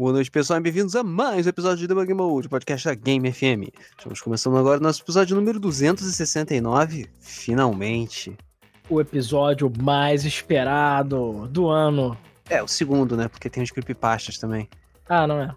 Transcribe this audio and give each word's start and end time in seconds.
Boa 0.00 0.14
noite, 0.14 0.30
pessoal, 0.30 0.58
e 0.58 0.62
bem-vindos 0.62 0.96
a 0.96 1.02
mais 1.02 1.44
um 1.44 1.50
episódio 1.50 1.76
de 1.76 1.86
Debug 1.86 2.14
Mode, 2.14 2.48
podcast 2.48 2.88
da 2.88 2.94
Game 2.94 3.30
FM. 3.30 3.68
Estamos 3.98 4.22
começando 4.22 4.56
agora 4.56 4.80
o 4.80 4.82
nosso 4.82 5.02
episódio 5.02 5.36
número 5.36 5.60
269, 5.60 7.06
finalmente. 7.18 8.34
O 8.88 8.98
episódio 8.98 9.70
mais 9.82 10.24
esperado 10.24 11.46
do 11.48 11.68
ano. 11.68 12.16
É, 12.48 12.62
o 12.62 12.66
segundo, 12.66 13.14
né, 13.14 13.28
porque 13.28 13.50
tem 13.50 13.62
os 13.62 13.70
creepypastas 13.70 14.38
também. 14.38 14.70
Ah, 15.06 15.26
não 15.26 15.38
é? 15.38 15.54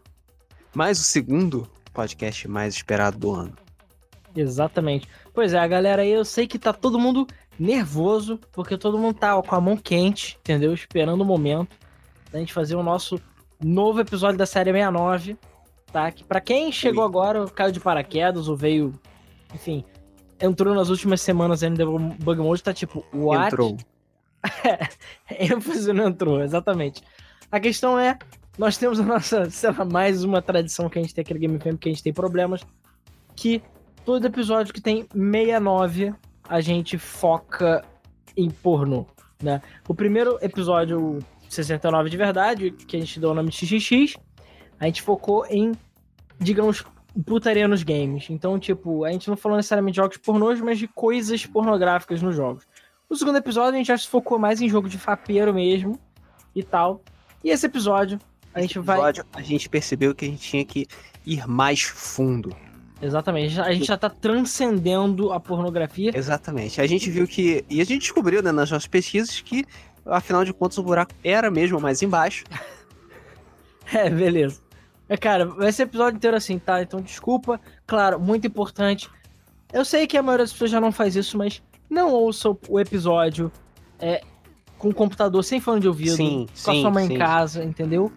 Mas 0.76 1.00
o 1.00 1.04
segundo 1.04 1.66
podcast 1.94 2.46
mais 2.46 2.76
esperado 2.76 3.18
do 3.18 3.32
ano. 3.32 3.54
Exatamente. 4.36 5.08
Pois 5.34 5.54
é, 5.54 5.66
galera 5.66 6.06
eu 6.06 6.26
sei 6.26 6.48
que 6.48 6.60
tá 6.60 6.74
todo 6.74 7.00
mundo 7.00 7.26
nervoso, 7.58 8.38
porque 8.52 8.78
todo 8.78 8.98
mundo 8.98 9.18
tá 9.18 9.42
com 9.42 9.56
a 9.56 9.62
mão 9.62 9.78
quente, 9.78 10.38
entendeu? 10.42 10.74
Esperando 10.74 11.22
o 11.22 11.26
momento 11.26 11.78
da 12.30 12.40
gente 12.40 12.52
fazer 12.52 12.76
o 12.76 12.84
nosso 12.84 13.18
novo 13.64 14.00
episódio 14.02 14.38
da 14.38 14.46
série 14.46 14.72
69, 14.72 15.38
tá? 15.92 16.12
Que 16.12 16.24
pra 16.24 16.42
quem 16.42 16.72
chegou 16.72 17.04
agora, 17.04 17.46
caiu 17.48 17.72
de 17.72 17.80
paraquedas 17.80 18.48
ou 18.48 18.56
veio, 18.56 18.94
enfim, 19.54 19.84
entrou 20.40 20.74
nas 20.74 20.90
últimas 20.90 21.22
semanas 21.22 21.64
aí 21.64 21.70
no 21.70 21.78
Debug 21.78 22.42
Mode, 22.42 22.64
tá 22.64 22.74
tipo, 22.74 23.06
what? 23.14 23.48
Entrou. 23.48 23.78
ênfase 25.40 25.94
não 25.94 26.08
entrou, 26.08 26.42
exatamente. 26.42 27.02
A 27.52 27.60
questão 27.60 28.00
é, 28.00 28.18
nós 28.58 28.78
temos 28.78 29.00
a 29.00 29.04
nossa, 29.04 29.50
sei 29.50 29.72
lá, 29.72 29.86
mais 29.86 30.24
uma 30.24 30.42
tradição 30.42 30.90
que 30.90 31.00
a 31.00 31.02
gente 31.02 31.14
tem 31.14 31.22
aqui 31.22 31.34
no 31.34 31.40
Game 31.40 31.60
FM, 31.60 31.80
que 31.80 31.90
a 31.90 31.92
gente 31.92 32.04
tem 32.04 32.14
problemas, 32.14 32.62
que 33.36 33.62
todo 34.06 34.26
episódio 34.26 34.74
que 34.74 34.82
tem 34.82 35.08
69, 35.14 36.14
a 36.48 36.62
gente 36.62 36.98
foca 36.98 37.84
em 38.36 38.50
pornô, 38.50 39.06
né? 39.42 39.62
O 39.88 39.94
primeiro 39.94 40.38
episódio, 40.42 41.20
69 41.54 42.10
de 42.10 42.18
verdade, 42.18 42.72
que 42.72 42.98
a 42.98 43.00
gente 43.00 43.20
deu 43.20 43.32
o 43.32 43.34
nome 43.34 43.50
de 43.50 43.66
XXX, 43.66 44.18
a 44.80 44.86
gente 44.86 45.02
focou 45.02 45.46
em, 45.48 45.72
digamos, 46.40 46.84
putaria 47.26 47.68
nos 47.68 47.84
games. 47.84 48.30
Então, 48.30 48.60
tipo, 48.60 49.04
a 49.04 49.12
gente 49.12 49.30
não 49.30 49.38
falou 49.38 49.58
necessariamente 49.58 49.94
de 49.94 50.02
jogos 50.02 50.18
pornôs, 50.18 50.60
mas 50.60 50.80
de 50.80 50.88
coisas 50.88 51.46
pornográficas 51.46 52.22
nos 52.22 52.36
jogos. 52.36 52.66
No 53.10 53.16
segundo 53.16 53.38
episódio, 53.38 53.76
a 53.76 53.78
gente 53.78 53.88
já 53.88 53.98
se 53.98 54.08
focou 54.08 54.40
mais 54.40 54.62
em 54.62 54.68
jogo 54.68 54.90
de 54.90 54.98
fapeiro 54.98 55.54
mesmo 55.54 56.00
e 56.56 56.64
tal. 56.64 57.02
E 57.44 57.50
esse 57.50 57.66
episódio, 57.66 58.20
a 58.54 58.62
gente 58.62 58.80
vai. 58.80 58.98
episódio, 58.98 59.26
a 59.34 59.42
gente 59.42 59.70
percebeu 59.70 60.16
que 60.16 60.26
a 60.26 60.28
gente 60.28 60.42
tinha 60.42 60.66
que 60.66 60.88
ir 61.26 61.48
mais 61.48 61.82
fundo. 61.82 62.56
Exatamente, 63.02 63.60
a 63.60 63.74
gente 63.74 63.86
já 63.86 63.98
tá 63.98 64.10
transcendendo 64.10 65.34
a 65.34 65.40
pornografia. 65.40 66.12
Exatamente. 66.16 66.80
A 66.80 66.88
gente 66.88 67.10
viu 67.10 67.28
que. 67.28 67.66
E 67.70 67.82
a 67.82 67.84
gente 67.84 68.02
descobriu, 68.02 68.42
né, 68.42 68.52
nas 68.52 68.72
nossas 68.72 68.88
pesquisas, 68.88 69.42
que, 69.42 69.66
afinal 70.06 70.44
de 70.46 70.54
contas, 70.54 70.78
o 70.78 70.84
buraco 70.84 71.14
era 71.24 71.50
mesmo 71.52 71.80
mais 71.80 72.02
embaixo. 72.02 72.44
É, 73.94 74.10
beleza. 74.10 74.62
É, 75.10 75.18
cara, 75.18 75.46
vai 75.46 75.72
ser 75.72 75.84
episódio 75.84 76.16
inteiro 76.16 76.38
assim, 76.38 76.58
tá? 76.58 76.82
Então, 76.82 77.02
desculpa. 77.02 77.60
Claro, 77.86 78.20
muito 78.20 78.48
importante. 78.48 79.10
Eu 79.72 79.84
sei 79.84 80.08
que 80.08 80.18
a 80.18 80.24
maioria 80.24 80.46
das 80.46 80.54
pessoas 80.54 80.72
já 80.72 80.80
não 80.80 80.92
faz 80.92 81.16
isso, 81.16 81.38
mas 81.38 81.62
não 81.90 82.12
ouça 82.12 82.50
o- 82.70 82.80
episódio 82.80 83.52
é, 84.00 84.24
com 84.78 84.90
o 84.90 84.94
computador 84.94 85.44
sem 85.44 85.60
fone 85.60 85.82
de 85.82 85.88
ouvido, 85.88 86.16
Sim, 86.16 86.48
com 86.64 86.72
a 86.72 86.74
sim, 86.74 86.82
sua 86.82 86.90
mãe 86.92 87.08
sim. 87.08 87.14
em 87.14 87.18
casa, 87.18 87.64
entendeu? 87.64 88.12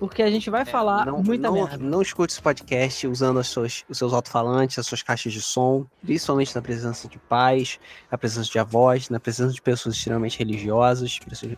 Porque 0.00 0.22
a 0.22 0.30
gente 0.30 0.48
vai 0.50 0.64
falar 0.64 1.04
não, 1.06 1.22
muita 1.22 1.48
não, 1.48 1.52
merda. 1.54 1.76
não 1.76 2.00
escute 2.02 2.32
esse 2.32 2.40
podcast 2.42 3.06
usando 3.06 3.38
as 3.38 3.46
suas, 3.48 3.84
os 3.88 3.98
seus 3.98 4.12
alto-falantes, 4.14 4.78
as 4.78 4.86
suas 4.86 5.02
caixas 5.02 5.32
de 5.32 5.42
som, 5.42 5.86
principalmente 6.02 6.54
na 6.56 6.62
presença 6.62 7.06
de 7.06 7.18
pais, 7.18 7.78
na 8.10 8.16
presença 8.16 8.50
de 8.50 8.58
avós, 8.58 9.10
na 9.10 9.20
presença 9.20 9.52
de 9.52 9.60
pessoas 9.60 9.94
extremamente 9.94 10.38
religiosas, 10.38 11.10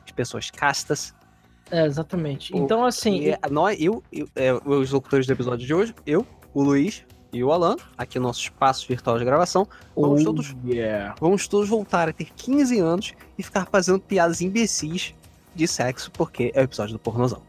de 0.04 0.12
pessoas 0.12 0.50
castas. 0.50 1.14
É, 1.70 1.86
exatamente. 1.86 2.54
Então, 2.54 2.84
assim, 2.84 3.28
E, 3.28 3.38
nós, 3.50 3.80
eu, 3.80 4.02
eu- 4.12 4.28
é, 4.34 4.52
os 4.52 4.90
locutores 4.90 5.24
do 5.26 5.32
episódio 5.32 5.64
de 5.64 5.72
hoje, 5.72 5.94
eu, 6.04 6.26
o 6.52 6.62
Luiz 6.62 7.04
e 7.32 7.42
o 7.44 7.50
Alan, 7.52 7.76
aqui 7.96 8.18
no 8.18 8.26
nosso 8.26 8.40
espaço 8.40 8.86
virtual 8.88 9.18
de 9.18 9.24
gravação, 9.24 9.66
vamos 9.96 10.20
oh, 10.20 10.24
todos- 10.24 10.56
yeah. 10.66 11.14
vamos 11.20 11.46
todos 11.48 11.68
voltar 11.68 12.08
a 12.08 12.12
ter 12.12 12.26
15 12.34 12.78
anos 12.80 13.14
e 13.38 13.42
ficar 13.42 13.66
fazendo 13.66 14.00
piadas 14.00 14.40
imbecis 14.42 15.14
de 15.54 15.66
sexo, 15.68 16.10
porque 16.10 16.50
é 16.54 16.60
o 16.60 16.64
episódio 16.64 16.92
do 16.94 16.98
pornozão. 16.98 17.40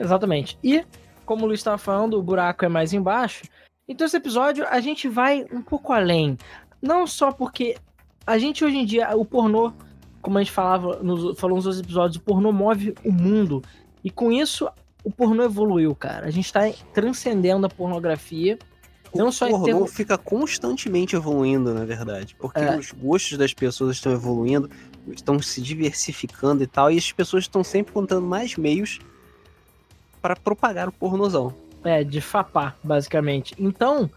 Exatamente. 0.00 0.58
E, 0.64 0.84
como 1.26 1.44
o 1.44 1.46
Luiz 1.48 1.60
estava 1.60 1.78
falando, 1.78 2.18
o 2.18 2.22
buraco 2.22 2.64
é 2.64 2.68
mais 2.68 2.92
embaixo. 2.92 3.42
Então, 3.88 4.06
esse 4.06 4.16
episódio 4.16 4.66
a 4.68 4.80
gente 4.80 5.08
vai 5.08 5.44
um 5.52 5.62
pouco 5.62 5.92
além. 5.92 6.38
Não 6.80 7.06
só 7.06 7.30
porque 7.30 7.76
a 8.26 8.38
gente 8.38 8.64
hoje 8.64 8.76
em 8.76 8.84
dia, 8.86 9.14
o 9.16 9.24
pornô, 9.24 9.72
como 10.22 10.38
a 10.38 10.42
gente 10.42 10.52
falava, 10.52 11.02
nos, 11.02 11.38
falou 11.38 11.56
nos 11.56 11.66
outros 11.66 11.82
episódios, 11.84 12.16
o 12.16 12.20
pornô 12.20 12.52
move 12.52 12.94
o 13.04 13.12
mundo. 13.12 13.62
E 14.02 14.10
com 14.10 14.32
isso, 14.32 14.68
o 15.04 15.10
pornô 15.10 15.42
evoluiu, 15.44 15.94
cara. 15.94 16.26
A 16.26 16.30
gente 16.30 16.52
tá 16.52 16.60
transcendendo 16.94 17.66
a 17.66 17.68
pornografia. 17.68 18.58
Não 19.14 19.28
o 19.28 19.32
só 19.32 19.48
pornô 19.48 19.64
termos- 19.64 19.92
fica 19.92 20.16
constantemente 20.16 21.16
evoluindo, 21.16 21.74
na 21.74 21.84
verdade. 21.84 22.36
Porque 22.38 22.60
É. 22.60 22.76
os 22.78 22.92
gostos 22.92 23.36
das 23.36 23.52
pessoas 23.52 23.96
estão 23.96 24.12
evoluindo, 24.12 24.70
estão 25.08 25.40
se 25.42 25.60
diversificando 25.60 26.62
e 26.62 26.66
tal, 26.66 26.90
e 26.92 26.96
as 26.96 27.10
pessoas 27.10 27.44
estão 27.44 27.64
sempre 27.64 27.92
contando 27.92 28.24
mais 28.26 28.56
meios 28.56 29.00
para 30.20 30.36
propagar 30.36 30.88
o 30.88 30.92
pornozão. 30.92 31.54
É, 31.82 32.04
de 32.04 32.20
fapar, 32.20 32.76
basicamente. 32.84 33.54
Então, 33.58 34.10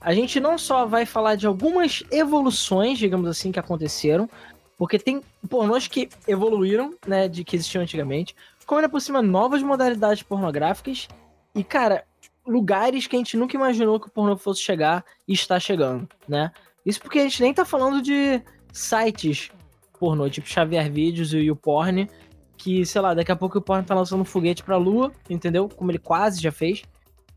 a 0.00 0.12
gente 0.12 0.38
não 0.38 0.58
só 0.58 0.84
vai 0.84 1.06
falar 1.06 1.34
de 1.34 1.46
algumas 1.46 2.02
evoluções, 2.10 2.98
digamos 2.98 3.28
assim, 3.28 3.50
que 3.50 3.58
aconteceram, 3.58 4.28
porque 4.76 4.98
tem 4.98 5.22
pornôs 5.48 5.88
que 5.88 6.10
evoluíram, 6.28 6.94
né, 7.06 7.26
de 7.26 7.42
que 7.42 7.56
existiam 7.56 7.82
antigamente, 7.82 8.36
como 8.66 8.80
ainda 8.80 8.88
por 8.90 9.00
cima 9.00 9.22
novas 9.22 9.62
modalidades 9.62 10.22
pornográficas 10.22 11.08
e, 11.54 11.64
cara, 11.64 12.04
lugares 12.46 13.06
que 13.06 13.16
a 13.16 13.18
gente 13.18 13.36
nunca 13.36 13.56
imaginou 13.56 13.98
que 13.98 14.08
o 14.08 14.10
pornô 14.10 14.36
fosse 14.36 14.60
chegar 14.60 15.04
e 15.26 15.32
está 15.32 15.58
chegando, 15.58 16.08
né? 16.28 16.52
Isso 16.84 17.00
porque 17.00 17.18
a 17.18 17.22
gente 17.22 17.42
nem 17.42 17.54
tá 17.54 17.64
falando 17.64 18.02
de 18.02 18.42
sites 18.72 19.50
pornô, 19.98 20.28
tipo 20.28 20.46
Xavier 20.46 20.90
Vídeos 20.90 21.32
e 21.32 21.36
o 21.36 21.42
YouPorn, 21.42 22.08
que, 22.56 22.84
sei 22.86 23.00
lá, 23.00 23.14
daqui 23.14 23.30
a 23.32 23.36
pouco 23.36 23.58
o 23.58 23.60
Porn 23.62 23.84
tá 23.84 23.94
lançando 23.94 24.20
um 24.22 24.24
foguete 24.24 24.62
pra 24.62 24.76
lua, 24.76 25.12
entendeu? 25.28 25.68
Como 25.68 25.90
ele 25.90 25.98
quase 25.98 26.40
já 26.40 26.50
fez. 26.52 26.82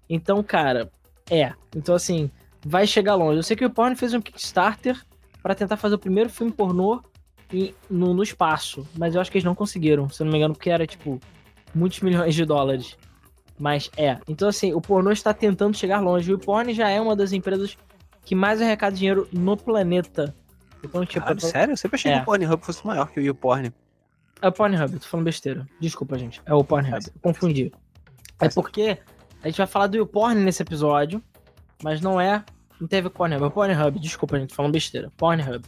Então, 0.09 0.41
cara, 0.43 0.91
é. 1.29 1.53
Então, 1.75 1.93
assim, 1.95 2.31
vai 2.65 2.87
chegar 2.87 3.15
longe. 3.15 3.37
Eu 3.39 3.43
sei 3.43 3.55
que 3.55 3.65
o 3.65 3.69
Porn 3.69 3.95
fez 3.95 4.13
um 4.13 4.21
Kickstarter 4.21 4.99
pra 5.43 5.53
tentar 5.55 5.77
fazer 5.77 5.95
o 5.95 5.99
primeiro 5.99 6.29
filme 6.29 6.51
pornô 6.51 7.01
em- 7.53 7.73
no, 7.89 8.13
no 8.13 8.23
espaço, 8.23 8.87
mas 8.97 9.15
eu 9.15 9.21
acho 9.21 9.31
que 9.31 9.37
eles 9.37 9.45
não 9.45 9.55
conseguiram, 9.55 10.09
se 10.09 10.21
eu 10.21 10.25
não 10.25 10.31
me 10.31 10.37
engano, 10.37 10.53
porque 10.53 10.69
era, 10.69 10.85
tipo, 10.87 11.19
muitos 11.73 11.99
milhões 12.01 12.33
de 12.35 12.45
dólares. 12.45 12.97
Mas 13.57 13.91
é. 13.97 14.17
Então, 14.27 14.47
assim, 14.47 14.73
o 14.73 14.79
pornô 14.81 15.11
está 15.11 15.33
tentando 15.33 15.75
chegar 15.75 15.99
longe. 15.99 16.33
O 16.33 16.39
Porn 16.39 16.73
já 16.73 16.89
é 16.89 16.99
uma 17.01 17.15
das 17.15 17.33
empresas 17.33 17.77
que 18.23 18.33
mais 18.33 18.61
arrecada 18.61 18.95
dinheiro 18.95 19.27
no 19.33 19.57
planeta. 19.57 20.33
Então, 20.83 21.05
tipo, 21.05 21.19
Caralho, 21.19 21.39
tô- 21.41 21.47
sério? 21.47 21.73
Eu 21.73 21.77
sempre 21.77 21.95
achei 21.97 22.11
É. 22.11 22.15
que 22.15 22.21
o 22.21 22.25
Pornhub 22.25 22.63
fosse 22.65 22.85
maior 22.87 23.09
que 23.11 23.19
o 23.19 23.23
YouPorn. 23.23 23.71
É 24.41 24.47
o 24.47 24.51
Pornhub, 24.51 24.99
tô 24.99 25.07
falando 25.07 25.25
besteira. 25.25 25.67
Desculpa, 25.79 26.17
gente. 26.17 26.41
É 26.45 26.53
o 26.53 26.63
Pornhub. 26.63 27.05
Eu 27.05 27.21
confundi. 27.21 27.71
É 28.39 28.49
porque 28.49 28.97
a 29.43 29.47
gente 29.47 29.57
vai 29.57 29.67
falar 29.67 29.87
do 29.87 29.97
YouPorn 29.97 30.41
nesse 30.41 30.61
episódio, 30.61 31.21
mas 31.83 32.01
não 32.01 32.19
é. 32.19 32.43
Não 32.79 32.87
teve 32.87 33.09
Pornhub, 33.09 33.43
é 33.43 33.47
o 33.47 33.51
Pornhub. 33.51 33.99
Desculpa, 33.99 34.39
gente, 34.39 34.49
tô 34.49 34.55
falando 34.55 34.71
besteira. 34.71 35.11
Pornhub. 35.17 35.65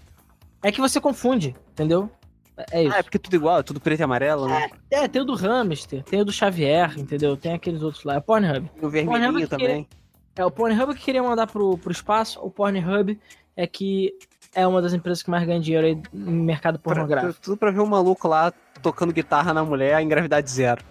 É 0.63 0.71
que 0.71 0.79
você 0.79 1.01
confunde, 1.01 1.55
entendeu? 1.71 2.09
É 2.55 2.65
é 2.71 2.83
isso. 2.83 2.95
Ah, 2.95 2.99
é 2.99 3.03
porque 3.03 3.19
tudo 3.19 3.35
igual, 3.35 3.59
é 3.59 3.63
tudo 3.63 3.79
preto 3.79 3.99
e 3.99 4.03
amarelo, 4.03 4.47
né? 4.47 4.69
É, 4.89 5.07
tem 5.07 5.21
o 5.21 5.25
do 5.25 5.35
Hamster, 5.35 6.03
tem 6.03 6.21
o 6.21 6.25
do 6.25 6.31
Xavier, 6.31 6.97
entendeu? 6.97 7.35
Tem 7.35 7.53
aqueles 7.53 7.81
outros 7.81 8.03
lá. 8.03 8.15
É 8.15 8.17
o 8.19 8.21
Pornhub. 8.21 8.69
E 8.81 8.85
o 8.85 8.89
vermelhinho 8.89 9.31
Pornhub 9.31 9.41
que 9.41 9.47
também. 9.47 9.87
É 10.35 10.45
o 10.45 10.51
Pornhub 10.51 10.93
que 10.93 11.01
queria 11.01 11.23
mandar 11.23 11.47
pro, 11.47 11.77
pro 11.77 11.91
espaço. 11.91 12.39
O 12.39 12.49
Pornhub 12.49 13.19
é 13.55 13.67
que 13.67 14.13
é 14.53 14.65
uma 14.67 14.81
das 14.81 14.93
empresas 14.93 15.23
que 15.23 15.29
mais 15.29 15.45
ganha 15.45 15.59
dinheiro 15.59 15.87
aí 15.87 16.01
no 16.13 16.31
mercado 16.31 16.77
Pra- 16.79 16.93
pornográfico. 16.93 17.41
tudo 17.41 17.57
pra 17.57 17.71
ver 17.71 17.79
um 17.81 17.85
maluco 17.85 18.27
lá 18.27 18.51
tocando 18.81 19.13
guitarra 19.13 19.53
na 19.53 19.63
mulher 19.63 19.99
em 20.01 20.07
gravidade 20.07 20.49
zero. 20.51 20.83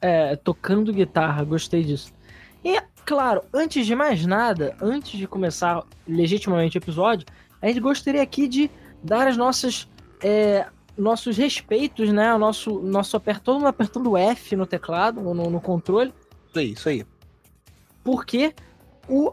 É, 0.00 0.36
tocando 0.36 0.92
guitarra, 0.92 1.42
gostei 1.44 1.82
disso. 1.82 2.12
E, 2.64 2.80
claro, 3.04 3.42
antes 3.52 3.84
de 3.86 3.94
mais 3.94 4.24
nada, 4.24 4.76
antes 4.80 5.18
de 5.18 5.26
começar 5.26 5.82
legitimamente 6.06 6.76
o 6.76 6.80
episódio, 6.80 7.26
a 7.60 7.66
gente 7.66 7.80
gostaria 7.80 8.22
aqui 8.22 8.46
de 8.46 8.70
dar 9.02 9.26
as 9.26 9.36
nossas. 9.36 9.88
é, 10.22 10.66
nossos 10.96 11.36
respeitos, 11.36 12.12
né? 12.12 12.34
O 12.34 12.38
nosso, 12.40 12.80
nosso 12.80 13.16
aperto, 13.16 13.42
todo 13.44 13.56
mundo 13.58 13.68
apertando 13.68 14.16
F 14.16 14.56
no 14.56 14.66
teclado, 14.66 15.20
no, 15.20 15.48
no 15.48 15.60
controle, 15.60 16.12
Isso 16.48 16.58
aí, 16.58 16.72
isso 16.72 16.88
aí. 16.88 17.06
porque 18.02 18.52
o, 19.08 19.32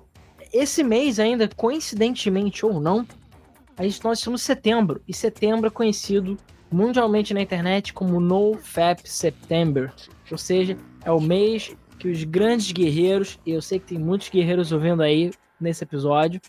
esse 0.56 0.84
mês 0.84 1.20
ainda, 1.20 1.48
coincidentemente 1.48 2.66
ou 2.66 2.80
não, 2.80 3.06
a 3.78 3.84
gente, 3.84 4.04
nós 4.04 4.20
estamos 4.20 4.42
em 4.42 4.46
setembro, 4.46 5.02
e 5.08 5.14
setembro 5.14 5.68
é 5.68 5.70
conhecido 5.70 6.38
mundialmente 6.72 7.34
na 7.34 7.42
internet 7.42 7.94
como 7.94 8.20
NoFap 8.20 9.08
September, 9.08 9.94
ou 10.32 10.38
seja, 10.38 10.78
é 11.04 11.12
o 11.12 11.20
mês 11.20 11.76
que 12.00 12.08
os 12.08 12.24
grandes 12.24 12.72
guerreiros, 12.72 13.40
e 13.46 13.52
eu 13.52 13.62
sei 13.62 13.80
que 13.80 13.88
tem 13.88 14.00
muitos 14.00 14.30
guerreiros 14.30 14.72
ouvindo 14.72 15.04
aí 15.04 15.32
nesse 15.60 15.84
episódio, 15.84 16.42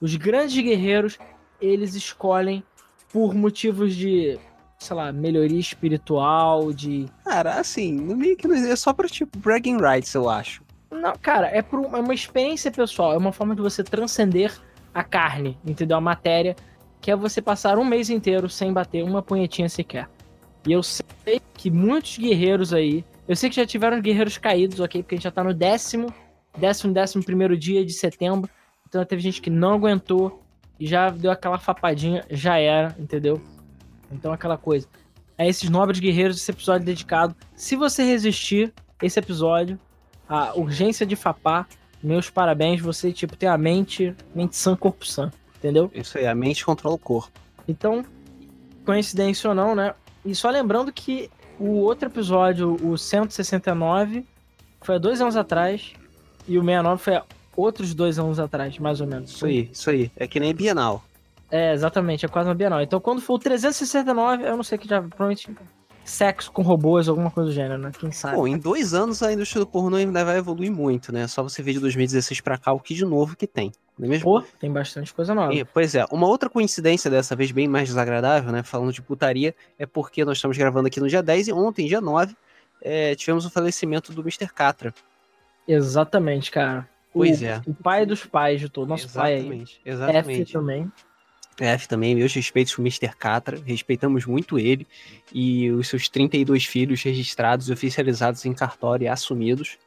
os 0.00 0.14
grandes 0.14 0.62
guerreiros, 0.62 1.18
eles 1.60 1.94
escolhem 1.94 2.62
por 3.10 3.34
motivos 3.34 3.96
de 3.96 4.38
sei 4.78 4.94
lá, 4.94 5.12
melhoria 5.12 5.58
espiritual, 5.58 6.72
de. 6.72 7.06
Cara, 7.24 7.58
assim, 7.58 7.92
meio 7.92 8.36
que 8.36 8.46
é 8.46 8.76
só 8.76 8.92
pra 8.92 9.08
tipo 9.08 9.36
bragging 9.38 9.78
rights, 9.78 10.14
eu 10.14 10.28
acho. 10.28 10.62
Não, 10.90 11.12
cara, 11.20 11.48
é, 11.48 11.60
por, 11.60 11.84
é 11.84 12.00
uma 12.00 12.14
experiência 12.14 12.70
pessoal, 12.70 13.12
é 13.12 13.18
uma 13.18 13.32
forma 13.32 13.54
de 13.54 13.60
você 13.60 13.84
transcender 13.84 14.58
a 14.94 15.04
carne, 15.04 15.58
entendeu? 15.64 15.96
A 15.96 16.00
matéria, 16.00 16.56
que 17.00 17.10
é 17.10 17.16
você 17.16 17.42
passar 17.42 17.78
um 17.78 17.84
mês 17.84 18.10
inteiro 18.10 18.48
sem 18.48 18.72
bater 18.72 19.02
uma 19.04 19.22
punhetinha 19.22 19.68
sequer. 19.68 20.08
E 20.66 20.72
eu 20.72 20.82
sei 20.82 21.40
que 21.54 21.70
muitos 21.70 22.18
guerreiros 22.18 22.72
aí. 22.72 23.04
Eu 23.26 23.36
sei 23.36 23.50
que 23.50 23.56
já 23.56 23.66
tiveram 23.66 24.00
guerreiros 24.00 24.38
caídos, 24.38 24.80
ok? 24.80 25.02
Porque 25.02 25.14
a 25.14 25.18
gente 25.18 25.24
já 25.24 25.30
tá 25.30 25.44
no 25.44 25.54
décimo, 25.54 26.12
décimo, 26.56 26.92
décimo 26.92 27.24
primeiro 27.24 27.56
dia 27.56 27.84
de 27.84 27.92
setembro. 27.92 28.50
Então 28.88 29.04
teve 29.04 29.22
gente 29.22 29.40
que 29.40 29.50
não 29.50 29.74
aguentou 29.74 30.42
e 30.80 30.86
já 30.86 31.10
deu 31.10 31.30
aquela 31.30 31.58
fapadinha, 31.58 32.24
já 32.30 32.58
era, 32.58 32.96
entendeu? 32.98 33.40
Então 34.10 34.32
aquela 34.32 34.56
coisa. 34.56 34.88
A 35.36 35.46
esses 35.46 35.68
nobres 35.68 36.00
guerreiros, 36.00 36.38
esse 36.38 36.50
episódio 36.50 36.86
dedicado. 36.86 37.36
Se 37.54 37.76
você 37.76 38.02
resistir 38.02 38.72
esse 39.02 39.18
episódio, 39.18 39.78
a 40.28 40.54
urgência 40.58 41.06
de 41.06 41.16
fapar, 41.16 41.66
meus 42.02 42.30
parabéns, 42.30 42.80
você 42.80 43.12
tipo 43.12 43.36
tem 43.36 43.48
a 43.48 43.58
mente, 43.58 44.14
mente 44.34 44.56
sã, 44.56 44.76
corpo 44.76 45.06
sã, 45.06 45.32
entendeu? 45.56 45.90
Isso 45.94 46.18
aí, 46.18 46.26
a 46.26 46.34
mente 46.34 46.64
controla 46.64 46.94
o 46.94 46.98
corpo. 46.98 47.32
Então, 47.66 48.04
coincidência 48.84 49.48
ou 49.48 49.54
não, 49.54 49.74
né? 49.74 49.94
E 50.24 50.34
só 50.34 50.50
lembrando 50.50 50.92
que 50.92 51.30
o 51.58 51.78
outro 51.78 52.08
episódio, 52.08 52.76
o 52.82 52.96
169, 52.96 54.24
foi 54.80 54.94
há 54.94 54.98
dois 54.98 55.20
anos 55.20 55.36
atrás, 55.36 55.92
e 56.46 56.58
o 56.58 56.62
69 56.62 57.02
foi 57.02 57.16
há 57.16 57.24
outros 57.56 57.92
dois 57.94 58.18
anos 58.18 58.38
atrás, 58.38 58.78
mais 58.78 59.00
ou 59.00 59.06
menos. 59.06 59.30
Isso 59.30 59.46
aí, 59.46 59.68
isso 59.72 59.90
aí. 59.90 60.10
É 60.16 60.26
que 60.26 60.38
nem 60.38 60.54
Bienal. 60.54 61.02
É, 61.50 61.72
exatamente, 61.72 62.24
é 62.24 62.28
quase 62.28 62.48
uma 62.48 62.54
Bienal. 62.54 62.80
Então 62.80 63.00
quando 63.00 63.20
for 63.20 63.34
o 63.34 63.38
369, 63.38 64.44
eu 64.44 64.56
não 64.56 64.62
sei 64.62 64.78
que 64.78 64.86
já 64.86 65.00
provavelmente 65.00 65.50
sexo 66.08 66.50
com 66.50 66.62
robôs, 66.62 67.08
alguma 67.08 67.30
coisa 67.30 67.50
do 67.50 67.54
gênero, 67.54 67.78
né? 67.78 67.90
Quem 67.98 68.10
sabe. 68.10 68.36
Pô, 68.36 68.46
em 68.46 68.58
dois 68.58 68.94
anos 68.94 69.22
a 69.22 69.32
indústria 69.32 69.60
do 69.60 69.66
pornô 69.66 69.96
ainda 69.96 70.24
vai 70.24 70.38
evoluir 70.38 70.72
muito, 70.72 71.12
né? 71.12 71.26
Só 71.26 71.42
você 71.42 71.62
ver 71.62 71.74
de 71.74 71.80
2016 71.80 72.40
pra 72.40 72.58
cá 72.58 72.72
o 72.72 72.80
que 72.80 72.94
de 72.94 73.04
novo 73.04 73.36
que 73.36 73.46
tem. 73.46 73.72
Não 73.98 74.06
é 74.06 74.08
mesmo? 74.10 74.24
Pô, 74.24 74.42
tem 74.58 74.72
bastante 74.72 75.12
coisa 75.12 75.34
nova. 75.34 75.52
E, 75.54 75.64
pois 75.64 75.94
é, 75.94 76.04
uma 76.10 76.26
outra 76.26 76.48
coincidência 76.48 77.10
dessa 77.10 77.36
vez 77.36 77.50
bem 77.50 77.68
mais 77.68 77.88
desagradável, 77.88 78.50
né? 78.52 78.62
Falando 78.62 78.92
de 78.92 79.02
putaria, 79.02 79.54
é 79.78 79.86
porque 79.86 80.24
nós 80.24 80.38
estamos 80.38 80.56
gravando 80.56 80.88
aqui 80.88 81.00
no 81.00 81.08
dia 81.08 81.22
10 81.22 81.48
e 81.48 81.52
ontem, 81.52 81.86
dia 81.86 82.00
9, 82.00 82.34
é, 82.80 83.14
tivemos 83.14 83.44
o 83.44 83.50
falecimento 83.50 84.12
do 84.12 84.22
Mr. 84.22 84.52
Catra. 84.52 84.94
Exatamente, 85.66 86.50
cara. 86.50 86.88
Pois 87.12 87.42
o, 87.42 87.44
é. 87.44 87.62
O 87.66 87.74
pai 87.74 88.06
dos 88.06 88.24
pais 88.24 88.60
de 88.60 88.68
todo. 88.68 88.88
Nosso 88.88 89.06
exatamente, 89.06 89.46
pai 89.48 89.52
aí. 89.52 89.92
Exatamente. 89.92 90.42
F 90.42 90.52
também. 90.52 90.92
F 91.64 91.88
também, 91.88 92.14
meus 92.14 92.32
respeitos 92.32 92.74
pro 92.74 92.82
Mr. 92.82 93.14
Catra, 93.16 93.60
respeitamos 93.64 94.26
muito 94.26 94.58
ele 94.58 94.86
e 95.32 95.70
os 95.70 95.88
seus 95.88 96.08
32 96.08 96.64
filhos 96.64 97.02
registrados 97.02 97.68
e 97.68 97.72
oficializados 97.72 98.44
em 98.44 98.52
cartório 98.52 99.04
e 99.04 99.08
assumidos. 99.08 99.78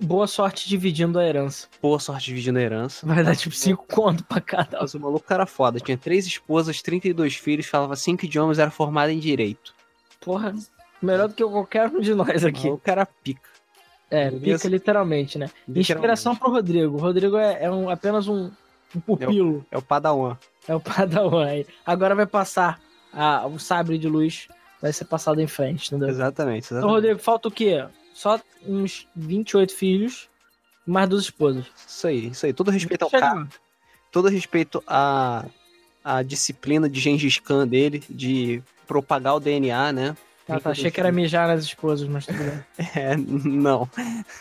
Boa 0.00 0.26
sorte 0.26 0.68
dividindo 0.68 1.18
a 1.18 1.24
herança. 1.24 1.68
Boa 1.80 1.98
sorte 1.98 2.26
dividindo 2.26 2.58
a 2.58 2.62
herança. 2.62 3.06
Vai 3.06 3.24
dar 3.24 3.34
tipo 3.34 3.54
5 3.54 3.86
conto 3.86 4.24
pra 4.24 4.42
cada. 4.42 4.78
Mas 4.80 4.92
o 4.92 5.00
maluco 5.00 5.32
era 5.32 5.46
foda, 5.46 5.80
tinha 5.80 5.96
três 5.96 6.26
esposas, 6.26 6.82
32 6.82 7.36
filhos, 7.36 7.66
falava 7.66 7.96
cinco 7.96 8.26
idiomas, 8.26 8.58
era 8.58 8.70
formado 8.70 9.10
em 9.10 9.18
direito. 9.18 9.74
Porra, 10.20 10.54
melhor 11.00 11.28
do 11.28 11.34
que 11.34 11.44
qualquer 11.44 11.88
um 11.88 12.00
de 12.00 12.14
nós 12.14 12.44
aqui. 12.44 12.68
O 12.68 12.78
cara 12.78 13.06
pica. 13.06 13.48
É, 14.10 14.30
pica 14.30 14.68
literalmente, 14.68 15.38
né? 15.38 15.46
Literalmente. 15.66 15.92
Inspiração 15.92 16.36
pro 16.36 16.50
Rodrigo. 16.50 16.96
O 16.96 17.00
Rodrigo 17.00 17.36
é, 17.36 17.64
é 17.64 17.70
um, 17.70 17.88
apenas 17.88 18.28
um, 18.28 18.50
um 18.94 19.00
pupilo. 19.00 19.64
É 19.70 19.78
o 19.78 19.82
Padawan. 19.82 20.36
É 20.68 20.74
o 20.74 20.80
Padawan 20.80 21.46
aí. 21.46 21.66
Agora 21.84 22.14
vai 22.14 22.26
passar 22.26 22.80
a, 23.12 23.46
o 23.46 23.58
sabre 23.58 23.98
de 23.98 24.08
luz, 24.08 24.48
vai 24.80 24.92
ser 24.92 25.04
passado 25.06 25.40
em 25.40 25.46
frente, 25.46 25.88
entendeu? 25.88 26.08
Exatamente, 26.08 26.66
Então, 26.66 26.78
exatamente. 26.78 26.94
Rodrigo, 26.94 27.18
falta 27.20 27.48
o 27.48 27.50
quê? 27.50 27.84
Só 28.14 28.40
uns 28.66 29.06
28 29.14 29.74
filhos, 29.74 30.28
mais 30.86 31.08
duas 31.08 31.22
esposas. 31.24 31.66
Isso 31.86 32.06
aí, 32.06 32.26
isso 32.28 32.46
aí. 32.46 32.52
Todo 32.52 32.70
respeito 32.70 33.02
ao 33.02 33.10
cara, 33.10 33.46
todo 34.10 34.28
respeito 34.28 34.82
à, 34.86 35.44
à 36.02 36.22
disciplina 36.22 36.88
de 36.88 36.98
Gengis 37.00 37.38
Khan 37.38 37.66
dele, 37.66 38.02
de 38.08 38.62
propagar 38.86 39.34
o 39.36 39.40
DNA, 39.40 39.92
né? 39.92 40.16
Ah, 40.48 40.60
tá, 40.60 40.70
achei 40.70 40.90
que 40.92 41.00
era 41.00 41.10
mijar 41.10 41.48
nas 41.48 41.64
esposas, 41.64 42.08
mas 42.08 42.24
tudo 42.24 42.38
bem. 42.38 42.64
É, 42.94 43.16
não. 43.16 43.88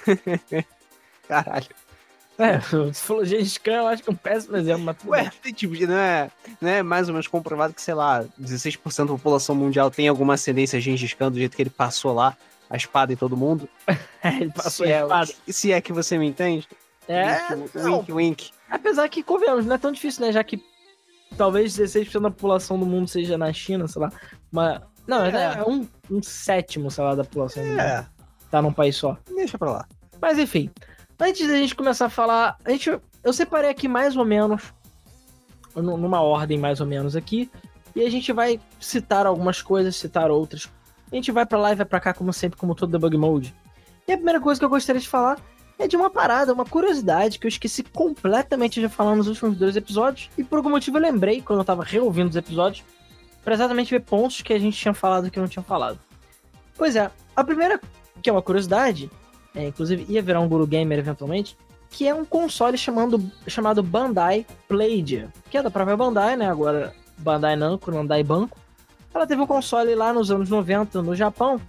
Caralho. 1.28 1.66
É, 2.38 2.58
você 2.60 2.94
falou 2.94 3.24
Gengis 3.24 3.58
Khan, 3.58 3.72
eu 3.78 3.88
acho 3.88 4.04
que 4.04 4.10
é 4.10 4.14
um 4.14 4.16
péssimo 4.16 4.58
exemplo, 4.58 4.84
mas 4.84 4.98
tudo 4.98 5.12
Ué, 5.12 5.32
tem, 5.42 5.54
tipo, 5.54 5.74
não 5.88 5.98
é, 5.98 6.30
não 6.60 6.70
é 6.70 6.84
mais 6.84 7.08
ou 7.08 7.14
menos 7.14 7.28
comprovado 7.28 7.74
que, 7.74 7.82
sei 7.82 7.94
lá, 7.94 8.26
16% 8.42 8.98
da 9.00 9.14
população 9.14 9.56
mundial 9.56 9.90
tem 9.90 10.08
alguma 10.08 10.34
ascendência 10.34 10.80
Gengis 10.82 11.14
Khan 11.14 11.32
do 11.32 11.38
jeito 11.38 11.56
que 11.56 11.62
ele 11.64 11.70
passou 11.70 12.14
lá 12.14 12.36
a 12.70 12.76
espada 12.76 13.14
em 13.14 13.16
todo 13.16 13.38
mundo? 13.38 13.70
É, 14.26 14.38
ele 14.38 14.52
passou 14.52 14.88
se, 14.88 14.92
a 14.92 14.96
é, 14.98 15.02
espada. 15.04 15.32
se 15.50 15.72
é 15.72 15.80
que 15.80 15.94
você 15.94 16.18
me 16.18 16.26
entende? 16.26 16.68
É, 17.08 17.54
wink, 17.54 17.78
não. 17.78 18.00
wink, 18.00 18.12
wink. 18.12 18.50
Apesar 18.72 19.08
que, 19.08 19.22
convenhamos, 19.22 19.68
não 19.68 19.76
é 19.76 19.78
tão 19.78 19.92
difícil, 19.92 20.26
né? 20.26 20.32
Já 20.32 20.44
que 20.44 20.60
talvez 21.38 21.78
16% 21.78 22.20
da 22.22 22.32
população 22.32 22.80
do 22.80 22.88
mundo 22.88 23.08
seja 23.08 23.38
na 23.38 23.54
China, 23.54 23.88
sei 23.88 24.02
lá. 24.02 24.12
Mas. 24.52 24.82
Não, 25.06 25.24
é, 25.24 25.30
É. 25.30 25.60
é 25.60 25.64
um, 25.64 25.88
um 26.10 26.24
sétimo, 26.24 26.90
sei 26.90 27.04
lá, 27.04 27.14
da 27.14 27.24
população 27.24 27.62
do 27.62 27.70
mundo. 27.70 27.80
É, 27.80 28.04
Tá 28.50 28.64
num 28.64 28.74
país 28.74 28.96
só. 28.96 29.16
deixa 29.36 29.60
pra 29.60 29.70
lá. 29.70 29.88
Mas 30.20 30.40
enfim. 30.40 30.72
Antes 31.20 31.48
da 31.48 31.56
gente 31.56 31.76
começar 31.76 32.06
a 32.08 32.10
falar. 32.10 32.58
A 32.66 32.72
gente, 32.72 33.00
eu 33.24 33.34
separei 33.34 33.70
aqui 33.70 33.88
mais 33.88 34.16
ou 34.18 34.26
menos. 34.26 34.74
nu- 35.76 35.98
Numa 35.98 36.22
ordem 36.22 36.58
mais 36.58 36.80
ou 36.82 36.88
menos 36.88 37.16
aqui. 37.16 37.50
E 37.96 38.02
a 38.04 38.10
gente 38.10 38.34
vai 38.34 38.60
citar 38.80 39.26
algumas 39.26 39.62
coisas, 39.62 39.96
citar 39.96 40.30
outras. 40.30 40.70
A 41.12 41.16
gente 41.16 41.32
vai 41.32 41.46
pra 41.46 41.58
lá 41.58 41.72
e 41.72 41.76
vai 41.76 41.86
pra 41.86 42.00
cá, 42.00 42.14
como 42.14 42.34
sempre, 42.34 42.60
como 42.60 42.76
todo 42.76 42.92
debug 42.92 43.16
mode. 43.18 43.56
E 44.08 44.12
a 44.12 44.18
primeira 44.18 44.42
coisa 44.42 44.60
que 44.60 44.66
eu 44.66 44.70
gostaria 44.70 45.00
de 45.02 45.08
falar 45.08 45.40
é 45.80 45.88
de 45.88 45.96
uma 45.96 46.10
parada, 46.10 46.54
uma 46.54 46.66
curiosidade 46.66 47.40
que 47.40 47.48
eu 47.48 47.50
esqueci 47.50 47.84
completamente 47.84 48.80
de 48.82 48.90
falar 48.90 49.16
nos 49.16 49.28
últimos 49.28 49.58
dois 49.58 49.76
episódios. 49.78 50.30
E 50.38 50.44
por 50.44 50.58
algum 50.58 50.70
motivo 50.70 50.98
eu 50.98 51.02
lembrei 51.02 51.42
quando 51.42 51.60
eu 51.60 51.66
tava 51.66 51.84
reouvindo 51.84 52.30
os 52.30 52.36
episódios. 52.36 52.84
Pra 53.44 53.54
exatamente 53.54 53.92
ver 53.92 54.02
pontos 54.02 54.42
que 54.42 54.52
a 54.52 54.60
gente 54.60 54.78
tinha 54.78 54.94
falado 54.94 55.30
que 55.32 55.40
não 55.40 55.48
tinha 55.48 55.64
falado. 55.64 56.00
Pois 56.78 56.96
é, 56.96 57.10
a 57.36 57.44
primeira, 57.44 57.80
que 58.22 58.30
é 58.30 58.34
uma 58.34 58.42
curiosidade, 58.42 59.10
é, 59.56 59.68
inclusive 59.68 60.06
ia 60.10 60.22
virar 60.22 60.42
um 60.42 60.48
Guru 60.48 60.68
Gamer 60.68 61.00
eventualmente, 61.00 61.58
que 61.90 62.08
é 62.08 62.14
um 62.14 62.26
console 62.26 62.78
chamando, 62.78 63.32
chamado 63.48 63.82
Bandai 63.82 64.46
Playdia, 64.68 65.32
que 65.50 65.58
é 65.58 65.64
da 65.64 65.72
própria 65.72 65.96
Bandai, 65.96 66.36
né? 66.36 66.50
Agora 66.50 66.94
Bandai 67.18 67.56
Namco, 67.56 67.92
Bandai 67.92 68.24
Banco. 68.24 68.58
Ela 69.14 69.26
teve 69.26 69.42
um 69.42 69.48
console 69.48 69.96
lá 69.96 70.12
nos 70.12 70.30
anos 70.30 70.50
90 70.50 71.02
no 71.02 71.16
Japão, 71.16 71.62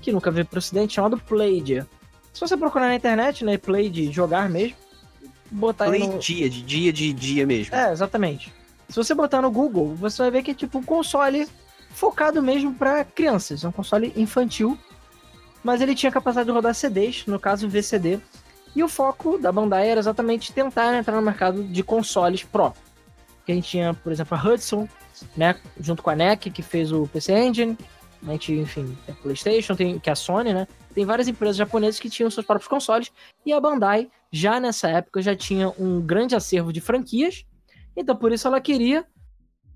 que 0.00 0.12
nunca 0.12 0.30
veio 0.30 0.46
pro 0.46 0.58
ocidente, 0.58 0.94
chamado 0.94 1.18
Playdia. 1.18 1.86
Se 2.32 2.40
você 2.40 2.56
procurar 2.56 2.86
na 2.86 2.94
internet, 2.94 3.44
né, 3.44 3.58
Play 3.58 3.90
de 3.90 4.10
jogar 4.10 4.48
mesmo, 4.48 4.76
botar 5.50 5.86
Play 5.86 6.06
no... 6.06 6.18
dia, 6.18 6.48
de 6.48 6.62
dia 6.62 6.92
de 6.92 7.12
dia 7.12 7.46
mesmo. 7.46 7.74
É, 7.74 7.92
exatamente. 7.92 8.52
Se 8.88 8.96
você 8.96 9.14
botar 9.14 9.42
no 9.42 9.50
Google, 9.50 9.94
você 9.94 10.22
vai 10.22 10.30
ver 10.30 10.42
que 10.42 10.52
é 10.52 10.54
tipo 10.54 10.78
um 10.78 10.82
console 10.82 11.48
focado 11.90 12.42
mesmo 12.42 12.74
para 12.74 13.04
crianças. 13.04 13.64
É 13.64 13.68
um 13.68 13.72
console 13.72 14.12
infantil, 14.16 14.78
mas 15.62 15.80
ele 15.80 15.94
tinha 15.94 16.10
capacidade 16.10 16.46
de 16.46 16.52
rodar 16.52 16.74
CDs, 16.74 17.26
no 17.26 17.38
caso 17.38 17.68
VCD. 17.68 18.20
E 18.74 18.82
o 18.82 18.88
foco 18.88 19.38
da 19.38 19.52
Bandai 19.52 19.88
era 19.88 20.00
exatamente 20.00 20.52
tentar 20.52 20.96
entrar 20.96 21.14
no 21.16 21.22
mercado 21.22 21.62
de 21.62 21.82
consoles 21.82 22.42
Pro. 22.42 22.72
Que 23.44 23.52
a 23.52 23.54
gente 23.54 23.68
tinha, 23.68 23.94
por 23.94 24.10
exemplo, 24.10 24.36
a 24.36 24.42
Hudson, 24.42 24.88
né, 25.36 25.56
junto 25.78 26.02
com 26.02 26.10
a 26.10 26.16
NEC, 26.16 26.50
que 26.50 26.62
fez 26.62 26.90
o 26.90 27.06
PC 27.06 27.32
Engine. 27.32 27.76
A 28.26 28.32
gente, 28.32 28.52
enfim, 28.54 28.96
tem 29.04 29.14
a 29.14 29.18
PlayStation, 29.18 29.74
tem 29.74 29.98
que 29.98 30.08
é 30.08 30.12
a 30.12 30.16
Sony, 30.16 30.54
né? 30.54 30.66
Tem 30.94 31.04
várias 31.04 31.26
empresas 31.26 31.56
japonesas 31.56 31.98
que 31.98 32.08
tinham 32.08 32.30
seus 32.30 32.46
próprios 32.46 32.68
consoles. 32.68 33.10
E 33.44 33.52
a 33.52 33.60
Bandai, 33.60 34.08
já 34.30 34.60
nessa 34.60 34.88
época, 34.88 35.20
já 35.20 35.34
tinha 35.34 35.72
um 35.78 36.00
grande 36.00 36.36
acervo 36.36 36.72
de 36.72 36.80
franquias. 36.80 37.44
Então, 37.96 38.14
por 38.16 38.32
isso 38.32 38.46
ela 38.46 38.60
queria 38.60 39.04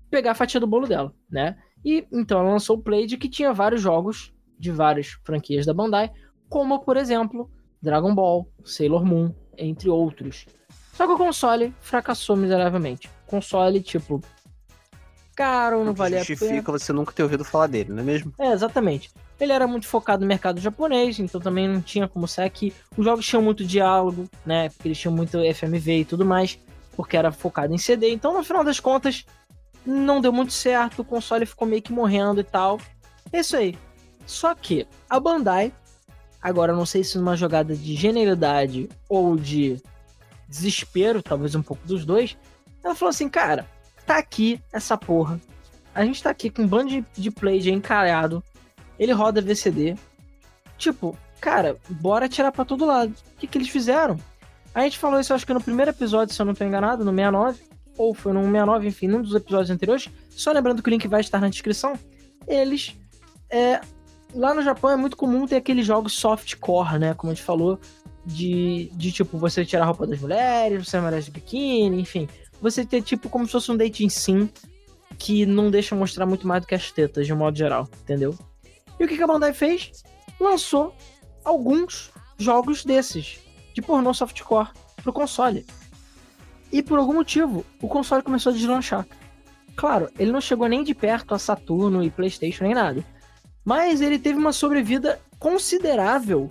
pegar 0.09 0.31
a 0.31 0.35
fatia 0.35 0.59
do 0.59 0.67
bolo 0.67 0.87
dela, 0.87 1.13
né? 1.29 1.57
E 1.83 2.07
então 2.11 2.39
ela 2.39 2.51
lançou 2.51 2.77
o 2.77 2.81
Playde 2.81 3.17
que 3.17 3.29
tinha 3.29 3.53
vários 3.53 3.81
jogos 3.81 4.33
de 4.57 4.71
várias 4.71 5.17
franquias 5.23 5.65
da 5.65 5.73
Bandai, 5.73 6.11
como 6.49 6.79
por 6.79 6.97
exemplo 6.97 7.49
Dragon 7.81 8.13
Ball, 8.13 8.47
Sailor 8.63 9.05
Moon, 9.05 9.33
entre 9.57 9.89
outros. 9.89 10.45
Só 10.93 11.05
que 11.05 11.13
o 11.13 11.17
console 11.17 11.73
fracassou 11.79 12.35
miseravelmente. 12.35 13.09
Console 13.27 13.81
tipo 13.81 14.21
caro, 15.35 15.85
não 15.85 15.93
valia 15.93 16.21
a 16.21 16.25
pena. 16.25 16.35
justifica 16.35 16.71
você 16.71 16.91
nunca 16.91 17.13
ter 17.13 17.21
ouvido 17.21 17.45
falar 17.45 17.67
dele, 17.67 17.93
não 17.93 17.99
é 17.99 18.03
mesmo? 18.03 18.33
É, 18.39 18.51
exatamente. 18.51 19.11
Ele 19.39 19.53
era 19.53 19.67
muito 19.67 19.87
focado 19.87 20.21
no 20.21 20.27
mercado 20.27 20.59
japonês, 20.59 21.19
então 21.19 21.39
também 21.39 21.67
não 21.67 21.79
tinha 21.79 22.07
como 22.07 22.27
ser 22.27 22.49
que 22.49 22.73
os 22.97 23.05
jogos 23.05 23.23
tinham 23.23 23.43
muito 23.43 23.63
diálogo, 23.63 24.27
né? 24.43 24.69
Porque 24.69 24.87
eles 24.87 24.97
tinham 24.97 25.15
muito 25.15 25.37
FMV 25.53 25.99
e 25.99 26.05
tudo 26.05 26.25
mais, 26.25 26.57
porque 26.95 27.15
era 27.15 27.31
focado 27.31 27.71
em 27.71 27.77
CD. 27.77 28.09
Então, 28.09 28.33
no 28.33 28.43
final 28.43 28.63
das 28.63 28.79
contas, 28.79 29.27
não 29.85 30.19
deu 30.19 30.33
muito 30.33 30.53
certo, 30.53 31.03
o 31.03 31.05
console 31.05 31.45
ficou 31.45 31.67
meio 31.67 31.83
que 31.83 31.93
morrendo 31.93 32.41
e 32.41 32.43
tal. 32.43 32.79
É 33.31 33.39
isso 33.39 33.55
aí. 33.55 33.77
Só 34.27 34.53
que 34.53 34.85
a 35.09 35.19
Bandai, 35.19 35.73
agora 36.41 36.75
não 36.75 36.85
sei 36.85 37.03
se 37.03 37.17
numa 37.17 37.35
jogada 37.35 37.75
de 37.75 37.95
genialidade 37.95 38.89
ou 39.09 39.37
de 39.37 39.81
desespero, 40.47 41.23
talvez 41.23 41.55
um 41.55 41.63
pouco 41.63 41.87
dos 41.87 42.05
dois, 42.05 42.37
ela 42.83 42.93
falou 42.93 43.09
assim, 43.09 43.29
cara, 43.29 43.67
tá 44.05 44.17
aqui 44.17 44.61
essa 44.71 44.97
porra. 44.97 45.39
a 45.95 46.05
gente 46.05 46.21
tá 46.21 46.29
aqui 46.29 46.49
com 46.49 46.63
um 46.63 46.67
bando 46.67 46.89
de, 46.89 47.05
de 47.13 47.31
play 47.31 47.59
de 47.59 47.71
encalhado. 47.71 48.43
Ele 48.99 49.13
roda 49.13 49.41
VCD. 49.41 49.95
Tipo, 50.77 51.17
cara, 51.39 51.77
bora 51.89 52.29
tirar 52.29 52.51
pra 52.51 52.65
todo 52.65 52.85
lado. 52.85 53.13
O 53.33 53.39
que, 53.39 53.47
que 53.47 53.57
eles 53.57 53.69
fizeram? 53.69 54.19
A 54.75 54.81
gente 54.81 54.97
falou 54.97 55.19
isso, 55.19 55.33
acho 55.33 55.45
que 55.45 55.53
no 55.53 55.61
primeiro 55.61 55.91
episódio, 55.91 56.35
se 56.35 56.41
eu 56.41 56.45
não 56.45 56.53
tô 56.53 56.63
enganado, 56.63 57.03
no 57.03 57.11
69. 57.11 57.61
Ou 57.97 58.13
foi 58.13 58.31
no 58.31 58.41
69, 58.41 58.87
enfim, 58.87 59.07
num 59.07 59.21
dos 59.21 59.33
episódios 59.33 59.71
anteriores. 59.71 60.09
Só 60.29 60.51
lembrando 60.51 60.83
que 60.83 60.89
o 60.89 60.91
link 60.91 61.07
vai 61.07 61.21
estar 61.21 61.39
na 61.39 61.49
descrição. 61.49 61.97
Eles. 62.47 62.95
É, 63.49 63.81
lá 64.33 64.53
no 64.53 64.61
Japão 64.61 64.91
é 64.91 64.95
muito 64.95 65.17
comum 65.17 65.45
ter 65.45 65.57
aqueles 65.57 65.85
jogos 65.85 66.13
softcore, 66.13 66.99
né? 66.99 67.13
Como 67.13 67.31
a 67.31 67.35
gente 67.35 67.43
falou. 67.43 67.79
De, 68.25 68.91
de 68.93 69.09
tipo, 69.13 69.37
você 69.37 69.63
tirar 69.63 69.83
a 69.83 69.85
roupa 69.85 70.05
das 70.05 70.19
mulheres, 70.19 70.85
você 70.85 70.99
merece 70.99 71.27
de 71.27 71.31
biquíni, 71.31 72.01
enfim. 72.01 72.27
Você 72.61 72.85
ter 72.85 73.01
tipo 73.01 73.29
como 73.29 73.45
se 73.45 73.53
fosse 73.53 73.71
um 73.71 73.77
dating 73.77 74.09
sim 74.09 74.49
que 75.17 75.45
não 75.45 75.71
deixa 75.71 75.95
mostrar 75.95 76.25
muito 76.25 76.45
mais 76.45 76.61
do 76.61 76.67
que 76.67 76.75
as 76.75 76.91
tetas, 76.91 77.25
de 77.25 77.33
um 77.33 77.37
modo 77.37 77.57
geral, 77.57 77.87
entendeu? 78.01 78.37
E 78.99 79.05
o 79.05 79.07
que 79.07 79.21
a 79.21 79.27
Bandai 79.27 79.53
fez? 79.53 80.03
Lançou 80.41 80.93
alguns 81.45 82.11
jogos 82.37 82.83
desses, 82.83 83.39
de 83.73 83.81
pornô 83.81 84.13
softcore, 84.13 84.69
pro 85.01 85.13
console. 85.13 85.65
E 86.71 86.83
por 86.83 86.99
algum 86.99 87.13
motivo, 87.13 87.65
o 87.81 87.87
console 87.87 88.23
começou 88.23 88.51
a 88.51 88.55
deslanchar. 88.55 89.07
Claro, 89.75 90.09
ele 90.19 90.31
não 90.31 90.41
chegou 90.41 90.67
nem 90.67 90.83
de 90.83 90.93
perto 90.93 91.33
a 91.33 91.39
Saturno 91.39 92.03
e 92.03 92.09
PlayStation 92.09 92.65
nem 92.65 92.73
nada. 92.73 93.05
Mas 93.67 93.99
ele 93.99 94.17
teve 94.17 94.39
uma 94.39 94.53
sobrevida 94.53 95.19
considerável 95.37 96.49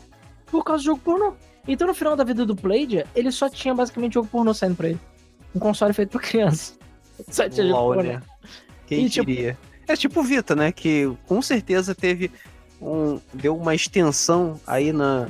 por 0.50 0.62
causa 0.62 0.82
do 0.82 0.86
jogo 0.86 1.00
pornô. 1.00 1.32
Então 1.66 1.86
no 1.88 1.94
final 1.94 2.14
da 2.14 2.22
vida 2.22 2.44
do 2.44 2.54
Playdia, 2.54 3.06
ele 3.14 3.32
só 3.32 3.48
tinha 3.48 3.74
basicamente 3.74 4.12
jogo 4.12 4.28
pornô 4.28 4.52
saindo 4.52 4.76
pra 4.76 4.90
ele. 4.90 5.00
Um 5.54 5.58
console 5.58 5.94
feito 5.94 6.10
pra 6.10 6.20
criança. 6.20 6.74
Só 7.30 7.48
tinha 7.48 7.64
LOL, 7.66 7.94
jogo 7.94 7.94
pornô. 7.94 8.12
né? 8.12 8.22
Quem 8.86 9.06
E, 9.06 9.08
tipo- 9.08 9.24
diria? 9.24 9.56
É 9.88 9.96
tipo 9.96 10.20
o 10.20 10.22
Vita, 10.22 10.54
né? 10.54 10.70
Que 10.70 11.10
com 11.26 11.40
certeza 11.40 11.94
teve 11.94 12.30
um. 12.82 13.18
deu 13.32 13.56
uma 13.56 13.74
extensão 13.74 14.60
aí 14.66 14.92
na, 14.92 15.26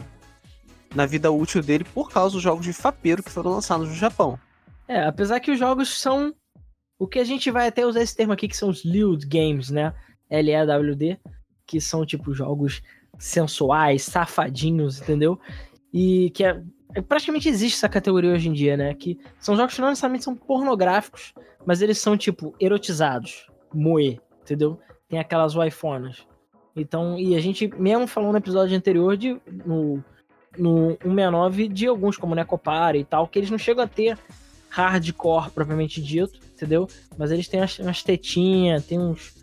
na 0.93 1.07
vida 1.07 1.31
útil 1.31 1.63
dele 1.63 1.85
por 1.95 2.11
causa 2.11 2.33
dos 2.35 2.43
jogos 2.43 2.65
de 2.67 2.73
fapeiro 2.73 3.23
que 3.23 3.31
foram 3.31 3.53
lançados 3.53 3.89
no 3.89 3.95
Japão. 3.95 4.37
É, 4.89 5.05
apesar 5.07 5.39
que 5.39 5.53
os 5.53 5.59
jogos 5.61 6.01
são 6.01 6.35
o 6.99 7.07
que 7.07 7.21
a 7.21 7.25
gente 7.25 7.49
vai 7.49 7.69
até 7.69 7.87
usar 7.87 8.03
esse 8.03 8.17
termo 8.17 8.33
aqui, 8.33 8.49
que 8.49 8.57
são 8.57 8.69
os 8.71 8.85
lewd 8.85 9.25
games, 9.29 9.71
né? 9.71 9.95
L-E-W-D, 10.29 11.19
que 11.67 11.81
são 11.81 12.05
tipo 12.07 12.33
jogos 12.33 12.83
sensuais, 13.19 14.03
safadinhos, 14.03 15.01
entendeu? 15.01 15.39
E 15.93 16.31
que 16.31 16.45
é, 16.45 16.63
é- 16.95 17.01
praticamente 17.03 17.49
existe 17.49 17.77
essa 17.77 17.89
categoria 17.89 18.33
hoje 18.33 18.49
em 18.49 18.53
dia, 18.53 18.77
né? 18.77 18.95
Que 18.95 19.19
são 19.39 19.57
jogos 19.57 19.75
que 19.75 19.81
não 19.81 19.89
necessariamente 19.89 20.25
são 20.25 20.35
pornográficos, 20.35 21.35
mas 21.65 21.83
eles 21.83 21.99
são 21.99 22.17
tipo 22.17 22.55
erotizados, 22.61 23.47
moe, 23.73 24.21
entendeu? 24.43 24.79
Tem 25.09 25.19
aquelas 25.19 25.55
waifonas. 25.55 26.27
Então, 26.75 27.19
e 27.19 27.35
a 27.35 27.41
gente 27.41 27.69
mesmo 27.79 28.07
falou 28.07 28.33
no 28.33 28.39
episódio 28.39 28.77
anterior 28.77 29.17
de 29.17 29.41
no 29.65 30.03
no 30.59 30.97
169 31.03 31.69
de 31.69 31.87
alguns 31.87 32.17
como 32.17 32.35
Necopara 32.35 32.97
e 32.97 33.05
tal, 33.05 33.29
que 33.29 33.39
eles 33.39 33.51
não 33.51 33.59
chegam 33.59 33.85
a 33.85 33.89
ter 33.89 34.19
hardcore 34.69 35.51
propriamente 35.51 36.03
dito, 36.03 36.41
entendeu? 36.55 36.89
Mas 37.17 37.31
eles 37.31 37.49
têm 37.49 37.61
umas, 37.61 37.79
umas 37.79 38.03
tetinhas, 38.03 38.85
tem 38.85 38.99
uns, 38.99 39.35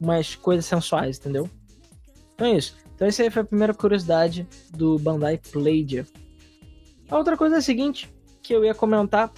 umas 0.00 0.34
coisas 0.34 0.64
sensuais, 0.64 1.18
entendeu? 1.18 1.48
Então 2.36 2.46
é 2.46 2.58
isso. 2.58 2.76
Então 2.94 3.08
essa 3.08 3.22
aí 3.22 3.30
foi 3.30 3.42
a 3.42 3.46
primeira 3.46 3.74
curiosidade 3.74 4.46
do 4.70 4.98
Bandai 4.98 5.38
Playdia. 5.38 6.06
A 7.10 7.16
outra 7.16 7.36
coisa 7.36 7.56
é 7.56 7.58
a 7.58 7.62
seguinte, 7.62 8.12
que 8.42 8.54
eu 8.54 8.64
ia 8.64 8.74
comentar, 8.74 9.32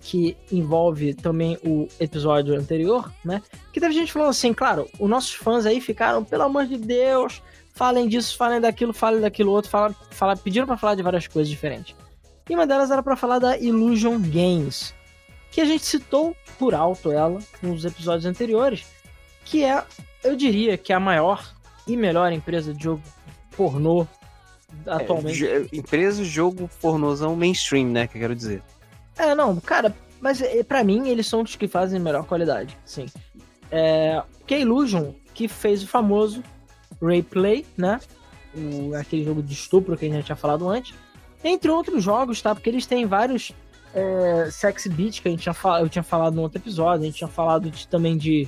que 0.00 0.36
envolve 0.50 1.14
também 1.14 1.58
o 1.64 1.88
episódio 1.98 2.58
anterior, 2.58 3.12
né? 3.24 3.42
Que 3.72 3.80
teve 3.80 3.94
gente 3.94 4.12
falando 4.12 4.30
assim, 4.30 4.52
claro, 4.52 4.88
os 4.98 5.08
nossos 5.08 5.32
fãs 5.32 5.66
aí 5.66 5.80
ficaram, 5.80 6.24
pelo 6.24 6.44
amor 6.44 6.66
de 6.66 6.76
Deus, 6.76 7.42
falem 7.74 8.08
disso, 8.08 8.36
falem 8.36 8.60
daquilo, 8.60 8.92
falem 8.92 9.20
daquilo 9.20 9.52
outro, 9.52 9.70
fala, 9.70 9.94
fala, 10.10 10.36
pediram 10.36 10.66
pra 10.66 10.76
falar 10.76 10.94
de 10.94 11.02
várias 11.02 11.26
coisas 11.26 11.48
diferentes. 11.48 11.94
E 12.48 12.54
uma 12.54 12.66
delas 12.66 12.90
era 12.90 13.02
pra 13.02 13.16
falar 13.16 13.38
da 13.38 13.56
Illusion 13.56 14.18
Games, 14.18 14.92
que 15.50 15.60
a 15.60 15.64
gente 15.64 15.84
citou 15.84 16.36
por 16.58 16.74
alto 16.74 17.12
ela 17.12 17.40
nos 17.62 17.84
episódios 17.84 18.26
anteriores, 18.26 18.84
que 19.44 19.64
é, 19.64 19.84
eu 20.24 20.36
diria, 20.36 20.76
que 20.76 20.92
é 20.92 20.96
a 20.96 21.00
maior 21.00 21.54
e 21.86 21.96
melhor 21.96 22.32
empresa 22.32 22.72
de 22.72 22.84
jogo 22.84 23.02
pornô 23.56 24.06
atualmente. 24.86 25.46
É, 25.46 25.66
empresa 25.72 26.22
de 26.22 26.28
jogo 26.28 26.68
pornozão 26.80 27.36
mainstream, 27.36 27.88
né? 27.88 28.06
Que 28.06 28.16
eu 28.16 28.20
quero 28.22 28.34
dizer. 28.34 28.62
É, 29.18 29.34
não, 29.34 29.58
cara, 29.60 29.94
mas 30.20 30.40
é, 30.40 30.62
pra 30.62 30.82
mim 30.82 31.08
eles 31.08 31.26
são 31.26 31.42
os 31.42 31.56
que 31.56 31.68
fazem 31.68 32.00
melhor 32.00 32.24
qualidade, 32.24 32.76
sim. 32.84 33.06
É, 33.70 34.22
que 34.46 34.56
Illusion, 34.58 35.12
que 35.34 35.48
fez 35.48 35.82
o 35.82 35.88
famoso 35.88 36.42
Rayplay, 37.00 37.66
né? 37.76 38.00
O, 38.54 38.94
aquele 38.94 39.24
jogo 39.24 39.42
de 39.42 39.52
estupro 39.54 39.96
que 39.96 40.04
a 40.04 40.08
gente 40.08 40.18
já 40.18 40.22
tinha 40.22 40.36
falado 40.36 40.68
antes. 40.68 40.94
Entre 41.44 41.70
outros 41.70 42.04
jogos, 42.04 42.40
tá? 42.40 42.54
Porque 42.54 42.68
eles 42.70 42.86
têm 42.86 43.06
vários 43.06 43.52
é, 43.94 44.48
Sex 44.50 44.86
Beat 44.86 45.20
que 45.20 45.28
a 45.28 45.30
gente 45.30 45.42
tinha 45.42 45.54
eu 45.80 45.88
tinha 45.88 46.02
falado 46.02 46.34
no 46.34 46.42
outro 46.42 46.58
episódio. 46.60 47.02
A 47.02 47.06
gente 47.06 47.16
tinha 47.18 47.28
falado 47.28 47.70
de- 47.70 47.88
também 47.88 48.16
de, 48.16 48.46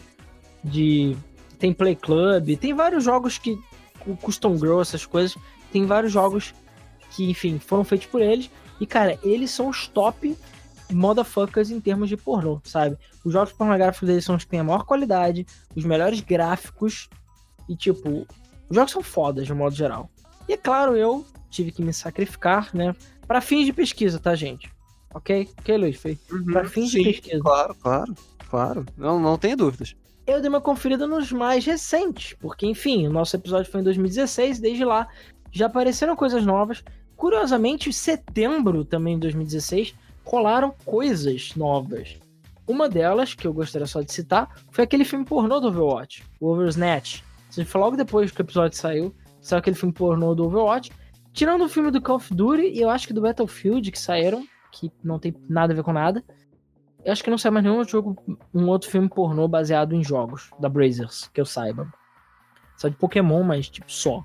de. 0.63 1.17
Tem 1.65 1.73
Play 1.73 1.97
Club, 1.97 2.59
tem 2.59 2.75
vários 2.75 3.03
jogos 3.03 3.39
que. 3.39 3.59
O 4.07 4.15
Custom 4.19 4.55
Grow, 4.59 4.83
essas 4.83 5.07
coisas. 5.07 5.35
Tem 5.73 5.87
vários 5.87 6.13
jogos 6.13 6.53
que, 7.13 7.31
enfim, 7.31 7.59
foram 7.59 7.83
feitos 7.83 8.07
por 8.07 8.21
eles. 8.21 8.51
E, 8.79 8.87
cara, 8.87 9.19
eles 9.23 9.51
são 9.51 9.71
os 9.71 9.89
top 9.89 10.37
motherfuckers 10.93 11.71
em 11.71 11.81
termos 11.81 12.11
de 12.11 12.19
pornô, 12.19 12.61
sabe? 12.65 12.99
Os 13.25 13.33
jogos 13.33 13.55
pornográficos 13.55 14.07
deles 14.07 14.27
são 14.27 14.37
os 14.37 14.45
que 14.45 14.51
têm 14.51 14.61
a 14.61 14.65
maior 14.65 14.85
qualidade, 14.85 15.47
os 15.75 15.87
melhores 15.87 16.21
gráficos. 16.21 17.09
E, 17.67 17.75
tipo, 17.75 18.27
os 18.69 18.77
jogos 18.77 18.93
são 18.93 19.03
fodas, 19.03 19.47
de 19.47 19.55
modo 19.55 19.75
geral. 19.75 20.11
E, 20.47 20.53
é 20.53 20.59
claro, 20.59 20.95
eu 20.95 21.25
tive 21.49 21.73
que 21.73 21.83
me 21.83 21.95
sacrificar, 21.95 22.69
né? 22.75 22.95
Pra 23.27 23.41
fins 23.41 23.65
de 23.65 23.73
pesquisa, 23.73 24.21
tá, 24.21 24.35
gente? 24.35 24.71
Ok? 25.15 25.49
Ok, 25.59 25.79
Luiz? 25.79 25.97
Foi 25.97 26.19
pra 26.53 26.67
fins 26.67 26.91
de 26.91 26.99
Sim, 26.99 27.05
pesquisa. 27.05 27.41
Claro, 27.41 27.75
claro, 27.77 28.15
claro. 28.51 28.87
Não, 28.99 29.19
não 29.19 29.39
tenho 29.39 29.57
dúvidas. 29.57 29.97
Eu 30.27 30.41
dei 30.41 30.49
uma 30.49 30.61
conferida 30.61 31.07
nos 31.07 31.31
mais 31.31 31.65
recentes, 31.65 32.35
porque, 32.41 32.67
enfim, 32.67 33.07
o 33.07 33.13
nosso 33.13 33.37
episódio 33.37 33.71
foi 33.71 33.81
em 33.81 33.85
2016, 33.85 34.59
desde 34.59 34.85
lá 34.85 35.09
já 35.53 35.67
apareceram 35.67 36.17
coisas 36.17 36.45
novas. 36.45 36.83
Curiosamente, 37.17 37.89
em 37.89 37.93
setembro 37.93 38.85
também 38.85 39.15
de 39.15 39.23
2016, 39.23 39.95
rolaram 40.25 40.75
coisas 40.85 41.55
novas. 41.55 42.17
Uma 42.67 42.89
delas, 42.89 43.35
que 43.35 43.47
eu 43.47 43.53
gostaria 43.53 43.87
só 43.87 44.01
de 44.01 44.13
citar, 44.13 44.49
foi 44.71 44.85
aquele 44.85 45.05
filme 45.05 45.25
pornô 45.25 45.61
do 45.61 45.69
Overwatch, 45.69 46.25
o 46.41 46.49
Oversnatch. 46.49 47.23
Foi 47.67 47.81
logo 47.81 47.97
depois 47.97 48.31
que 48.31 48.41
o 48.41 48.43
episódio 48.43 48.77
saiu, 48.77 49.15
saiu 49.41 49.61
aquele 49.61 49.77
filme 49.77 49.93
pornô 49.93 50.35
do 50.35 50.47
Overwatch. 50.47 50.91
Tirando 51.33 51.65
o 51.65 51.69
filme 51.69 51.91
do 51.91 52.01
Call 52.01 52.17
of 52.17 52.35
Duty 52.35 52.63
e 52.63 52.81
eu 52.81 52.89
acho 52.89 53.07
que 53.07 53.13
do 53.13 53.21
Battlefield 53.21 53.91
que 53.93 53.99
saíram, 53.99 54.47
que 54.73 54.91
não 55.03 55.19
tem 55.19 55.35
nada 55.49 55.73
a 55.73 55.77
ver 55.77 55.83
com 55.83 55.93
nada. 55.93 56.25
Eu 57.05 57.13
acho 57.13 57.23
que 57.23 57.31
não 57.31 57.37
sai 57.39 57.51
mais 57.51 57.63
nenhum 57.65 57.77
outro 57.79 57.93
jogo, 57.93 58.39
um 58.55 58.67
outro 58.69 58.91
filme 58.91 59.09
pornô 59.09 59.47
baseado 59.47 59.95
em 59.95 60.03
jogos 60.03 60.51
da 60.59 60.69
Brazers, 60.69 61.29
que 61.33 61.41
eu 61.41 61.45
saiba. 61.47 61.93
Só 62.77 62.89
de 62.89 62.97
Pokémon, 62.97 63.43
mas 63.43 63.69
tipo, 63.69 63.91
só. 63.93 64.25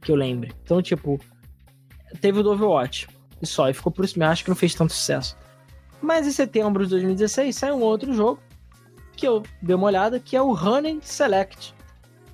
Que 0.00 0.10
eu 0.12 0.16
lembre. 0.16 0.52
Então, 0.62 0.80
tipo, 0.80 1.20
teve 2.20 2.40
o 2.40 2.42
do 2.42 2.52
Overwatch. 2.52 3.08
E 3.42 3.46
só, 3.46 3.68
e 3.68 3.74
ficou 3.74 3.92
por 3.92 4.04
isso 4.04 4.18
mesmo. 4.18 4.32
Acho 4.32 4.42
que 4.44 4.50
não 4.50 4.56
fez 4.56 4.74
tanto 4.74 4.92
sucesso. 4.92 5.36
Mas 6.00 6.26
em 6.26 6.30
setembro 6.30 6.84
de 6.84 6.90
2016 6.90 7.54
sai 7.54 7.72
um 7.72 7.80
outro 7.82 8.12
jogo 8.12 8.40
que 9.16 9.26
eu 9.26 9.42
dei 9.60 9.74
uma 9.74 9.86
olhada, 9.86 10.18
que 10.20 10.36
é 10.36 10.40
o 10.42 10.52
Running 10.52 11.00
Select. 11.02 11.74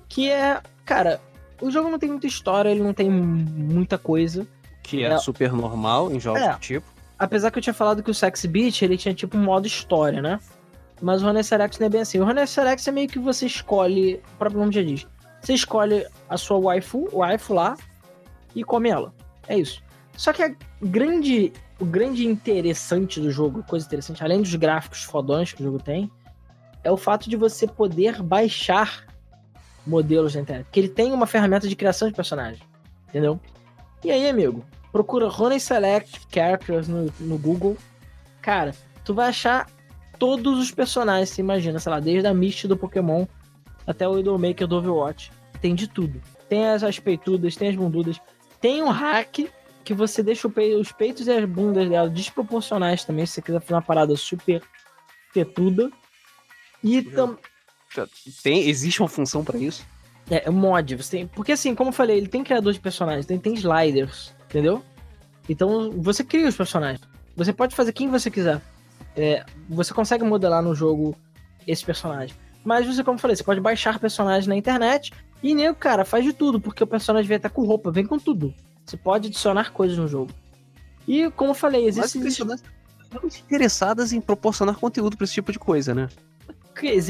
Que 0.07 0.29
é, 0.31 0.61
cara, 0.85 1.19
o 1.61 1.69
jogo 1.71 1.89
não 1.89 1.97
tem 1.99 2.09
muita 2.09 2.27
história, 2.27 2.69
ele 2.69 2.81
não 2.83 2.93
tem 2.93 3.09
muita 3.09 3.97
coisa. 3.97 4.47
Que 4.83 5.03
é, 5.03 5.07
É. 5.07 5.17
super 5.17 5.51
normal 5.51 6.11
em 6.11 6.19
jogos 6.19 6.41
É. 6.41 6.53
do 6.53 6.59
tipo. 6.59 6.94
Apesar 7.17 7.51
que 7.51 7.57
eu 7.59 7.63
tinha 7.63 7.73
falado 7.73 8.03
que 8.03 8.11
o 8.11 8.13
Sex 8.13 8.45
Beat, 8.45 8.81
ele 8.81 8.97
tinha 8.97 9.13
tipo 9.13 9.37
um 9.37 9.43
modo 9.43 9.65
história, 9.65 10.21
né? 10.21 10.39
Mas 11.01 11.23
o 11.23 11.43
Select 11.43 11.79
não 11.79 11.87
é 11.87 11.89
bem 11.89 12.01
assim. 12.01 12.19
O 12.19 12.47
Select 12.47 12.87
é 12.87 12.91
meio 12.91 13.07
que 13.07 13.19
você 13.19 13.45
escolhe, 13.45 14.21
o 14.33 14.37
próprio 14.37 14.59
nome 14.59 14.73
já 14.73 14.81
diz. 14.81 15.07
Você 15.41 15.53
escolhe 15.53 16.07
a 16.29 16.37
sua 16.37 16.57
waifu, 16.57 17.07
waifu 17.11 17.53
lá 17.53 17.77
e 18.55 18.63
come 18.63 18.89
ela. 18.89 19.13
É 19.47 19.57
isso. 19.57 19.83
Só 20.17 20.31
que 20.33 20.41
a 20.41 20.55
grande, 20.81 21.51
o 21.79 21.85
grande 21.85 22.25
interessante 22.25 23.19
do 23.19 23.29
jogo, 23.29 23.63
coisa 23.63 23.85
interessante, 23.85 24.23
além 24.23 24.41
dos 24.41 24.55
gráficos 24.55 25.03
fodões 25.03 25.53
que 25.53 25.61
o 25.61 25.65
jogo 25.65 25.79
tem, 25.79 26.09
é 26.83 26.91
o 26.91 26.97
fato 26.97 27.29
de 27.29 27.35
você 27.35 27.67
poder 27.67 28.21
baixar 28.21 29.05
modelos 29.85 30.33
da 30.33 30.41
internet. 30.41 30.65
Porque 30.65 30.79
ele 30.79 30.89
tem 30.89 31.11
uma 31.11 31.27
ferramenta 31.27 31.67
de 31.67 31.75
criação 31.75 32.07
de 32.07 32.13
personagem. 32.13 32.61
Entendeu? 33.09 33.39
E 34.03 34.11
aí, 34.11 34.27
amigo, 34.29 34.65
procura 34.95 35.27
Honey 35.27 35.59
Select 35.59 36.21
Characters 36.33 36.87
no, 36.87 37.11
no 37.19 37.37
Google. 37.37 37.75
Cara, 38.41 38.73
tu 39.03 39.13
vai 39.13 39.27
achar 39.27 39.69
todos 40.17 40.57
os 40.57 40.71
personagens, 40.71 41.31
você 41.31 41.41
imagina, 41.41 41.77
sei 41.79 41.91
lá, 41.91 41.99
desde 41.99 42.25
a 42.25 42.33
Misty 42.33 42.65
do 42.65 42.77
Pokémon 42.77 43.25
até 43.85 44.07
o 44.07 44.17
Idolmaker 44.17 44.65
do 44.65 44.77
Overwatch. 44.77 45.33
Tem 45.59 45.75
de 45.75 45.89
tudo. 45.89 46.21
Tem 46.47 46.65
as, 46.67 46.81
as 46.81 46.97
peitudas, 46.97 47.57
tem 47.57 47.67
as 47.67 47.75
bundudas. 47.75 48.21
Tem 48.61 48.81
um 48.81 48.87
hack 48.87 49.49
que 49.83 49.93
você 49.93 50.23
deixa 50.23 50.47
os 50.47 50.91
peitos 50.93 51.27
e 51.27 51.31
as 51.31 51.43
bundas 51.43 51.89
dela 51.89 52.09
desproporcionais 52.09 53.03
também, 53.03 53.25
se 53.25 53.33
você 53.33 53.41
quiser 53.41 53.59
fazer 53.59 53.73
uma 53.73 53.81
parada 53.81 54.15
super 54.15 54.63
tetuda. 55.33 55.91
E 56.81 57.01
tam- 57.01 57.37
Tem, 58.41 58.69
existe 58.69 59.01
uma 59.01 59.09
função 59.09 59.43
para 59.43 59.57
isso? 59.57 59.85
É, 60.31 60.47
é 60.47 60.49
mod. 60.49 60.95
Você 60.95 61.17
tem, 61.17 61.27
porque 61.27 61.51
assim, 61.51 61.75
como 61.75 61.89
eu 61.89 61.93
falei, 61.93 62.15
ele 62.15 62.29
tem 62.29 62.45
criador 62.45 62.71
de 62.71 62.79
personagens, 62.79 63.25
tem, 63.25 63.37
tem 63.37 63.53
sliders, 63.55 64.33
entendeu? 64.49 64.83
Então 65.47 65.91
você 65.91 66.23
cria 66.23 66.47
os 66.47 66.55
personagens. 66.55 67.01
Você 67.35 67.53
pode 67.53 67.75
fazer 67.75 67.91
quem 67.91 68.09
você 68.09 68.31
quiser. 68.31 68.61
É, 69.15 69.45
você 69.69 69.93
consegue 69.93 70.23
modelar 70.23 70.61
no 70.61 70.73
jogo 70.73 71.15
esse 71.67 71.83
personagem. 71.83 72.35
Mas 72.63 72.87
você, 72.87 73.03
como 73.03 73.15
eu 73.15 73.21
falei, 73.21 73.35
você 73.35 73.43
pode 73.43 73.61
baixar 73.61 73.99
personagens 73.99 74.47
na 74.47 74.55
internet 74.55 75.13
e 75.43 75.53
nem 75.53 75.69
o 75.69 75.75
cara 75.75 76.03
faz 76.03 76.23
de 76.23 76.33
tudo, 76.33 76.59
porque 76.59 76.83
o 76.83 76.87
personagem 76.87 77.27
vem 77.27 77.37
até 77.37 77.47
com 77.47 77.63
roupa, 77.63 77.91
vem 77.91 78.05
com 78.05 78.17
tudo. 78.17 78.53
Você 78.83 78.97
pode 78.97 79.27
adicionar 79.27 79.71
coisas 79.71 79.97
no 79.97 80.07
jogo. 80.07 80.31
E 81.07 81.29
como 81.31 81.51
eu 81.51 81.55
falei, 81.55 81.85
existe. 81.85 82.17
Mas 83.21 83.37
interessadas 83.37 84.11
em 84.11 84.19
proporcionar 84.19 84.75
conteúdo 84.75 85.15
para 85.15 85.23
esse 85.23 85.33
tipo 85.33 85.51
de 85.51 85.59
coisa, 85.59 85.93
né? 85.93 86.09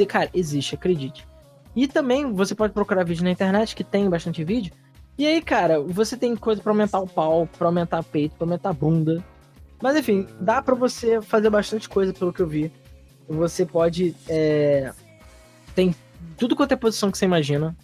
Cara, 0.08 0.30
existe, 0.34 0.76
acredite. 0.76 1.26
E 1.76 1.88
também 1.88 2.32
você 2.32 2.54
pode 2.54 2.74
procurar 2.74 3.04
vídeo 3.04 3.24
na 3.24 3.32
internet, 3.32 3.76
que 3.76 3.84
tem 3.84 4.10
bastante 4.10 4.44
vídeo. 4.44 4.74
E 5.18 5.26
aí, 5.26 5.42
cara, 5.42 5.80
você 5.80 6.18
tem 6.18 6.36
coisa 6.36 6.62
para 6.62 6.72
aumentar 6.72 7.00
o 7.00 7.08
pau, 7.08 7.48
para 7.58 7.68
aumentar 7.68 8.00
o 8.00 8.04
peito, 8.04 8.36
para 8.36 8.46
aumentar 8.46 8.70
a 8.70 8.74
bunda. 8.74 9.24
Mas 9.82 9.96
enfim, 9.96 10.28
dá 10.40 10.62
para 10.62 10.76
você 10.76 11.22
fazer 11.22 11.50
bastante 11.50 11.88
coisa 11.88 12.14
pelo 12.14 12.34
que 12.34 12.42
eu 12.42 12.48
vi. 12.48 12.72
Você 13.28 13.66
pode. 13.66 14.16
É... 14.28 14.92
Tem 15.74 15.96
tudo 16.38 16.56
quanto 16.56 16.74
é 16.74 16.76
posição 16.76 17.12
que 17.12 17.18
você 17.18 17.26
imagina. 17.26 17.76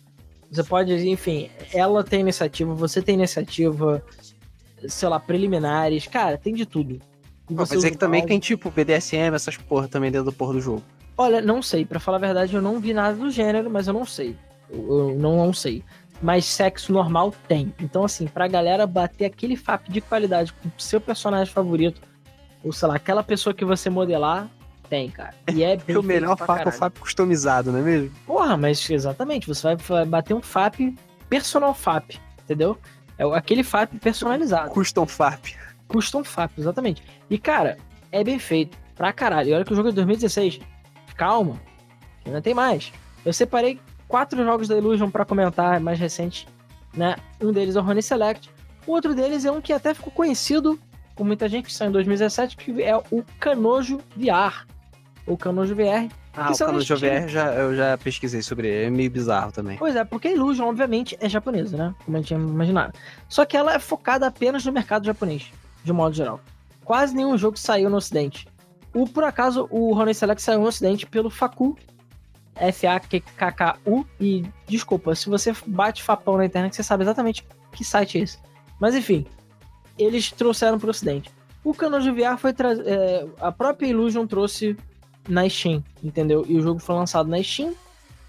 Você 0.52 0.64
pode, 0.64 0.94
enfim, 1.08 1.50
ela 1.74 2.04
tem 2.04 2.20
iniciativa, 2.20 2.74
você 2.74 3.02
tem 3.02 3.16
iniciativa, 3.16 4.04
sei 4.88 5.08
lá, 5.08 5.20
preliminares. 5.20 6.08
Cara, 6.08 6.38
tem 6.38 6.54
de 6.54 6.66
tudo. 6.66 7.00
Você 7.50 7.76
mas 7.76 7.84
é 7.86 7.92
que 7.92 7.98
também 7.98 8.26
tem 8.26 8.40
tipo 8.40 8.70
BDSM, 8.70 9.34
essas 9.34 9.58
porra 9.58 9.88
também 9.88 10.12
dentro 10.12 10.26
do 10.26 10.34
porra 10.34 10.54
do 10.54 10.62
jogo. 10.62 10.84
Olha, 11.18 11.42
não 11.42 11.62
sei. 11.62 11.86
para 11.86 12.00
falar 12.00 12.18
a 12.18 12.22
verdade, 12.22 12.56
eu 12.56 12.62
não 12.62 12.80
vi 12.80 12.94
nada 12.94 13.16
do 13.16 13.30
gênero, 13.30 13.70
mas 13.70 13.88
eu 13.88 13.94
não 13.94 14.06
sei. 14.06 14.36
Eu, 14.70 15.10
eu 15.10 15.16
não, 15.18 15.38
não 15.38 15.54
sei. 15.54 15.84
Mas 16.22 16.46
sexo 16.46 16.94
normal 16.94 17.34
tem. 17.48 17.74
Então, 17.80 18.04
assim, 18.04 18.28
pra 18.28 18.48
galera 18.48 18.86
bater 18.86 19.26
aquele 19.26 19.56
FAP 19.56 19.90
de 19.90 20.02
qualidade 20.02 20.54
com 20.54 20.68
o 20.68 20.72
seu 20.78 21.02
personagem 21.02 21.52
favorito, 21.52 22.02
ou 22.64 22.72
sei 22.72 22.88
lá, 22.88 22.96
aquela 22.96 23.24
pessoa 23.24 23.54
que 23.54 23.66
você 23.66 23.90
modelar, 23.90 24.50
tem, 24.92 25.10
cara. 25.10 25.34
E 25.52 25.64
é 25.64 25.78
bem. 25.78 25.96
o 25.96 26.04
melhor 26.04 26.38
FAP 26.38 26.66
é 26.66 26.70
o 26.70 26.72
FAP 26.72 27.00
customizado, 27.00 27.72
não 27.72 27.80
é 27.80 27.82
mesmo? 27.82 28.12
Porra, 28.28 28.58
mas 28.58 28.90
exatamente. 28.90 29.48
Você 29.48 29.76
vai 29.76 30.06
bater 30.06 30.34
um 30.34 30.42
FAP 30.42 30.94
personal 31.30 31.74
FAP, 31.74 32.20
entendeu? 32.44 32.78
É 33.18 33.24
aquele 33.24 33.64
FAP 33.64 33.94
personalizado. 34.00 34.70
Custom 34.72 35.06
FAP. 35.06 35.56
Custom 35.88 36.24
FAP, 36.26 36.60
exatamente. 36.60 37.04
E, 37.30 37.38
cara, 37.38 37.78
é 38.12 38.22
bem 38.24 38.38
feito. 38.38 38.78
Pra 38.94 39.14
caralho. 39.14 39.50
E 39.50 39.54
olha 39.54 39.64
que 39.64 39.72
o 39.72 39.76
jogo 39.76 39.90
é 39.90 39.92
2016. 39.94 40.60
Calma. 41.16 41.60
Ainda 42.26 42.42
tem 42.42 42.54
mais. 42.54 42.92
Eu 43.26 43.32
separei 43.32 43.80
quatro 44.12 44.44
jogos 44.44 44.68
da 44.68 44.78
Illusion 44.78 45.10
para 45.10 45.26
comentar 45.26 45.80
mais 45.80 45.98
recente, 45.98 46.48
né? 46.94 47.16
Um 47.42 47.52
deles 47.52 47.76
é 47.76 47.80
o 47.80 47.84
Honey 47.84 48.04
Select. 48.04 48.50
O 48.86 48.92
outro 48.92 49.16
deles 49.16 49.46
é 49.46 49.52
um 49.52 49.62
que 49.62 49.72
até 49.72 49.94
ficou 49.94 50.12
conhecido 50.12 50.78
por 51.16 51.26
muita 51.26 51.48
gente 51.48 51.66
que 51.66 51.74
saiu 51.74 51.90
em 51.90 51.94
2017, 51.94 52.58
que 52.58 52.84
é 52.84 52.98
o 52.98 53.24
Canojo 53.40 54.00
VR 54.16 54.66
o 55.26 55.38
Canojo 55.38 55.76
VR. 55.76 56.12
Ah, 56.34 56.52
o 56.52 56.58
Canojo 56.58 56.96
VR 56.96 57.28
já, 57.28 57.54
eu 57.54 57.76
já 57.76 57.98
pesquisei 57.98 58.42
sobre 58.42 58.68
ele, 58.68 58.88
é 58.88 58.90
meio 58.90 59.12
bizarro 59.12 59.52
também. 59.52 59.78
Pois 59.78 59.96
é, 59.96 60.04
porque 60.04 60.30
a 60.30 60.32
Illusion, 60.32 60.68
obviamente, 60.68 61.18
é 61.20 61.28
japonesa, 61.28 61.78
né? 61.78 61.96
Como 62.06 62.16
a 62.16 62.20
gente 62.20 62.28
tinha 62.28 62.40
imaginado. 62.40 62.98
Só 63.28 63.46
que 63.46 63.58
ela 63.58 63.74
é 63.74 63.80
focada 63.80 64.28
apenas 64.28 64.66
no 64.66 64.72
mercado 64.72 65.06
japonês, 65.06 65.52
de 65.84 65.94
modo 65.94 66.16
geral. 66.16 66.40
Quase 66.86 67.16
nenhum 67.16 67.38
jogo 67.38 67.58
saiu 67.58 67.90
no 67.90 67.98
ocidente. 67.98 68.48
O, 68.94 69.08
por 69.08 69.24
acaso, 69.24 69.68
o 69.70 69.94
Honey 69.94 70.14
Select 70.14 70.42
saiu 70.42 70.60
no 70.60 70.68
ocidente 70.68 71.06
pelo 71.06 71.30
Faku, 71.30 71.78
F-A-K-K-U, 72.56 74.06
e 74.20 74.46
desculpa, 74.68 75.16
se 75.16 75.30
você 75.30 75.54
bate 75.66 76.04
Fapão 76.04 76.38
na 76.38 76.46
internet, 76.46 76.76
você 76.76 76.84
sabe 76.84 77.04
exatamente 77.04 77.46
que 77.72 77.84
site 77.84 78.20
é 78.20 78.22
esse. 78.22 78.40
Mas 78.80 78.96
enfim, 78.96 79.26
eles 79.98 80.32
trouxeram 80.32 80.78
para 80.78 80.88
o 80.88 80.90
ocidente. 80.90 81.32
O 81.64 81.74
Canojo 81.74 82.14
VR 82.14 82.38
foi. 82.38 82.52
É, 82.86 83.28
a 83.40 83.52
própria 83.52 83.88
Illusion 83.88 84.26
trouxe 84.26 84.76
na 85.30 85.48
Steam, 85.48 85.84
entendeu? 86.04 86.44
E 86.48 86.58
o 86.58 86.62
jogo 86.62 86.80
foi 86.80 86.96
lançado 86.96 87.30
na 87.30 87.42
Steam, 87.42 87.74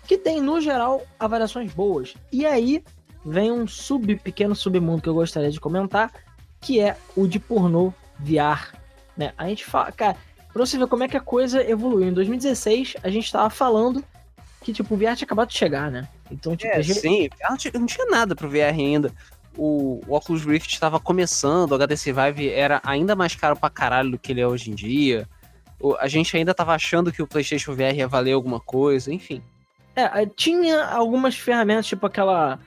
que 0.06 0.18
tem, 0.18 0.40
no 0.40 0.61
geral, 0.61 1.02
avaliações 1.18 1.72
boas. 1.72 2.14
E 2.30 2.44
aí 2.44 2.85
vem 3.24 3.50
um 3.50 3.66
sub, 3.66 4.16
pequeno 4.16 4.54
submundo 4.54 5.02
que 5.02 5.08
eu 5.08 5.14
gostaria 5.14 5.50
de 5.50 5.61
comentar, 5.61 6.12
que 6.61 6.80
é 6.80 6.96
o 7.16 7.26
de 7.26 7.38
pornô 7.38 7.92
VR. 8.18 8.74
Né? 9.16 9.32
A 9.37 9.48
gente 9.48 9.64
fala, 9.64 9.90
cara, 9.92 10.16
pra 10.52 10.64
você 10.64 10.78
ver 10.78 10.86
como 10.86 11.04
é 11.04 11.08
que 11.08 11.16
a 11.16 11.20
coisa 11.20 11.62
evoluiu. 11.62 12.08
Em 12.08 12.12
2016, 12.12 12.96
a 13.02 13.08
gente 13.08 13.30
tava 13.30 13.50
falando 13.50 14.04
que, 14.60 14.72
tipo, 14.72 14.94
o 14.94 14.96
VR 14.96 15.16
tinha 15.16 15.26
acabado 15.26 15.48
de 15.48 15.58
chegar, 15.58 15.90
né? 15.90 16.08
Então, 16.30 16.56
tipo, 16.56 16.72
é, 16.72 16.82
gente... 16.82 17.00
sim, 17.00 17.28
não 17.74 17.86
tinha, 17.86 18.06
nada 18.06 18.34
pro 18.34 18.48
VR 18.48 18.74
ainda. 18.74 19.12
O, 19.56 20.00
o 20.06 20.14
Oculus 20.14 20.44
Rift 20.44 20.72
estava 20.72 20.98
começando, 20.98 21.72
o 21.72 21.74
HTC 21.74 22.12
Vive 22.12 22.48
era 22.48 22.80
ainda 22.84 23.14
mais 23.14 23.34
caro 23.34 23.56
pra 23.56 23.68
caralho 23.68 24.12
do 24.12 24.18
que 24.18 24.32
ele 24.32 24.40
é 24.40 24.46
hoje 24.46 24.70
em 24.70 24.74
dia 24.74 25.28
a 25.98 26.06
gente 26.06 26.36
ainda 26.36 26.54
tava 26.54 26.74
achando 26.74 27.12
que 27.12 27.22
o 27.22 27.26
PlayStation 27.26 27.74
VR 27.74 27.96
ia 27.96 28.08
valer 28.08 28.32
alguma 28.32 28.60
coisa, 28.60 29.12
enfim. 29.12 29.42
É, 29.96 30.24
tinha 30.26 30.86
algumas 30.86 31.36
ferramentas, 31.36 31.86
tipo 31.86 32.06
aquela 32.06 32.58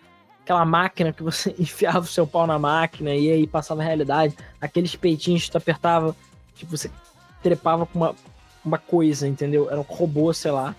aquela 0.41 0.63
máquina 0.63 1.11
que 1.11 1.23
você 1.23 1.55
enfiava 1.57 1.99
o 1.99 2.05
seu 2.05 2.27
pau 2.27 2.45
na 2.45 2.59
máquina 2.59 3.15
e 3.15 3.31
aí 3.31 3.47
passava 3.47 3.81
a 3.81 3.85
realidade, 3.85 4.35
aqueles 4.61 4.95
peitinhos 4.95 5.45
que 5.45 5.51
tu 5.51 5.57
apertava, 5.57 6.15
tipo, 6.55 6.77
você 6.77 6.91
trepava 7.45 7.85
com 7.85 7.99
uma, 7.99 8.15
uma 8.65 8.79
coisa, 8.79 9.27
entendeu? 9.27 9.69
Era 9.69 9.79
um 9.79 9.83
robô, 9.83 10.33
sei 10.33 10.49
lá. 10.49 10.75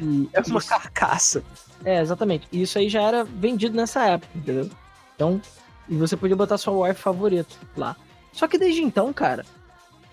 E 0.00 0.30
Era 0.32 0.46
uma 0.46 0.62
carcaça. 0.62 1.44
É, 1.84 2.00
exatamente. 2.00 2.48
E 2.50 2.62
isso 2.62 2.78
aí 2.78 2.88
já 2.88 3.02
era 3.02 3.22
vendido 3.22 3.76
nessa 3.76 4.06
época, 4.06 4.32
entendeu? 4.34 4.70
Então, 5.14 5.40
e 5.86 5.94
você 5.94 6.16
podia 6.16 6.34
botar 6.34 6.56
seu 6.56 6.80
wife 6.80 6.98
favorito 6.98 7.58
lá. 7.76 7.94
Só 8.32 8.48
que 8.48 8.56
desde 8.56 8.82
então, 8.82 9.12
cara, 9.12 9.44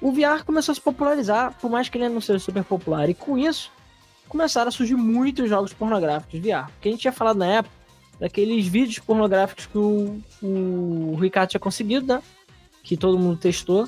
o 0.02 0.12
VR 0.12 0.44
começou 0.46 0.74
a 0.74 0.76
se 0.76 0.82
popularizar, 0.82 1.54
por 1.62 1.72
mais 1.72 1.88
que 1.88 1.98
ele 1.98 2.10
não 2.10 2.20
seja 2.20 2.39
super 2.39 2.66
popular. 2.66 3.10
E 3.10 3.13
com 3.13 3.38
isso, 3.38 3.72
começaram 4.28 4.68
a 4.68 4.72
surgir 4.72 4.96
muitos 4.96 5.50
jogos 5.50 5.72
pornográficos 5.72 6.42
de 6.42 6.52
VR. 6.52 6.66
Porque 6.66 6.89
a 6.89 6.92
gente 6.92 7.02
tinha 7.02 7.13
falado 7.13 7.38
na 7.38 7.48
época 7.48 7.76
daqueles 8.20 8.68
vídeos 8.68 9.00
pornográficos 9.00 9.68
que 9.68 9.78
o, 9.78 10.22
o 10.42 11.16
Ricardo 11.16 11.52
tinha 11.52 11.62
conseguido, 11.62 12.08
né? 12.08 12.22
Que 12.84 12.98
todo 12.98 13.18
mundo 13.18 13.38
testou. 13.38 13.88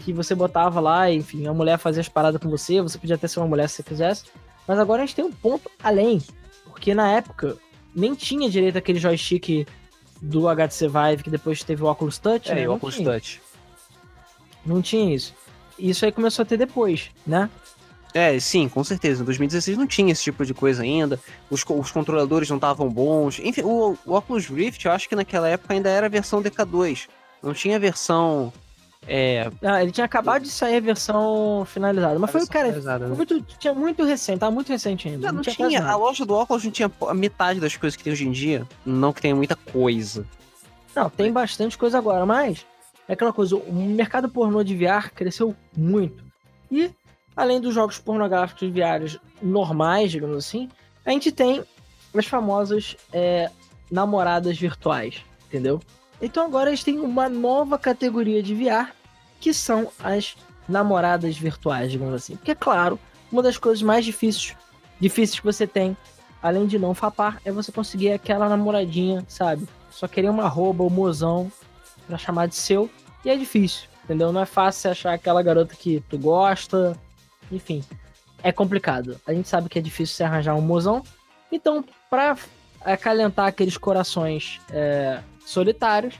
Que 0.00 0.12
você 0.12 0.34
botava 0.34 0.80
lá, 0.80 1.10
enfim, 1.10 1.46
a 1.46 1.54
mulher 1.54 1.78
fazia 1.78 2.00
as 2.00 2.08
paradas 2.08 2.40
com 2.40 2.48
você, 2.48 2.80
você 2.80 2.98
podia 2.98 3.16
até 3.16 3.28
ser 3.28 3.40
uma 3.40 3.48
mulher 3.48 3.68
se 3.68 3.76
você 3.76 3.82
quisesse. 3.82 4.24
Mas 4.66 4.78
agora 4.78 5.02
a 5.02 5.06
gente 5.06 5.16
tem 5.16 5.24
um 5.24 5.32
ponto 5.32 5.70
além. 5.82 6.22
Porque 6.64 6.94
na 6.94 7.10
época 7.10 7.56
nem 7.94 8.14
tinha 8.14 8.48
direito 8.48 8.78
aquele 8.78 8.98
joystick 8.98 9.66
do 10.20 10.48
HTC 10.48 10.88
Vive 10.88 11.22
que 11.24 11.30
depois 11.30 11.62
teve 11.62 11.82
o 11.82 11.86
Oculus 11.86 12.18
Touch. 12.18 12.50
É, 12.50 12.54
né? 12.54 12.68
o 12.68 12.74
Oculus 12.74 12.96
tinha. 12.96 13.10
Touch. 13.10 13.40
Não 14.64 14.82
tinha 14.82 15.14
isso 15.14 15.34
isso 15.80 16.04
aí 16.04 16.12
começou 16.12 16.42
a 16.42 16.46
ter 16.46 16.56
depois, 16.56 17.10
né? 17.26 17.48
É, 18.12 18.38
sim, 18.40 18.68
com 18.68 18.82
certeza. 18.82 19.22
Em 19.22 19.24
2016 19.24 19.78
não 19.78 19.86
tinha 19.86 20.12
esse 20.12 20.24
tipo 20.24 20.44
de 20.44 20.52
coisa 20.52 20.82
ainda. 20.82 21.18
Os, 21.48 21.64
os 21.66 21.92
controladores 21.92 22.48
não 22.48 22.56
estavam 22.56 22.88
bons. 22.88 23.38
Enfim, 23.38 23.62
o, 23.62 23.96
o, 24.04 24.14
Oculus 24.14 24.46
Rift, 24.46 24.84
eu 24.84 24.92
acho 24.92 25.08
que 25.08 25.14
naquela 25.14 25.48
época 25.48 25.72
ainda 25.72 25.88
era 25.88 26.06
a 26.06 26.10
versão 26.10 26.42
DK2. 26.42 27.08
Não 27.42 27.54
tinha 27.54 27.76
a 27.76 27.78
versão. 27.78 28.52
É... 29.06 29.50
Ah, 29.62 29.82
ele 29.82 29.92
tinha 29.92 30.04
acabado 30.04 30.42
de 30.42 30.50
sair 30.50 30.76
a 30.76 30.80
versão 30.80 31.64
finalizada. 31.66 32.18
Mas 32.18 32.30
foi, 32.30 32.46
cara, 32.46 32.70
né? 32.70 33.06
muito, 33.08 33.40
tinha 33.58 33.74
muito 33.74 34.04
recente, 34.04 34.40
tava 34.40 34.52
muito 34.52 34.68
recente 34.68 35.08
ainda. 35.08 35.26
Não, 35.26 35.28
não, 35.28 35.34
não 35.36 35.42
tinha, 35.42 35.68
tinha 35.68 35.84
a 35.84 35.96
loja 35.96 36.24
do 36.24 36.34
óculos 36.34 36.64
não 36.64 36.70
tinha 36.70 36.90
a 37.08 37.14
metade 37.14 37.60
das 37.60 37.76
coisas 37.76 37.96
que 37.96 38.04
tem 38.04 38.12
hoje 38.12 38.26
em 38.26 38.30
dia. 38.30 38.66
Não 38.84 39.12
que 39.12 39.22
tenha 39.22 39.34
muita 39.34 39.56
coisa. 39.56 40.26
Não, 40.94 41.08
tem 41.08 41.32
bastante 41.32 41.78
coisa 41.78 41.98
agora, 41.98 42.26
mas 42.26 42.66
é 43.08 43.14
aquela 43.14 43.32
coisa, 43.32 43.56
o 43.56 43.72
mercado 43.72 44.28
pornô 44.28 44.62
de 44.62 44.76
VR 44.76 45.10
cresceu 45.12 45.54
muito. 45.76 46.22
E, 46.70 46.90
além 47.36 47.60
dos 47.60 47.74
jogos 47.74 47.98
pornográficos 47.98 48.68
VR 48.70 49.18
normais, 49.42 50.12
digamos 50.12 50.36
assim, 50.36 50.68
a 51.04 51.10
gente 51.10 51.32
tem 51.32 51.64
as 52.14 52.26
famosas 52.26 52.96
é, 53.12 53.50
namoradas 53.90 54.56
virtuais, 54.56 55.24
entendeu? 55.48 55.80
Então 56.20 56.44
agora 56.44 56.70
gente 56.70 56.84
tem 56.84 56.98
uma 56.98 57.28
nova 57.28 57.78
categoria 57.78 58.42
de 58.42 58.54
VR, 58.54 58.92
que 59.40 59.54
são 59.54 59.90
as 60.02 60.36
namoradas 60.68 61.36
virtuais, 61.36 61.90
digamos 61.90 62.14
assim. 62.14 62.36
Porque, 62.36 62.52
é 62.52 62.54
claro, 62.54 62.98
uma 63.32 63.42
das 63.42 63.56
coisas 63.56 63.82
mais 63.82 64.04
difíceis, 64.04 64.54
difíceis 65.00 65.40
que 65.40 65.46
você 65.46 65.66
tem, 65.66 65.96
além 66.42 66.66
de 66.66 66.78
não 66.78 66.94
fapar, 66.94 67.40
é 67.44 67.50
você 67.50 67.72
conseguir 67.72 68.12
aquela 68.12 68.48
namoradinha, 68.48 69.24
sabe? 69.28 69.66
Só 69.90 70.06
querer 70.06 70.28
uma 70.28 70.48
roupa 70.48 70.82
ou 70.82 70.90
mozão 70.90 71.50
para 72.06 72.18
chamar 72.18 72.46
de 72.46 72.54
seu. 72.54 72.90
E 73.24 73.30
é 73.30 73.36
difícil, 73.36 73.88
entendeu? 74.04 74.32
Não 74.32 74.40
é 74.40 74.46
fácil 74.46 74.90
achar 74.90 75.12
aquela 75.12 75.42
garota 75.42 75.74
que 75.74 76.02
tu 76.08 76.18
gosta. 76.18 76.96
Enfim, 77.50 77.84
é 78.42 78.52
complicado. 78.52 79.20
A 79.26 79.32
gente 79.34 79.48
sabe 79.48 79.68
que 79.68 79.78
é 79.78 79.82
difícil 79.82 80.16
você 80.16 80.24
arranjar 80.24 80.54
um 80.54 80.60
mozão. 80.60 81.02
Então, 81.52 81.84
pra 82.08 82.36
acalentar 82.82 83.46
aqueles 83.46 83.76
corações 83.76 84.60
é, 84.70 85.20
solitários, 85.50 86.14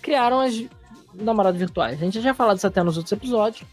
criaram 0.00 0.40
as 0.40 0.64
namoradas 1.14 1.58
virtuais. 1.58 2.00
A 2.00 2.04
gente 2.04 2.20
já 2.20 2.34
falou 2.34 2.54
disso 2.54 2.66
até 2.66 2.82
nos 2.82 2.96
outros 2.96 3.12
episódios. 3.12 3.64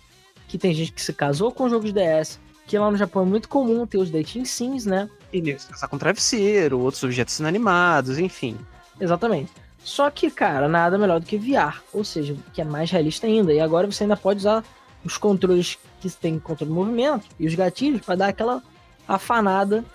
Que 0.47 0.57
tem 0.57 0.73
gente 0.73 0.91
que 0.91 1.01
se 1.01 1.13
casou 1.13 1.51
com 1.51 1.69
jogos 1.69 1.93
DS, 1.93 2.39
que 2.65 2.77
lá 2.77 2.89
no 2.89 2.97
Japão 2.97 3.21
é 3.21 3.25
muito 3.25 3.47
comum 3.47 3.85
ter 3.85 3.99
os 3.99 4.09
dating 4.09 4.45
sims, 4.45 4.85
né? 4.85 5.07
E 5.31 5.59
se 5.59 5.67
casar 5.67 5.87
com 5.87 5.97
travesseiro, 5.97 6.79
outros 6.79 7.03
objetos 7.03 7.39
inanimados, 7.39 8.17
enfim. 8.17 8.57
Exatamente. 8.99 9.51
Só 9.83 10.09
que, 10.09 10.29
cara, 10.31 10.67
nada 10.67 10.97
melhor 10.97 11.19
do 11.19 11.25
que 11.25 11.37
VR, 11.37 11.81
ou 11.93 12.03
seja, 12.03 12.35
que 12.51 12.61
é 12.61 12.65
mais 12.65 12.89
realista 12.89 13.27
ainda. 13.27 13.53
E 13.53 13.59
agora 13.59 13.89
você 13.89 14.03
ainda 14.03 14.17
pode 14.17 14.39
usar 14.39 14.63
os 15.05 15.17
controles 15.17 15.77
que 16.01 16.09
tem 16.09 16.39
controle 16.39 16.71
de 16.71 16.75
movimento 16.75 17.27
e 17.39 17.47
os 17.47 17.53
gatilhos 17.53 18.01
para 18.01 18.15
dar 18.15 18.27
aquela 18.29 18.61
afanada 19.07 19.85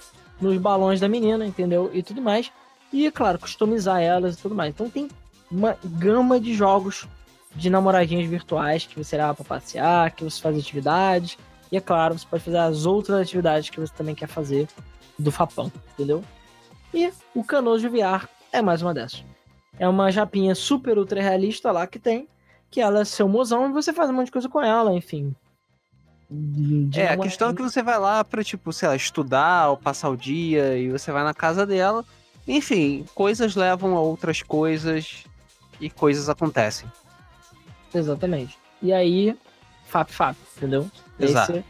nos 0.41 0.57
balões 0.59 1.01
da 1.01 1.09
menina, 1.09 1.45
entendeu? 1.45 1.91
E 1.93 2.03
tudo 2.03 2.23
mais. 2.23 2.51
E, 2.95 3.11
claro, 3.11 3.41
customizar 3.41 4.01
elas 4.01 4.37
e 4.37 4.39
tudo 4.39 4.55
mais. 4.55 4.73
Então 4.73 4.89
tem 4.89 5.09
uma 5.51 5.77
gama 5.85 6.39
de 6.39 6.55
jogos 6.55 7.09
de 7.53 7.69
namoradinhas 7.69 8.31
virtuais 8.31 8.87
que 8.87 8.97
você 8.97 9.17
leva 9.17 9.35
para 9.35 9.45
passear, 9.45 10.13
que 10.13 10.23
você 10.23 10.41
faz 10.41 10.57
atividades. 10.57 11.37
E 11.73 11.77
é 11.77 11.81
claro, 11.81 12.17
você 12.17 12.25
pode 12.25 12.45
fazer 12.45 12.59
as 12.59 12.87
outras 12.87 13.21
atividades 13.21 13.69
que 13.69 13.81
você 13.81 13.93
também 13.93 14.15
quer 14.15 14.29
fazer 14.29 14.69
do 15.19 15.33
Fapão, 15.33 15.73
entendeu? 15.93 16.23
E 16.95 17.13
o 17.35 17.43
Canojo 17.43 17.91
VR 17.91 18.29
é 18.53 18.63
mais 18.63 18.81
uma 18.81 18.95
dessas. 18.95 19.25
É 19.77 19.89
uma 19.89 20.13
japinha 20.13 20.55
super 20.55 20.97
ultra 20.97 21.21
realista 21.21 21.73
lá 21.73 21.89
que 21.89 21.99
tem, 21.99 22.29
que 22.71 22.81
ela 22.81 23.01
é 23.01 23.05
seu 23.05 23.29
mozão 23.29 23.69
e 23.69 23.73
você 23.73 23.93
faz 23.93 24.09
um 24.09 24.13
monte 24.13 24.27
de 24.27 24.33
coisa 24.33 24.49
com 24.49 24.63
ela, 24.63 24.95
enfim. 24.95 25.35
De 26.31 27.01
é, 27.01 27.09
a 27.09 27.17
questão 27.17 27.51
é 27.51 27.55
que 27.55 27.63
você 27.63 27.83
vai 27.83 27.99
lá 27.99 28.23
pra, 28.23 28.45
tipo, 28.45 28.73
sei 28.73 28.87
lá, 28.87 28.95
estudar 28.95 29.71
ou 29.71 29.77
passar 29.77 30.11
o 30.11 30.17
dia 30.17 30.79
e 30.79 30.91
você 30.91 31.11
vai 31.11 31.25
na 31.25 31.35
casa 31.35 31.67
dela. 31.67 32.05
Enfim, 32.47 33.05
coisas 33.15 33.57
levam 33.57 33.97
a 33.97 34.01
outras 34.01 34.43
coisas 34.43 35.25
e 35.81 35.89
coisas 35.89 36.29
acontecem. 36.29 36.91
Exatamente. 37.95 38.59
E 38.83 38.93
aí, 38.93 39.37
fap 39.87 40.11
fap, 40.13 40.37
entendeu? 40.57 40.91
Exato. 41.19 41.65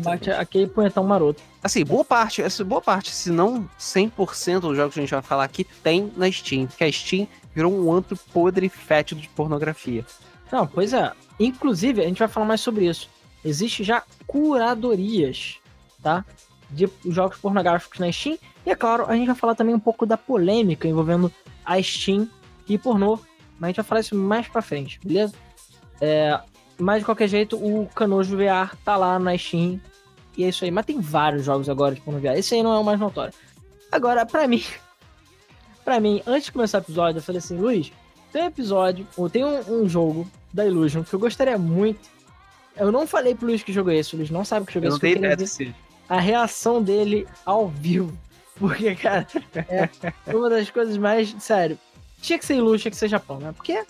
Bate 0.00 0.30
aquele 0.30 0.66
punhetão 0.66 1.04
maroto. 1.04 1.40
Assim, 1.62 1.84
boa 1.84 2.04
parte, 2.04 2.42
boa 2.64 2.80
parte, 2.82 3.10
se 3.10 3.30
não 3.30 3.68
100% 3.78 4.60
dos 4.60 4.76
jogos 4.76 4.94
que 4.94 5.00
a 5.00 5.02
gente 5.02 5.12
vai 5.12 5.22
falar 5.22 5.44
aqui 5.44 5.62
tem 5.62 6.12
na 6.16 6.30
Steam, 6.30 6.66
porque 6.66 6.82
a 6.82 6.90
Steam 6.90 7.28
virou 7.54 7.72
um 7.72 7.92
antro 7.92 8.16
podre 8.32 8.68
fétido 8.68 9.20
de 9.20 9.28
pornografia. 9.28 10.04
Não, 10.50 10.66
pois 10.66 10.92
é. 10.92 11.12
Inclusive, 11.38 12.00
a 12.02 12.04
gente 12.04 12.18
vai 12.18 12.26
falar 12.26 12.46
mais 12.46 12.60
sobre 12.60 12.88
isso. 12.88 13.08
Existe 13.44 13.84
já 13.84 14.02
curadorias, 14.26 15.58
tá? 16.02 16.24
De 16.68 16.88
jogos 17.06 17.38
pornográficos 17.38 18.00
na 18.00 18.10
Steam. 18.10 18.38
E 18.64 18.70
é 18.70 18.74
claro, 18.74 19.06
a 19.06 19.14
gente 19.16 19.26
vai 19.26 19.36
falar 19.36 19.54
também 19.54 19.74
um 19.74 19.80
pouco 19.80 20.04
da 20.04 20.16
polêmica 20.16 20.86
envolvendo 20.86 21.32
a 21.64 21.80
Steam 21.82 22.28
e 22.68 22.76
pornô. 22.76 23.18
Mas 23.58 23.62
a 23.62 23.66
gente 23.68 23.76
vai 23.76 23.84
falar 23.84 24.00
isso 24.00 24.14
mais 24.14 24.48
pra 24.48 24.62
frente, 24.62 24.98
beleza? 25.02 25.34
É, 26.00 26.40
mas 26.78 27.00
de 27.00 27.04
qualquer 27.04 27.28
jeito, 27.28 27.56
o 27.56 27.86
Canojo 27.94 28.36
VR 28.36 28.74
tá 28.84 28.96
lá 28.96 29.18
na 29.18 29.36
Steam. 29.36 29.80
E 30.36 30.44
é 30.44 30.48
isso 30.48 30.64
aí. 30.64 30.70
Mas 30.70 30.86
tem 30.86 31.00
vários 31.00 31.44
jogos 31.44 31.68
agora 31.68 31.94
de 31.94 32.00
porno 32.00 32.20
VR. 32.20 32.38
Esse 32.38 32.54
aí 32.54 32.62
não 32.62 32.72
é 32.72 32.78
o 32.78 32.84
mais 32.84 32.98
notório. 32.98 33.34
Agora, 33.92 34.24
pra 34.24 34.48
mim. 34.48 34.62
pra 35.84 36.00
mim, 36.00 36.22
antes 36.26 36.46
de 36.46 36.52
começar 36.52 36.78
o 36.78 36.80
episódio, 36.80 37.18
eu 37.18 37.22
falei 37.22 37.38
assim, 37.38 37.58
Luiz, 37.58 37.92
tem 38.32 38.42
um 38.42 38.46
episódio, 38.46 39.06
ou 39.16 39.28
tem 39.28 39.44
um, 39.44 39.82
um 39.82 39.88
jogo 39.88 40.30
da 40.52 40.64
Illusion 40.66 41.02
que 41.02 41.12
eu 41.12 41.18
gostaria 41.18 41.58
muito. 41.58 42.08
Eu 42.76 42.90
não 42.90 43.06
falei 43.06 43.34
pro 43.34 43.46
Luiz 43.46 43.62
que 43.62 43.72
jogo 43.72 43.90
é 43.90 43.96
esse, 43.96 44.14
o 44.14 44.18
Luiz 44.18 44.30
não 44.30 44.44
sabe 44.44 44.66
que 44.66 44.72
jogo 44.72 44.86
é 44.86 44.88
esse. 44.88 44.94
Eu 44.94 45.10
não 45.10 45.20
tenho 45.20 45.32
ideia 45.32 45.36
A 46.08 46.18
reação 46.18 46.82
dele 46.82 47.26
ao 47.44 47.68
vivo. 47.68 48.16
Porque, 48.60 48.94
cara, 48.94 49.26
é 50.26 50.36
uma 50.36 50.50
das 50.50 50.70
coisas 50.70 50.96
mais. 50.98 51.34
Sério. 51.40 51.78
Tinha 52.20 52.38
que 52.38 52.44
ser 52.44 52.56
Illusion, 52.56 52.82
tinha 52.82 52.90
que 52.90 52.96
ser 52.98 53.08
Japão, 53.08 53.38
né? 53.38 53.52
Porque 53.56 53.72
é, 53.72 53.86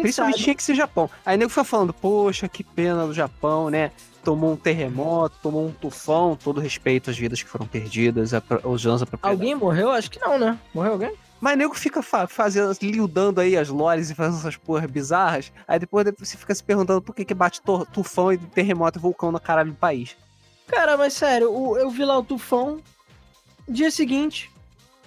principalmente 0.00 0.34
sabe. 0.34 0.44
tinha 0.44 0.54
que 0.54 0.62
ser 0.62 0.74
Japão. 0.74 1.08
Aí 1.24 1.36
nego 1.36 1.50
foi 1.50 1.62
falando, 1.62 1.94
poxa, 1.94 2.48
que 2.48 2.64
pena 2.64 3.06
do 3.06 3.14
Japão, 3.14 3.70
né? 3.70 3.92
Tomou 4.24 4.52
um 4.52 4.56
terremoto, 4.56 5.36
tomou 5.40 5.66
um 5.66 5.70
tufão, 5.70 6.36
todo 6.36 6.60
respeito 6.60 7.08
às 7.08 7.16
vidas 7.16 7.40
que 7.42 7.48
foram 7.48 7.66
perdidas, 7.66 8.32
os 8.64 8.86
anos. 8.86 9.04
Alguém 9.22 9.54
morreu? 9.54 9.90
Acho 9.90 10.10
que 10.10 10.20
não, 10.20 10.38
né? 10.38 10.58
Morreu 10.74 10.92
alguém? 10.92 11.12
Mas 11.40 11.56
nego 11.56 11.74
fica 11.74 12.02
fa 12.02 12.26
fazendo, 12.26 12.76
liudando 12.82 13.40
aí 13.40 13.56
as 13.56 13.68
lores 13.68 14.10
e 14.10 14.14
fazendo 14.14 14.38
essas 14.38 14.56
porras 14.56 14.90
bizarras. 14.90 15.50
Aí 15.66 15.78
depois, 15.78 16.04
depois 16.04 16.28
você 16.28 16.36
fica 16.36 16.54
se 16.54 16.62
perguntando 16.62 17.00
por 17.00 17.14
que, 17.14 17.24
que 17.24 17.32
bate 17.32 17.62
tufão 17.92 18.32
e 18.32 18.36
terremoto 18.36 18.98
e 18.98 19.00
vulcão 19.00 19.32
no 19.32 19.40
caralho 19.40 19.70
do 19.70 19.76
país. 19.76 20.16
Cara, 20.66 20.96
mas 20.98 21.14
sério, 21.14 21.46
eu 21.78 21.88
vi 21.88 22.04
lá 22.04 22.18
o 22.18 22.22
tufão. 22.22 22.80
Dia 23.70 23.90
seguinte, 23.90 24.50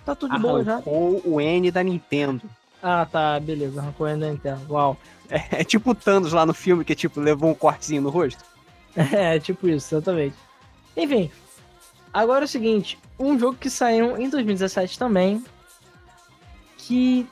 tá 0.05 0.15
tudo 0.15 0.35
de 0.35 0.41
boa 0.41 0.63
já. 0.63 0.81
o 0.85 1.41
N 1.41 1.69
da 1.69 1.83
Nintendo. 1.83 2.41
Ah, 2.81 3.05
tá, 3.09 3.39
beleza. 3.39 3.81
Arrancou 3.81 4.05
ainda 4.05 4.29
Nintendo. 4.29 4.61
Uau. 4.69 4.97
É, 5.29 5.61
é, 5.61 5.63
tipo 5.63 5.91
o 5.91 5.95
Thanos 5.95 6.33
lá 6.33 6.45
no 6.45 6.53
filme 6.53 6.83
que, 6.83 6.95
tipo, 6.95 7.19
levou 7.19 7.49
um 7.49 7.53
cortezinho 7.53 8.01
no 8.01 8.09
rosto. 8.09 8.43
É, 8.95 9.39
tipo 9.39 9.67
isso, 9.67 9.95
exatamente. 9.95 10.35
Enfim, 10.95 11.31
agora 12.13 12.43
é 12.43 12.45
o 12.45 12.47
seguinte: 12.47 12.99
um 13.17 13.39
jogo 13.39 13.57
que 13.57 13.67
saiu 13.67 14.15
em 14.17 14.29
2017 14.29 14.99
também. 14.99 15.43
Que. 16.77 17.25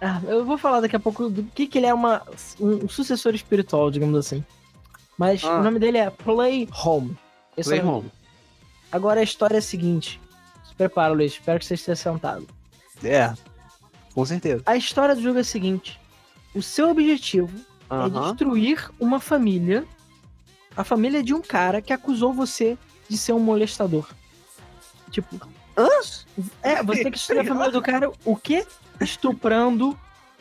Ah, 0.00 0.22
eu 0.26 0.42
vou 0.42 0.56
falar 0.56 0.80
daqui 0.80 0.96
a 0.96 1.00
pouco 1.00 1.28
do 1.28 1.42
que, 1.42 1.66
que 1.66 1.76
ele 1.76 1.86
é 1.86 1.92
uma, 1.92 2.22
um 2.58 2.88
sucessor 2.88 3.34
espiritual, 3.34 3.90
digamos 3.90 4.18
assim. 4.18 4.42
Mas 5.18 5.44
ah. 5.44 5.58
o 5.58 5.62
nome 5.62 5.78
dele 5.78 5.98
é 5.98 6.08
Play 6.08 6.66
Home. 6.82 7.14
Esse 7.58 7.68
Play 7.68 7.80
é 7.80 7.84
Home. 7.84 8.10
Agora 8.90 9.20
a 9.20 9.22
história 9.24 9.56
é 9.56 9.58
a 9.58 9.62
seguinte. 9.62 10.18
Prepara, 10.76 11.12
Luiz. 11.12 11.32
Espero 11.32 11.58
que 11.58 11.64
você 11.64 11.74
esteja 11.74 11.96
sentado. 11.96 12.46
É, 13.02 13.32
com 14.14 14.24
certeza. 14.24 14.62
A 14.66 14.76
história 14.76 15.14
do 15.14 15.22
jogo 15.22 15.38
é 15.38 15.42
a 15.42 15.44
seguinte: 15.44 16.00
o 16.54 16.62
seu 16.62 16.90
objetivo 16.90 17.58
é 17.90 18.08
destruir 18.08 18.90
uma 18.98 19.20
família, 19.20 19.84
a 20.76 20.84
família 20.84 21.22
de 21.22 21.34
um 21.34 21.42
cara 21.42 21.80
que 21.80 21.92
acusou 21.92 22.32
você 22.32 22.76
de 23.08 23.16
ser 23.16 23.32
um 23.32 23.40
molestador. 23.40 24.08
Tipo, 25.10 25.40
Hã? 25.76 25.88
É, 26.62 26.82
você 26.82 27.02
tem 27.02 27.12
que 27.12 27.18
destruir 27.18 27.40
a 27.40 27.44
família 27.44 27.70
do 27.70 27.82
cara, 27.82 28.10
o 28.24 28.36
quê? 28.36 28.66
Estuprando 29.00 29.96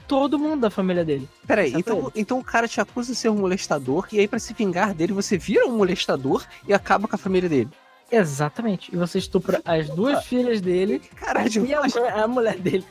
todo 0.08 0.40
mundo 0.40 0.62
da 0.62 0.70
família 0.70 1.04
dele. 1.04 1.28
Peraí, 1.46 1.74
então, 1.76 2.12
então 2.16 2.40
o 2.40 2.44
cara 2.44 2.68
te 2.68 2.80
acusa 2.80 3.12
de 3.12 3.18
ser 3.18 3.30
um 3.30 3.36
molestador, 3.36 4.08
e 4.12 4.20
aí 4.20 4.28
para 4.28 4.40
se 4.40 4.54
vingar 4.54 4.94
dele, 4.94 5.14
você 5.14 5.38
vira 5.38 5.66
um 5.66 5.78
molestador 5.78 6.46
e 6.68 6.74
acaba 6.74 7.08
com 7.08 7.16
a 7.16 7.20
família 7.20 7.50
dele. 7.50 7.70
Exatamente. 8.12 8.94
E 8.94 8.98
você 8.98 9.18
estupra 9.18 9.62
as 9.66 9.90
duas 9.90 10.24
filhas 10.28 10.62
dele 10.62 11.00
Caralho, 11.16 11.66
e 11.66 11.74
a, 11.74 12.24
a 12.24 12.28
mulher 12.28 12.58
dele. 12.58 12.86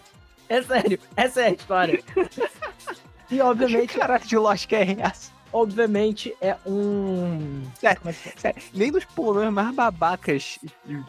É 0.48 0.62
sério, 0.62 0.98
essa 1.16 1.42
é 1.42 1.46
a 1.46 1.50
história. 1.50 2.02
e 3.30 3.40
obviamente. 3.40 3.96
Caralho 3.96 4.26
de 4.26 4.36
lógica 4.36 4.76
é 4.76 4.96
essa? 5.00 5.32
Obviamente 5.52 6.34
é 6.40 6.56
um. 6.66 7.62
Sério, 7.78 8.00
é 8.04 8.12
sério, 8.12 8.62
nem 8.74 8.90
nos 8.90 9.04
pornôs 9.04 9.52
mais 9.52 9.74
babacas 9.74 10.58
de 10.84 11.04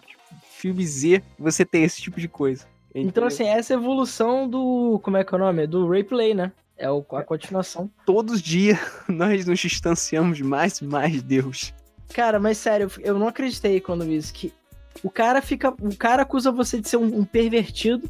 filme 0.56 0.86
Z 0.86 1.22
você 1.38 1.66
tem 1.66 1.84
esse 1.84 2.02
tipo 2.02 2.20
de 2.20 2.28
coisa. 2.28 2.66
Entendeu? 2.90 3.10
Então, 3.10 3.28
assim, 3.28 3.46
essa 3.46 3.74
é 3.74 3.76
evolução 3.76 4.48
do. 4.48 5.00
Como 5.04 5.18
é 5.18 5.24
que 5.24 5.34
é 5.34 5.38
o 5.38 5.40
nome? 5.40 5.68
Do 5.68 5.90
Replay, 5.90 6.34
né? 6.34 6.52
É 6.78 6.88
a 6.88 7.24
continuação. 7.24 7.90
Todos 8.06 8.36
os 8.36 8.42
dias 8.42 8.80
nós 9.08 9.46
nos 9.46 9.60
distanciamos 9.60 10.40
mais 10.42 10.80
e 10.80 10.86
mais 10.86 11.12
de 11.12 11.22
Deus. 11.22 11.74
Cara, 12.14 12.40
mas 12.40 12.58
sério, 12.58 12.90
eu 13.00 13.18
não 13.18 13.28
acreditei 13.28 13.80
quando 13.80 14.06
vi 14.06 14.16
isso. 14.16 14.34
Que 14.34 14.54
o 15.04 15.10
cara 15.10 15.42
fica. 15.42 15.70
O 15.70 15.96
cara 15.96 16.24
acusa 16.24 16.52
você 16.52 16.80
de 16.80 16.88
ser 16.88 16.98
um, 16.98 17.20
um 17.20 17.26
pervertido 17.26 18.10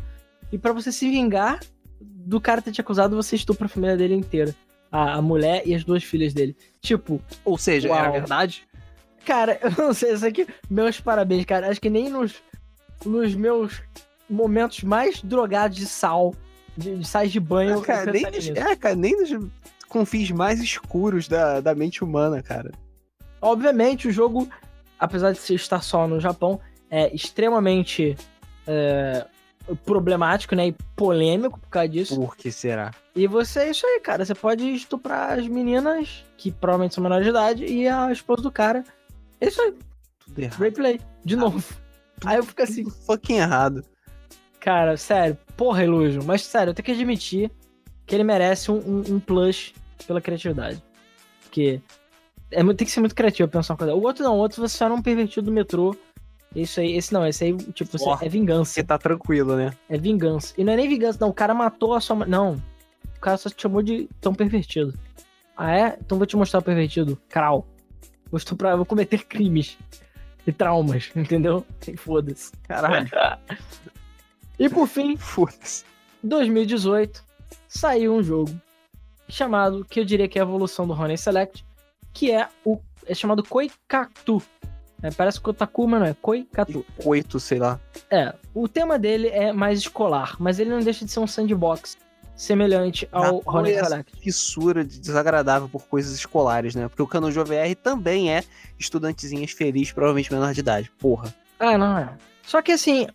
e 0.51 0.57
para 0.57 0.73
você 0.73 0.91
se 0.91 1.09
vingar 1.09 1.59
do 1.99 2.41
cara 2.41 2.61
ter 2.61 2.71
te 2.71 2.81
acusado, 2.81 3.15
você 3.15 3.35
estupra 3.35 3.65
a 3.65 3.69
família 3.69 3.95
dele 3.97 4.15
inteira. 4.15 4.55
A, 4.91 5.15
a 5.15 5.21
mulher 5.21 5.63
e 5.65 5.73
as 5.73 5.83
duas 5.83 6.03
filhas 6.03 6.33
dele. 6.33 6.55
Tipo. 6.81 7.21
Ou 7.43 7.57
seja, 7.57 7.89
uau. 7.89 7.97
era 7.97 8.11
verdade? 8.11 8.67
Cara, 9.25 9.59
eu 9.61 9.71
não 9.71 9.93
sei, 9.93 10.13
isso 10.13 10.25
aqui. 10.25 10.47
Meus 10.69 10.99
parabéns, 10.99 11.45
cara. 11.45 11.69
Acho 11.69 11.81
que 11.81 11.89
nem 11.89 12.09
nos, 12.09 12.35
nos 13.05 13.35
meus 13.35 13.81
momentos 14.29 14.83
mais 14.83 15.21
drogados 15.21 15.77
de 15.77 15.85
sal, 15.85 16.33
de, 16.77 16.97
de 16.97 17.07
sais 17.07 17.31
de 17.31 17.39
banho. 17.39 17.79
Ah, 17.79 17.83
cara, 17.83 18.11
nem 18.11 18.23
nos, 18.23 18.49
é, 18.49 18.75
cara, 18.75 18.95
nem 18.95 19.19
nos 19.19 19.49
confins 19.87 20.31
mais 20.31 20.59
escuros 20.61 21.27
da, 21.27 21.59
da 21.59 21.75
mente 21.75 22.03
humana, 22.03 22.41
cara. 22.41 22.71
Obviamente, 23.45 24.07
o 24.07 24.11
jogo, 24.11 24.49
apesar 24.99 25.31
de 25.31 25.53
estar 25.53 25.79
só 25.83 26.07
no 26.07 26.19
Japão, 26.19 26.59
é 26.89 27.13
extremamente 27.13 28.17
é, 28.65 29.23
problemático, 29.85 30.55
né? 30.55 30.69
E 30.69 30.75
polêmico 30.95 31.59
por 31.59 31.69
causa 31.69 31.87
disso. 31.87 32.15
Por 32.15 32.35
que 32.35 32.51
será? 32.51 32.89
E 33.15 33.27
você 33.27 33.59
é 33.59 33.69
isso 33.69 33.85
aí, 33.85 33.99
cara. 33.99 34.25
Você 34.25 34.33
pode 34.33 34.67
estuprar 34.73 35.37
as 35.37 35.47
meninas, 35.47 36.25
que 36.37 36.51
provavelmente 36.51 36.95
são 36.95 37.03
menores 37.03 37.23
de 37.23 37.29
idade, 37.29 37.65
e 37.65 37.87
a 37.87 38.11
esposa 38.11 38.41
do 38.41 38.51
cara. 38.51 38.83
É 39.39 39.47
isso 39.47 39.61
aí. 39.61 39.75
Tudo 40.25 40.39
errado. 40.39 40.59
Replay, 40.59 41.01
de 41.23 41.35
ah, 41.35 41.37
novo. 41.37 41.75
Aí 42.25 42.37
eu 42.37 42.43
fico 42.43 42.63
assim. 42.63 42.89
Fucking 42.89 43.37
errado. 43.37 43.85
Cara, 44.59 44.97
sério, 44.97 45.37
porra, 45.55 45.83
Illusion. 45.83 46.23
Mas 46.25 46.43
sério, 46.43 46.71
eu 46.71 46.73
tenho 46.73 46.85
que 46.87 46.91
admitir 46.93 47.51
que 48.07 48.15
ele 48.15 48.23
merece 48.23 48.71
um, 48.71 48.77
um, 48.77 49.03
um 49.15 49.19
plus 49.19 49.71
pela 50.07 50.19
criatividade. 50.19 50.81
Porque 51.43 51.79
é, 52.51 52.63
tem 52.63 52.85
que 52.85 52.91
ser 52.91 52.99
muito 52.99 53.15
criativo 53.15 53.49
pensar 53.49 53.73
uma 53.73 53.77
coisa. 53.77 53.93
O 53.95 54.01
outro 54.01 54.23
não, 54.23 54.35
o 54.35 54.39
outro 54.39 54.61
você 54.61 54.83
era 54.83 54.93
um 54.93 55.01
pervertido 55.01 55.45
do 55.45 55.51
metrô 55.51 55.95
isso 56.55 56.79
aí, 56.79 56.95
esse 56.95 57.13
não, 57.13 57.27
esse 57.27 57.43
aí, 57.43 57.57
tipo, 57.73 57.97
você, 57.97 58.25
é 58.25 58.29
vingança. 58.29 58.71
Você 58.71 58.83
tá 58.83 58.97
tranquilo, 58.97 59.57
né? 59.57 59.73
É 59.89 59.97
vingança. 59.97 60.53
E 60.57 60.63
não 60.63 60.71
é 60.71 60.77
nem 60.77 60.87
vingança, 60.87 61.17
não. 61.19 61.29
O 61.29 61.33
cara 61.33 61.53
matou 61.53 61.93
a 61.93 61.99
sua. 61.99 62.25
Não. 62.25 62.53
O 63.17 63.19
cara 63.19 63.35
só 63.35 63.49
te 63.49 63.61
chamou 63.61 63.81
de 63.81 64.07
tão 64.21 64.33
pervertido. 64.33 64.97
Ah, 65.57 65.75
é? 65.75 65.97
Então 65.99 66.17
vou 66.17 66.25
te 66.25 66.37
mostrar 66.37 66.59
o 66.59 66.63
pervertido. 66.63 67.17
Kral. 67.27 67.67
Vou 68.31 68.37
estuprar, 68.37 68.77
vou 68.77 68.85
cometer 68.85 69.23
crimes. 69.27 69.77
e 70.47 70.51
traumas, 70.53 71.11
entendeu? 71.15 71.65
Foda-se. 71.97 72.51
Caralho. 72.63 73.09
E 74.57 74.69
por 74.69 74.87
fim, 74.87 75.17
Foda-se. 75.17 75.83
2018, 76.23 77.21
saiu 77.67 78.15
um 78.15 78.23
jogo 78.23 78.57
chamado, 79.27 79.83
que 79.83 79.99
eu 79.99 80.05
diria 80.05 80.29
que 80.29 80.39
é 80.39 80.41
a 80.41 80.45
evolução 80.45 80.87
do 80.87 80.93
Honey 80.93 81.17
Select, 81.17 81.65
que 82.15 82.31
é 82.31 82.47
o 82.65 82.79
é 83.05 83.13
chamado 83.13 83.43
Koikatu. 83.43 84.41
É, 85.03 85.11
parece 85.11 85.39
Kotaku, 85.39 85.87
mas 85.87 85.99
não 85.99 86.07
é 86.07 86.15
Koikatu. 86.19 86.83
Coito, 87.03 87.39
sei 87.39 87.59
lá. 87.59 87.79
É, 88.09 88.33
o 88.55 88.67
tema 88.67 88.97
dele 88.97 89.27
é 89.27 89.51
mais 89.53 89.77
escolar, 89.79 90.35
mas 90.39 90.57
ele 90.57 90.71
não 90.71 90.79
deixa 90.79 91.05
de 91.05 91.11
ser 91.11 91.19
um 91.19 91.27
sandbox 91.27 91.97
semelhante 92.35 93.07
ao 93.11 93.41
Ah, 93.45 93.69
essa 93.69 93.85
Select. 93.89 94.19
Fissura 94.21 94.83
de- 94.83 94.99
desagradável 94.99 95.69
por 95.69 95.83
coisas 95.83 96.15
escolares, 96.15 96.73
né? 96.73 96.87
Porque 96.87 97.01
o 97.03 97.07
Canojo 97.07 97.43
VR 97.45 97.75
também 97.81 98.33
é 98.33 98.43
estudantezinhas 98.79 99.51
felizes, 99.51 99.91
provavelmente 99.93 100.33
menor 100.33 100.53
de 100.53 100.59
idade. 100.61 100.91
Porra. 100.97 101.33
Ah, 101.59 101.77
não 101.77 101.97
é. 101.97 102.09
Só 102.43 102.61
que 102.61 102.71
assim, 102.71 103.07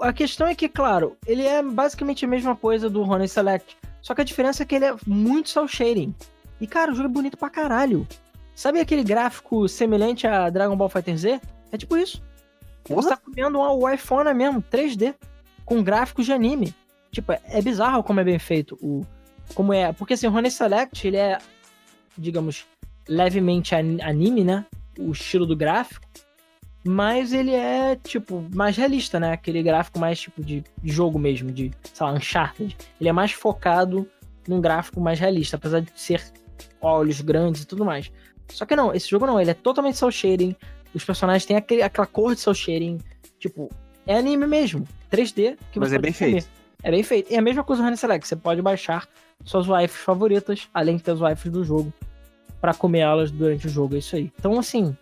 a 0.00 0.12
questão 0.12 0.46
é 0.46 0.54
que, 0.54 0.68
claro, 0.68 1.16
ele 1.26 1.42
é 1.46 1.62
basicamente 1.62 2.24
a 2.24 2.28
mesma 2.28 2.56
coisa 2.56 2.90
do 2.90 3.02
Honey 3.02 3.28
Select. 3.28 3.76
Só 4.02 4.14
que 4.14 4.20
a 4.22 4.24
diferença 4.24 4.62
é 4.62 4.66
que 4.66 4.74
ele 4.74 4.84
é 4.86 4.94
muito 5.06 5.50
cel 5.50 5.68
shading. 5.68 6.14
E, 6.60 6.66
cara, 6.66 6.90
o 6.92 6.94
jogo 6.94 7.08
é 7.08 7.12
bonito 7.12 7.36
pra 7.36 7.50
caralho. 7.50 8.06
Sabe 8.56 8.80
aquele 8.80 9.04
gráfico 9.04 9.68
semelhante 9.68 10.26
a 10.26 10.48
Dragon 10.50 10.74
Ball 10.76 10.88
Fighter 10.88 11.16
Z? 11.16 11.40
É 11.70 11.76
tipo 11.76 11.94
isso. 11.96 12.22
Você 12.88 12.94
Porra. 12.94 13.08
tá 13.10 13.16
comendo 13.18 13.60
um- 13.60 13.88
iPhone 13.92 14.32
mesmo, 14.32 14.62
3D, 14.62 15.14
com 15.64 15.82
gráficos 15.82 16.24
de 16.24 16.32
anime. 16.32 16.74
Tipo, 17.12 17.32
é, 17.32 17.40
é 17.48 17.60
bizarro 17.60 18.02
como 18.02 18.18
é 18.20 18.24
bem 18.24 18.38
feito 18.38 18.76
o. 18.80 19.04
Como 19.54 19.72
é. 19.74 19.92
Porque 19.92 20.14
assim, 20.14 20.26
o 20.26 20.32
Honey 20.34 20.50
Select, 20.50 21.06
ele 21.06 21.18
é, 21.18 21.36
digamos, 22.16 22.64
levemente 23.06 23.74
an- 23.74 23.98
anime, 24.02 24.42
né? 24.42 24.64
O 24.98 25.12
estilo 25.12 25.44
do 25.44 25.54
gráfico. 25.54 26.06
Mas 26.82 27.32
ele 27.32 27.52
é, 27.52 27.96
tipo, 27.96 28.44
mais 28.54 28.76
realista, 28.76 29.18
né? 29.20 29.32
Aquele 29.32 29.62
gráfico 29.62 29.98
mais 29.98 30.18
tipo 30.20 30.42
de 30.42 30.64
jogo 30.82 31.18
mesmo, 31.18 31.50
de, 31.52 31.72
sei 31.92 32.06
lá, 32.06 32.12
Uncharted. 32.12 32.76
Ele 33.00 33.08
é 33.08 33.12
mais 33.12 33.32
focado 33.32 34.08
num 34.48 34.60
gráfico 34.60 35.00
mais 35.00 35.18
realista, 35.18 35.56
apesar 35.56 35.80
de 35.80 35.90
ser 35.96 36.24
olhos 36.80 37.20
grandes 37.20 37.62
e 37.62 37.66
tudo 37.66 37.84
mais. 37.84 38.10
Só 38.48 38.64
que 38.64 38.74
não, 38.76 38.92
esse 38.94 39.08
jogo 39.08 39.26
não, 39.26 39.40
ele 39.40 39.50
é 39.50 39.54
totalmente 39.54 39.98
cel 39.98 40.10
shading. 40.10 40.54
Os 40.94 41.04
personagens 41.04 41.44
têm 41.44 41.56
aquele, 41.56 41.82
aquela 41.82 42.06
cor 42.06 42.34
de 42.34 42.40
cel 42.40 42.54
shading. 42.54 42.98
Tipo, 43.38 43.70
é 44.06 44.16
anime 44.16 44.46
mesmo. 44.46 44.86
3D. 45.10 45.56
Que 45.72 45.78
Mas 45.80 45.92
é 45.92 45.98
bem 45.98 46.12
comer. 46.12 46.30
feito. 46.42 46.48
É 46.82 46.90
bem 46.90 47.02
feito. 47.02 47.32
E 47.32 47.36
a 47.36 47.42
mesma 47.42 47.64
coisa 47.64 47.82
no 47.82 47.88
Honey 47.88 47.96
Select. 47.96 48.26
Você 48.26 48.36
pode 48.36 48.62
baixar 48.62 49.08
suas 49.44 49.66
waifus 49.66 50.00
favoritas, 50.00 50.68
além 50.72 50.96
de 50.96 51.02
ter 51.02 51.10
as 51.12 51.18
waifus 51.18 51.50
do 51.50 51.64
jogo, 51.64 51.92
pra 52.60 52.72
comer 52.72 53.00
elas 53.00 53.30
durante 53.30 53.66
o 53.66 53.70
jogo. 53.70 53.94
É 53.94 53.98
isso 53.98 54.16
aí. 54.16 54.32
Então, 54.38 54.58
assim. 54.58 54.96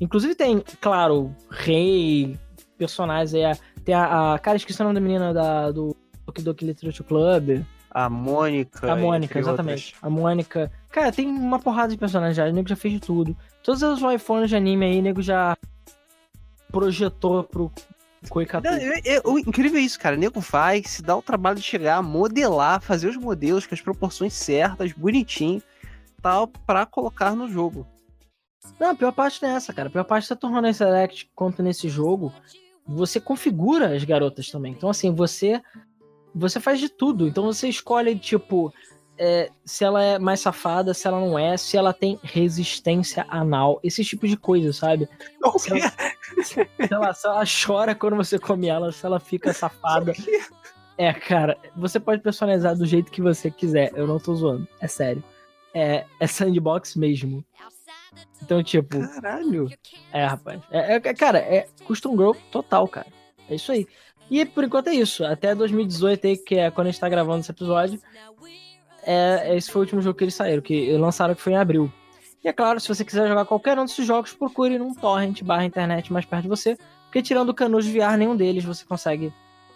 Inclusive 0.00 0.34
tem, 0.34 0.62
claro, 0.80 1.34
rei, 1.50 2.36
personagens 2.78 3.34
a- 3.34 3.60
Tem 3.84 3.94
a, 3.94 4.34
a. 4.34 4.38
Cara, 4.38 4.56
esqueci 4.56 4.80
o 4.80 4.84
nome 4.84 4.94
da 4.94 5.00
menina 5.00 5.32
da, 5.34 5.70
do 5.70 5.94
Doki 6.26 6.42
Doki 6.42 6.64
Literature 6.64 7.06
Club. 7.06 7.64
A 7.90 8.08
Mônica. 8.08 8.90
A 8.90 8.96
Mônica, 8.96 9.38
exatamente. 9.38 9.94
A 10.00 10.08
Mônica. 10.08 10.72
Cara, 10.92 11.10
tem 11.10 11.26
uma 11.26 11.58
porrada 11.58 11.88
de 11.92 11.98
personagens 11.98 12.36
já. 12.36 12.46
O 12.46 12.52
nego 12.52 12.68
já 12.68 12.76
fez 12.76 12.94
de 12.94 13.00
tudo. 13.00 13.36
Todos 13.62 13.82
os 13.82 14.00
iPhones 14.14 14.50
de 14.50 14.56
anime 14.56 14.84
aí, 14.84 14.98
o 14.98 15.02
nego 15.02 15.22
já 15.22 15.56
projetou 16.70 17.42
pro 17.42 17.72
é- 19.16 19.20
o 19.24 19.38
incrível 19.38 19.78
é 19.78 19.82
isso, 19.82 19.98
cara. 19.98 20.14
O 20.14 20.18
nego 20.18 20.40
faz, 20.40 20.86
se 20.88 21.02
dá 21.02 21.16
o 21.16 21.22
trabalho 21.22 21.56
de 21.56 21.62
chegar, 21.62 22.00
modelar, 22.02 22.80
fazer 22.80 23.08
os 23.08 23.16
modelos 23.16 23.66
com 23.66 23.74
as 23.74 23.80
proporções 23.80 24.32
certas, 24.34 24.92
bonitinho, 24.92 25.60
tal, 26.20 26.46
pra 26.46 26.86
colocar 26.86 27.34
no 27.34 27.48
jogo. 27.48 27.86
Não, 28.78 28.90
a 28.90 28.94
pior 28.94 29.12
parte 29.12 29.42
não 29.42 29.48
é 29.48 29.54
essa, 29.54 29.72
cara. 29.72 29.88
A 29.88 29.92
pior 29.92 30.04
parte 30.04 30.26
é 30.26 30.28
tanto 30.36 30.48
no 30.48 30.56
Honey 30.56 30.72
Select 30.72 31.30
quanto 31.34 31.62
nesse 31.62 31.88
jogo. 31.88 32.32
Você 32.86 33.18
configura 33.18 33.96
as 33.96 34.04
garotas 34.04 34.50
também. 34.50 34.72
Então, 34.72 34.88
assim, 34.90 35.12
você 35.12 35.60
você 36.34 36.60
faz 36.60 36.78
de 36.78 36.88
tudo. 36.88 37.26
Então 37.26 37.44
você 37.44 37.68
escolhe, 37.68 38.16
tipo, 38.18 38.72
é, 39.24 39.50
se 39.64 39.84
ela 39.84 40.02
é 40.02 40.18
mais 40.18 40.40
safada, 40.40 40.92
se 40.92 41.06
ela 41.06 41.20
não 41.20 41.38
é, 41.38 41.56
se 41.56 41.76
ela 41.76 41.92
tem 41.92 42.18
resistência 42.24 43.24
anal, 43.28 43.78
esse 43.84 44.04
tipo 44.04 44.26
de 44.26 44.36
coisa, 44.36 44.72
sabe? 44.72 45.08
Se 45.60 45.70
ela, 45.70 45.92
sei 46.88 46.98
lá, 46.98 47.14
se 47.14 47.26
ela 47.28 47.44
chora 47.44 47.94
quando 47.94 48.16
você 48.16 48.36
come 48.36 48.66
ela, 48.66 48.90
se 48.90 49.06
ela 49.06 49.20
fica 49.20 49.52
safada. 49.54 50.12
É, 50.98 51.12
cara, 51.12 51.56
você 51.76 52.00
pode 52.00 52.20
personalizar 52.20 52.76
do 52.76 52.84
jeito 52.84 53.12
que 53.12 53.22
você 53.22 53.48
quiser. 53.48 53.92
Eu 53.94 54.08
não 54.08 54.18
tô 54.18 54.34
zoando, 54.34 54.66
é 54.80 54.88
sério. 54.88 55.22
É, 55.72 56.04
é 56.18 56.26
sandbox 56.26 56.96
mesmo. 56.96 57.44
Então, 58.42 58.60
tipo, 58.60 58.98
Caralho. 59.20 59.68
é, 60.12 60.26
rapaz. 60.26 60.60
É, 60.72 60.94
é- 60.96 61.14
cara, 61.14 61.38
é 61.38 61.68
custom 61.84 62.16
grow 62.16 62.34
total, 62.50 62.88
cara. 62.88 63.06
É 63.48 63.54
isso 63.54 63.70
aí. 63.70 63.86
E 64.28 64.44
por 64.44 64.64
enquanto 64.64 64.88
é 64.88 64.94
isso. 64.94 65.24
Até 65.24 65.54
2018 65.54 66.26
aí, 66.26 66.36
que 66.36 66.56
é 66.56 66.72
quando 66.72 66.88
a 66.88 66.90
gente 66.90 67.00
tá 67.00 67.08
gravando 67.08 67.40
esse 67.40 67.52
episódio. 67.52 68.00
É, 69.04 69.56
esse 69.56 69.70
foi 69.70 69.80
o 69.80 69.84
último 69.84 70.00
jogo 70.00 70.16
que 70.16 70.24
eles 70.24 70.34
saíram, 70.34 70.62
que 70.62 70.96
lançaram 70.96 71.34
que 71.34 71.40
foi 71.42 71.52
em 71.52 71.56
abril. 71.56 71.92
E 72.44 72.48
é 72.48 72.52
claro, 72.52 72.80
se 72.80 72.88
você 72.88 73.04
quiser 73.04 73.28
jogar 73.28 73.44
qualquer 73.44 73.78
um 73.78 73.84
desses 73.84 74.06
jogos, 74.06 74.32
procure 74.32 74.78
num 74.78 74.94
torrent 74.94 75.42
barra 75.42 75.64
internet 75.64 76.12
mais 76.12 76.24
perto 76.24 76.42
de 76.42 76.48
você. 76.48 76.76
Porque 77.04 77.22
tirando 77.22 77.50
o 77.50 77.54
Canojo 77.54 77.92
VR, 77.92 78.16
nenhum 78.16 78.34
deles 78.34 78.64
você 78.64 78.84
consegue 78.84 79.32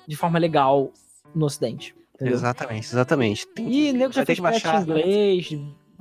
de 0.06 0.16
forma 0.16 0.38
legal 0.38 0.90
no 1.34 1.46
ocidente. 1.46 1.94
entendeu? 2.14 2.34
Exatamente, 2.34 2.86
exatamente. 2.86 3.46
Tem 3.48 3.70
E 3.70 3.92
nego 3.92 4.12
já 4.12 4.24
fez 4.24 4.38
que 4.38 4.42
patch 4.42 4.58
em 4.58 4.62
baixar, 4.62 4.82
inglês. 4.82 5.48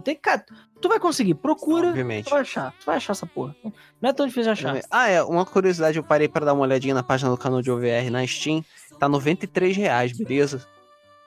Tem, 0.04 0.16
cara, 0.16 0.46
tu 0.82 0.88
vai 0.88 1.00
conseguir. 1.00 1.36
Procura, 1.36 1.90
Obviamente. 1.90 2.26
tu 2.26 2.32
vai 2.32 2.42
achar. 2.42 2.74
Tu 2.80 2.86
vai 2.86 2.96
achar 2.98 3.14
essa 3.14 3.26
porra. 3.26 3.56
Não 4.02 4.10
é 4.10 4.14
tão 4.14 4.26
difícil 4.26 4.54
de 4.54 4.68
achar. 4.68 4.82
Ah, 4.90 5.08
é, 5.10 5.22
uma 5.24 5.46
curiosidade, 5.46 5.98
eu 5.98 6.04
parei 6.04 6.28
pra 6.28 6.46
dar 6.46 6.54
uma 6.54 6.64
olhadinha 6.64 6.94
na 6.94 7.04
página 7.04 7.30
do 7.30 7.38
canal 7.38 7.62
de 7.62 7.70
OVR 7.70 8.10
na 8.12 8.26
Steam. 8.26 8.64
Tá 9.00 9.10
93 9.10 9.76
reais, 9.76 10.14
beleza? 10.14 10.66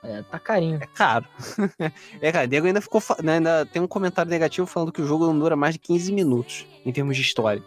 É, 0.03 0.23
tá 0.23 0.39
carinho. 0.39 0.79
É 0.81 0.87
caro. 0.87 1.27
é, 2.21 2.33
cara, 2.33 2.47
Diego 2.47 2.67
ainda 2.67 2.81
ficou. 2.81 3.03
né, 3.23 3.35
ainda 3.35 3.67
tem 3.67 3.83
um 3.83 3.89
comentário 3.89 4.31
negativo 4.31 4.67
falando 4.67 4.93
que 4.93 5.03
o 5.03 5.07
jogo 5.07 5.27
não 5.27 5.39
dura 5.39 5.57
mais 5.57 5.75
de 5.75 5.81
15 5.81 6.13
minutos 6.13 6.67
em 6.85 6.93
termos 6.93 7.17
de 7.17 7.23
história. 7.23 7.63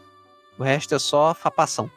O 0.58 0.64
resto 0.64 0.96
é 0.96 1.00
só 1.00 1.34
fapação. 1.34 1.92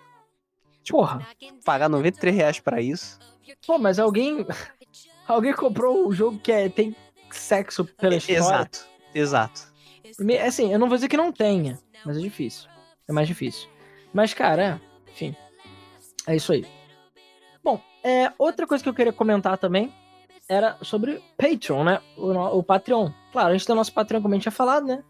Porra. 0.89 1.27
Pagar 1.65 1.89
93 1.89 2.35
reais 2.35 2.61
pra 2.61 2.81
isso. 2.81 3.19
Pô, 3.67 3.79
mas 3.79 3.99
alguém. 3.99 4.47
Alguém 5.27 5.55
comprou 5.55 6.07
o 6.07 6.13
jogo 6.13 6.39
que 6.39 6.53
é, 6.53 6.69
tem 6.69 6.95
sexo 7.31 7.83
pela 7.83 8.15
história. 8.15 8.41
Exato, 8.41 8.87
exato. 9.15 9.73
Assim, 10.47 10.71
eu 10.71 10.79
não 10.79 10.87
vou 10.87 10.99
dizer 10.99 11.09
que 11.09 11.17
não 11.17 11.33
tenha, 11.33 11.79
mas 12.05 12.19
é 12.19 12.21
difícil. 12.21 12.69
É 13.09 13.13
mais 13.13 13.27
difícil. 13.27 13.67
Mas, 14.13 14.35
cara, 14.35 14.63
é, 14.63 15.11
enfim. 15.11 15.35
É 16.27 16.37
isso 16.37 16.53
aí. 16.53 16.67
Bom, 17.63 17.81
é, 18.03 18.31
outra 18.39 18.67
coisa 18.67 18.85
que 18.85 18.91
eu 18.91 18.93
queria 18.93 19.15
comentar 19.15 19.57
também 19.57 19.91
era 20.49 20.77
sobre 20.83 21.23
Patreon, 21.37 21.85
né? 21.85 22.01
O, 22.17 22.59
o 22.59 22.63
Patreon. 22.63 23.11
Claro, 23.33 23.49
a 23.49 23.53
gente 23.53 23.67
tem 23.67 23.73
o 23.73 23.77
nosso 23.77 23.93
Patreon, 23.93 24.21
como 24.23 24.35
a 24.35 24.37
gente 24.37 24.43
tinha 24.43 24.53
falado, 24.53 24.87
né? 24.87 25.03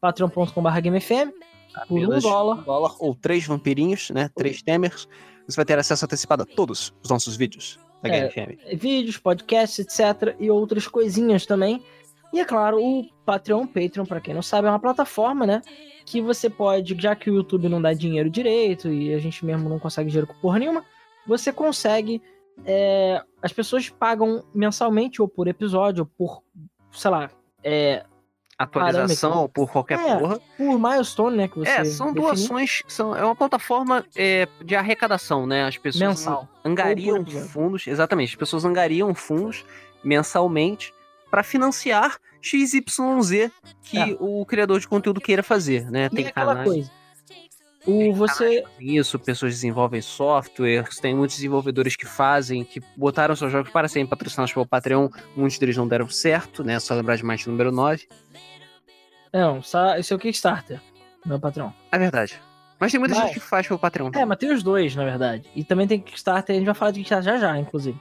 patreon.com.br 0.00 0.80
GameFM. 0.82 1.32
Por 1.88 1.98
um 1.98 2.18
dólar. 2.20 2.62
dólar 2.62 2.94
ou 3.00 3.14
três 3.14 3.46
vampirinhos, 3.46 4.10
né? 4.10 4.30
Três 4.36 4.62
temers. 4.62 5.08
Você 5.48 5.56
vai 5.56 5.64
ter 5.64 5.78
acesso 5.78 6.04
antecipado 6.04 6.42
a 6.42 6.46
todos 6.46 6.94
os 7.02 7.10
nossos 7.10 7.36
vídeos 7.36 7.78
da 8.02 8.08
É. 8.08 8.28
Game 8.28 8.56
FM. 8.56 8.80
vídeos, 8.80 9.18
podcasts, 9.18 9.78
etc. 9.80 10.36
E 10.38 10.50
outras 10.50 10.86
coisinhas 10.86 11.46
também. 11.46 11.82
E 12.32 12.40
é 12.40 12.44
claro, 12.44 12.82
o 12.82 13.04
Patreon, 13.24 13.66
Patreon, 13.66 14.04
pra 14.04 14.20
quem 14.20 14.34
não 14.34 14.42
sabe, 14.42 14.68
é 14.68 14.70
uma 14.70 14.78
plataforma, 14.78 15.46
né? 15.46 15.62
Que 16.04 16.20
você 16.20 16.50
pode, 16.50 16.94
já 17.00 17.14
que 17.16 17.30
o 17.30 17.34
YouTube 17.34 17.68
não 17.68 17.80
dá 17.80 17.92
dinheiro 17.92 18.28
direito 18.28 18.88
e 18.92 19.12
a 19.14 19.18
gente 19.18 19.44
mesmo 19.44 19.68
não 19.68 19.78
consegue 19.78 20.10
dinheiro 20.10 20.26
com 20.26 20.34
porra 20.34 20.58
nenhuma, 20.58 20.84
você 21.26 21.52
consegue. 21.52 22.20
É, 22.66 23.22
as 23.42 23.52
pessoas 23.52 23.88
pagam 23.88 24.44
mensalmente 24.54 25.20
ou 25.22 25.28
por 25.28 25.48
episódio, 25.48 26.02
ou 26.02 26.06
por, 26.06 26.42
sei 26.92 27.10
lá, 27.10 27.30
é, 27.62 28.04
Atualização 28.56 29.30
Parâmetro. 29.30 29.52
por 29.54 29.72
qualquer 29.72 29.98
É, 29.98 30.16
porra. 30.16 30.40
por 30.56 30.78
milestone, 30.78 31.36
né? 31.36 31.48
Que 31.48 31.58
você 31.58 31.70
É, 31.70 31.84
são 31.84 32.06
definiu. 32.12 32.28
doações, 32.28 32.82
são, 32.86 33.16
é 33.16 33.24
uma 33.24 33.34
plataforma 33.34 34.04
é, 34.16 34.46
de 34.64 34.76
arrecadação, 34.76 35.44
né? 35.44 35.64
As 35.64 35.76
pessoas 35.76 36.08
Mensal. 36.08 36.48
angariam 36.64 37.18
Ou 37.18 37.26
fundos, 37.26 37.86
exatamente, 37.88 38.30
as 38.30 38.36
pessoas 38.36 38.64
angariam 38.64 39.12
fundos 39.12 39.64
mensalmente 40.04 40.94
para 41.30 41.42
financiar 41.42 42.16
XYZ 42.40 43.50
que 43.82 43.98
É. 43.98 44.16
o 44.20 44.46
criador 44.46 44.78
de 44.78 44.86
conteúdo 44.86 45.20
queira 45.20 45.42
fazer, 45.42 45.90
né? 45.90 46.06
E 46.12 46.14
Tem 46.14 46.24
é 46.26 46.28
aquela 46.28 46.52
canais, 46.54 46.68
coisa. 46.70 46.90
O 47.86 48.12
você. 48.14 48.64
isso, 48.80 49.18
pessoas 49.18 49.52
desenvolvem 49.52 50.00
softwares, 50.00 50.98
tem 51.00 51.14
muitos 51.14 51.36
desenvolvedores 51.36 51.94
que 51.96 52.06
fazem, 52.06 52.64
que 52.64 52.80
botaram 52.96 53.36
seus 53.36 53.52
jogos 53.52 53.70
para 53.70 53.88
serem 53.88 54.06
patrocinados 54.06 54.52
pelo 54.54 54.66
Patreon, 54.66 55.08
muitos 55.36 55.58
deles 55.58 55.76
não 55.76 55.86
deram 55.86 56.08
certo, 56.08 56.64
né? 56.64 56.80
Só 56.80 56.94
lembrar 56.94 57.16
de 57.16 57.24
mais 57.24 57.44
número 57.46 57.70
9. 57.70 58.08
Não, 59.32 59.62
só, 59.62 59.96
esse 59.96 60.12
é 60.12 60.16
o 60.16 60.18
Kickstarter, 60.18 60.80
meu 61.26 61.38
patrão. 61.40 61.74
É 61.92 61.98
verdade. 61.98 62.40
Mas 62.80 62.90
tem 62.90 62.98
muita 63.00 63.14
Mas- 63.14 63.24
gente 63.26 63.34
que 63.34 63.40
faz 63.40 63.66
pelo 63.66 63.78
Patreon. 63.78 64.10
É, 64.14 64.24
mas 64.24 64.38
tem 64.38 64.52
os 64.52 64.62
dois, 64.62 64.94
na 64.96 65.04
verdade. 65.04 65.48
E 65.54 65.62
também 65.64 65.86
tem 65.86 66.00
Kickstarter, 66.00 66.54
a 66.54 66.58
gente 66.58 66.66
vai 66.66 66.74
falar 66.74 66.90
de 66.90 67.00
Kickstarter 67.00 67.32
já 67.34 67.38
já, 67.38 67.58
inclusive. 67.58 67.98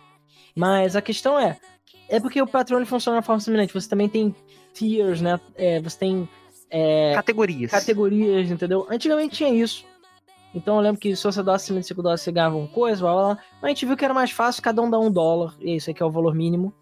Mas 0.56 0.96
a 0.96 1.02
questão 1.02 1.38
é, 1.39 1.58
é 2.10 2.19
porque 2.19 2.41
o 2.41 2.48
Patreon 2.48 2.78
ele 2.78 2.86
funciona 2.86 3.15
de 3.15 3.19
uma 3.19 3.26
forma 3.26 3.39
semelhante. 3.39 3.74
Você 3.74 3.89
também 3.89 4.08
tem 4.10 4.36
tiers, 4.74 5.22
né? 5.22 5.39
É, 5.56 5.80
você 5.82 5.98
tem 6.00 6.30
é, 6.75 7.13
Categorias. 7.13 7.69
categorias, 7.69 8.49
entendeu? 8.49 8.88
Antigamente 8.89 9.36
tinha 9.36 9.49
isso. 9.51 9.86
Então 10.55 10.75
eu 10.75 10.81
lembro 10.81 10.99
que 10.99 11.15
se 11.15 11.23
você 11.23 11.43
doasse 11.43 11.65
acima 11.65 11.79
de 11.79 11.86
5 11.86 12.01
dólares, 12.01 12.21
você 12.21 12.31
ganhava 12.31 12.57
uma 12.57 12.67
coisa, 12.67 12.99
blá, 13.01 13.13
blá, 13.13 13.23
blá. 13.36 13.43
Mas 13.62 13.63
a 13.63 13.67
gente 13.69 13.86
viu 13.86 13.95
que 13.95 14.03
era 14.03 14.13
mais 14.13 14.31
fácil 14.31 14.63
cada 14.63 14.81
um 14.81 14.89
dar 14.89 14.99
um 14.99 15.12
dólar. 15.12 15.55
E 15.59 15.75
isso 15.75 15.91
aqui 15.91 16.01
é 16.01 16.05
o 16.05 16.09
valor 16.09 16.33
mínimo. 16.33 16.73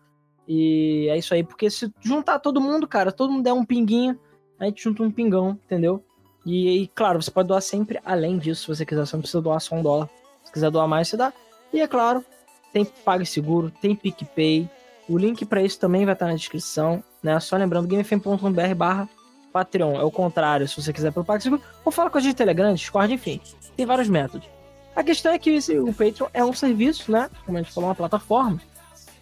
E 0.47 1.07
é 1.09 1.17
isso 1.17 1.33
aí, 1.33 1.43
porque 1.43 1.69
se 1.69 1.91
juntar 1.99 2.39
todo 2.39 2.61
mundo, 2.61 2.87
cara, 2.87 3.11
todo 3.11 3.31
mundo 3.31 3.43
der 3.43 3.51
um 3.53 3.65
pinguinho, 3.65 4.17
a 4.57 4.65
gente 4.65 4.81
junta 4.81 5.03
um 5.03 5.11
pingão, 5.11 5.59
entendeu? 5.65 6.03
E, 6.45 6.83
e 6.83 6.87
claro, 6.87 7.21
você 7.21 7.29
pode 7.29 7.49
doar 7.49 7.61
sempre 7.61 7.99
além 8.05 8.37
disso, 8.37 8.61
se 8.61 8.67
você 8.67 8.85
quiser, 8.85 9.05
você 9.05 9.15
não 9.15 9.21
precisa 9.21 9.41
doar 9.41 9.59
só 9.59 9.75
um 9.75 9.83
dólar. 9.83 10.09
Se 10.43 10.51
quiser 10.51 10.71
doar 10.71 10.87
mais, 10.87 11.09
você 11.09 11.17
dá. 11.17 11.33
E 11.73 11.81
é 11.81 11.87
claro, 11.87 12.23
tem 12.71 12.85
PagSeguro, 12.85 13.71
tem 13.81 13.93
PicPay. 13.93 14.69
O 15.07 15.17
link 15.17 15.45
para 15.45 15.61
isso 15.61 15.79
também 15.79 16.05
vai 16.05 16.13
estar 16.13 16.27
na 16.27 16.35
descrição, 16.35 17.03
né? 17.21 17.39
Só 17.41 17.57
lembrando, 17.57 17.87
gamefm.br 17.87 18.75
barra 18.75 19.09
Patreon. 19.51 19.99
É 19.99 20.03
o 20.03 20.11
contrário, 20.11 20.67
se 20.67 20.81
você 20.81 20.91
quiser 20.91 21.11
pelo 21.11 21.25
PagSeguro. 21.25 21.61
Ou 21.83 21.91
fala 21.91 22.09
com 22.09 22.17
a 22.17 22.21
gente 22.21 22.31
no 22.31 22.37
Telegram, 22.37 22.73
Discord, 22.73 23.13
enfim. 23.13 23.39
Tem 23.75 23.85
vários 23.85 24.09
métodos. 24.09 24.47
A 24.95 25.03
questão 25.03 25.31
é 25.31 25.39
que 25.39 25.57
o 25.79 25.93
Patreon 25.93 26.27
é 26.33 26.43
um 26.43 26.53
serviço, 26.53 27.11
né? 27.11 27.29
Como 27.45 27.57
a 27.57 27.61
gente 27.61 27.73
falou, 27.73 27.89
uma 27.89 27.95
plataforma. 27.95 28.59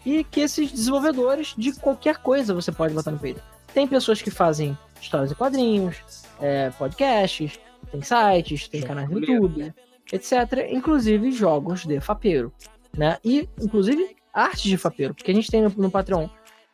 E 0.06 0.24
que 0.24 0.42
esses 0.42 0.72
desenvolvedores 0.72 1.54
de 1.58 1.74
qualquer 1.74 2.18
coisa 2.18 2.54
você 2.54 2.72
pode 2.72 2.94
botar 2.94 3.12
no 3.12 3.18
Patreon. 3.18 3.44
Tem 3.74 3.88
pessoas 3.88 4.22
que 4.22 4.32
fazem 4.32 4.78
histórias 5.00 5.32
e 5.32 5.36
quadrinhos, 5.36 5.98
é, 6.42 6.72
podcasts, 6.72 7.60
tem 7.92 8.02
sites, 8.02 8.68
tem 8.68 8.82
canais 8.82 9.10
no 9.10 9.20
YouTube, 9.20 9.74
etc. 10.12 10.68
Inclusive 10.70 11.32
jogos 11.32 11.86
de 11.86 12.00
fapeiro, 12.00 12.52
né? 12.98 13.18
E, 13.24 13.48
inclusive, 13.62 14.15
artes 14.34 14.63
de 14.63 14.78
fapeiro. 14.78 15.13
Porque 15.13 15.32
a 15.32 15.34
gente 15.34 15.52
tem 15.52 15.62
no, 15.62 15.70
no 15.70 15.92
Patreon 15.92 16.28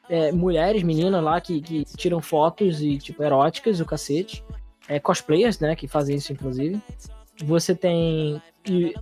é, 0.09 0.31
mulheres, 0.31 0.83
meninas 0.83 1.23
lá 1.23 1.39
que, 1.41 1.61
que 1.61 1.85
tiram 1.97 2.21
fotos 2.21 2.81
e, 2.81 2.97
tipo, 2.97 3.23
eróticas, 3.23 3.79
o 3.79 3.85
cacete. 3.85 4.43
É, 4.87 4.99
cosplayers, 4.99 5.59
né? 5.59 5.75
Que 5.75 5.87
fazem 5.87 6.15
isso, 6.17 6.31
inclusive. 6.31 6.79
Você 7.43 7.73
tem 7.75 8.41
e, 8.67 8.93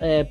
é, 0.00 0.28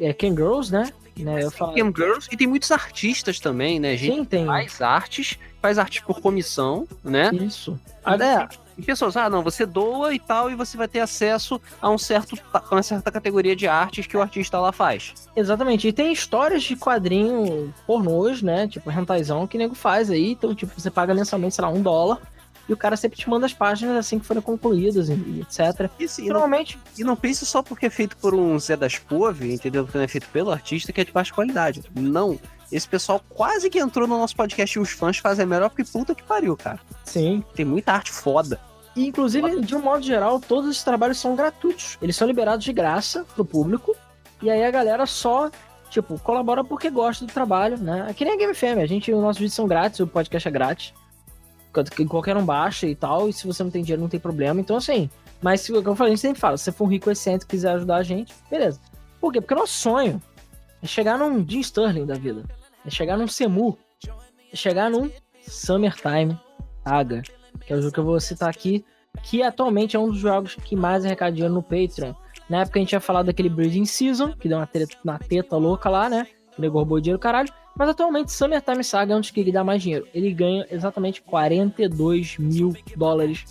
é, 0.00 0.12
Ken 0.12 0.30
Girls, 0.30 0.72
né? 0.72 0.92
né 1.16 1.42
eu 1.42 1.50
falo... 1.50 1.74
Cam 1.74 1.92
Girls 1.94 2.28
e 2.32 2.36
tem 2.36 2.46
muitos 2.46 2.70
artistas 2.70 3.38
também, 3.38 3.78
né? 3.78 3.96
Gente 3.96 4.16
Sim, 4.16 4.24
tem. 4.24 4.46
faz 4.46 4.80
artes, 4.80 5.38
faz 5.60 5.78
artes 5.78 6.02
por 6.02 6.20
comissão, 6.20 6.86
né? 7.04 7.30
Isso. 7.32 7.78
É, 8.04 8.48
E 8.80 8.86
pessoas, 8.86 9.16
ah, 9.16 9.28
não, 9.28 9.42
você 9.42 9.66
doa 9.66 10.14
e 10.14 10.18
tal, 10.18 10.50
e 10.50 10.54
você 10.54 10.76
vai 10.76 10.88
ter 10.88 11.00
acesso 11.00 11.60
a 11.80 11.90
um 11.90 11.98
certo, 11.98 12.38
a 12.52 12.62
uma 12.70 12.82
certa 12.82 13.10
categoria 13.10 13.54
de 13.54 13.66
artes 13.68 14.06
que 14.06 14.16
o 14.16 14.22
artista 14.22 14.58
lá 14.58 14.72
faz. 14.72 15.14
Exatamente. 15.36 15.88
E 15.88 15.92
tem 15.92 16.12
histórias 16.12 16.62
de 16.62 16.76
quadrinho 16.76 17.72
pornôs, 17.86 18.42
né? 18.42 18.66
Tipo, 18.66 18.90
rentaizão 18.90 19.46
que 19.46 19.56
o 19.56 19.58
nego 19.58 19.74
faz 19.74 20.10
aí. 20.10 20.32
Então, 20.32 20.54
tipo, 20.54 20.72
você 20.78 20.90
paga 20.90 21.14
mensalmente, 21.14 21.54
sei 21.54 21.64
lá, 21.64 21.70
um 21.70 21.82
dólar. 21.82 22.18
E 22.68 22.72
o 22.72 22.76
cara 22.76 22.96
sempre 22.96 23.18
te 23.18 23.28
manda 23.28 23.46
as 23.46 23.52
páginas 23.52 23.96
assim 23.96 24.20
que 24.20 24.24
forem 24.24 24.40
concluídas 24.40 25.08
e, 25.08 25.40
etc. 25.40 25.90
E, 25.98 26.06
sim, 26.06 26.22
e, 26.22 26.26
não, 26.26 26.34
Normalmente, 26.34 26.78
e 26.96 27.02
não 27.02 27.16
pense 27.16 27.44
só 27.44 27.64
porque 27.64 27.86
é 27.86 27.90
feito 27.90 28.16
por 28.16 28.32
um 28.32 28.56
Zé 28.60 28.76
das 28.76 28.96
Pove, 28.96 29.52
entendeu? 29.52 29.84
Porque 29.84 29.98
não 29.98 30.04
é 30.04 30.08
feito 30.08 30.28
pelo 30.28 30.52
artista 30.52 30.92
que 30.92 31.00
é 31.00 31.04
de 31.04 31.10
baixa 31.10 31.34
qualidade. 31.34 31.82
Não. 31.92 32.38
Esse 32.70 32.86
pessoal 32.86 33.20
quase 33.28 33.68
que 33.68 33.80
entrou 33.80 34.06
no 34.06 34.16
nosso 34.16 34.36
podcast 34.36 34.78
e 34.78 34.80
os 34.80 34.90
fãs 34.90 35.18
fazem 35.18 35.44
melhor 35.44 35.68
porque 35.68 35.82
puta 35.82 36.14
que 36.14 36.22
pariu, 36.22 36.56
cara. 36.56 36.78
sim. 37.04 37.42
Tem 37.54 37.64
muita 37.64 37.92
arte 37.92 38.12
foda. 38.12 38.60
E, 38.96 39.06
inclusive, 39.06 39.60
de 39.60 39.74
um 39.76 39.80
modo 39.80 40.02
geral, 40.02 40.40
todos 40.40 40.70
esses 40.70 40.82
trabalhos 40.82 41.18
são 41.18 41.36
gratuitos. 41.36 41.96
Eles 42.02 42.16
são 42.16 42.26
liberados 42.26 42.64
de 42.64 42.72
graça 42.72 43.24
pro 43.34 43.44
público. 43.44 43.96
E 44.42 44.50
aí 44.50 44.64
a 44.64 44.70
galera 44.70 45.06
só, 45.06 45.50
tipo, 45.90 46.18
colabora 46.20 46.64
porque 46.64 46.90
gosta 46.90 47.24
do 47.24 47.32
trabalho, 47.32 47.78
né? 47.78 48.06
É 48.08 48.14
que 48.14 48.24
nem 48.24 48.34
a 48.34 48.36
Game 48.36 48.54
FM. 48.54 48.78
A 48.82 48.86
gente, 48.86 49.12
os 49.12 49.20
nossos 49.20 49.38
vídeos 49.38 49.54
são 49.54 49.66
grátis, 49.66 50.00
o 50.00 50.06
podcast 50.06 50.48
é 50.48 50.50
grátis. 50.50 50.94
Que 51.94 52.04
qualquer 52.04 52.36
um 52.36 52.44
baixa 52.44 52.86
e 52.86 52.96
tal. 52.96 53.28
E 53.28 53.32
se 53.32 53.46
você 53.46 53.62
não 53.62 53.70
tem 53.70 53.82
dinheiro, 53.82 54.02
não 54.02 54.08
tem 54.08 54.18
problema. 54.18 54.60
Então, 54.60 54.76
assim. 54.76 55.08
Mas, 55.40 55.60
se, 55.60 55.72
como 55.72 55.90
eu 55.90 55.96
falei, 55.96 56.12
a 56.12 56.16
gente 56.16 56.22
sempre 56.22 56.40
fala: 56.40 56.56
se 56.56 56.64
você 56.64 56.72
for 56.72 56.84
um 56.84 56.88
rico 56.88 57.10
excêntrico 57.10 57.52
e 57.52 57.56
quiser 57.56 57.72
ajudar 57.72 57.96
a 57.96 58.02
gente, 58.02 58.34
beleza. 58.50 58.80
Por 59.20 59.32
quê? 59.32 59.40
Porque 59.40 59.54
o 59.54 59.58
nosso 59.58 59.74
sonho 59.74 60.20
é 60.82 60.86
chegar 60.86 61.16
num 61.16 61.46
Jim 61.48 61.60
Sterling 61.60 62.06
da 62.06 62.14
vida. 62.14 62.44
É 62.84 62.90
chegar 62.90 63.16
num 63.16 63.28
Semu. 63.28 63.78
É 64.52 64.56
chegar 64.56 64.90
num 64.90 65.10
Summertime 65.46 66.38
Saga. 66.82 67.22
Que 67.70 67.74
é 67.74 67.76
o 67.76 67.82
jogo 67.82 67.94
que 67.94 68.00
eu 68.00 68.04
vou 68.04 68.18
citar 68.18 68.50
aqui. 68.50 68.84
Que 69.22 69.44
atualmente 69.44 69.94
é 69.94 69.98
um 70.00 70.08
dos 70.08 70.18
jogos 70.18 70.56
que 70.56 70.74
mais 70.74 71.04
arrecada 71.04 71.30
dinheiro 71.30 71.54
no 71.54 71.62
Patreon. 71.62 72.14
Na 72.48 72.62
época 72.62 72.80
a 72.80 72.80
gente 72.80 72.88
tinha 72.88 73.00
falado 73.00 73.26
daquele 73.26 73.48
Breeding 73.48 73.84
Season, 73.84 74.32
que 74.32 74.48
deu 74.48 74.58
uma 74.58 74.66
treta, 74.66 74.96
uma 75.04 75.20
teta 75.20 75.56
louca 75.56 75.88
lá, 75.88 76.08
né? 76.08 76.26
Que 76.52 76.60
nego 76.60 76.78
roubou 76.78 77.00
dinheiro, 77.00 77.20
caralho. 77.20 77.48
Mas 77.76 77.88
atualmente 77.90 78.32
Summertime 78.32 78.82
Saga 78.82 79.14
é 79.14 79.16
um 79.16 79.20
dos 79.20 79.30
que 79.30 79.38
ele 79.38 79.52
dá 79.52 79.62
mais 79.62 79.80
dinheiro. 79.80 80.04
Ele 80.12 80.34
ganha 80.34 80.66
exatamente 80.68 81.22
42 81.22 82.38
mil 82.38 82.74
dólares 82.96 83.44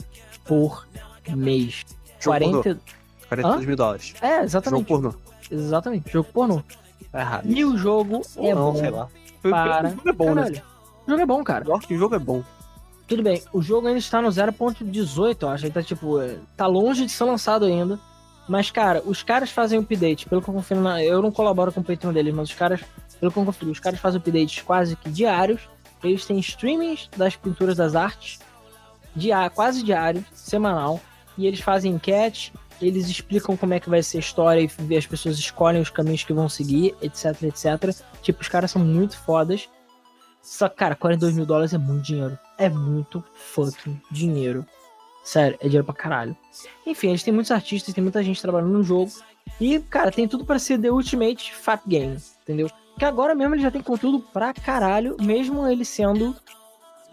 por 0.44 0.86
mês. 1.30 1.86
Jogo 2.20 2.38
40... 2.40 2.80
42 3.30 3.66
mil 3.66 3.76
dólares. 3.78 4.16
É, 4.22 4.34
Jogo 4.34 4.44
exatamente. 4.44 4.86
pornô. 4.86 5.16
Exatamente, 5.50 6.12
jogo 6.12 6.30
pornô. 6.34 6.62
Tá 7.10 7.22
errado. 7.22 7.50
E 7.50 7.64
o 7.64 7.78
jogo 7.78 8.22
é 8.36 8.50
Ou 8.50 8.56
não, 8.56 8.74
bom. 8.74 8.80
sei 8.80 8.90
lá. 8.90 9.08
Para... 9.42 9.88
O 9.88 9.92
jogo 9.92 10.10
é 10.10 10.12
bom, 10.12 10.36
né? 10.36 10.42
Caralho. 10.42 10.62
O 11.08 11.10
jogo 11.10 11.22
é 11.22 11.26
bom, 11.26 11.44
cara. 11.46 11.64
Pior 11.64 11.80
que 11.80 11.94
o 11.94 11.98
jogo 11.98 12.16
é 12.16 12.20
bom. 12.20 12.44
Tudo 13.10 13.24
bem, 13.24 13.42
o 13.52 13.60
jogo 13.60 13.88
ainda 13.88 13.98
está 13.98 14.22
no 14.22 14.30
0.18, 14.30 15.42
eu 15.42 15.50
acho. 15.50 15.66
Ele 15.66 15.74
tá, 15.74 15.82
tipo, 15.82 16.22
é, 16.22 16.38
tá 16.56 16.68
longe 16.68 17.08
de 17.08 17.12
ser 17.12 17.24
lançado 17.24 17.66
ainda. 17.66 18.00
Mas, 18.48 18.70
cara, 18.70 19.02
os 19.04 19.24
caras 19.24 19.50
fazem 19.50 19.80
update, 19.80 20.28
pelo 20.28 20.44
que 20.44 20.50
eu 20.50 20.54
confio 20.54 20.80
na. 20.80 21.04
Eu 21.04 21.20
não 21.20 21.32
colaboro 21.32 21.72
com 21.72 21.82
o 21.82 21.84
Patreon 21.84 22.14
deles, 22.14 22.34
mas 22.34 22.50
os 22.50 22.56
caras, 22.56 22.82
pelo 23.20 23.32
que 23.32 23.40
eu 23.40 23.46
confio, 23.46 23.72
os 23.72 23.80
caras 23.80 24.00
fazem 24.00 24.20
updates 24.20 24.62
quase 24.62 24.96
que 24.96 25.10
diários. 25.10 25.62
Eles 26.04 26.24
têm 26.24 26.38
streamings 26.40 27.10
das 27.18 27.36
pinturas 27.36 27.76
das 27.76 27.96
artes, 27.96 28.40
dia, 29.16 29.50
quase 29.50 29.84
diário, 29.84 30.24
semanal. 30.32 31.02
E 31.36 31.48
eles 31.48 31.62
fazem 31.62 31.94
enquete, 31.94 32.54
eles 32.80 33.10
explicam 33.10 33.58
como 33.58 33.74
é 33.74 33.80
que 33.80 33.90
vai 33.90 34.04
ser 34.04 34.18
a 34.18 34.20
história 34.20 34.70
e 34.88 34.98
as 34.98 35.08
pessoas 35.08 35.40
escolhem 35.40 35.82
os 35.82 35.90
caminhos 35.90 36.24
que 36.24 36.32
vão 36.32 36.48
seguir, 36.48 36.96
etc, 37.02 37.42
etc. 37.44 37.96
Tipo, 38.22 38.42
os 38.42 38.48
caras 38.48 38.70
são 38.70 38.84
muito 38.84 39.18
fodas. 39.18 39.68
Só 40.42 40.68
que, 40.70 40.76
cara, 40.78 40.96
42 40.96 41.36
mil 41.36 41.46
dólares 41.46 41.74
é 41.74 41.78
muito 41.78 42.04
dinheiro. 42.04 42.38
É 42.58 42.70
muito 42.70 43.24
fucking 43.36 44.02
dinheiro. 44.12 44.66
Sério, 45.24 45.58
é 45.60 45.66
dinheiro 45.66 45.86
pra 45.86 45.94
caralho. 45.94 46.36
Enfim, 46.86 47.10
eles 47.10 47.24
têm 47.24 47.34
muitos 47.34 47.52
artistas, 47.52 47.94
tem 47.94 48.04
muita 48.04 48.24
gente 48.24 48.42
trabalhando 48.42 48.72
no 48.72 48.84
jogo. 48.84 49.12
E, 49.60 49.80
cara, 49.80 50.12
tem 50.12 50.28
tudo 50.28 50.46
pra 50.46 50.58
ser 50.60 50.80
The 50.80 50.90
Ultimate 50.92 51.54
Fat 51.54 51.82
Game, 51.86 52.18
entendeu? 52.44 52.70
Que 52.98 53.06
agora 53.06 53.36
mesmo 53.36 53.56
ele 53.56 53.62
já 53.62 53.70
tem 53.72 53.82
conteúdo 53.82 54.20
pra 54.20 54.54
caralho, 54.54 55.16
mesmo 55.20 55.68
ele 55.68 55.86
sendo 55.86 56.36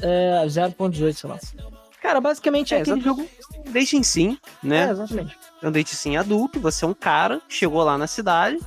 é, 0.01 0.43
0.18, 0.47 1.13
sei 1.15 1.31
lá. 1.31 1.39
Cara, 2.01 2.21
basicamente 2.21 2.75
é, 2.75 2.79
É, 2.79 2.81
aquele 2.83 3.01
jogo. 3.01 3.27
Dating 3.67 4.03
sim, 4.03 4.39
É, 4.63 4.67
né? 4.67 4.91
exatamente. 4.91 5.37
É 5.63 5.69
um 5.69 5.73
dating 5.73 5.95
sim 5.95 6.17
adulto, 6.17 6.61
você 6.61 6.85
é 6.85 6.89
um 6.89 6.95
cara, 6.95 7.41
chegou 7.49 7.83
lá 7.83 7.99
na 7.99 8.07
cidade 8.07 8.59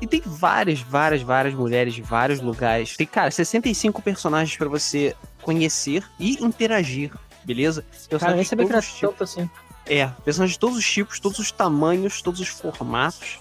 e 0.00 0.06
tem 0.06 0.22
várias, 0.24 0.80
várias, 0.80 1.22
várias 1.22 1.54
mulheres 1.54 1.94
de 1.94 2.02
vários 2.02 2.40
lugares. 2.40 2.96
Tem, 2.96 3.06
cara, 3.06 3.30
65 3.30 4.02
personagens 4.02 4.56
pra 4.56 4.68
você 4.68 5.14
conhecer 5.42 6.04
e 6.18 6.42
interagir, 6.44 7.12
beleza? 7.44 7.84
Cara, 8.18 8.34
nem 8.34 8.44
sabia 8.44 8.66
que 8.66 8.72
era 8.72 8.82
tanto 9.00 9.24
assim. 9.24 9.48
É, 9.86 10.06
personagens 10.24 10.54
de 10.54 10.58
todos 10.58 10.78
os 10.78 10.90
tipos, 10.90 11.20
todos 11.20 11.38
os 11.38 11.52
tamanhos, 11.52 12.22
todos 12.22 12.40
os 12.40 12.48
formatos, 12.48 13.40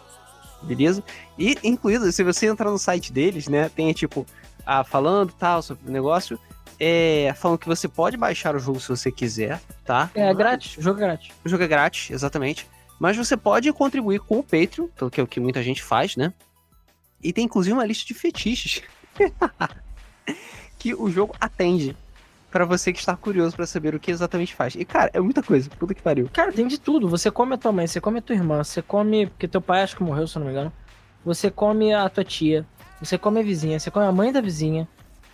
beleza? 0.61 1.03
E, 1.37 1.57
incluído, 1.63 2.11
se 2.11 2.23
você 2.23 2.47
entrar 2.47 2.69
no 2.69 2.77
site 2.77 3.11
deles, 3.11 3.47
né, 3.47 3.69
tem 3.69 3.91
tipo, 3.93 4.25
ah, 4.65 4.83
falando 4.83 5.31
tal 5.31 5.61
sobre 5.61 5.87
o 5.87 5.91
negócio, 5.91 6.37
é, 6.79 7.33
falando 7.37 7.57
que 7.57 7.67
você 7.67 7.87
pode 7.87 8.17
baixar 8.17 8.55
o 8.55 8.59
jogo 8.59 8.79
se 8.79 8.89
você 8.89 9.11
quiser, 9.11 9.61
tá? 9.85 10.09
É 10.13 10.33
grátis, 10.33 10.77
o 10.77 10.81
jogo 10.81 10.99
é 10.99 11.03
grátis. 11.03 11.31
O 11.45 11.49
jogo 11.49 11.63
é 11.63 11.67
grátis, 11.67 12.11
exatamente. 12.11 12.67
Mas 13.03 13.17
você 13.17 13.35
pode 13.35 13.69
contribuir 13.73 14.21
com 14.21 14.39
o 14.39 14.41
Patreon, 14.43 14.87
que 15.11 15.19
é 15.19 15.23
o 15.25 15.27
que 15.27 15.37
muita 15.37 15.61
gente 15.61 15.83
faz, 15.83 16.15
né? 16.15 16.31
E 17.21 17.33
tem 17.33 17.43
inclusive 17.43 17.73
uma 17.73 17.85
lista 17.85 18.07
de 18.07 18.13
fetiches 18.13 18.81
que 20.79 20.95
o 20.95 21.09
jogo 21.09 21.35
atende 21.37 21.97
pra 22.49 22.63
você 22.63 22.93
que 22.93 22.99
está 22.99 23.13
curioso 23.13 23.57
pra 23.57 23.67
saber 23.67 23.93
o 23.93 23.99
que 23.99 24.09
exatamente 24.09 24.55
faz. 24.55 24.75
E 24.75 24.85
cara, 24.85 25.11
é 25.13 25.19
muita 25.19 25.43
coisa, 25.43 25.69
puta 25.71 25.93
que 25.93 26.01
pariu. 26.01 26.29
Cara, 26.31 26.53
tem 26.53 26.65
de 26.65 26.79
tudo. 26.79 27.09
Você 27.09 27.29
come 27.29 27.55
a 27.55 27.57
tua 27.57 27.73
mãe, 27.73 27.87
você 27.87 27.99
come 27.99 28.19
a 28.19 28.21
tua 28.21 28.37
irmã, 28.37 28.63
você 28.63 28.81
come. 28.81 29.27
Porque 29.27 29.49
teu 29.49 29.59
pai 29.59 29.81
acho 29.81 29.97
que 29.97 30.03
morreu, 30.03 30.25
se 30.25 30.37
eu 30.37 30.39
não 30.39 30.47
me 30.47 30.53
engano. 30.53 30.71
Você 31.25 31.51
come 31.51 31.93
a 31.93 32.07
tua 32.07 32.23
tia, 32.23 32.65
você 33.01 33.17
come 33.17 33.41
a 33.41 33.43
vizinha, 33.43 33.77
você 33.81 33.91
come 33.91 34.05
a 34.05 34.13
mãe 34.13 34.31
da 34.31 34.39
vizinha, 34.39 34.87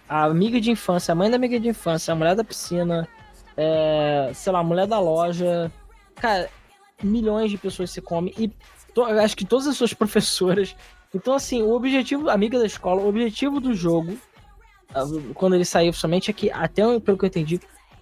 a 0.10 0.24
amiga 0.24 0.60
de 0.60 0.72
infância, 0.72 1.12
a 1.12 1.16
mãe 1.16 1.30
da 1.30 1.36
amiga 1.36 1.60
de 1.60 1.68
infância, 1.68 2.14
a 2.14 2.16
mulher 2.16 2.36
da 2.36 2.44
piscina, 2.44 3.08
é, 3.56 4.32
sei 4.34 4.52
lá, 4.52 4.58
a 4.58 4.64
mulher 4.64 4.88
da 4.88 5.00
loja. 5.00 5.72
Cara, 6.16 6.50
milhões 7.04 7.52
de 7.52 7.58
pessoas 7.58 7.92
você 7.92 8.02
come 8.02 8.34
e 8.38 8.48
to- 8.94 9.04
acho 9.04 9.36
que 9.38 9.46
todas 9.46 9.68
as 9.68 9.78
suas 9.78 9.94
professoras. 9.96 10.76
Então, 11.14 11.34
assim, 11.34 11.62
o 11.64 11.72
objetivo, 11.72 12.30
amiga 12.30 12.60
da 12.60 12.66
escola, 12.66 13.02
o 13.02 13.08
objetivo 13.08 13.60
do 13.60 13.74
jogo, 13.74 14.18
ah, 14.94 15.04
quando 15.34 15.56
ele 15.56 15.66
sair 15.66 15.90
oficialmente, 15.90 16.30
é 16.30 16.34
que, 16.34 16.52
até 16.52 16.84
pelo 17.00 17.18
que 17.18 17.26
eu 17.26 17.28
entendi, 17.28 17.60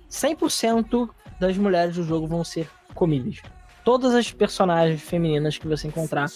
100% 0.09 1.09
das 1.39 1.57
mulheres 1.57 1.95
do 1.95 2.03
jogo 2.03 2.27
vão 2.27 2.43
ser 2.43 2.69
comíveis. 2.93 3.41
Todas 3.83 4.13
as 4.13 4.31
personagens 4.31 5.01
femininas 5.01 5.57
que 5.57 5.67
você 5.67 5.87
encontrar, 5.87 6.27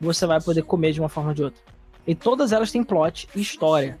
você 0.00 0.26
vai 0.26 0.40
poder 0.40 0.62
comer 0.62 0.92
de 0.92 1.00
uma 1.00 1.08
forma 1.08 1.30
ou 1.30 1.34
de 1.34 1.44
outra. 1.44 1.60
E 2.06 2.14
todas 2.14 2.52
elas 2.52 2.70
têm 2.70 2.82
plot 2.82 3.28
e 3.34 3.40
história. 3.40 3.98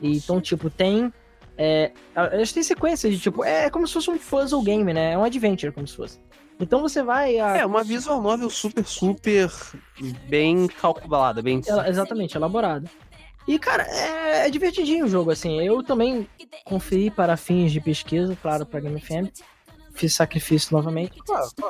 E, 0.00 0.16
então, 0.16 0.40
tipo, 0.40 0.68
tem. 0.70 1.12
é, 1.56 1.90
elas 2.14 2.52
têm 2.52 2.62
sequências 2.62 3.12
de 3.12 3.18
tipo. 3.18 3.42
É 3.42 3.70
como 3.70 3.86
se 3.88 3.94
fosse 3.94 4.10
um 4.10 4.18
puzzle 4.18 4.62
game, 4.62 4.92
né? 4.92 5.12
É 5.12 5.18
um 5.18 5.24
adventure, 5.24 5.72
como 5.72 5.88
se 5.88 5.96
fosse. 5.96 6.20
Então 6.60 6.80
você 6.80 7.02
vai. 7.02 7.38
A... 7.38 7.56
É, 7.56 7.66
uma 7.66 7.82
visual 7.82 8.20
novel 8.20 8.50
super, 8.50 8.84
super 8.84 9.50
bem 10.28 10.66
calculada, 10.66 11.42
bem. 11.42 11.62
Ela, 11.66 11.88
exatamente, 11.88 12.36
elaborada. 12.36 12.88
E, 13.48 13.58
cara, 13.58 13.82
é, 13.84 14.46
é, 14.46 14.50
divertidinho 14.50 15.06
o 15.06 15.08
jogo, 15.08 15.30
assim. 15.30 15.60
Eu 15.60 15.82
também 15.82 16.28
conferi 16.64 17.10
para 17.10 17.36
fins 17.36 17.72
de 17.72 17.80
pesquisa, 17.80 18.36
claro, 18.40 18.66
para 18.66 18.80
Game 18.80 19.00
FM. 19.00 19.28
Fiz 19.92 20.14
sacrifício 20.14 20.76
novamente. 20.76 21.18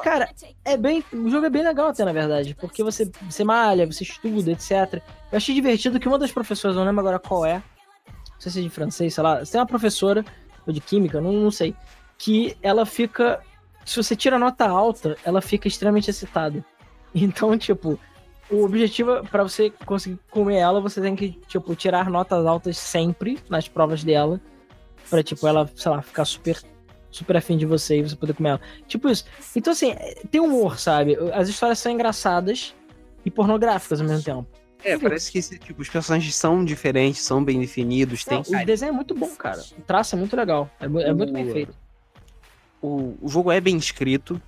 Cara, 0.02 0.28
é 0.64 0.76
bem. 0.76 1.02
O 1.12 1.30
jogo 1.30 1.46
é 1.46 1.50
bem 1.50 1.62
legal 1.62 1.88
até, 1.88 2.04
na 2.04 2.12
verdade. 2.12 2.54
Porque 2.54 2.82
você, 2.82 3.10
você 3.22 3.44
malha, 3.44 3.86
você 3.86 4.04
estuda, 4.04 4.52
etc. 4.52 5.02
Eu 5.32 5.36
achei 5.38 5.54
divertido 5.54 5.98
que 5.98 6.06
uma 6.06 6.18
das 6.18 6.30
professoras, 6.30 6.76
não 6.76 6.84
lembro 6.84 7.00
agora 7.00 7.18
qual 7.18 7.46
é. 7.46 7.62
Não 8.06 8.40
sei 8.40 8.52
se 8.52 8.58
é 8.58 8.62
de 8.62 8.70
francês, 8.70 9.14
sei 9.14 9.24
lá. 9.24 9.42
Você 9.42 9.52
tem 9.52 9.60
uma 9.60 9.66
professora, 9.66 10.24
ou 10.66 10.72
de 10.72 10.80
química, 10.80 11.20
não, 11.20 11.32
não 11.32 11.50
sei. 11.50 11.74
Que 12.18 12.56
ela 12.62 12.84
fica. 12.84 13.40
Se 13.84 13.96
você 13.96 14.14
tira 14.14 14.38
nota 14.38 14.66
alta, 14.66 15.16
ela 15.24 15.40
fica 15.40 15.68
extremamente 15.68 16.10
excitada. 16.10 16.64
Então, 17.12 17.58
tipo, 17.58 17.98
o 18.48 18.64
objetivo 18.64 19.24
para 19.28 19.42
você 19.42 19.68
conseguir 19.84 20.16
comer 20.30 20.58
ela, 20.58 20.80
você 20.80 21.00
tem 21.00 21.16
que, 21.16 21.32
tipo, 21.48 21.74
tirar 21.74 22.08
notas 22.08 22.46
altas 22.46 22.78
sempre 22.78 23.36
nas 23.48 23.66
provas 23.66 24.04
dela. 24.04 24.40
Pra, 25.08 25.20
tipo, 25.20 25.44
ela, 25.46 25.68
sei 25.74 25.90
lá, 25.90 26.02
ficar 26.02 26.24
super, 26.24 26.60
super 27.10 27.36
afim 27.36 27.56
de 27.56 27.66
você 27.66 27.98
e 27.98 28.02
você 28.02 28.14
poder 28.14 28.34
comer 28.34 28.50
ela. 28.50 28.60
Tipo 28.86 29.08
isso. 29.08 29.24
Então, 29.56 29.72
assim, 29.72 29.92
tem 30.30 30.40
humor, 30.40 30.78
sabe? 30.78 31.16
As 31.32 31.48
histórias 31.48 31.80
são 31.80 31.90
engraçadas 31.90 32.74
e 33.24 33.30
pornográficas 33.30 34.00
ao 34.00 34.06
mesmo 34.06 34.22
tempo. 34.22 34.46
É, 34.82 34.96
parece 34.96 35.30
que 35.30 35.40
tipo, 35.58 35.82
os 35.82 35.88
personagens 35.88 36.34
são 36.34 36.64
diferentes, 36.64 37.22
são 37.22 37.44
bem 37.44 37.60
definidos. 37.60 38.24
Tem... 38.24 38.42
Não, 38.48 38.62
o 38.62 38.64
desenho 38.64 38.90
é 38.90 38.92
muito 38.92 39.14
bom, 39.14 39.30
cara. 39.36 39.60
O 39.76 39.82
traço 39.82 40.14
é 40.14 40.18
muito 40.18 40.34
legal. 40.34 40.70
É, 40.80 40.84
é 40.84 41.12
muito 41.12 41.32
bem 41.32 41.50
feito. 41.52 41.74
O, 42.80 43.16
o 43.20 43.28
jogo 43.28 43.50
é 43.50 43.60
bem 43.60 43.76
escrito. 43.76 44.40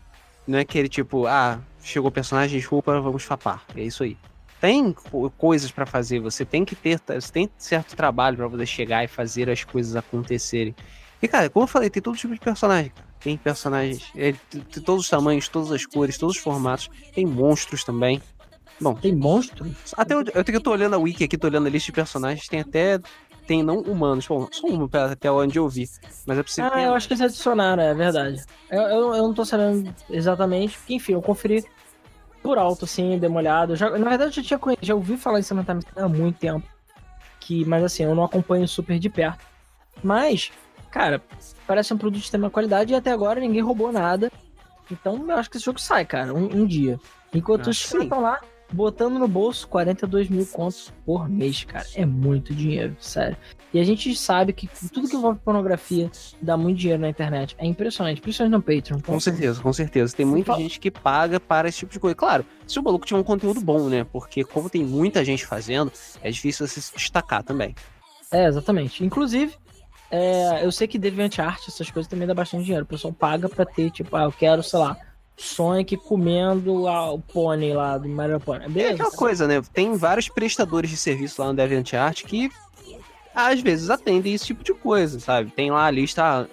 Não 0.47 0.59
é 0.59 0.63
aquele 0.63 0.89
tipo, 0.89 1.27
ah, 1.27 1.61
chegou 1.83 2.09
o 2.09 2.13
personagem, 2.13 2.59
desculpa, 2.59 3.01
vamos 3.01 3.23
fapar. 3.23 3.65
É 3.77 3.83
isso 3.83 4.03
aí. 4.03 4.17
Tem 4.61 4.95
coisas 5.37 5.73
para 5.73 5.85
fazer, 5.85 6.21
você 6.21 6.45
tem 6.45 6.65
que 6.65 6.77
ter, 6.77 7.01
você 7.07 7.33
tem 7.33 7.51
certo 7.59 7.97
trabalho 7.97 8.37
para 8.37 8.49
poder 8.49 8.67
chegar 8.67 9.03
e 9.03 9.09
fazer 9.09 9.51
as 9.51 9.65
coisas 9.65 9.97
acontecerem. 9.97 10.75
E 11.21 11.27
cara, 11.27 11.51
como 11.51 11.65
eu 11.65 11.69
falei, 11.69 11.91
tem 11.91 12.03
todo 12.03 12.17
tipo 12.17 12.33
de 12.33 12.41
personagem. 12.41 12.93
Tem 13.21 13.37
personagens 13.37 14.11
é, 14.17 14.33
de 14.51 14.81
todos 14.81 15.05
os 15.05 15.11
tamanhos, 15.11 15.49
todas 15.49 15.71
as 15.71 15.87
cores, 15.87 16.19
todos 16.19 16.37
os 16.37 16.43
formatos. 16.43 16.89
Tem 17.15 17.25
monstros 17.25 17.85
também. 17.85 18.21
Bom, 18.81 18.95
tem 18.95 19.15
monstros? 19.15 19.73
Até 19.97 20.15
eu, 20.15 20.23
eu, 20.23 20.45
eu 20.47 20.61
tô 20.61 20.73
olhando 20.73 20.95
a 20.95 20.99
wiki 20.99 21.23
aqui, 21.25 21.39
tô 21.39 21.47
olhando 21.47 21.67
a 21.69 21.71
lista 21.71 21.87
de 21.87 21.93
personagens, 21.93 22.49
tem 22.49 22.61
até 22.61 22.99
tem 23.53 23.63
não 23.63 23.81
humanos. 23.81 24.27
Bom, 24.27 24.49
só 24.51 24.67
um 24.67 24.89
até 25.11 25.31
onde 25.31 25.59
eu 25.59 25.69
vi. 25.69 25.87
Mas 26.27 26.39
é 26.39 26.43
possível. 26.43 26.71
Ah, 26.73 26.81
eu 26.81 26.95
acho 26.95 27.07
que 27.07 27.13
eles 27.13 27.21
adicionaram, 27.21 27.83
é 27.83 27.93
verdade. 27.93 28.43
Eu, 28.71 28.81
eu, 28.81 29.15
eu 29.15 29.23
não 29.25 29.35
tô 29.35 29.45
sabendo 29.45 29.95
exatamente, 30.09 30.79
porque 30.79 30.95
enfim, 30.95 31.13
eu 31.13 31.21
conferi 31.21 31.63
por 32.43 32.57
alto, 32.57 32.87
assim, 32.87 33.21
olhada. 33.27 33.77
Já, 33.77 33.91
na 33.91 34.09
verdade, 34.09 34.31
eu 34.31 34.43
já 34.43 34.59
tinha 34.59 34.77
já 34.81 34.95
ouvi 34.95 35.19
falar 35.19 35.39
em 35.39 35.43
Samantha 35.43 35.79
há 35.95 36.09
muito 36.09 36.39
tempo. 36.39 36.67
Que, 37.41 37.63
mas 37.67 37.85
assim, 37.85 38.05
eu 38.05 38.15
não 38.15 38.25
acompanho 38.25 38.67
super 38.67 38.99
de 38.99 39.11
perto. 39.11 39.45
Mas, 40.03 40.51
cara, 40.91 41.21
parece 41.67 41.93
um 41.93 41.99
produto 41.99 42.21
de 42.21 42.25
extrema 42.25 42.49
qualidade 42.49 42.93
e 42.93 42.97
até 42.97 43.11
agora 43.11 43.39
ninguém 43.39 43.61
roubou 43.61 43.93
nada. 43.93 44.33
Então 44.91 45.29
eu 45.29 45.37
acho 45.37 45.51
que 45.51 45.59
esse 45.59 45.67
jogo 45.67 45.79
sai, 45.79 46.07
cara, 46.07 46.33
um, 46.33 46.45
um 46.45 46.67
dia. 46.67 46.99
Enquanto 47.35 47.69
os 47.69 47.85
caras 47.85 48.05
estão 48.05 48.21
lá 48.23 48.41
botando 48.73 49.19
no 49.19 49.29
bolso 49.29 49.69
42 49.69 50.29
mil 50.29 50.47
contos 50.47 50.93
por 51.05 51.29
mês, 51.29 51.65
cara. 51.65 51.87
É 51.95 52.07
muito 52.07 52.55
dinheiro, 52.55 52.97
sério. 52.99 53.37
E 53.73 53.81
a 53.81 53.85
gente 53.85 54.15
sabe 54.15 54.53
que 54.53 54.69
tudo 54.93 55.09
que 55.09 55.17
envolve 55.17 55.39
pornografia 55.41 56.11
dá 56.41 56.57
muito 56.57 56.79
dinheiro 56.79 57.01
na 57.01 57.09
internet. 57.09 57.55
É 57.59 57.67
impressionante, 57.67 58.21
principalmente 58.21 58.53
no 58.53 58.63
Patreon. 58.63 59.01
Com 59.01 59.19
certeza, 59.19 59.63
com 59.63 59.73
certeza. 59.73 60.15
Tem 60.15 60.27
muita 60.27 60.55
gente 60.57 60.79
que 60.79 60.91
paga 60.91 61.41
para 61.41 61.69
esse 61.69 61.79
tipo 61.79 61.93
de 61.93 61.99
coisa. 61.99 62.15
Claro, 62.15 62.45
se 62.67 62.79
o 62.79 62.83
maluco 62.83 63.07
tiver 63.07 63.21
um 63.21 63.25
conteúdo 63.25 63.61
bom, 63.61 63.89
né? 63.89 64.05
Porque 64.05 64.45
como 64.45 64.69
tem 64.69 64.85
muita 64.85 65.25
gente 65.25 65.47
fazendo, 65.47 65.91
é 66.23 66.31
difícil 66.31 66.67
você 66.67 66.81
se 66.81 66.95
destacar 66.95 67.43
também. 67.43 67.75
É, 68.31 68.47
exatamente. 68.47 69.05
Inclusive, 69.05 69.55
é, 70.11 70.63
eu 70.63 70.71
sei 70.71 70.87
que 70.87 70.99
DeviantArt, 70.99 71.69
essas 71.69 71.91
coisas 71.91 72.09
também 72.09 72.29
dá 72.29 72.35
bastante 72.35 72.65
dinheiro. 72.65 72.85
O 72.85 72.89
pessoal 72.89 73.15
paga 73.15 73.49
pra 73.49 73.65
ter, 73.65 73.91
tipo, 73.91 74.15
ah, 74.15 74.25
eu 74.25 74.33
quero, 74.33 74.63
sei 74.63 74.79
lá, 74.79 74.97
Sonic 75.43 75.97
comendo 75.97 76.87
a, 76.87 77.11
o 77.11 77.19
pônei 77.19 77.75
lá 77.75 77.99
do 77.99 78.09
Mario 78.09 78.39
Pony. 78.39 78.69
Beleza, 78.69 78.93
é 78.93 78.95
aquela 78.95 79.11
coisa, 79.11 79.49
né? 79.49 79.61
Tem 79.73 79.95
vários 79.97 80.29
prestadores 80.29 80.89
de 80.89 80.97
serviço 80.97 81.43
lá 81.43 81.49
no 81.49 81.55
DeviantArt 81.55 82.23
que 82.25 82.51
às 83.35 83.61
vezes 83.61 83.91
atendem 83.91 84.35
esse 84.35 84.47
tipo 84.47 84.63
de 84.63 84.73
coisa, 84.73 85.19
sabe? 85.19 85.51
Tem 85.51 85.71
lá 85.71 85.87
a 85.87 85.91
lista, 85.91 86.23
ah, 86.23 86.47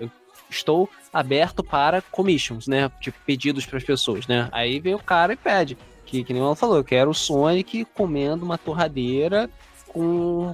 estou 0.49 0.89
aberto 1.13 1.63
para 1.63 2.01
commissions, 2.01 2.67
né? 2.67 2.91
Tipo, 2.99 3.17
pedidos 3.25 3.65
para 3.65 3.77
as 3.77 3.83
pessoas, 3.83 4.25
né? 4.27 4.49
Aí 4.51 4.79
vem 4.79 4.95
o 4.95 4.99
cara 4.99 5.33
e 5.33 5.37
pede. 5.37 5.77
Que, 6.05 6.23
que 6.23 6.33
nem 6.33 6.41
ela 6.41 6.55
falou, 6.55 6.77
eu 6.77 6.83
quero 6.83 7.11
o 7.11 7.13
Sonic 7.13 7.85
comendo 7.93 8.43
uma 8.43 8.57
torradeira 8.57 9.49
com. 9.87 10.51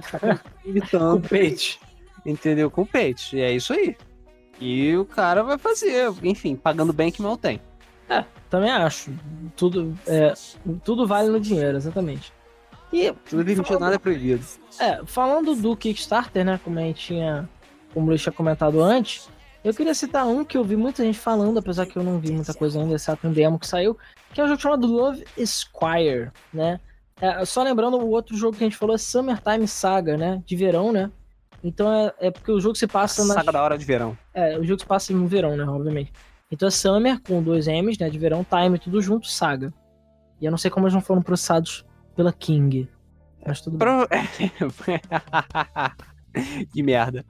com 0.90 1.20
peito. 1.26 1.78
Entendeu? 2.24 2.70
Com 2.70 2.84
peito. 2.84 3.34
E 3.34 3.40
é 3.40 3.52
isso 3.52 3.72
aí. 3.72 3.96
E 4.60 4.94
o 4.96 5.06
cara 5.06 5.42
vai 5.42 5.56
fazer, 5.56 6.12
enfim, 6.22 6.54
pagando 6.54 6.92
bem 6.92 7.10
que 7.10 7.22
mal 7.22 7.36
tem. 7.36 7.60
É, 8.08 8.24
também 8.48 8.70
acho. 8.70 9.10
Tudo, 9.56 9.96
é, 10.06 10.32
tudo 10.84 11.06
vale 11.06 11.28
no 11.28 11.40
dinheiro, 11.40 11.76
exatamente. 11.76 12.32
E 12.92 13.12
tudo 13.28 13.44
permitido, 13.44 13.80
nada 13.80 13.96
é 13.96 13.98
proibido. 13.98 14.44
É, 14.78 15.04
falando 15.04 15.54
do 15.54 15.76
Kickstarter, 15.76 16.44
né, 16.44 16.60
como 16.62 16.78
a 16.78 16.82
gente 16.82 17.06
tinha, 17.06 17.48
como 17.92 18.06
o 18.06 18.08
Luiz 18.10 18.22
tinha 18.22 18.32
comentado 18.32 18.80
antes, 18.80 19.28
eu 19.64 19.74
queria 19.74 19.94
citar 19.94 20.26
um 20.26 20.44
que 20.44 20.56
eu 20.56 20.62
vi 20.62 20.76
muita 20.76 21.04
gente 21.04 21.18
falando, 21.18 21.58
apesar 21.58 21.86
que 21.86 21.96
eu 21.96 22.02
não 22.04 22.20
vi 22.20 22.30
muita 22.30 22.54
coisa 22.54 22.80
ainda, 22.80 22.94
exceto 22.94 23.26
um 23.26 23.32
demo 23.32 23.58
que 23.58 23.66
saiu, 23.66 23.98
que 24.32 24.40
é 24.40 24.44
um 24.44 24.48
jogo 24.48 24.60
chamado 24.60 24.86
Love 24.86 25.24
Squire, 25.44 26.30
né? 26.52 26.78
É, 27.20 27.44
só 27.44 27.62
lembrando, 27.62 27.96
o 27.96 28.10
outro 28.10 28.36
jogo 28.36 28.56
que 28.56 28.62
a 28.62 28.66
gente 28.66 28.76
falou 28.76 28.94
é 28.94 28.98
Summertime 28.98 29.66
Saga, 29.66 30.16
né? 30.16 30.42
De 30.46 30.54
verão, 30.54 30.92
né? 30.92 31.10
Então 31.64 31.92
é, 31.92 32.14
é 32.20 32.30
porque 32.30 32.52
o 32.52 32.60
jogo 32.60 32.76
se 32.76 32.86
passa 32.86 33.24
na. 33.24 33.34
Saga 33.34 33.50
da 33.50 33.62
hora 33.62 33.78
de 33.78 33.84
verão. 33.84 34.16
É, 34.32 34.58
o 34.58 34.64
jogo 34.64 34.80
se 34.80 34.86
passa 34.86 35.12
no 35.12 35.26
verão, 35.26 35.56
né? 35.56 35.64
Obviamente. 35.64 36.12
Então 36.50 36.68
é 36.68 36.70
Summer 36.70 37.20
com 37.22 37.42
dois 37.42 37.66
M's, 37.66 37.98
né? 37.98 38.08
De 38.08 38.18
verão, 38.18 38.44
Time, 38.44 38.78
tudo 38.78 39.00
junto, 39.00 39.26
Saga. 39.26 39.72
E 40.40 40.44
eu 40.44 40.50
não 40.50 40.58
sei 40.58 40.70
como 40.70 40.86
eles 40.86 40.94
não 40.94 41.00
foram 41.00 41.22
processados 41.22 41.84
pela 42.14 42.32
King. 42.32 42.88
Mas 43.44 43.60
tudo 43.60 43.78
Pro... 43.78 44.08
bem. 44.08 44.52
que 46.72 46.82
merda. 46.82 47.24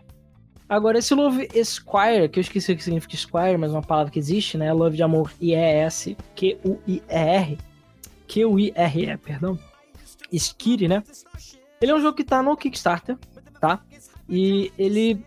Agora, 0.69 0.99
esse 0.99 1.15
Love 1.15 1.49
Esquire, 1.55 2.29
que 2.29 2.41
eu 2.41 2.43
esqueci 2.43 2.73
o 2.73 2.77
que 2.77 2.83
significa 2.83 3.17
Squire, 3.17 3.57
mas 3.57 3.71
é 3.71 3.75
uma 3.75 3.83
palavra 3.83 4.11
que 4.11 4.19
existe, 4.19 4.59
né? 4.59 4.73
Love 4.73 4.97
de 4.97 5.03
amor 5.03 5.33
I-E-S, 5.41 6.17
Q-U-I-E-R. 6.35 7.59
Q-U-I-R-E, 8.27 9.17
perdão. 9.19 9.59
Skiri, 10.33 10.89
né? 10.89 11.05
Ele 11.81 11.93
é 11.93 11.95
um 11.95 12.01
jogo 12.01 12.17
que 12.17 12.25
tá 12.25 12.43
no 12.43 12.57
Kickstarter, 12.57 13.17
tá? 13.61 13.81
E 14.29 14.73
ele 14.77 15.25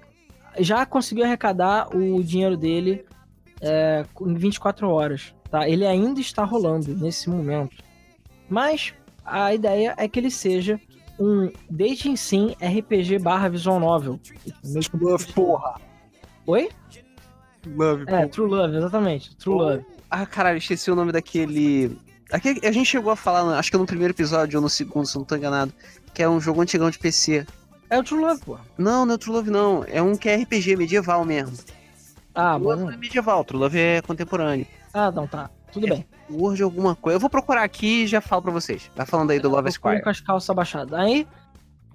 já 0.60 0.86
conseguiu 0.86 1.24
arrecadar 1.24 1.96
o 1.96 2.22
dinheiro 2.22 2.58
dele 2.58 3.06
é, 3.62 4.06
em 4.22 4.34
24 4.34 4.90
horas, 4.90 5.34
tá? 5.50 5.68
Ele 5.68 5.86
ainda 5.86 6.20
está 6.20 6.44
rolando 6.44 6.96
nesse 6.96 7.30
momento. 7.30 7.84
Mas 8.50 8.94
a 9.26 9.54
ideia 9.54 9.94
é 9.98 10.08
que 10.08 10.20
ele 10.20 10.32
seja 10.32 10.80
um 11.20 11.52
dating 11.70 12.16
sim 12.16 12.56
RPG 12.62 13.20
barra 13.20 13.50
visual 13.50 13.80
novel. 13.80 14.20
Mesmo 14.64 15.00
Love, 15.00 15.34
porra. 15.34 15.76
Oi? 16.48 16.70
Love, 17.68 18.04
É, 18.04 18.06
porra. 18.06 18.28
True 18.30 18.50
Love, 18.50 18.78
exatamente. 18.78 19.36
True 19.36 19.56
oh. 19.56 19.58
Love. 19.58 19.86
Ah, 20.10 20.26
caralho, 20.26 20.58
esqueci 20.58 20.90
o 20.90 20.96
nome 20.96 21.12
daquele... 21.12 21.98
Aqui, 22.32 22.60
a 22.64 22.72
gente 22.72 22.86
chegou 22.86 23.12
a 23.12 23.16
falar, 23.16 23.58
acho 23.58 23.72
que 23.72 23.78
no 23.78 23.86
primeiro 23.86 24.14
episódio 24.14 24.58
ou 24.58 24.62
no 24.62 24.70
segundo, 24.70 25.06
se 25.06 25.18
não 25.18 25.26
tô 25.26 25.36
enganado, 25.36 25.74
que 26.14 26.22
é 26.22 26.30
um 26.30 26.40
jogo 26.40 26.62
antigão 26.62 26.90
de 26.90 27.00
PC. 27.00 27.46
É 27.90 27.98
o 27.98 28.04
True 28.04 28.22
Love, 28.22 28.42
pô. 28.42 28.58
Não, 28.78 29.06
não 29.06 29.14
é 29.14 29.16
o 29.16 29.18
True 29.18 29.36
Love, 29.36 29.50
não. 29.50 29.84
É 29.88 30.02
um 30.02 30.16
que 30.16 30.30
é 30.30 30.36
RPG 30.36 30.76
medieval 30.76 31.26
mesmo. 31.26 31.58
Ah, 32.40 32.54
True 32.54 32.64
bom. 32.64 32.82
Love 32.84 32.94
é 32.94 32.98
medieval, 32.98 33.44
True 33.44 33.60
Love 33.60 33.78
é 33.78 34.02
contemporâneo. 34.02 34.66
Ah, 34.94 35.12
não, 35.12 35.28
tá. 35.28 35.50
Tudo 35.74 35.88
é, 35.88 35.90
bem. 35.90 36.08
Word 36.32 36.64
alguma 36.64 36.96
coisa. 36.96 37.18
Eu 37.18 37.20
vou 37.20 37.30
procurar 37.30 37.64
aqui 37.64 38.04
e 38.04 38.08
já 38.08 38.22
falo 38.22 38.42
pra 38.42 38.52
vocês. 38.52 38.90
Tá 38.96 39.06
falando 39.06 39.32
aí 39.32 39.40
do 39.40 39.50
Love 39.50 39.70
Squire. 39.72 40.02
Com 40.02 40.10
as 40.10 40.22
calças 40.22 40.50
abaixadas. 40.50 40.94
Aí, 40.94 41.28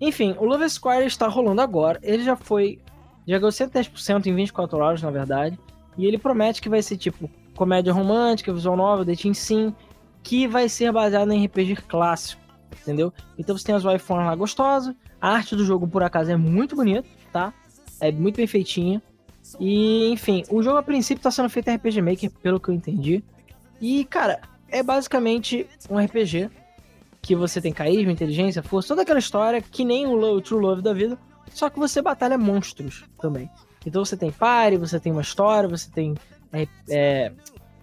enfim, 0.00 0.36
o 0.38 0.44
Love 0.44 0.68
Squire 0.68 1.06
está 1.06 1.26
rolando 1.28 1.62
agora. 1.62 1.98
Ele 2.02 2.22
já 2.22 2.36
foi. 2.36 2.78
Já 3.26 3.38
ganhou 3.38 3.50
110% 3.50 4.26
em 4.26 4.34
24 4.34 4.78
horas, 4.78 5.02
na 5.02 5.10
verdade. 5.10 5.58
E 5.96 6.04
ele 6.04 6.18
promete 6.18 6.60
que 6.60 6.68
vai 6.68 6.82
ser 6.82 6.98
tipo 6.98 7.30
comédia 7.56 7.92
romântica, 7.92 8.52
visual 8.52 8.76
novel, 8.76 9.04
dating 9.04 9.32
sim, 9.32 9.74
que 10.22 10.46
vai 10.46 10.68
ser 10.68 10.92
baseado 10.92 11.32
em 11.32 11.46
RPG 11.46 11.76
clássico, 11.88 12.42
entendeu? 12.82 13.12
Então 13.38 13.56
você 13.56 13.64
tem 13.64 13.74
as 13.74 13.84
waifuns 13.84 14.26
lá 14.26 14.34
gostosas, 14.34 14.94
a 15.20 15.30
arte 15.30 15.54
do 15.54 15.64
jogo 15.64 15.86
por 15.86 16.02
acaso 16.02 16.32
é 16.32 16.36
muito 16.36 16.74
bonita, 16.74 17.08
tá? 17.32 17.54
É 18.00 18.10
muito 18.10 18.36
bem 18.36 18.46
feitinha. 18.46 19.00
E, 19.60 20.08
enfim, 20.10 20.42
o 20.50 20.62
jogo 20.62 20.78
a 20.78 20.82
princípio 20.82 21.20
está 21.20 21.30
sendo 21.30 21.48
feito 21.48 21.68
em 21.68 21.76
RPG 21.76 22.02
Maker, 22.02 22.30
pelo 22.42 22.60
que 22.60 22.68
eu 22.68 22.74
entendi. 22.74 23.22
E, 23.80 24.04
cara, 24.04 24.40
é 24.68 24.82
basicamente 24.82 25.66
um 25.88 25.98
RPG 25.98 26.50
que 27.22 27.34
você 27.34 27.60
tem 27.60 27.72
carisma, 27.72 28.12
inteligência, 28.12 28.62
força, 28.62 28.88
toda 28.88 29.02
aquela 29.02 29.18
história 29.18 29.62
que 29.62 29.84
nem 29.84 30.06
o 30.06 30.40
True 30.40 30.60
Love 30.60 30.82
da 30.82 30.92
vida, 30.92 31.18
só 31.52 31.70
que 31.70 31.78
você 31.78 32.02
batalha 32.02 32.36
monstros 32.36 33.04
também. 33.18 33.48
Então 33.86 34.04
você 34.04 34.16
tem 34.16 34.30
pare, 34.30 34.76
você 34.76 34.98
tem 34.98 35.12
uma 35.12 35.22
história, 35.22 35.68
você 35.68 35.90
tem 35.90 36.14
é, 36.52 36.66
é, 36.88 37.32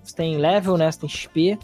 você 0.03 0.15
tem 0.15 0.37
level, 0.37 0.77
né? 0.77 0.91
Você 0.91 0.99
tem 0.99 1.09
XP. 1.09 1.59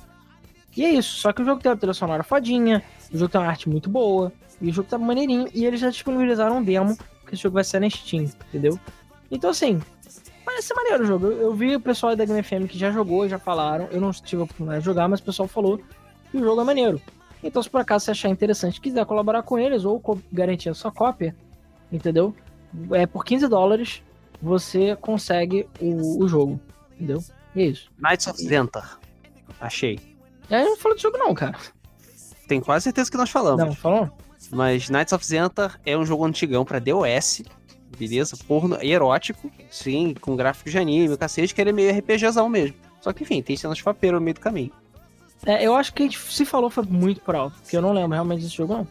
E 0.76 0.86
é 0.86 0.92
isso. 0.92 1.18
Só 1.18 1.34
que 1.34 1.42
o 1.42 1.46
jogo 1.46 1.62
tem 1.62 1.72
uma 1.72 1.78
trilha 1.78 1.94
sonora 1.94 2.24
fodinha, 2.24 2.84
o 3.12 3.18
jogo 3.18 3.32
tem 3.32 3.42
uma 3.42 3.48
arte 3.48 3.70
muito 3.70 3.90
boa, 3.90 4.32
e 4.62 4.70
o 4.70 4.74
jogo 4.74 4.88
tá 4.90 4.98
maneirinho. 4.98 5.48
E 5.54 5.66
eles 5.66 5.80
já 5.80 5.90
disponibilizaram 5.90 6.58
um 6.58 6.64
demo, 6.64 6.98
que 7.26 7.34
esse 7.34 7.44
jogo 7.44 7.56
vai 7.56 7.64
ser 7.64 7.80
na 7.80 7.90
Steam, 7.90 8.24
entendeu? 8.50 8.80
Então, 9.30 9.50
assim, 9.50 9.80
parece 10.48 10.70
ser 10.70 10.76
maneiro 10.76 11.04
o 11.04 11.06
jogo. 11.06 11.26
Eu, 11.28 11.42
eu 11.42 11.54
vi 11.54 11.76
o 11.76 11.80
pessoal 11.80 12.16
da 12.16 12.24
Game 12.24 12.42
FM 12.42 12.70
que 12.70 12.80
já 12.80 12.90
jogou, 12.90 13.28
já 13.28 13.38
falaram. 13.38 13.90
Eu 13.92 14.00
não 14.00 14.12
tive 14.12 14.42
a 14.42 14.46
oportunidade 14.46 14.80
de 14.80 14.86
jogar, 14.86 15.10
mas 15.10 15.20
o 15.20 15.24
pessoal 15.24 15.46
falou 15.46 15.78
que 16.32 16.38
o 16.38 16.40
jogo 16.40 16.62
é 16.62 16.64
maneiro. 16.64 17.02
Então, 17.44 17.62
se 17.62 17.70
por 17.70 17.82
acaso 17.82 18.06
você 18.06 18.12
achar 18.12 18.30
interessante, 18.30 18.80
quiser 18.80 19.06
colaborar 19.06 19.44
com 19.44 19.60
eles 19.60 19.84
ou 19.84 20.02
garantir 20.32 20.70
a 20.70 20.74
sua 20.74 20.90
cópia, 20.90 21.36
entendeu? 21.92 22.34
É 22.92 23.06
por 23.06 23.26
15 23.26 23.48
dólares 23.48 24.02
você 24.42 24.96
consegue 24.96 25.68
o, 25.82 26.24
o 26.24 26.28
jogo, 26.30 26.60
entendeu? 26.96 27.22
E 27.54 27.64
é 27.64 27.66
isso. 27.66 27.92
Knights 28.00 28.28
of 28.28 28.42
Zentar. 28.42 29.00
Achei. 29.60 30.00
É, 30.50 30.62
eu 30.62 30.70
não 30.70 30.78
falou 30.78 30.96
do 30.96 31.02
jogo 31.02 31.18
não, 31.18 31.34
cara. 31.34 31.58
Tenho 32.48 32.62
quase 32.62 32.84
certeza 32.86 33.12
que 33.12 33.18
nós 33.18 33.30
falamos. 33.30 33.66
Não, 33.66 33.74
falou? 33.74 34.10
Mas 34.52 34.90
Knights 34.90 35.12
of 35.12 35.26
Zentar 35.26 35.78
é 35.86 35.98
um 35.98 36.06
jogo 36.06 36.24
antigão 36.24 36.64
pra 36.64 36.80
DOS, 36.80 37.44
beleza? 37.98 38.38
Porno 38.48 38.78
erótico, 38.82 39.52
sim, 39.70 40.14
com 40.20 40.36
gráficos 40.36 40.72
de 40.72 40.78
anime, 40.78 41.14
o 41.14 41.18
cacete, 41.18 41.54
que 41.54 41.62
ele 41.62 41.72
é 41.72 41.74
meio 41.74 41.92
RPGzão 41.98 42.48
mesmo. 42.50 42.76
Só 43.02 43.14
que, 43.14 43.24
enfim, 43.24 43.42
tem 43.42 43.56
cenas 43.56 43.78
de 43.78 43.84
papeiro 43.84 44.18
no 44.18 44.24
meio 44.24 44.34
do 44.36 44.40
caminho. 44.42 44.72
É, 45.46 45.66
eu 45.66 45.76
acho 45.76 45.94
que 45.94 46.04
a 46.04 46.06
gente 46.06 46.18
se 46.20 46.46
falou 46.46 46.70
foi 46.70 46.84
muito 46.86 47.22
por 47.22 47.36
alto, 47.36 47.58
porque 47.62 47.78
eu 47.78 47.82
não 47.82 47.94
lembro 47.94 48.14
realmente 48.14 48.42
desse 48.44 48.56
jogo, 48.56 48.74
não. 48.74 48.88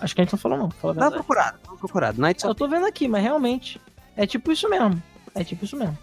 Acho 0.00 0.14
que 0.14 0.20
a 0.20 0.24
gente 0.24 0.32
não 0.32 0.38
falou, 0.38 0.58
não. 0.58 0.70
Fala 0.70 0.94
Dá 0.94 1.10
procurado, 1.10 1.58
dá 1.66 1.72
procurado. 1.76 2.20
Knights 2.22 2.44
Eu 2.44 2.54
tô 2.54 2.68
vendo 2.68 2.86
aqui, 2.86 3.08
mas 3.08 3.22
realmente 3.22 3.80
é 4.16 4.26
tipo 4.26 4.52
isso 4.52 4.68
mesmo. 4.68 5.02
É 5.34 5.42
tipo 5.42 5.64
isso 5.64 5.76
mesmo. 5.76 5.96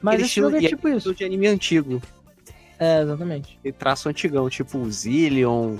Mas 0.00 0.14
Aquele 0.14 0.26
esse 0.28 0.40
jogo 0.40 0.56
é 0.56 0.60
tipo 0.60 0.88
isso. 0.88 1.14
de 1.14 1.24
anime 1.24 1.46
antigo. 1.46 2.00
É, 2.78 3.00
exatamente. 3.02 3.58
E 3.64 3.72
traço 3.72 4.08
antigão, 4.08 4.48
tipo 4.50 4.78
o 4.78 4.90
Zillion, 4.90 5.78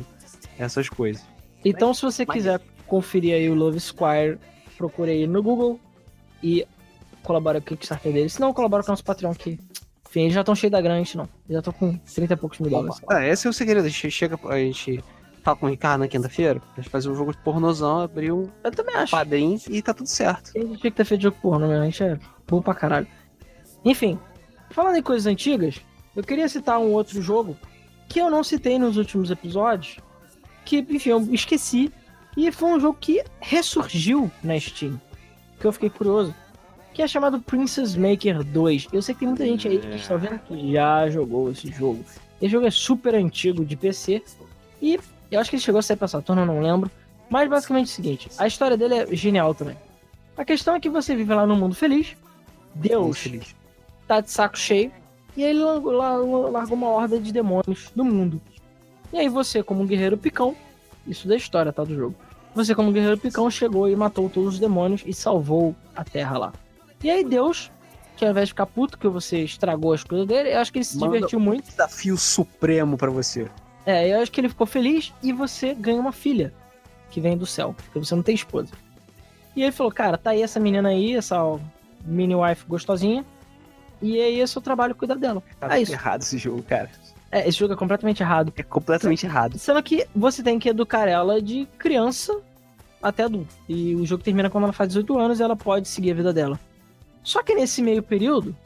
essas 0.59 0.89
coisas. 0.89 1.23
Então, 1.65 1.93
se 1.95 2.03
você 2.03 2.25
Mas- 2.27 2.35
quiser 2.37 2.61
conferir 2.87 3.35
aí 3.35 3.49
o 3.49 3.55
Love 3.55 3.79
Squire, 3.81 4.39
procure 4.77 5.11
aí 5.11 5.27
no 5.27 5.43
Google 5.43 5.79
e 6.43 6.67
colabora 7.23 7.61
com 7.61 7.67
o 7.67 7.69
Kickstarter 7.77 8.13
dele. 8.13 8.29
Se 8.29 8.41
não, 8.41 8.53
colabora 8.53 8.83
com 8.83 8.91
o 8.91 8.93
nosso 8.93 9.05
Patreon 9.05 9.33
que, 9.35 9.59
enfim, 10.09 10.23
eles 10.23 10.35
já 10.35 10.41
estão 10.41 10.55
cheios 10.55 10.73
da 10.73 10.81
grande, 10.81 11.17
não. 11.17 11.25
Eles 11.49 11.55
já 11.55 11.59
estão 11.59 11.73
com 11.73 11.97
30 11.99 12.35
e 12.35 12.37
poucos 12.37 12.59
mil 12.59 12.71
dólares. 12.71 13.01
Ah, 13.09 13.27
esse 13.27 13.47
é 13.47 13.51
o 13.51 13.53
segredo. 13.53 13.87
A 13.87 13.89
gente 13.89 14.11
chega, 14.11 14.39
a 14.49 14.59
gente 14.59 15.03
fala 15.43 15.57
com 15.57 15.67
o 15.67 15.69
Ricardo 15.71 16.01
na 16.01 16.09
quinta-feira, 16.09 16.61
a 16.73 16.81
gente 16.81 16.91
fazer 16.91 17.11
um 17.11 17.15
jogo 17.15 17.33
de 17.33 17.39
pornozão, 17.39 18.01
abrir 18.01 18.33
um 18.33 18.49
Eu 18.63 18.71
também 18.71 18.95
acho. 18.97 19.11
padrinho 19.11 19.59
e 19.69 19.83
tá 19.83 19.93
tudo 19.93 20.07
certo. 20.09 20.53
A 20.57 20.59
gente 20.59 20.79
tinha 20.79 20.91
que 20.91 20.97
ter 20.97 21.05
feito 21.05 21.23
jogo 21.23 21.37
porno, 21.43 21.67
né? 21.69 21.81
A 21.81 21.85
gente 21.85 22.03
é 22.03 22.19
burro 22.47 22.63
pra 22.63 22.75
caralho. 22.75 23.07
Enfim, 23.85 24.19
falando 24.71 24.97
em 24.97 25.03
coisas 25.03 25.27
antigas, 25.27 25.81
eu 26.17 26.23
queria 26.23 26.49
citar 26.49 26.79
um 26.79 26.93
outro 26.93 27.21
jogo 27.21 27.57
que 28.09 28.19
eu 28.21 28.31
não 28.31 28.43
citei 28.45 28.79
nos 28.79 28.97
últimos 28.97 29.31
episódios, 29.31 29.99
que, 30.65 30.79
enfim, 30.89 31.11
eu 31.11 31.21
esqueci, 31.35 31.93
e 32.37 32.51
foi 32.51 32.71
um 32.71 32.81
jogo 32.81 32.99
que 33.01 33.23
ressurgiu 33.41 34.31
na 34.43 34.59
Steam, 34.59 35.01
que 35.59 35.67
eu 35.67 35.73
fiquei 35.73 35.91
curioso, 35.91 36.35
que 36.93 37.03
é 37.03 37.09
chamado 37.09 37.41
Princess 37.41 37.97
Maker 37.97 38.45
2. 38.45 38.89
Eu 38.93 39.03
sei 39.03 39.15
que 39.15 39.21
tem 39.21 39.29
muita 39.29 39.45
gente 39.45 39.69
aí 39.69 39.79
que 39.79 39.95
está 39.97 40.17
vendo 40.17 40.39
que 40.41 40.73
já 40.73 41.09
jogou 41.09 41.51
esse 41.51 41.69
jogo. 41.71 42.05
Esse 42.41 42.53
jogo 42.53 42.67
é 42.67 42.71
super 42.71 43.15
antigo 43.15 43.65
de 43.65 43.77
PC, 43.77 44.23
e 44.83 44.99
eu 45.31 45.41
acho 45.41 45.51
que 45.51 45.57
ele 45.57 45.63
chegou 45.63 45.79
a 45.79 45.83
sair 45.83 45.97
pra 45.97 46.09
Saturno, 46.09 46.43
eu 46.43 46.47
não 46.47 46.61
lembro, 46.61 46.91
mas 47.31 47.49
basicamente 47.49 47.89
é 47.89 47.93
o 47.93 47.95
seguinte, 47.95 48.29
a 48.39 48.47
história 48.47 48.77
dele 48.77 48.95
é 48.95 49.17
genial 49.17 49.55
também. 49.55 49.77
A 50.37 50.45
questão 50.45 50.75
é 50.75 50.81
que 50.81 50.91
você 50.91 51.15
vive 51.17 51.33
lá 51.33 51.47
no 51.47 51.57
mundo 51.57 51.75
feliz, 51.75 52.17
Deus 52.75 53.19
feliz. 53.19 53.55
tá 54.07 54.21
de 54.21 54.31
saco 54.31 54.59
cheio, 54.59 54.93
e 55.37 55.45
aí 55.45 55.51
ele 55.51 55.61
largou 55.61 56.77
uma 56.77 56.89
horda 56.89 57.19
de 57.19 57.33
demônios 57.33 57.91
no 57.95 58.05
mundo. 58.05 58.41
E 59.13 59.19
aí 59.19 59.29
você, 59.29 59.63
como 59.63 59.83
um 59.83 59.87
guerreiro 59.87 60.19
picão, 60.19 60.57
isso 61.07 61.29
da 61.29 61.37
história, 61.37 61.73
tá, 61.73 61.85
do 61.85 61.95
jogo. 61.95 62.15
Você, 62.55 62.75
como 62.75 62.91
um 62.91 62.93
guerreiro 62.93 63.19
picão, 63.19 63.51
chegou 63.51 63.89
e 63.89 63.97
matou 63.97 64.31
todos 64.31 64.55
os 64.55 64.61
demônios 64.61 65.03
e 65.05 65.13
salvou 65.13 65.75
a 65.95 66.05
terra 66.05 66.39
lá. 66.39 66.53
E 67.03 67.11
aí 67.11 67.25
Deus, 67.25 67.71
que 68.17 68.25
ao 68.25 68.31
invés 68.31 68.49
de 68.49 68.53
ficar 68.53 68.67
puto 68.67 68.99
que 68.99 69.09
você 69.09 69.43
estragou 69.43 69.93
as 69.93 70.05
coisas 70.05 70.27
dele, 70.27 70.55
eu 70.55 70.61
acho 70.61 70.73
que 70.73 70.79
ele 70.79 70.85
se 70.85 70.97
Manda 70.97 71.15
divertiu 71.15 71.41
muito. 71.41 71.69
Desafio 71.69 72.17
supremo 72.17 72.97
pra 72.97 73.11
você. 73.11 73.49
É, 73.85 74.09
eu 74.09 74.21
acho 74.21 74.31
que 74.31 74.41
ele 74.41 74.49
ficou 74.49 74.67
feliz 74.67 75.13
e 75.23 75.33
você 75.33 75.75
ganha 75.75 76.01
uma 76.01 76.13
filha 76.13 76.55
que 77.11 77.21
vem 77.21 77.37
do 77.37 77.47
céu, 77.47 77.75
porque 77.75 77.99
você 77.99 78.15
não 78.15 78.23
tem 78.23 78.35
esposa. 78.35 78.73
E 79.55 79.63
ele 79.63 79.73
falou, 79.73 79.93
cara, 79.93 80.17
tá 80.17 80.31
aí 80.31 80.43
essa 80.43 80.59
menina 80.59 80.89
aí, 80.89 81.15
essa 81.15 81.37
mini 82.05 82.35
wife 82.35 82.65
gostosinha, 82.67 83.25
e 84.01 84.21
aí 84.21 84.41
é 84.41 84.47
seu 84.47 84.61
trabalho 84.61 84.95
cuidar 84.95 85.15
dela. 85.15 85.43
Tá 85.61 85.79
é 85.79 85.83
errado 85.83 86.23
esse 86.23 86.39
jogo, 86.39 86.63
cara. 86.63 86.91
É, 87.35 87.49
esse 87.49 87.59
jogo 87.59 87.75
é 87.75 87.77
completamente 87.77 88.23
errado. 88.23 88.53
É 88.57 88.63
completamente 88.63 89.27
errado. 89.27 89.59
Sendo 89.59 89.83
que 89.83 90.07
você 90.15 90.41
tem 90.41 90.57
que 90.57 90.69
educar 90.69 91.09
ela 91.09 91.43
de 91.43 91.67
criança 91.77 92.41
até 93.03 93.25
adulto. 93.25 93.53
E 93.69 93.97
o 93.97 94.07
jogo 94.07 94.23
termina 94.23 94.49
quando 94.49 94.65
ela 94.65 94.73
faz 94.73 94.91
18 94.91 95.19
anos 95.19 95.41
e 95.41 95.43
ela 95.43 95.57
pode 95.57 95.89
seguir 95.89 96.13
a 96.13 96.15
vida 96.15 96.33
dela. 96.33 96.61
Só 97.25 97.43
que 97.43 97.53
nesse 97.53 97.83
meio 97.83 98.05
período, 98.05 98.57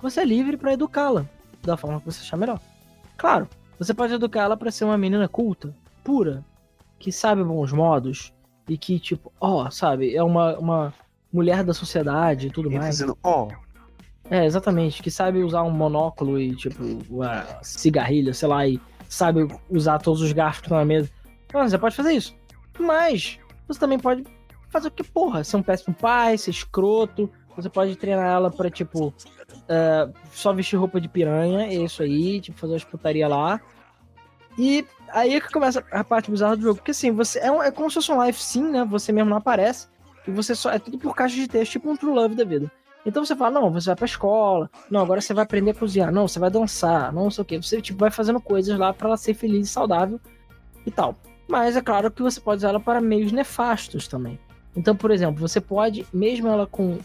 você 0.00 0.20
é 0.20 0.24
livre 0.24 0.56
pra 0.56 0.72
educá-la 0.72 1.26
da 1.64 1.76
forma 1.76 1.98
que 1.98 2.06
você 2.06 2.20
achar 2.20 2.36
melhor. 2.36 2.60
Claro, 3.16 3.48
você 3.76 3.92
pode 3.92 4.14
educar 4.14 4.42
ela 4.42 4.56
pra 4.56 4.70
ser 4.70 4.84
uma 4.84 4.96
menina 4.96 5.26
culta, 5.26 5.74
pura, 6.04 6.44
que 7.00 7.10
sabe 7.10 7.42
bons 7.42 7.72
modos 7.72 8.32
e 8.68 8.78
que, 8.78 9.00
tipo, 9.00 9.32
ó, 9.40 9.68
sabe, 9.68 10.14
é 10.14 10.22
uma, 10.22 10.56
uma 10.58 10.94
mulher 11.32 11.64
da 11.64 11.74
sociedade 11.74 12.46
e 12.46 12.50
tudo 12.50 12.70
mais. 12.70 12.98
fazendo, 12.98 13.18
ó, 13.20 13.48
É, 14.32 14.46
exatamente. 14.46 15.02
Que 15.02 15.10
sabe 15.10 15.44
usar 15.44 15.62
um 15.62 15.70
monóculo 15.70 16.40
e, 16.40 16.56
tipo, 16.56 16.82
uma 17.10 17.44
cigarrilha, 17.62 18.32
sei 18.32 18.48
lá, 18.48 18.66
e 18.66 18.80
sabe 19.06 19.46
usar 19.68 19.98
todos 19.98 20.22
os 20.22 20.32
garfos 20.32 20.68
na 20.70 20.82
mesa. 20.86 21.10
Mano, 21.52 21.68
você 21.68 21.76
pode 21.76 21.94
fazer 21.94 22.12
isso. 22.14 22.34
Mas 22.78 23.38
você 23.68 23.78
também 23.78 23.98
pode 23.98 24.24
fazer 24.70 24.88
o 24.88 24.90
que, 24.90 25.04
porra? 25.04 25.44
Ser 25.44 25.58
um 25.58 25.62
péssimo 25.62 25.94
pai, 25.94 26.38
ser 26.38 26.50
escroto. 26.50 27.30
Você 27.54 27.68
pode 27.68 27.94
treinar 27.96 28.24
ela 28.24 28.50
pra, 28.50 28.70
tipo, 28.70 29.12
é, 29.68 30.08
só 30.32 30.50
vestir 30.54 30.76
roupa 30.76 30.98
de 30.98 31.10
piranha, 31.10 31.66
é 31.66 31.74
isso 31.74 32.02
aí, 32.02 32.40
tipo, 32.40 32.58
fazer 32.58 32.72
umas 32.72 32.84
putaria 32.84 33.28
lá. 33.28 33.60
E 34.56 34.82
aí 35.10 35.34
é 35.34 35.40
que 35.42 35.52
começa 35.52 35.84
a 35.92 36.02
parte 36.02 36.30
bizarra 36.30 36.56
do 36.56 36.62
jogo. 36.62 36.76
Porque 36.76 36.92
assim, 36.92 37.10
você 37.10 37.38
é, 37.38 37.52
um- 37.52 37.62
é 37.62 37.70
como 37.70 37.90
se 37.90 37.96
fosse 37.96 38.10
um 38.10 38.16
live 38.16 38.38
sim, 38.38 38.62
né? 38.70 38.82
Você 38.86 39.12
mesmo 39.12 39.28
não 39.28 39.36
aparece. 39.36 39.88
E 40.26 40.30
você 40.30 40.54
só. 40.54 40.70
É 40.70 40.78
tudo 40.78 40.96
por 40.96 41.14
caixa 41.14 41.36
de 41.36 41.46
texto, 41.46 41.72
tipo 41.72 41.90
um 41.90 41.96
True 41.96 42.14
Love 42.14 42.34
da 42.34 42.44
vida. 42.44 42.72
Então 43.04 43.24
você 43.24 43.34
fala, 43.34 43.60
não, 43.60 43.70
você 43.70 43.86
vai 43.86 43.96
pra 43.96 44.04
escola, 44.04 44.70
não, 44.90 45.00
agora 45.00 45.20
você 45.20 45.34
vai 45.34 45.44
aprender 45.44 45.72
a 45.72 45.74
cozinhar, 45.74 46.12
não, 46.12 46.28
você 46.28 46.38
vai 46.38 46.50
dançar, 46.50 47.12
não 47.12 47.30
sei 47.30 47.42
o 47.42 47.44
que. 47.44 47.58
Você 47.58 47.80
tipo, 47.80 47.98
vai 47.98 48.10
fazendo 48.10 48.40
coisas 48.40 48.78
lá 48.78 48.92
pra 48.92 49.08
ela 49.08 49.16
ser 49.16 49.34
feliz 49.34 49.68
e 49.68 49.72
saudável 49.72 50.20
e 50.86 50.90
tal. 50.90 51.16
Mas 51.48 51.76
é 51.76 51.80
claro 51.80 52.10
que 52.10 52.22
você 52.22 52.40
pode 52.40 52.58
usar 52.58 52.68
ela 52.68 52.80
para 52.80 53.00
meios 53.00 53.32
nefastos 53.32 54.06
também. 54.06 54.38
Então, 54.76 54.96
por 54.96 55.10
exemplo, 55.10 55.40
você 55.40 55.60
pode, 55.60 56.06
mesmo 56.12 56.48
ela 56.48 56.66
com, 56.66 56.98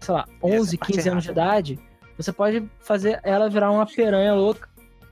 sei 0.00 0.14
lá, 0.14 0.26
Essa 0.42 0.60
11, 0.60 0.78
parte 0.78 0.92
15 0.92 1.08
anos 1.08 1.24
de 1.24 1.30
idade, 1.30 1.78
você 2.16 2.32
pode 2.32 2.68
fazer 2.80 3.20
ela 3.22 3.48
virar 3.48 3.70
uma 3.70 3.86
piranha 3.86 4.34
louca, 4.34 4.68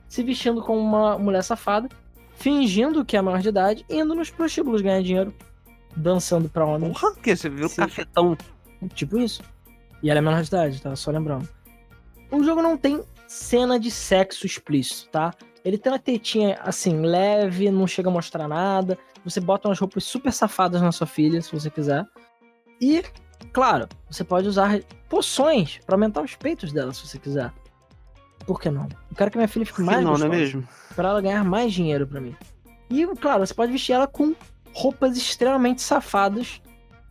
se 0.07 0.21
vestindo 0.23 0.61
como 0.61 0.79
uma 0.79 1.17
mulher 1.17 1.43
safada, 1.43 1.89
fingindo 2.35 3.03
que 3.03 3.17
é 3.17 3.21
maior 3.21 3.41
de 3.41 3.49
idade, 3.49 3.85
indo 3.89 4.13
nos 4.13 4.29
prostíbulos 4.29 4.81
ganhar 4.81 5.01
dinheiro, 5.01 5.33
dançando 5.95 6.49
pra 6.49 6.65
homens. 6.65 6.99
porra, 6.99 7.15
que 7.15 7.35
você 7.35 7.49
viu 7.49 7.67
o 7.67 7.75
cafetão. 7.75 8.37
Tipo 8.93 9.17
isso. 9.17 9.41
E 10.03 10.09
ela 10.09 10.19
é 10.19 10.21
menor 10.21 10.41
de 10.41 10.49
idade, 10.49 10.81
tá? 10.81 10.93
Só 10.97 11.09
lembrando. 11.09 11.47
O 12.29 12.43
jogo 12.43 12.61
não 12.61 12.77
tem 12.77 13.01
cena 13.25 13.79
de 13.79 13.89
sexo 13.89 14.45
explícito, 14.45 15.09
tá? 15.09 15.33
Ele 15.63 15.77
tem 15.77 15.91
uma 15.91 15.97
tetinha, 15.97 16.59
assim, 16.61 16.99
leve, 16.99 17.71
não 17.71 17.87
chega 17.87 18.09
a 18.09 18.11
mostrar 18.11 18.47
nada. 18.49 18.97
Você 19.23 19.39
bota 19.39 19.69
umas 19.69 19.79
roupas 19.79 20.03
super 20.03 20.33
safadas 20.33 20.81
na 20.81 20.91
sua 20.91 21.07
filha, 21.07 21.41
se 21.41 21.51
você 21.53 21.69
quiser. 21.69 22.05
E, 22.81 23.01
claro, 23.53 23.87
você 24.09 24.25
pode 24.25 24.45
usar 24.45 24.81
poções 25.07 25.79
pra 25.85 25.95
aumentar 25.95 26.21
os 26.21 26.35
peitos 26.35 26.73
dela, 26.73 26.93
se 26.93 27.07
você 27.07 27.17
quiser. 27.17 27.53
Por 28.45 28.59
que 28.59 28.69
não? 28.69 28.83
Eu 29.09 29.15
quero 29.15 29.31
que 29.31 29.37
minha 29.37 29.47
filha 29.47 29.65
fique 29.65 29.81
mais 29.81 30.03
não, 30.03 30.17
não 30.17 30.25
é 30.25 30.29
gostosa 30.29 30.35
mesmo? 30.35 30.67
pra 30.97 31.09
ela 31.09 31.21
ganhar 31.21 31.45
mais 31.45 31.71
dinheiro 31.71 32.05
pra 32.05 32.19
mim. 32.19 32.35
E, 32.89 33.07
claro, 33.15 33.45
você 33.45 33.53
pode 33.53 33.71
vestir 33.71 33.93
ela 33.93 34.05
com 34.05 34.35
roupas 34.73 35.15
extremamente 35.15 35.81
safadas 35.81 36.61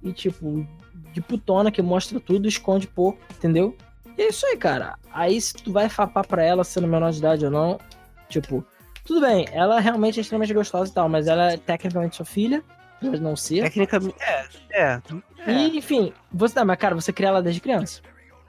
e, 0.03 0.13
tipo, 0.13 0.67
de 1.13 1.21
putona 1.21 1.71
que 1.71 1.83
mostra 1.83 2.19
tudo, 2.19 2.49
esconde 2.49 2.87
pouco, 2.87 3.19
entendeu? 3.31 3.77
E 4.17 4.23
é 4.23 4.29
isso 4.29 4.47
aí, 4.47 4.57
cara. 4.57 4.97
Aí 5.13 5.41
se 5.41 5.55
tu 5.55 5.73
vai 5.73 5.89
fapar 5.89 6.27
pra 6.27 6.43
ela 6.43 6.65
sendo 6.65 6.87
menor 6.87 7.11
de 7.13 7.19
idade 7.19 7.45
ou 7.45 7.51
não, 7.51 7.79
tipo, 8.29 8.65
tudo 9.05 9.21
bem, 9.21 9.47
ela 9.53 9.81
realmente 9.81 10.19
é 10.19 10.23
extremamente 10.23 10.55
gostosa 10.55 10.91
e 10.91 10.95
tal, 10.95 11.09
mas 11.09 11.27
ela 11.27 11.53
é 11.53 11.57
tecnicamente 11.57 12.17
sua 12.17 12.27
filha, 12.27 12.63
pode 13.01 13.21
não 13.21 13.37
ser. 13.37 13.63
Tecnicamente. 13.63 14.17
É, 14.21 14.47
é. 14.73 15.03
é. 15.47 15.53
E, 15.53 15.79
enfim, 15.79 16.13
você 16.33 16.55
dá, 16.55 16.65
mas 16.65 16.79
cara, 16.79 16.95
você 16.95 17.13
cria 17.13 17.29
ela 17.29 17.43
desde 17.43 17.61
criança. 17.61 18.01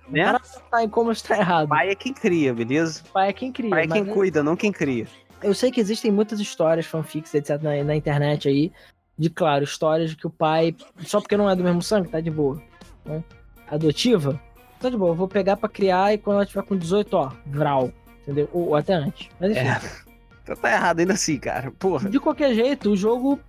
Né? 0.08 0.24
Para 0.24 0.40
tá 0.40 0.84
em 0.84 0.90
como 0.90 1.12
está 1.12 1.38
errado. 1.38 1.70
Pai 1.70 1.90
é 1.90 1.96
quem 1.96 2.14
cria, 2.14 2.54
beleza? 2.54 3.04
Pai 3.14 3.30
é 3.30 3.34
quem 3.34 3.52
cria. 3.52 3.70
Pai 3.70 3.84
é 3.84 3.88
mas 3.88 4.02
quem 4.02 4.14
cuida, 4.14 4.44
não 4.44 4.56
quem 4.56 4.72
cria. 4.72 5.08
Eu 5.42 5.54
sei 5.54 5.72
que 5.72 5.80
existem 5.80 6.12
muitas 6.12 6.40
histórias, 6.40 6.86
fanfics, 6.86 7.34
etc, 7.34 7.62
na, 7.62 7.84
na 7.84 7.96
internet 7.96 8.48
aí, 8.48 8.72
de, 9.18 9.30
claro, 9.30 9.64
histórias 9.64 10.10
de 10.12 10.16
que 10.18 10.28
o 10.28 10.30
pai, 10.30 10.76
só 11.00 11.20
porque 11.22 11.38
não 11.38 11.50
é 11.50 11.56
do 11.56 11.64
mesmo 11.64 11.82
sangue, 11.82 12.10
tá 12.10 12.20
de 12.20 12.32
boa. 12.32 12.62
Né? 13.06 13.24
Adotiva, 13.70 14.40
tá 14.80 14.90
de 14.90 14.98
boa, 14.98 15.12
eu 15.12 15.16
vou 15.16 15.28
pegar 15.28 15.58
pra 15.58 15.70
criar 15.70 16.14
e 16.14 16.18
quando 16.18 16.38
ela 16.38 16.46
tiver 16.46 16.64
com 16.64 16.76
18, 16.78 17.14
ó, 17.16 17.32
vral. 17.48 17.92
entendeu? 18.24 18.50
Ou, 18.54 18.70
ou 18.70 18.76
até 18.76 18.94
antes. 18.94 19.30
Mas 19.40 19.52
enfim. 19.52 19.60
É. 19.68 19.82
Então 20.44 20.58
tá 20.58 20.70
errado 20.74 21.00
ainda 21.00 21.14
assim, 21.14 21.38
cara. 21.40 21.72
Porra. 21.72 22.10
De 22.10 22.20
qualquer 22.20 22.54
jeito, 22.54 22.92
o 22.92 22.98
jogo 22.98 23.40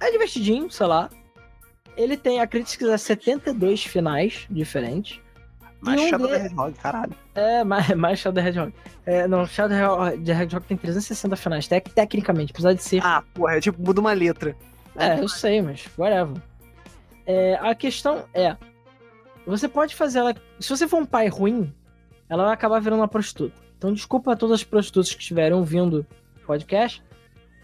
é 0.00 0.10
divertidinho, 0.10 0.70
sei 0.70 0.86
lá. 0.86 1.10
Ele 1.94 2.16
tem, 2.16 2.40
acredito 2.40 2.70
que 2.72 2.78
quiser, 2.78 2.96
72 2.96 3.84
finais 3.84 4.46
diferentes. 4.48 5.20
Mas 5.78 6.00
E 6.00 6.04
um 6.04 6.08
Shadow 6.08 6.26
de- 6.26 6.32
the 6.32 6.46
Hedgehog, 6.46 6.72
caralho. 6.78 7.12
É, 7.34 7.62
mais, 7.64 7.88
mais 7.94 8.18
Shadow 8.18 8.42
the 8.42 8.48
Hedgehog. 8.48 8.72
É, 9.04 9.28
não, 9.28 9.44
Shadow 9.46 9.76
the 10.24 10.32
Hedgehog 10.42 10.64
tem 10.66 10.74
360 10.78 11.36
finais, 11.36 11.68
tec- 11.68 11.90
tecnicamente, 11.92 12.50
apesar 12.52 12.72
de 12.72 12.82
ser. 12.82 13.04
Ah, 13.04 13.22
porra, 13.34 13.58
é 13.58 13.60
tipo, 13.60 13.82
muda 13.82 14.00
uma 14.00 14.14
letra. 14.14 14.56
É, 14.98 15.20
eu 15.20 15.28
sei, 15.28 15.62
mas 15.62 15.88
whatever. 15.96 16.40
É, 17.26 17.54
a 17.60 17.74
questão 17.74 18.24
é: 18.34 18.56
você 19.46 19.68
pode 19.68 19.94
fazer 19.94 20.18
ela. 20.18 20.34
Se 20.58 20.68
você 20.68 20.88
for 20.88 21.00
um 21.00 21.06
pai 21.06 21.28
ruim, 21.28 21.72
ela 22.28 22.44
vai 22.44 22.52
acabar 22.52 22.80
virando 22.80 23.00
uma 23.00 23.08
prostituta. 23.08 23.54
Então, 23.76 23.92
desculpa 23.92 24.32
a 24.32 24.36
todas 24.36 24.56
as 24.56 24.64
prostitutas 24.64 25.14
que 25.14 25.20
estiverem 25.20 25.56
ouvindo 25.56 26.04
o 26.36 26.46
podcast, 26.46 27.02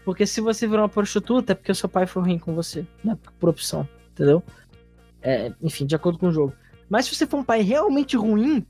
porque 0.05 0.25
se 0.25 0.39
você 0.39 0.65
virou 0.65 0.83
uma 0.83 0.89
prostituta 0.89 1.51
é 1.51 1.55
porque 1.55 1.71
o 1.71 1.75
seu 1.75 1.89
pai 1.89 2.05
foi 2.05 2.23
ruim 2.23 2.39
com 2.39 2.55
você, 2.55 2.85
não 3.03 3.13
é 3.13 3.17
por 3.39 3.49
opção, 3.49 3.87
entendeu? 4.11 4.41
É, 5.21 5.51
enfim, 5.61 5.85
de 5.85 5.95
acordo 5.95 6.17
com 6.17 6.27
o 6.27 6.31
jogo. 6.31 6.53
Mas 6.89 7.05
se 7.05 7.15
você 7.15 7.27
for 7.27 7.37
um 7.37 7.43
pai 7.43 7.61
realmente 7.61 8.15
ruim, 8.15 8.65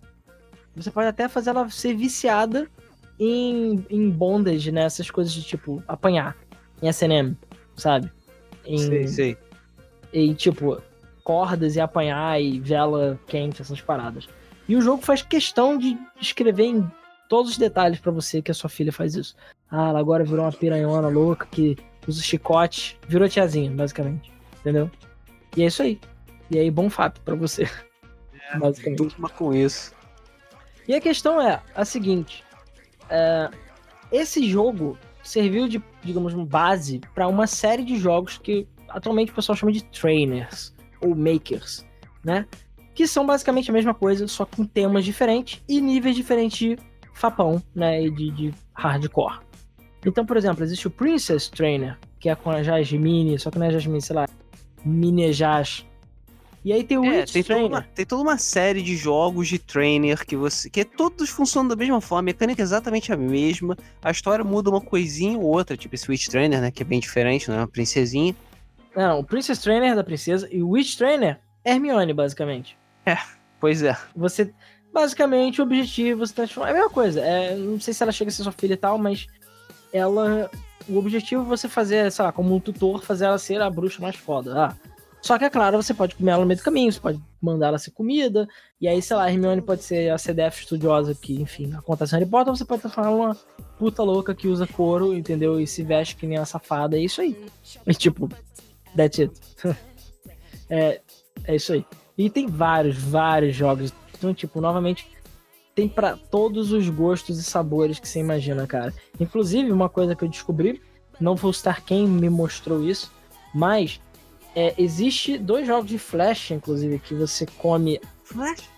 você 0.76 0.90
pode 0.90 1.08
até 1.08 1.28
fazer 1.28 1.52
ela 1.52 1.70
ser 1.70 1.94
viciada 1.94 2.68
em, 3.20 3.86
em 3.90 4.10
bondage, 4.10 4.72
né? 4.72 4.84
Essas 4.84 5.12
coisas 5.12 5.32
de 5.34 5.44
tipo 5.44 5.84
apanhar, 5.88 6.36
em 6.82 6.88
SNM, 6.88 7.36
sabe? 7.76 8.12
Em, 8.66 8.78
Sei, 8.78 9.08
sei. 9.08 9.38
e 10.12 10.34
tipo, 10.34 10.82
cordas 11.24 11.76
e 11.76 11.80
apanhar 11.82 12.42
e 12.42 12.60
vela 12.60 13.20
quente, 13.28 13.62
essas 13.62 13.82
paradas. 13.82 14.28
E 14.68 14.76
o 14.76 14.82
jogo 14.82 15.02
faz 15.04 15.22
questão 15.22 15.78
de 15.78 15.98
escrever 16.20 16.66
em 16.66 16.92
todos 17.30 17.52
os 17.52 17.58
detalhes 17.58 18.00
pra 18.00 18.12
você 18.12 18.42
que 18.42 18.52
a 18.52 18.54
sua 18.54 18.70
filha 18.70 18.92
faz 18.92 19.16
isso. 19.16 19.36
Ah, 19.70 19.90
ela 19.90 20.00
agora 20.00 20.24
virou 20.24 20.46
uma 20.46 20.52
piranhona 20.52 21.08
louca 21.08 21.48
que 21.50 21.76
usa 22.08 22.22
chicote, 22.22 22.98
virou 23.08 23.28
tiazinha, 23.28 23.72
basicamente. 23.72 24.32
Entendeu? 24.60 24.90
E 25.56 25.64
é 25.64 25.68
isso 25.68 25.82
aí. 25.84 26.00
E 26.50 26.60
aí, 26.60 26.70
bom 26.72 26.90
fato 26.90 27.22
pra 27.22 27.36
você. 27.36 27.68
basicamente. 28.60 28.98
Durma 28.98 29.30
com 29.30 29.54
isso. 29.54 29.94
E 30.88 30.94
a 30.94 31.02
questão 31.02 31.42
é 31.42 31.62
a 31.76 31.84
seguinte: 31.86 32.44
é, 33.10 33.50
esse 34.12 34.48
jogo 34.50 34.98
serviu 35.28 35.68
de, 35.68 35.84
digamos, 36.04 36.34
base 36.34 37.02
para 37.14 37.28
uma 37.28 37.48
série 37.48 37.84
de 37.84 37.98
jogos 37.98 38.38
que 38.38 38.68
atualmente 38.88 39.32
o 39.32 39.36
pessoal 39.36 39.56
chama 39.56 39.72
de 39.72 39.84
trainers 39.84 40.74
ou 41.02 41.16
makers, 41.16 41.86
né? 42.24 42.46
Que 42.94 43.08
são 43.08 43.26
basicamente 43.26 43.70
a 43.70 43.74
mesma 43.74 43.94
coisa, 43.94 44.28
só 44.28 44.46
com 44.46 44.64
temas 44.64 45.04
diferentes 45.04 45.62
e 45.68 45.82
níveis 45.82 46.16
diferentes 46.16 46.58
de 46.58 46.78
fapão, 47.14 47.62
né? 47.74 48.04
E 48.04 48.12
de, 48.12 48.32
de 48.32 48.54
hardcore. 48.74 49.40
Então, 50.06 50.26
por 50.26 50.38
exemplo, 50.38 50.64
existe 50.64 50.88
o 50.88 50.92
Princess 50.92 51.50
Trainer, 51.50 51.98
que 52.20 52.30
é 52.30 52.36
com 52.36 52.52
a 52.52 52.62
Jasmine, 52.62 53.38
só 53.40 53.50
que 53.50 53.58
não 53.58 53.66
é 53.66 53.72
Jasmine, 53.72 54.02
sei 54.02 54.16
lá, 54.16 54.28
Mine 54.86 55.34
Jas. 55.34 55.86
E 56.66 56.74
aí 56.74 56.84
tem 56.84 56.98
o 56.98 57.06
É, 57.06 57.20
Witch 57.20 57.32
tem 57.32 57.44
toda, 57.44 57.54
Trainer. 57.60 57.72
uma, 57.78 57.82
tem 57.94 58.06
toda 58.08 58.22
uma 58.24 58.38
série 58.40 58.82
de 58.82 58.98
jogos 58.98 59.48
de 59.48 59.60
trainer 59.60 60.26
que 60.26 60.36
você. 60.36 60.68
que 60.68 60.84
todos 60.84 61.30
funcionam 61.30 61.68
da 61.70 61.76
mesma 61.76 62.02
forma, 62.02 62.22
a 62.22 62.24
mecânica 62.24 62.60
é 62.60 62.64
exatamente 62.64 63.14
a 63.14 63.16
mesma. 63.16 63.78
A 64.02 64.10
história 64.10 64.44
muda 64.44 64.72
uma 64.72 64.82
coisinha 64.82 65.38
ou 65.38 65.46
outra, 65.46 65.78
tipo 65.78 65.94
esse 65.94 66.10
Witch 66.10 66.28
Trainer, 66.28 66.60
né? 66.60 66.72
Que 66.72 66.82
é 66.82 66.86
bem 66.86 67.00
diferente, 67.00 67.52
né? 67.52 67.58
Uma 67.58 67.68
princesinha. 67.68 68.36
Não, 68.96 69.20
o 69.20 69.24
Princess 69.24 69.60
Trainer 69.60 69.92
é 69.92 69.96
da 69.96 70.04
princesa 70.04 70.50
e 70.52 70.64
o 70.64 70.70
Witch 70.70 70.96
Trainer 70.98 71.40
é 71.64 71.72
Hermione, 71.74 72.14
basicamente. 72.14 72.76
Pois 73.60 73.84
é. 73.84 73.96
Você. 74.16 74.52
Basicamente, 74.92 75.62
o 75.62 75.64
objetivo 75.66 76.26
você 76.26 76.34
transforma. 76.34 76.70
É 76.70 76.72
a 76.72 76.76
mesma 76.76 76.90
coisa. 76.90 77.22
É, 77.22 77.56
não 77.56 77.80
sei 77.80 77.94
se 77.94 78.02
ela 78.02 78.12
chega 78.12 78.30
a 78.30 78.34
ser 78.34 78.42
sua 78.44 78.52
filha 78.52 78.74
e 78.74 78.78
tal, 78.78 78.98
mas 78.98 79.28
ela. 79.94 80.50
O 80.88 80.98
objetivo 80.98 81.42
é 81.44 81.46
você 81.46 81.68
fazer, 81.68 82.12
sei 82.12 82.26
lá, 82.26 82.32
como 82.32 82.56
um 82.56 82.60
tutor, 82.60 83.04
fazer 83.04 83.26
ela 83.26 83.38
ser 83.38 83.62
a 83.62 83.70
bruxa 83.70 84.02
mais 84.02 84.16
foda. 84.16 84.68
Ah. 84.68 84.76
Só 85.26 85.40
que, 85.40 85.46
é 85.46 85.50
claro, 85.50 85.82
você 85.82 85.92
pode 85.92 86.14
comer 86.14 86.34
ela 86.34 86.42
no 86.42 86.48
meio 86.48 86.60
do 86.60 86.64
caminho, 86.64 86.92
você 86.92 87.00
pode 87.00 87.20
mandar 87.42 87.70
ela 87.70 87.80
ser 87.80 87.90
comida, 87.90 88.48
e 88.80 88.88
aí, 88.88 89.02
sei 89.02 89.18
lá, 89.18 89.24
a 89.24 89.32
Hermione 89.32 89.60
pode 89.60 89.84
ser 89.84 90.12
a 90.12 90.20
CDF 90.20 90.62
estudiosa 90.62 91.16
que, 91.16 91.42
enfim, 91.42 91.74
acontece 91.74 92.14
em 92.14 92.20
Harry 92.20 92.30
Potter, 92.30 92.50
ou 92.50 92.56
você 92.56 92.64
pode 92.64 92.84
ela 92.86 93.10
numa 93.10 93.36
puta 93.80 94.04
louca 94.04 94.36
que 94.36 94.48
usa 94.48 94.68
couro, 94.68 95.16
entendeu? 95.16 95.60
E 95.60 95.66
se 95.66 95.82
veste 95.82 96.16
que 96.16 96.28
nem 96.28 96.38
uma 96.38 96.46
safada, 96.46 96.96
é 96.96 97.00
isso 97.00 97.22
aí. 97.22 97.44
E 97.88 97.94
tipo, 97.96 98.30
that's 98.96 99.20
it. 99.20 99.34
é, 100.70 101.02
é 101.46 101.56
isso 101.56 101.74
aí. 101.74 101.84
E 102.16 102.30
tem 102.30 102.46
vários, 102.46 102.96
vários 102.96 103.56
jogos. 103.56 103.92
Então, 104.16 104.32
tipo, 104.32 104.62
novamente, 104.62 105.08
tem 105.74 105.90
pra 105.90 106.16
todos 106.16 106.72
os 106.72 106.88
gostos 106.88 107.40
e 107.40 107.44
sabores 107.44 107.98
que 107.98 108.08
você 108.08 108.20
imagina, 108.20 108.68
cara. 108.68 108.94
Inclusive, 109.20 109.72
uma 109.72 109.90
coisa 109.90 110.16
que 110.16 110.24
eu 110.24 110.30
descobri, 110.30 110.80
não 111.20 111.36
vou 111.36 111.52
citar 111.52 111.82
quem 111.84 112.08
me 112.08 112.30
mostrou 112.30 112.84
isso, 112.84 113.12
mas 113.56 114.00
é, 114.56 114.74
existe 114.78 115.38
dois 115.38 115.68
jogos 115.68 115.90
de 115.90 115.98
Flash, 115.98 116.52
inclusive, 116.52 117.00
que 117.00 117.14
você 117.14 117.46
come. 117.58 118.00
Flash? 118.24 118.70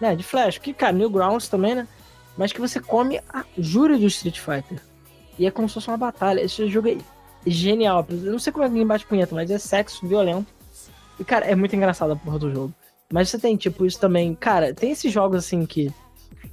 Né, 0.00 0.14
de 0.14 0.22
Flash, 0.22 0.58
que, 0.58 0.72
cara, 0.72 0.92
Newgrounds 0.92 1.48
também, 1.48 1.74
né? 1.74 1.88
Mas 2.36 2.52
que 2.52 2.60
você 2.60 2.78
come 2.78 3.20
a 3.28 3.44
júri 3.58 3.98
do 3.98 4.06
Street 4.06 4.38
Fighter. 4.38 4.80
E 5.36 5.44
é 5.46 5.50
como 5.50 5.68
se 5.68 5.74
fosse 5.74 5.88
uma 5.88 5.96
batalha. 5.96 6.40
Esse 6.40 6.68
jogo 6.68 6.88
é 6.88 6.98
genial. 7.44 8.06
Eu 8.08 8.32
não 8.32 8.38
sei 8.38 8.52
como 8.52 8.64
é 8.64 8.68
que 8.68 8.72
ninguém 8.74 8.86
bate 8.86 9.06
punheta, 9.06 9.34
mas 9.34 9.50
é 9.50 9.58
sexo 9.58 10.06
violento. 10.06 10.46
E, 11.18 11.24
cara, 11.24 11.46
é 11.46 11.56
muito 11.56 11.74
engraçado 11.74 12.12
a 12.12 12.16
porra 12.16 12.38
do 12.38 12.52
jogo. 12.52 12.74
Mas 13.12 13.28
você 13.28 13.38
tem, 13.38 13.56
tipo, 13.56 13.84
isso 13.84 13.98
também. 13.98 14.36
Cara, 14.36 14.72
tem 14.72 14.92
esses 14.92 15.12
jogos 15.12 15.38
assim 15.38 15.66
que. 15.66 15.92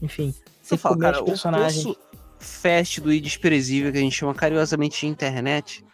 Enfim. 0.01 0.33
Você 0.61 0.75
fala, 0.75 0.97
cara, 0.97 1.17
os 1.17 1.21
o 1.21 1.25
personagens. 1.25 1.83
preço 1.83 1.99
fast 2.39 3.01
do 3.01 3.13
e 3.13 3.19
desprezível 3.19 3.91
que 3.91 3.97
a 3.97 4.01
gente 4.01 4.15
chama 4.15 4.33
carinhosamente 4.33 5.01
de 5.01 5.07
internet. 5.07 5.84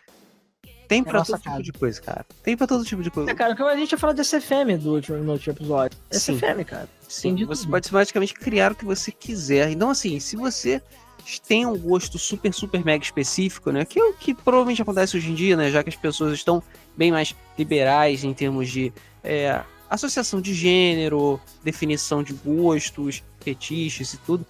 Tem 0.91 1.01
pra 1.01 1.19
nossa 1.19 1.39
todo 1.39 1.41
tipo 1.41 1.63
de 1.63 1.71
coisa, 1.71 2.01
cara. 2.01 2.25
Tem 2.43 2.57
pra 2.57 2.67
todo 2.67 2.83
tipo 2.83 3.01
de 3.01 3.09
coisa. 3.09 3.31
É, 3.31 3.33
cara, 3.33 3.53
o 3.53 3.55
que 3.55 3.63
a 3.63 3.77
gente 3.77 3.93
ia 3.93 3.97
falar 3.97 4.11
de 4.11 4.25
SFM 4.25 4.77
do 4.77 4.95
último, 4.95 5.17
no 5.19 5.31
último 5.31 5.53
episódio. 5.53 5.97
Sim. 6.11 6.35
SFM, 6.35 6.65
cara. 6.65 6.89
Sim, 7.07 7.33
de 7.33 7.45
você 7.45 7.61
tudo. 7.61 7.71
pode 7.71 7.89
basicamente 7.89 8.33
criar 8.33 8.73
o 8.73 8.75
que 8.75 8.83
você 8.83 9.09
quiser. 9.09 9.71
Então, 9.71 9.89
assim, 9.89 10.19
se 10.19 10.35
você 10.35 10.81
tem 11.47 11.65
um 11.65 11.77
gosto 11.77 12.19
super, 12.19 12.53
super 12.53 12.83
mega 12.83 13.01
específico, 13.01 13.71
né? 13.71 13.85
Que 13.85 14.01
é 14.01 14.03
o 14.03 14.13
que 14.13 14.33
provavelmente 14.33 14.81
acontece 14.81 15.15
hoje 15.15 15.31
em 15.31 15.33
dia, 15.33 15.55
né? 15.55 15.71
Já 15.71 15.81
que 15.81 15.87
as 15.87 15.95
pessoas 15.95 16.33
estão 16.33 16.61
bem 16.97 17.09
mais 17.09 17.33
liberais 17.57 18.25
em 18.25 18.33
termos 18.33 18.67
de 18.69 18.91
é, 19.23 19.61
associação 19.89 20.41
de 20.41 20.53
gênero, 20.53 21.39
definição 21.63 22.21
de 22.21 22.33
gostos, 22.33 23.23
fetiches 23.39 24.13
e 24.13 24.17
tudo. 24.17 24.45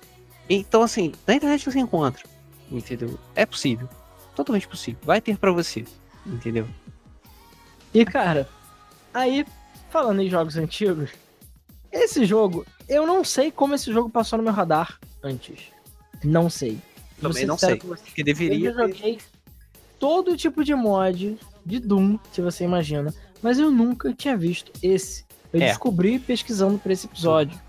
Então, 0.50 0.82
assim, 0.82 1.12
na 1.28 1.36
internet 1.36 1.64
você 1.64 1.78
encontra, 1.78 2.24
entendeu? 2.72 3.20
É 3.36 3.46
possível. 3.46 3.88
Totalmente 4.36 4.68
possível. 4.68 5.00
Vai 5.04 5.22
ter 5.22 5.38
pra 5.38 5.52
você, 5.52 5.86
entendeu? 6.26 6.68
E, 7.94 8.06
cara, 8.06 8.48
aí, 9.14 9.46
falando 9.90 10.22
em 10.22 10.30
jogos 10.30 10.56
antigos, 10.58 11.12
esse 11.92 12.26
jogo, 12.26 12.66
eu 12.88 13.06
não 13.06 13.24
sei 13.24 13.52
como 13.52 13.76
esse 13.76 13.92
jogo 13.92 14.10
passou 14.10 14.38
no 14.38 14.44
meu 14.44 14.54
radar 14.54 14.98
antes. 15.24 15.64
Não 16.24 16.50
sei. 16.50 16.80
Também 17.20 17.46
não 17.46 17.58
sei. 17.58 17.82
Eu 18.18 18.24
deveria. 18.24 18.72
já 18.74 18.88
joguei 18.88 19.20
todo 20.00 20.36
tipo 20.38 20.64
de 20.64 20.74
mod 20.74 21.38
de 21.66 21.80
Doom 21.80 22.18
que 22.34 22.42
você 22.42 22.64
imagina, 22.64 23.14
mas 23.42 23.60
eu 23.60 23.70
nunca 23.70 24.14
tinha 24.14 24.36
visto 24.38 24.72
esse. 24.82 25.26
Eu 25.54 25.62
É. 25.62 25.68
descobri 25.68 26.18
pesquisando 26.18 26.80
pra 26.80 26.94
esse 26.94 27.06
episódio. 27.06 27.60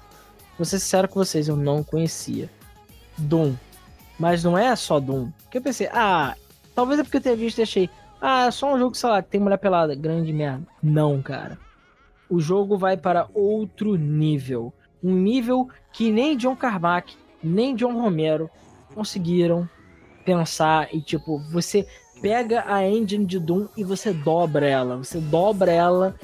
Vou 0.56 0.64
ser 0.64 0.78
sincero 0.78 1.08
com 1.08 1.14
vocês, 1.22 1.48
eu 1.48 1.56
não 1.56 1.82
conhecia. 1.82 2.48
Doom. 3.18 3.54
Mas 4.18 4.44
não 4.44 4.56
é 4.56 4.74
só 4.76 5.00
Doom. 5.00 5.30
Porque 5.42 5.58
eu 5.58 5.62
pensei, 5.62 5.88
ah, 5.92 6.36
talvez 6.74 7.00
é 7.00 7.02
porque 7.02 7.16
eu 7.16 7.20
tenha 7.20 7.36
visto 7.36 7.58
e 7.58 7.62
achei, 7.62 7.90
ah, 8.24 8.46
é 8.46 8.50
só 8.52 8.72
um 8.72 8.78
jogo, 8.78 8.94
sei 8.94 9.10
lá, 9.10 9.20
que 9.20 9.30
tem 9.30 9.40
mulher 9.40 9.58
pelada. 9.58 9.96
Grande 9.96 10.32
merda. 10.32 10.64
Não, 10.80 11.20
cara. 11.20 11.58
O 12.30 12.38
jogo 12.38 12.78
vai 12.78 12.96
para 12.96 13.26
outro 13.34 13.96
nível. 13.96 14.72
Um 15.02 15.12
nível 15.12 15.68
que 15.92 16.08
nem 16.12 16.36
John 16.36 16.54
Carmack, 16.54 17.16
nem 17.42 17.74
John 17.74 18.00
Romero 18.00 18.48
conseguiram 18.94 19.68
pensar 20.24 20.94
e 20.94 21.00
tipo, 21.00 21.40
você 21.50 21.84
pega 22.20 22.62
a 22.72 22.88
engine 22.88 23.26
de 23.26 23.40
Doom 23.40 23.66
e 23.76 23.82
você 23.82 24.12
dobra 24.12 24.68
ela, 24.68 24.98
você 24.98 25.18
dobra 25.18 25.72
ela 25.72 26.14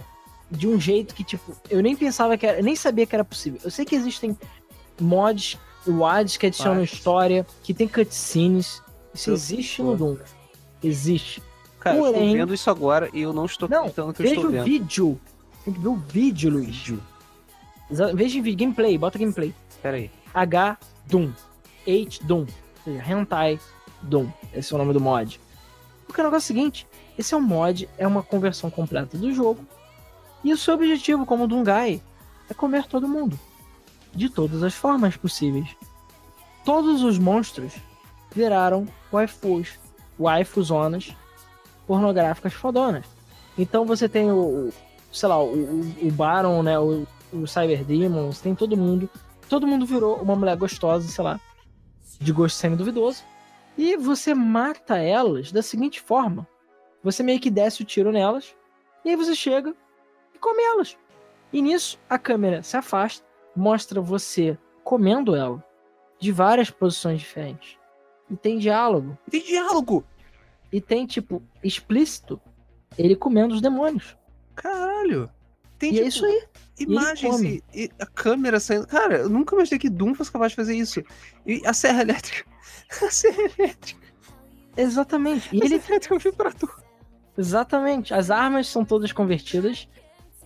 de 0.48 0.68
um 0.68 0.80
jeito 0.80 1.12
que 1.12 1.24
tipo, 1.24 1.56
eu 1.68 1.82
nem 1.82 1.96
pensava 1.96 2.38
que 2.38 2.46
era, 2.46 2.58
eu 2.58 2.64
nem 2.64 2.76
sabia 2.76 3.06
que 3.06 3.16
era 3.16 3.24
possível. 3.24 3.58
Eu 3.64 3.72
sei 3.72 3.84
que 3.84 3.96
existem 3.96 4.38
mods, 5.00 5.58
WADs 5.84 6.36
que 6.36 6.46
adicionam 6.46 6.84
história, 6.84 7.44
que 7.64 7.74
tem 7.74 7.88
cutscenes. 7.88 8.80
Isso 9.12 9.32
existe 9.32 9.82
no 9.82 9.96
Doom. 9.96 10.16
Existe. 10.80 11.42
Cara, 11.88 11.96
eu 11.98 12.04
Porém- 12.04 12.24
estou 12.26 12.38
vendo 12.38 12.54
isso 12.54 12.70
agora 12.70 13.10
e 13.12 13.20
eu 13.20 13.32
não 13.32 13.44
estou 13.46 13.68
Não, 13.68 13.78
acreditando 13.80 14.12
que 14.14 14.20
eu 14.20 14.24
Veja 14.24 14.34
estou 14.36 14.48
o 14.50 14.52
vendo. 14.52 14.64
vídeo. 14.64 15.20
Tem 15.64 15.74
que 15.74 15.80
ver 15.80 15.88
o 15.88 15.96
vídeo, 15.96 16.50
Luiz. 16.50 16.66
Vídeo. 16.76 17.02
Veja 18.14 18.38
o 18.38 18.42
vídeo, 18.42 18.58
gameplay, 18.58 18.98
bota 18.98 19.18
gameplay. 19.18 19.54
Pera 19.82 19.96
aí. 19.96 20.10
H 20.34 20.78
Doom. 21.06 21.32
H 21.86 22.18
Doom. 22.24 22.40
Ou 22.40 22.46
seja, 22.84 23.12
Hentai 23.12 23.58
Doom. 24.02 24.28
Esse 24.52 24.72
é 24.72 24.76
o 24.76 24.78
nome 24.78 24.92
do 24.92 25.00
mod. 25.00 25.40
Porque 26.06 26.20
o 26.20 26.24
negócio 26.24 26.52
é 26.52 26.54
o 26.54 26.56
seguinte: 26.56 26.86
esse 27.18 27.34
é 27.34 27.36
um 27.36 27.40
mod, 27.40 27.88
é 27.98 28.06
uma 28.06 28.22
conversão 28.22 28.70
completa 28.70 29.16
do 29.16 29.32
jogo. 29.32 29.64
E 30.44 30.52
o 30.52 30.56
seu 30.56 30.74
objetivo, 30.74 31.24
como 31.26 31.48
Doom 31.48 31.64
Guy, 31.64 32.02
é 32.48 32.54
comer 32.54 32.86
todo 32.86 33.08
mundo. 33.08 33.38
De 34.14 34.28
todas 34.28 34.62
as 34.62 34.74
formas 34.74 35.16
possíveis. 35.16 35.68
todos 36.64 37.02
os 37.02 37.18
monstros 37.18 37.72
viraram 38.34 38.86
waifus, 39.12 39.78
waifuzonas 40.18 41.14
pornográficas 41.88 42.52
fodonas. 42.52 43.06
Então 43.56 43.86
você 43.86 44.08
tem 44.08 44.30
o, 44.30 44.36
o 44.68 44.72
sei 45.10 45.28
lá, 45.28 45.42
o, 45.42 45.80
o 45.80 46.12
Baron, 46.12 46.62
né, 46.62 46.78
o, 46.78 47.06
o 47.32 47.46
Cyber 47.46 47.82
Demons, 47.82 48.40
tem 48.40 48.54
todo 48.54 48.76
mundo. 48.76 49.10
Todo 49.48 49.66
mundo 49.66 49.86
virou 49.86 50.16
uma 50.16 50.36
mulher 50.36 50.56
gostosa, 50.56 51.08
sei 51.08 51.24
lá, 51.24 51.40
de 52.20 52.30
gosto 52.30 52.56
semi-duvidoso. 52.56 53.24
E 53.76 53.96
você 53.96 54.34
mata 54.34 54.98
elas 54.98 55.50
da 55.50 55.62
seguinte 55.62 56.00
forma: 56.00 56.46
você 57.02 57.22
meio 57.22 57.40
que 57.40 57.50
desce 57.50 57.82
o 57.82 57.86
tiro 57.86 58.12
nelas, 58.12 58.54
e 59.04 59.08
aí 59.08 59.16
você 59.16 59.34
chega 59.34 59.74
e 60.34 60.38
come 60.38 60.62
elas. 60.62 60.96
E 61.50 61.62
nisso 61.62 61.98
a 62.08 62.18
câmera 62.18 62.62
se 62.62 62.76
afasta, 62.76 63.26
mostra 63.56 64.00
você 64.00 64.58
comendo 64.84 65.34
ela 65.34 65.64
de 66.20 66.30
várias 66.30 66.70
posições 66.70 67.20
diferentes. 67.20 67.78
E 68.30 68.36
tem 68.36 68.58
diálogo. 68.58 69.16
Tem 69.30 69.42
diálogo! 69.42 70.04
E 70.72 70.80
tem, 70.80 71.06
tipo, 71.06 71.42
explícito 71.62 72.40
ele 72.96 73.16
comendo 73.16 73.54
os 73.54 73.60
demônios. 73.60 74.16
Caralho! 74.54 75.30
Tem, 75.78 75.90
e 75.90 75.92
tipo, 75.94 76.04
é 76.04 76.08
isso 76.08 76.24
aí. 76.24 76.44
Imagens 76.80 77.40
e, 77.40 77.64
e, 77.74 77.90
a 77.98 78.06
câmera 78.06 78.60
saindo. 78.60 78.86
Cara, 78.86 79.18
eu 79.18 79.28
nunca 79.28 79.54
imaginei 79.54 79.78
que 79.78 79.88
Doom 79.88 80.14
fosse 80.14 80.30
capaz 80.30 80.52
de 80.52 80.56
fazer 80.56 80.76
isso. 80.76 81.02
E 81.46 81.62
a 81.64 81.72
serra 81.72 82.02
elétrica. 82.02 82.48
A 83.02 83.10
serra 83.10 83.42
elétrica. 83.58 84.00
Exatamente. 84.76 85.54
E 85.54 85.62
a 85.62 85.64
ele. 85.64 85.74
Elétrica 85.74 86.14
é 86.14 86.16
um 86.16 86.20
vibrador. 86.20 86.82
Exatamente. 87.36 88.14
As 88.14 88.30
armas 88.30 88.66
são 88.68 88.84
todas 88.84 89.12
convertidas. 89.12 89.88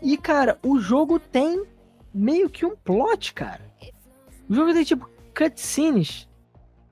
E, 0.02 0.16
cara, 0.16 0.58
o 0.62 0.80
jogo 0.80 1.20
tem 1.20 1.64
meio 2.12 2.50
que 2.50 2.66
um 2.66 2.74
plot, 2.74 3.32
cara. 3.32 3.62
O 4.48 4.54
jogo 4.54 4.72
tem, 4.72 4.84
tipo, 4.84 5.08
cutscenes, 5.36 6.28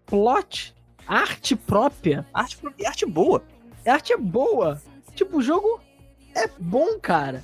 plot, 0.07 0.75
arte 1.07 1.57
própria. 1.57 2.27
Arte, 2.33 2.59
arte 2.87 3.07
boa. 3.07 3.43
Arte 3.87 4.13
é 4.13 4.17
boa. 4.17 4.81
Tipo, 5.15 5.39
o 5.39 5.43
jogo 5.43 5.81
é 6.35 6.49
bom, 6.59 6.99
cara. 7.01 7.43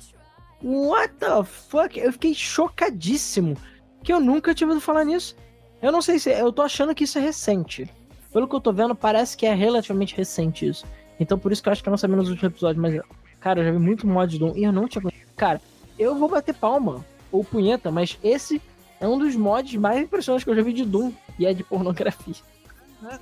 What 0.63 1.13
the 1.15 1.43
fuck? 1.43 1.99
Eu 1.99 2.11
fiquei 2.13 2.33
chocadíssimo 2.33 3.55
que 4.03 4.11
eu 4.11 4.19
nunca 4.19 4.53
tinha 4.53 4.67
ouvido 4.67 4.83
falar 4.83 5.03
nisso. 5.03 5.35
Eu 5.81 5.91
não 5.91 6.01
sei 6.01 6.17
se. 6.17 6.31
Eu 6.31 6.51
tô 6.51 6.61
achando 6.61 6.95
que 6.95 7.03
isso 7.03 7.17
é 7.17 7.21
recente. 7.21 7.89
Pelo 8.31 8.47
que 8.47 8.55
eu 8.55 8.59
tô 8.59 8.73
vendo, 8.73 8.95
parece 8.95 9.37
que 9.37 9.45
é 9.45 9.53
relativamente 9.53 10.15
recente 10.15 10.67
isso. 10.67 10.85
Então 11.19 11.37
por 11.37 11.51
isso 11.51 11.61
que 11.61 11.69
eu 11.69 11.73
acho 11.73 11.83
que 11.83 11.89
eu 11.89 11.91
não 11.91 11.97
sabia 11.97 12.15
nos 12.15 12.29
últimos 12.29 12.51
episódios, 12.51 12.81
mas. 12.81 13.01
Cara, 13.39 13.59
eu 13.59 13.65
já 13.65 13.71
vi 13.71 13.77
muito 13.77 14.07
mod 14.07 14.31
de 14.31 14.39
Doom 14.39 14.53
e 14.55 14.63
eu 14.63 14.71
não 14.71 14.87
tinha. 14.87 15.03
Cara, 15.35 15.61
eu 15.97 16.15
vou 16.15 16.27
bater 16.27 16.55
palma 16.55 17.05
ou 17.31 17.43
punheta, 17.43 17.91
mas 17.91 18.17
esse 18.23 18.61
é 18.99 19.07
um 19.07 19.17
dos 19.17 19.35
mods 19.35 19.75
mais 19.75 20.01
impressionantes 20.01 20.43
que 20.43 20.49
eu 20.49 20.55
já 20.55 20.63
vi 20.63 20.73
de 20.73 20.85
Doom 20.85 21.13
e 21.37 21.45
é 21.45 21.53
de 21.53 21.63
pornografia. 21.63 22.35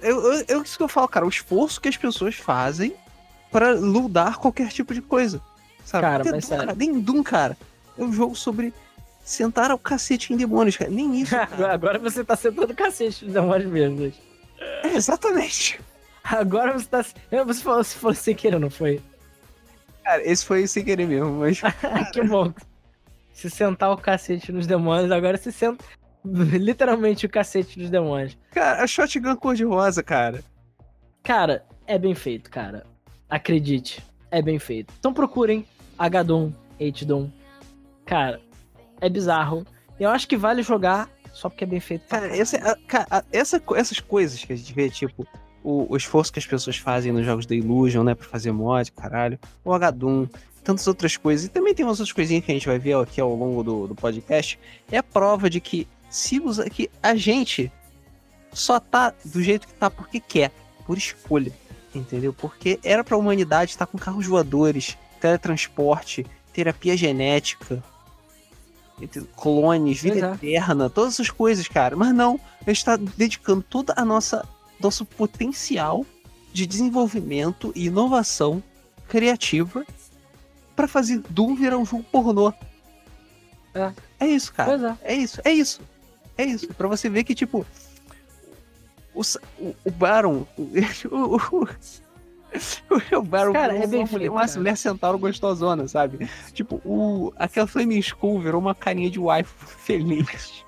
Eu, 0.02 0.34
eu, 0.34 0.46
eu, 0.48 0.62
isso 0.64 0.78
que 0.78 0.84
eu 0.84 0.88
falo, 0.88 1.08
cara, 1.08 1.26
o 1.26 1.30
esforço 1.30 1.82
que 1.82 1.90
as 1.90 1.98
pessoas 1.98 2.36
fazem 2.36 2.96
para 3.52 3.74
ludar 3.74 4.38
qualquer 4.38 4.70
tipo 4.70 4.94
de 4.94 5.02
coisa. 5.02 5.42
Sabe? 5.84 6.02
Cara, 6.02 6.22
Até 6.22 6.32
mas 6.32 6.44
Doom, 6.44 6.50
sério. 6.50 6.66
cara, 6.66 6.78
nem 6.78 7.00
Doom, 7.00 7.24
cara. 7.24 7.58
É 7.98 8.04
um 8.04 8.12
jogo 8.12 8.36
sobre 8.36 8.74
sentar 9.24 9.72
ao 9.72 9.78
cacete 9.78 10.34
em 10.34 10.38
demônios, 10.38 10.78
cara. 10.78 10.90
Nem 10.90 11.22
isso. 11.22 11.32
Cara. 11.36 11.74
Agora 11.74 12.00
você 12.00 12.24
tá 12.24 12.36
sentando 12.36 12.72
o 12.72 12.76
cacete 12.76 13.26
nos 13.26 13.34
demônios 13.34 13.70
mesmo. 13.70 14.14
É, 14.60 14.88
exatamente. 14.96 15.80
Agora 16.24 16.74
você 16.74 16.88
tá. 16.88 17.04
Você 17.04 17.62
falou, 17.62 17.84
você 17.84 17.98
falou 17.98 18.16
sem 18.16 18.36
querer, 18.36 18.60
não 18.60 18.70
foi? 18.70 19.02
Cara, 20.04 20.22
esse 20.30 20.46
foi 20.46 20.68
sem 20.68 20.84
querer 20.84 21.08
mesmo, 21.08 21.40
mas. 21.40 21.62
que 22.12 22.24
bom. 22.24 22.54
Se 23.34 23.50
sentar 23.50 23.92
o 23.92 23.98
cacete 23.98 24.52
nos 24.52 24.66
demônios, 24.66 25.12
agora 25.12 25.38
se 25.38 25.52
senta 25.52 25.84
literalmente 26.60 27.26
o 27.26 27.30
cacete 27.30 27.80
dos 27.80 27.90
demônios. 27.90 28.38
Cara, 28.52 28.84
a 28.84 28.88
shotgun 28.88 29.36
cor-de-rosa, 29.36 30.02
cara. 30.04 30.44
Cara, 31.24 31.66
é 31.88 31.98
bem 31.98 32.16
feito, 32.16 32.50
cara. 32.50 32.86
Acredite, 33.30 34.04
é 34.32 34.42
bem 34.42 34.60
feito. 34.60 34.94
Então 35.00 35.14
procurem 35.14 35.66
H-Doom, 35.98 36.52
H-Doom. 36.80 37.30
Cara, 38.06 38.42
é 39.02 39.10
bizarro. 39.10 39.66
Eu 40.00 40.10
acho 40.10 40.28
que 40.28 40.38
vale 40.38 40.62
jogar 40.62 41.10
só 41.34 41.50
porque 41.50 41.64
é 41.64 41.68
bem 41.68 41.80
feito. 41.80 42.08
Cara, 42.08 42.36
essa, 42.36 42.58
a, 42.58 42.76
cara 42.88 43.26
essa, 43.32 43.62
essas 43.76 44.00
coisas 44.00 44.44
que 44.44 44.54
a 44.54 44.56
gente 44.56 44.74
vê, 44.74 44.90
tipo, 44.90 45.28
o, 45.64 45.92
o, 45.92 45.98
esforço 45.98 46.32
que 46.32 46.40
as 46.40 46.46
pessoas 46.46 46.78
fazem 46.78 47.12
nos 47.12 47.26
jogos 47.26 47.46
da 47.46 47.56
Illusion, 47.56 48.04
né, 48.04 48.16
pra 48.16 48.28
fazer 48.28 48.52
mod, 48.52 48.92
caralho, 48.92 49.40
o 49.64 49.74
H-Doom, 49.74 50.28
tantas 50.64 50.88
outras 50.88 51.18
coisas, 51.18 51.46
e 51.46 51.50
também 51.50 51.74
tem 51.74 51.86
umas 51.86 52.00
outras 52.00 52.14
coisinhas 52.14 52.46
que 52.46 52.52
a 52.52 52.56
gente 52.56 52.68
vai 52.68 52.80
ver 52.80 52.96
aqui 52.96 53.20
ao 53.20 53.36
longo 53.36 53.64
do, 53.64 53.88
do 53.88 53.96
podcast, 53.96 54.60
é 54.92 54.98
a 54.98 55.04
prova 55.04 55.50
de 55.50 55.60
que 55.60 55.88
se 56.16 56.40
usa, 56.40 56.70
que 56.70 56.90
a 57.04 57.16
gente 57.16 57.72
só 58.54 58.80
tá 58.80 59.14
do 59.24 59.44
jeito 59.44 59.68
que 59.68 59.74
tá 59.74 59.90
porque 59.90 60.20
quer, 60.20 60.52
por 60.86 60.98
escolha, 60.98 61.52
entendeu? 61.94 62.34
Porque 62.34 62.80
era 62.84 63.04
pra 63.04 63.18
humanidade 63.18 63.72
estar 63.72 63.86
com 63.86 63.98
carros 63.98 64.26
voadores, 64.26 64.98
teletransporte, 65.20 66.26
terapia 66.54 66.96
genética, 66.96 67.84
clones, 69.36 70.02
vida 70.02 70.18
Exato. 70.18 70.46
eterna, 70.46 70.90
todas 70.90 71.16
essas 71.16 71.30
coisas, 71.30 71.68
cara. 71.68 71.96
Mas 71.96 72.14
não, 72.14 72.40
a 72.66 72.72
gente 72.72 72.86
tá 72.86 72.96
dedicando 72.96 73.62
toda 73.62 73.94
a 73.98 74.06
nossa 74.06 74.48
nosso 74.80 75.06
potencial 75.06 76.06
de 76.54 76.66
desenvolvimento 76.66 77.72
e 77.76 77.88
inovação 77.88 78.62
criativa 79.08 79.86
para 80.76 80.88
fazer 80.88 81.22
Doom 81.30 81.56
virar 81.56 81.78
um 81.78 81.86
jogo 81.86 82.04
pornô. 82.04 82.54
É. 83.74 83.94
É 84.20 84.28
isso, 84.28 84.54
cara. 84.54 84.98
É. 85.02 85.14
é. 85.14 85.18
isso, 85.18 85.42
é 85.44 85.52
isso. 85.52 85.82
É 86.38 86.46
isso. 86.46 86.68
Pra 86.74 86.88
você 86.88 87.10
ver 87.10 87.24
que, 87.24 87.36
tipo. 87.36 87.66
O, 89.14 89.22
o, 89.60 89.76
o 89.86 89.92
Baron. 89.92 90.46
O, 91.12 91.38
o, 92.90 93.20
o 93.20 93.22
Baron 93.22 93.52
cara, 93.52 93.76
é 93.76 93.86
bem 93.86 94.06
feito, 94.06 94.32
uma 94.32 94.46
cara. 94.46 94.58
mulher 94.58 94.78
centauro 94.78 95.20
gostosona, 95.20 95.90
sabe? 95.90 96.30
Tipo, 96.54 96.82
o, 96.86 97.34
aquela 97.36 97.68
Flaming 97.68 98.00
Skull 98.00 98.40
virou 98.40 98.62
uma 98.62 98.74
carinha 98.74 99.10
de 99.10 99.20
wife 99.20 99.52
feliz. 99.60 100.64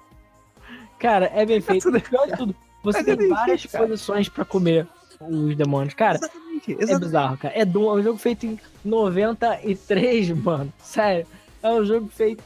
Cara, 0.99 1.31
é 1.33 1.45
bem 1.45 1.61
feito. 1.61 1.89
E 1.95 2.01
pior 2.01 2.27
de 2.27 2.35
tudo, 2.35 2.55
você 2.83 2.99
é 2.99 3.03
tem 3.15 3.29
várias 3.29 3.61
feito, 3.63 3.77
posições 3.77 4.27
pra 4.27 4.43
comer 4.43 4.87
os 5.21 5.55
demônios. 5.55 5.93
Cara, 5.93 6.17
exatamente, 6.17 6.71
é 6.71 6.75
exatamente. 6.75 6.99
bizarro, 7.05 7.37
cara. 7.37 7.53
É 7.57 7.65
Doom, 7.65 7.89
é 7.89 7.93
um 7.99 8.03
jogo 8.03 8.17
feito 8.17 8.45
em 8.45 8.59
93, 8.83 10.31
mano. 10.31 10.73
Sério. 10.79 11.25
É 11.63 11.71
um 11.71 11.85
jogo 11.85 12.07
feito. 12.07 12.43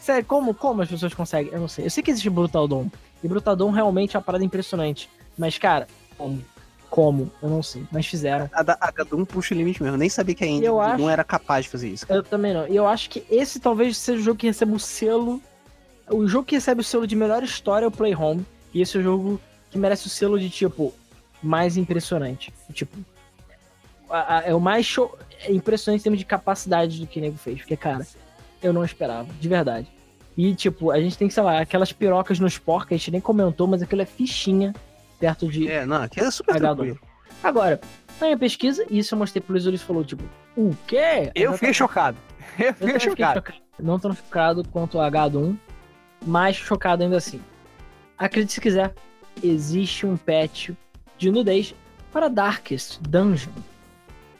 Sério, 0.00 0.24
como, 0.24 0.54
como 0.54 0.82
as 0.82 0.88
pessoas 0.88 1.12
conseguem? 1.14 1.52
Eu 1.52 1.60
não 1.60 1.68
sei. 1.68 1.86
Eu 1.86 1.90
sei 1.90 2.02
que 2.02 2.10
existe 2.10 2.30
Brutal 2.30 2.66
Dawn. 2.68 2.88
E 3.22 3.28
Brutal 3.28 3.56
Dawn 3.56 3.70
realmente 3.70 4.16
é 4.16 4.18
uma 4.18 4.24
parada 4.24 4.44
impressionante. 4.44 5.10
Mas, 5.36 5.58
cara, 5.58 5.86
como? 6.16 6.42
Como? 6.88 7.30
Eu 7.42 7.48
não 7.50 7.62
sei. 7.62 7.84
Mas 7.92 8.06
fizeram. 8.06 8.48
A, 8.52 8.60
a 8.60 9.04
Doom 9.04 9.24
puxa 9.24 9.54
o 9.54 9.58
limite 9.58 9.82
mesmo. 9.82 9.96
Eu 9.96 9.98
nem 9.98 10.08
sabia 10.08 10.34
que 10.34 10.44
a 10.44 10.46
Eu 10.48 10.74
do 10.76 10.80
acho- 10.80 11.08
era 11.08 11.22
capaz 11.24 11.64
de 11.66 11.70
fazer 11.70 11.88
isso. 11.90 12.06
Eu 12.08 12.22
também 12.22 12.54
não. 12.54 12.66
E 12.66 12.74
eu 12.76 12.86
acho 12.88 13.10
que 13.10 13.24
esse 13.30 13.60
talvez 13.60 13.96
seja 13.98 14.20
o 14.20 14.22
jogo 14.22 14.38
que 14.38 14.46
receba 14.46 14.74
o 14.74 14.78
selo. 14.80 15.42
O 16.08 16.26
jogo 16.26 16.46
que 16.46 16.54
recebe 16.54 16.80
o 16.80 16.84
selo 16.84 17.06
de 17.06 17.14
melhor 17.14 17.42
história 17.42 17.84
é 17.84 17.88
o 17.88 17.90
Play 17.92 18.14
Home. 18.14 18.46
E 18.72 18.80
esse 18.80 18.96
é 18.96 19.00
o 19.00 19.02
jogo 19.02 19.40
que 19.70 19.76
merece 19.76 20.06
o 20.06 20.10
selo 20.10 20.38
de, 20.40 20.48
tipo, 20.48 20.94
mais 21.42 21.76
impressionante. 21.76 22.52
Tipo, 22.72 22.96
a- 24.08 24.38
a- 24.38 24.42
é 24.44 24.54
o 24.54 24.60
mais 24.60 24.86
show, 24.86 25.18
é 25.42 25.52
impressionante 25.52 26.00
em 26.00 26.04
termos 26.04 26.18
de 26.18 26.24
capacidade 26.24 26.98
do 27.00 27.06
que 27.06 27.18
o 27.18 27.22
nego 27.22 27.36
fez. 27.36 27.58
Porque, 27.58 27.76
cara, 27.76 28.06
eu 28.62 28.72
não 28.72 28.84
esperava, 28.84 29.28
de 29.40 29.48
verdade. 29.48 29.86
E, 30.36 30.54
tipo, 30.54 30.90
a 30.90 31.00
gente 31.00 31.18
tem 31.18 31.26
que, 31.28 31.34
sei 31.34 31.42
lá, 31.42 31.60
aquelas 31.60 31.92
pirocas 31.92 32.38
nos 32.38 32.56
porcos, 32.58 32.92
a 32.92 32.96
gente 32.96 33.10
nem 33.10 33.20
comentou, 33.20 33.66
mas 33.66 33.82
aquilo 33.82 34.02
é 34.02 34.06
fichinha 34.06 34.72
perto 35.18 35.48
de. 35.48 35.68
É, 35.68 35.84
não, 35.84 36.02
aqui 36.02 36.20
é 36.20 36.30
super 36.30 36.54
H2. 36.54 36.58
tranquilo. 36.60 36.98
Agora, 37.42 37.80
na 38.20 38.26
minha 38.26 38.38
pesquisa, 38.38 38.84
isso 38.90 39.14
eu 39.14 39.18
mostrei 39.18 39.40
pro 39.40 39.52
Luiz, 39.52 39.66
ele 39.66 39.78
falou, 39.78 40.04
tipo, 40.04 40.22
o 40.56 40.74
quê? 40.86 41.30
Eu 41.34 41.54
fiquei 41.54 41.72
chocado. 41.74 42.16
Eu 42.58 42.66
Eu 42.68 42.74
fiquei 42.74 43.00
chocado. 43.00 43.34
chocado. 43.38 43.58
Não 43.78 43.98
tão 43.98 44.12
chocado 44.14 44.66
quanto 44.68 44.98
o 44.98 45.00
H1, 45.00 45.56
mas 46.26 46.56
chocado 46.56 47.02
ainda 47.04 47.16
assim. 47.16 47.40
Acredite 48.16 48.54
se 48.54 48.60
quiser, 48.60 48.92
existe 49.42 50.04
um 50.06 50.16
patch 50.16 50.70
de 51.16 51.30
nudez 51.30 51.74
para 52.12 52.28
Darkest 52.28 52.98
Dungeon. 53.00 53.52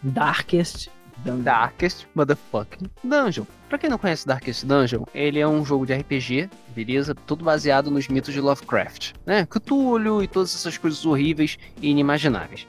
Darkest. 0.03 0.91
Darkest 1.25 2.07
Motherfucking 2.15 2.89
Dungeon. 3.05 3.45
Pra 3.69 3.77
quem 3.79 3.91
não 3.91 3.99
conhece 3.99 4.27
Darkest 4.27 4.65
Dungeon, 4.65 5.05
ele 5.15 5.39
é 5.39 5.47
um 5.47 5.65
jogo 5.65 5.85
de 5.87 5.95
RPG, 5.95 6.49
beleza? 6.75 7.15
Tudo 7.15 7.45
baseado 7.45 7.91
nos 7.91 8.09
mitos 8.09 8.33
de 8.33 8.41
Lovecraft, 8.41 9.13
né? 9.27 9.45
Cthulhu 9.47 10.23
e 10.23 10.29
todas 10.29 10.55
essas 10.55 10.79
coisas 10.79 11.05
horríveis 11.05 11.59
e 11.83 11.91
inimagináveis. 11.91 12.67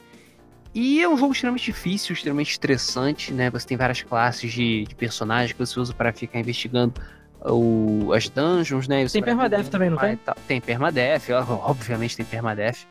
E 0.76 1.02
é 1.02 1.08
um 1.10 1.18
jogo 1.18 1.34
extremamente 1.34 1.66
difícil, 1.66 2.14
extremamente 2.14 2.52
estressante, 2.52 3.34
né? 3.34 3.50
Você 3.50 3.66
tem 3.68 3.78
várias 3.78 4.02
classes 4.02 4.52
de, 4.52 4.86
de 4.86 4.94
personagens 4.96 5.54
que 5.54 5.60
você 5.60 5.80
usa 5.80 5.94
para 5.94 6.12
ficar 6.14 6.40
investigando 6.40 6.94
o- 7.42 8.12
as 8.14 8.28
dungeons, 8.30 8.88
né? 8.88 9.08
Você 9.08 9.14
Tem 9.14 9.24
permadeath 9.24 9.62
vendo 9.64 9.72
também, 9.72 9.90
não 9.90 9.98
tem? 9.98 10.20
Tem 10.48 10.60
permadeath, 10.62 11.30
obviamente 11.64 12.16
tem 12.18 12.26
permadeath. 12.26 12.86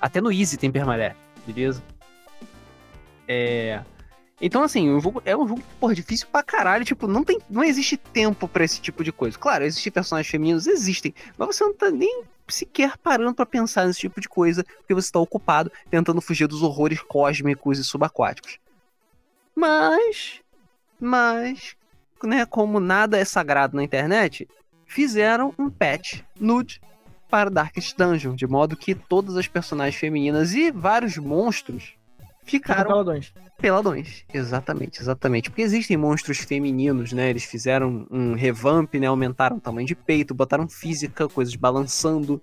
Até 0.00 0.20
no 0.20 0.32
Easy 0.32 0.56
tem 0.56 0.70
permadeath, 0.72 1.16
beleza? 1.46 1.82
É... 3.28 3.80
Então, 4.44 4.64
assim, 4.64 4.90
o 4.90 4.98
jogo 4.98 5.22
é 5.24 5.36
um 5.36 5.46
jogo, 5.46 5.62
porra, 5.78 5.94
difícil 5.94 6.26
pra 6.26 6.42
caralho. 6.42 6.84
Tipo, 6.84 7.06
não, 7.06 7.22
tem, 7.22 7.38
não 7.48 7.62
existe 7.62 7.96
tempo 7.96 8.48
pra 8.48 8.64
esse 8.64 8.80
tipo 8.80 9.04
de 9.04 9.12
coisa. 9.12 9.38
Claro, 9.38 9.62
existem 9.62 9.92
personagens 9.92 10.28
femininos, 10.28 10.66
existem. 10.66 11.14
Mas 11.38 11.54
você 11.54 11.62
não 11.62 11.72
tá 11.72 11.92
nem 11.92 12.24
sequer 12.48 12.98
parando 12.98 13.34
para 13.36 13.46
pensar 13.46 13.86
nesse 13.86 14.00
tipo 14.00 14.20
de 14.20 14.28
coisa, 14.28 14.64
porque 14.78 14.92
você 14.92 15.12
tá 15.12 15.20
ocupado 15.20 15.70
tentando 15.88 16.20
fugir 16.20 16.48
dos 16.48 16.60
horrores 16.60 17.00
cósmicos 17.00 17.78
e 17.78 17.84
subaquáticos. 17.84 18.58
Mas. 19.54 20.40
Mas. 20.98 21.76
Né, 22.24 22.44
como 22.44 22.80
nada 22.80 23.18
é 23.18 23.24
sagrado 23.24 23.76
na 23.76 23.84
internet, 23.84 24.48
fizeram 24.86 25.54
um 25.56 25.70
patch 25.70 26.20
nude 26.38 26.80
para 27.28 27.48
Darkest 27.48 27.96
Dungeon, 27.96 28.34
de 28.34 28.46
modo 28.46 28.76
que 28.76 28.94
todas 28.94 29.36
as 29.36 29.46
personagens 29.46 29.96
femininas 29.96 30.52
e 30.52 30.72
vários 30.72 31.16
monstros 31.16 31.94
ficaram 32.44 32.90
peladões. 32.90 33.32
Peladões, 33.58 34.24
exatamente, 34.32 35.00
exatamente. 35.00 35.50
Porque 35.50 35.62
existem 35.62 35.96
monstros 35.96 36.38
femininos, 36.38 37.12
né? 37.12 37.30
Eles 37.30 37.44
fizeram 37.44 38.06
um 38.10 38.34
revamp, 38.34 38.94
né? 38.94 39.06
Aumentaram 39.06 39.56
o 39.56 39.60
tamanho 39.60 39.86
de 39.86 39.94
peito, 39.94 40.34
botaram 40.34 40.68
física, 40.68 41.28
coisas 41.28 41.54
balançando. 41.54 42.42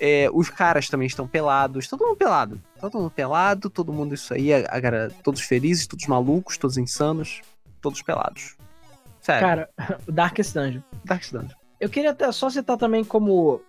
É, 0.00 0.28
os 0.32 0.50
caras 0.50 0.88
também 0.88 1.06
estão 1.06 1.28
pelados, 1.28 1.86
todo 1.86 2.04
mundo 2.04 2.16
pelado. 2.16 2.60
Todo 2.80 2.98
mundo 2.98 3.10
pelado, 3.10 3.70
todo 3.70 3.92
mundo 3.92 4.14
isso 4.14 4.34
aí, 4.34 4.52
a, 4.52 4.58
a, 4.58 5.10
todos 5.22 5.42
felizes, 5.42 5.86
todos 5.86 6.06
malucos, 6.06 6.58
todos 6.58 6.76
insanos, 6.76 7.40
todos 7.80 8.02
pelados. 8.02 8.56
Sério. 9.20 9.40
Cara, 9.40 9.70
o 10.06 10.10
Darkest 10.12 10.54
Dungeon. 10.54 10.82
Darkest 11.04 11.32
Dungeon. 11.32 11.56
Eu 11.78 11.88
queria 11.88 12.10
até 12.10 12.30
só 12.32 12.50
citar 12.50 12.76
também 12.76 13.04
como 13.04 13.60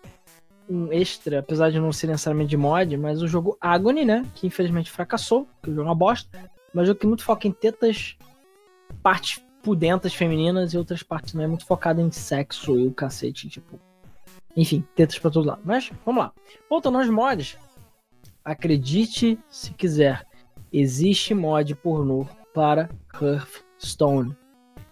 um 0.74 0.91
extra, 0.91 1.39
apesar 1.39 1.69
de 1.69 1.80
não 1.80 1.91
ser 1.91 2.07
necessariamente 2.07 2.49
de 2.49 2.57
mod, 2.57 2.97
mas 2.97 3.21
o 3.21 3.28
jogo 3.28 3.55
Agony, 3.61 4.03
né? 4.03 4.26
Que 4.34 4.47
infelizmente 4.47 4.89
fracassou, 4.89 5.47
que 5.61 5.69
o 5.69 5.74
jogo 5.74 5.88
é 5.88 5.89
uma 5.89 5.95
bosta. 5.95 6.49
Mas 6.74 6.84
um 6.84 6.88
jogo 6.88 6.99
que 6.99 7.07
muito 7.07 7.24
foca 7.24 7.47
em 7.47 7.51
tetas, 7.51 8.17
partes 9.03 9.43
pudentas 9.61 10.13
femininas 10.13 10.74
e 10.74 10.78
outras 10.78 11.03
partes 11.03 11.34
não 11.34 11.43
é 11.43 11.47
muito 11.47 11.65
focado 11.65 12.01
em 12.01 12.11
sexo 12.11 12.80
e 12.80 12.88
o 12.88 12.93
cacete, 12.93 13.47
tipo. 13.47 13.80
Enfim, 14.57 14.84
tetas 14.95 15.19
pra 15.19 15.32
todo 15.32 15.47
lado. 15.47 15.61
Mas, 15.63 15.91
vamos 16.05 16.24
lá. 16.24 16.34
Voltando 16.69 16.97
aos 16.97 17.09
mods. 17.09 17.57
Acredite 18.43 19.39
se 19.49 19.71
quiser. 19.74 20.26
Existe 20.71 21.34
mod 21.34 21.74
pornô 21.76 22.28
para 22.53 22.89
Hearthstone. 23.13 24.36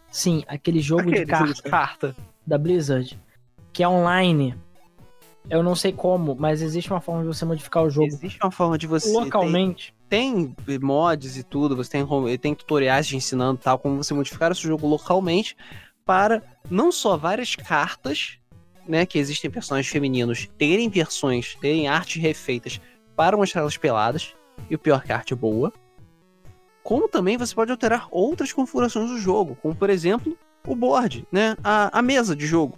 Sim, 0.09 0.43
aquele 0.47 0.79
jogo 0.79 1.09
aquele 1.09 1.25
de 1.25 1.25
carta, 1.25 1.69
carta 1.69 2.15
da 2.45 2.57
Blizzard. 2.57 3.19
Que 3.73 3.83
é 3.83 3.89
online 3.89 4.55
eu 5.49 5.63
não 5.63 5.75
sei 5.75 5.91
como, 5.91 6.35
mas 6.35 6.61
existe 6.61 6.91
uma 6.91 7.01
forma 7.01 7.21
de 7.21 7.27
você 7.27 7.43
modificar 7.45 7.83
o 7.83 7.89
jogo. 7.89 8.07
Existe 8.07 8.39
uma 8.43 8.51
forma 8.51 8.77
de 8.77 8.87
você. 8.87 9.11
Localmente. 9.11 9.93
Tem, 10.07 10.55
tem 10.65 10.79
mods 10.79 11.37
e 11.37 11.43
tudo, 11.43 11.75
você 11.75 11.91
tem, 11.91 12.37
tem 12.37 12.53
tutoriais 12.53 13.07
te 13.07 13.15
ensinando 13.15 13.59
tal, 13.59 13.79
como 13.79 14.03
você 14.03 14.13
modificar 14.13 14.51
o 14.51 14.55
seu 14.55 14.69
jogo 14.69 14.87
localmente 14.87 15.55
para 16.05 16.43
não 16.69 16.91
só 16.91 17.15
várias 17.15 17.55
cartas, 17.55 18.37
né, 18.87 19.05
que 19.05 19.17
existem 19.17 19.49
personagens 19.49 19.91
femininos, 19.91 20.49
terem 20.57 20.89
versões, 20.89 21.55
terem 21.55 21.87
artes 21.87 22.21
refeitas 22.21 22.81
para 23.15 23.37
mostrar 23.37 23.61
elas 23.61 23.77
peladas, 23.77 24.35
e 24.69 24.75
o 24.75 24.79
pior 24.79 25.01
que 25.03 25.13
a 25.13 25.17
arte 25.17 25.31
é 25.31 25.35
boa, 25.35 25.71
como 26.83 27.07
também 27.07 27.37
você 27.37 27.55
pode 27.55 27.71
alterar 27.71 28.07
outras 28.11 28.51
configurações 28.51 29.09
do 29.09 29.17
jogo, 29.17 29.57
como 29.61 29.73
por 29.73 29.89
exemplo 29.89 30.37
o 30.67 30.75
board, 30.75 31.25
né, 31.31 31.55
a, 31.63 31.97
a 31.97 32.01
mesa 32.01 32.35
de 32.35 32.45
jogo 32.45 32.77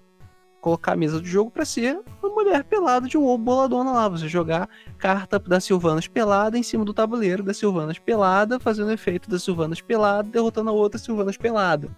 colocar 0.63 0.93
a 0.93 0.95
mesa 0.95 1.19
do 1.19 1.27
jogo 1.27 1.51
para 1.51 1.65
ser 1.65 1.99
mulher 2.43 2.63
pelada 2.63 3.07
de 3.07 3.17
um 3.17 3.25
ovo 3.25 3.43
boladona 3.43 3.91
lá. 3.91 4.09
Você 4.09 4.27
jogar 4.27 4.69
carta 4.97 5.39
da 5.39 5.59
Silvanas 5.59 6.07
pelada 6.07 6.57
em 6.57 6.63
cima 6.63 6.85
do 6.85 6.93
tabuleiro 6.93 7.43
da 7.43 7.53
Silvanas 7.53 7.99
pelada, 7.99 8.59
fazendo 8.59 8.91
efeito 8.91 9.29
da 9.29 9.39
Silvanas 9.39 9.81
pelada, 9.81 10.29
derrotando 10.29 10.69
a 10.69 10.73
outra 10.73 10.99
Silvanas 10.99 11.37
pelada. 11.37 11.89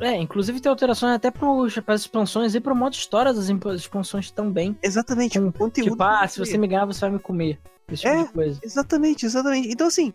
É, 0.00 0.16
inclusive 0.16 0.60
tem 0.60 0.70
alterações 0.70 1.14
até 1.14 1.30
para 1.30 1.48
as 1.94 2.00
expansões 2.02 2.54
e 2.54 2.60
para 2.60 2.72
o 2.72 2.76
modo 2.76 2.92
história 2.92 3.34
das 3.34 3.48
expansões 3.48 4.30
também. 4.30 4.78
Exatamente, 4.82 5.40
com 5.40 5.50
conteúdo. 5.50 5.90
Tipo, 5.90 6.02
ah, 6.02 6.26
se 6.26 6.38
você 6.38 6.56
me 6.56 6.68
ganhar, 6.68 6.86
você 6.86 7.00
vai 7.00 7.10
me 7.10 7.18
comer. 7.18 7.58
Esse 7.90 8.02
tipo 8.02 8.14
é, 8.14 8.22
de 8.22 8.32
coisa. 8.32 8.60
Exatamente, 8.62 9.26
exatamente. 9.26 9.68
Então, 9.68 9.88
assim, 9.88 10.12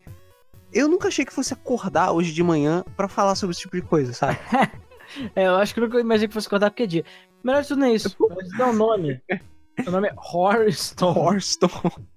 eu 0.72 0.88
nunca 0.88 1.10
achei 1.10 1.26
que 1.26 1.34
fosse 1.34 1.54
acordar 1.54 2.12
hoje 2.12 2.32
de 2.32 2.42
manhã 2.42 2.84
para 2.96 3.08
falar 3.08 3.36
sobre 3.36 3.52
esse 3.52 3.62
tipo 3.62 3.76
de 3.76 3.82
coisa, 3.82 4.14
sabe? 4.14 4.38
é, 5.36 5.48
eu 5.48 5.56
acho 5.56 5.74
que 5.74 5.80
nunca 5.80 6.00
imaginei 6.00 6.28
que 6.28 6.34
fosse 6.34 6.48
acordar 6.48 6.70
porque 6.70 6.84
é 6.84 6.88
dia. 6.88 7.06
Melhor 7.44 7.62
de 7.62 7.68
tudo 7.68 7.80
não 7.80 7.88
é 7.88 7.94
isso. 7.94 8.16
Mas 8.36 8.50
dá 8.58 8.68
um 8.70 8.74
nome. 8.74 9.22
o 9.86 9.92
nome 9.92 10.08
é 10.10 10.14
Horstone. 10.16 11.20
Horstone. 11.20 12.08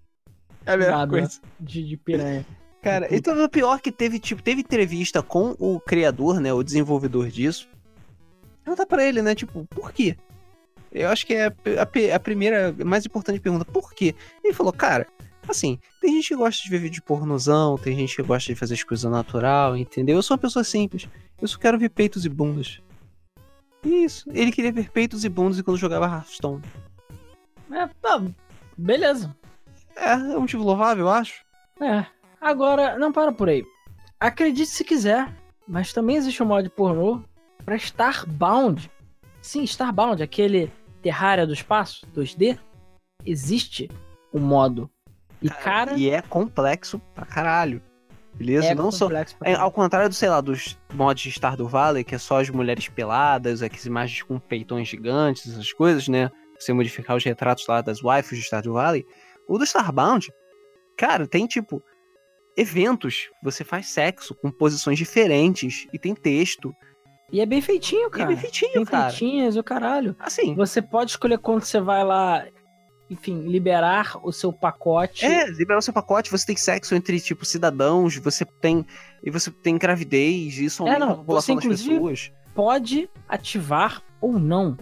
É 0.65 0.73
a 0.73 0.77
melhor 0.77 0.99
Nada 0.99 1.11
coisa. 1.11 1.41
De, 1.61 1.83
de 1.83 1.97
piranha. 1.97 2.47
Cara, 2.83 3.09
então 3.11 3.43
o 3.43 3.49
pior 3.49 3.81
que 3.81 3.91
teve, 3.91 4.19
tipo, 4.19 4.43
teve 4.43 4.61
entrevista 4.61 5.23
com 5.23 5.57
o 5.59 5.81
criador, 5.81 6.41
né, 6.41 6.53
o 6.53 6.63
desenvolvedor 6.63 7.29
disso. 7.29 7.69
Pergunta 8.63 8.87
pra 8.87 9.05
ele, 9.05 9.23
né, 9.23 9.35
tipo, 9.35 9.65
por 9.67 9.93
quê? 9.93 10.17
Eu 10.93 11.09
acho 11.09 11.27
que 11.27 11.35
é 11.35 11.47
a, 11.47 11.51
a, 11.51 12.17
a 12.17 12.21
primeira, 12.21 12.73
mais 12.85 13.05
importante 13.05 13.41
pergunta, 13.41 13.65
por 13.65 13.93
quê? 13.93 14.15
Ele 14.43 14.55
falou, 14.55 14.73
cara, 14.73 15.07
assim, 15.49 15.79
tem 16.01 16.15
gente 16.15 16.29
que 16.29 16.37
gosta 16.37 16.63
de 16.63 16.71
ver 16.71 16.79
vídeo 16.79 17.03
pornozão, 17.03 17.77
tem 17.77 17.97
gente 17.97 18.15
que 18.15 18.23
gosta 18.23 18.53
de 18.53 18.59
fazer 18.59 18.75
as 18.75 18.85
coisas 18.85 19.11
natural, 19.11 19.77
entendeu? 19.77 20.17
Eu 20.17 20.23
sou 20.23 20.37
uma 20.37 20.41
pessoa 20.41 20.65
simples. 20.65 21.09
Eu 21.41 21.49
só 21.49 21.59
quero 21.59 21.79
ver 21.79 21.91
peitos 21.91 22.25
e 22.25 22.29
bundas. 22.29 22.81
Isso. 23.87 24.29
Ele 24.33 24.51
queria 24.51 24.73
ver 24.73 24.91
peitos 24.91 25.25
e 25.25 25.29
bundas 25.29 25.61
quando 25.63 25.79
jogava 25.79 26.07
Hearthstone. 26.07 26.63
É, 27.71 27.87
tá. 28.01 28.23
Beleza. 28.77 29.35
É, 29.95 30.13
é 30.13 30.17
um 30.17 30.41
motivo 30.41 30.65
louvável, 30.65 31.07
eu 31.07 31.11
acho. 31.11 31.45
É. 31.81 32.05
Agora, 32.41 32.99
não 32.99 33.13
para 33.13 33.33
por 33.33 33.49
aí. 33.49 33.65
Acredite 34.19 34.71
se 34.71 34.85
quiser, 34.85 35.33
mas 35.67 35.93
também 35.93 36.17
existe 36.17 36.43
um 36.43 36.47
mod 36.47 36.69
pornô 36.71 37.23
para 37.65 37.77
Starbound. 37.77 38.91
Sim, 39.41 39.63
Starbound, 39.65 40.23
aquele 40.23 40.71
Terraria 41.03 41.47
do 41.47 41.53
espaço, 41.53 42.07
2D. 42.15 42.59
Existe 43.25 43.91
o 44.33 44.39
um 44.39 44.41
modo. 44.41 44.91
E 45.41 45.49
cara, 45.49 45.95
E 45.95 46.11
é 46.11 46.23
complexo 46.23 46.99
pra 47.15 47.27
caralho. 47.27 47.83
Beleza? 48.37 48.69
É 48.69 48.75
não 48.75 48.93
só. 48.93 49.09
É, 49.43 49.55
ao 49.55 49.73
contrário 49.73 50.09
do, 50.09 50.15
sei 50.15 50.29
lá, 50.29 50.41
dos 50.41 50.79
mods 50.93 51.23
de 51.23 51.33
Stardew 51.33 51.69
Valley, 51.69 52.05
que 52.05 52.15
é 52.15 52.19
só 52.19 52.41
as 52.41 52.51
mulheres 52.51 52.89
peladas, 52.89 53.63
aquelas 53.63 53.87
imagens 53.87 54.23
com 54.23 54.39
peitões 54.39 54.89
gigantes, 54.89 55.51
essas 55.51 55.73
coisas, 55.73 56.07
né? 56.07 56.31
Você 56.59 56.73
modificar 56.73 57.17
os 57.17 57.25
retratos 57.25 57.67
lá 57.67 57.81
das 57.81 58.01
waifus 58.01 58.39
de 58.39 58.45
Stardew 58.45 58.75
Valley. 58.75 59.07
O 59.49 59.59
do 59.59 59.65
Starbound, 59.65 60.31
cara, 60.97 61.27
tem 61.27 61.47
tipo 61.47 61.83
eventos. 62.57 63.31
Você 63.43 63.65
faz 63.65 63.87
sexo 63.87 64.35
com 64.35 64.51
posições 64.51 64.99
diferentes 64.99 65.87
e 65.93 65.99
tem 65.99 66.15
texto. 66.15 66.75
E 67.33 67.41
é 67.41 67.47
bem 67.47 67.61
feitinho, 67.61 68.11
cara. 68.11 68.23
E 68.23 68.25
é 68.25 68.29
bem 68.29 68.37
feitinho, 68.37 68.73
bem 68.75 68.85
cara. 68.85 69.11
feitinhas, 69.11 69.57
o 69.57 69.63
caralho. 69.63 70.15
Assim. 70.19 70.55
Você 70.55 70.81
pode 70.81 71.11
escolher 71.11 71.39
quando 71.39 71.63
você 71.63 71.81
vai 71.81 72.05
lá 72.05 72.47
enfim, 73.09 73.43
liberar 73.43 74.19
o 74.23 74.33
seu 74.33 74.53
pacote. 74.53 75.25
É, 75.25 75.47
liberar 75.47 75.79
o 75.79 75.83
seu 75.83 75.93
pacote, 75.93 76.31
você 76.31 76.47
tem 76.47 76.57
sexo 76.57 76.95
entre, 76.95 77.21
tipo, 77.21 77.45
cidadãos, 77.45 78.17
você 78.17 78.45
tem. 78.45 78.85
E 79.23 79.31
você 79.31 79.51
tem 79.51 79.79
gravidez, 79.79 80.59
isso 80.59 80.83
aumenta 80.83 81.05
é, 81.05 81.07
não, 81.07 81.13
a 81.13 81.17
população 81.17 81.55
você, 81.57 81.69
das 81.69 81.83
pessoas. 81.83 82.33
Pode 82.55 83.09
ativar 83.29 84.03
ou 84.21 84.39
não. 84.39 84.77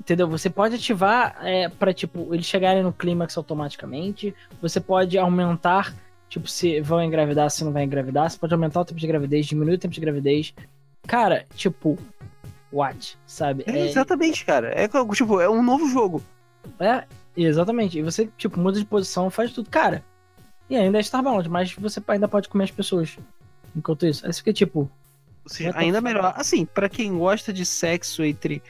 Entendeu? 0.00 0.28
Você 0.28 0.48
pode 0.48 0.76
ativar 0.76 1.36
é, 1.42 1.68
para 1.68 1.92
tipo, 1.92 2.34
eles 2.34 2.46
chegarem 2.46 2.82
no 2.82 2.92
clímax 2.92 3.36
automaticamente. 3.36 4.34
Você 4.62 4.80
pode 4.80 5.18
aumentar, 5.18 5.94
tipo, 6.28 6.48
se 6.48 6.80
vão 6.80 7.02
engravidar, 7.02 7.50
se 7.50 7.64
não 7.64 7.72
vai 7.72 7.84
engravidar. 7.84 8.30
Você 8.30 8.38
pode 8.38 8.54
aumentar 8.54 8.80
o 8.80 8.84
tempo 8.84 9.00
de 9.00 9.06
gravidez, 9.06 9.46
diminuir 9.46 9.74
o 9.74 9.78
tempo 9.78 9.94
de 9.94 10.00
gravidez. 10.00 10.54
Cara, 11.06 11.46
tipo, 11.54 11.98
what? 12.72 13.18
Sabe? 13.26 13.64
É, 13.66 13.78
é... 13.78 13.88
Exatamente, 13.88 14.44
cara. 14.44 14.68
É 14.68 14.88
tipo, 15.14 15.40
é 15.40 15.48
um 15.48 15.62
novo 15.62 15.88
jogo. 15.88 16.22
É, 16.78 17.04
exatamente. 17.36 17.98
E 17.98 18.02
você, 18.02 18.28
tipo, 18.36 18.58
muda 18.58 18.78
de 18.78 18.84
posição, 18.84 19.30
faz 19.30 19.52
tudo. 19.52 19.70
Cara, 19.70 20.04
e 20.70 20.76
ainda 20.76 20.98
é 20.98 21.00
Starbound, 21.00 21.48
mas 21.48 21.72
você 21.72 22.02
ainda 22.08 22.28
pode 22.28 22.48
comer 22.48 22.64
as 22.64 22.70
pessoas. 22.70 23.18
Enquanto 23.74 24.06
isso. 24.06 24.26
Aí 24.26 24.32
você 24.32 24.38
fica 24.38 24.52
tipo. 24.52 24.80
Ou 24.80 25.50
seja, 25.50 25.72
ainda 25.74 26.00
melhor. 26.00 26.34
Assim, 26.36 26.66
para 26.66 26.88
quem 26.88 27.16
gosta 27.16 27.52
de 27.52 27.64
sexo 27.64 28.22
entre 28.22 28.62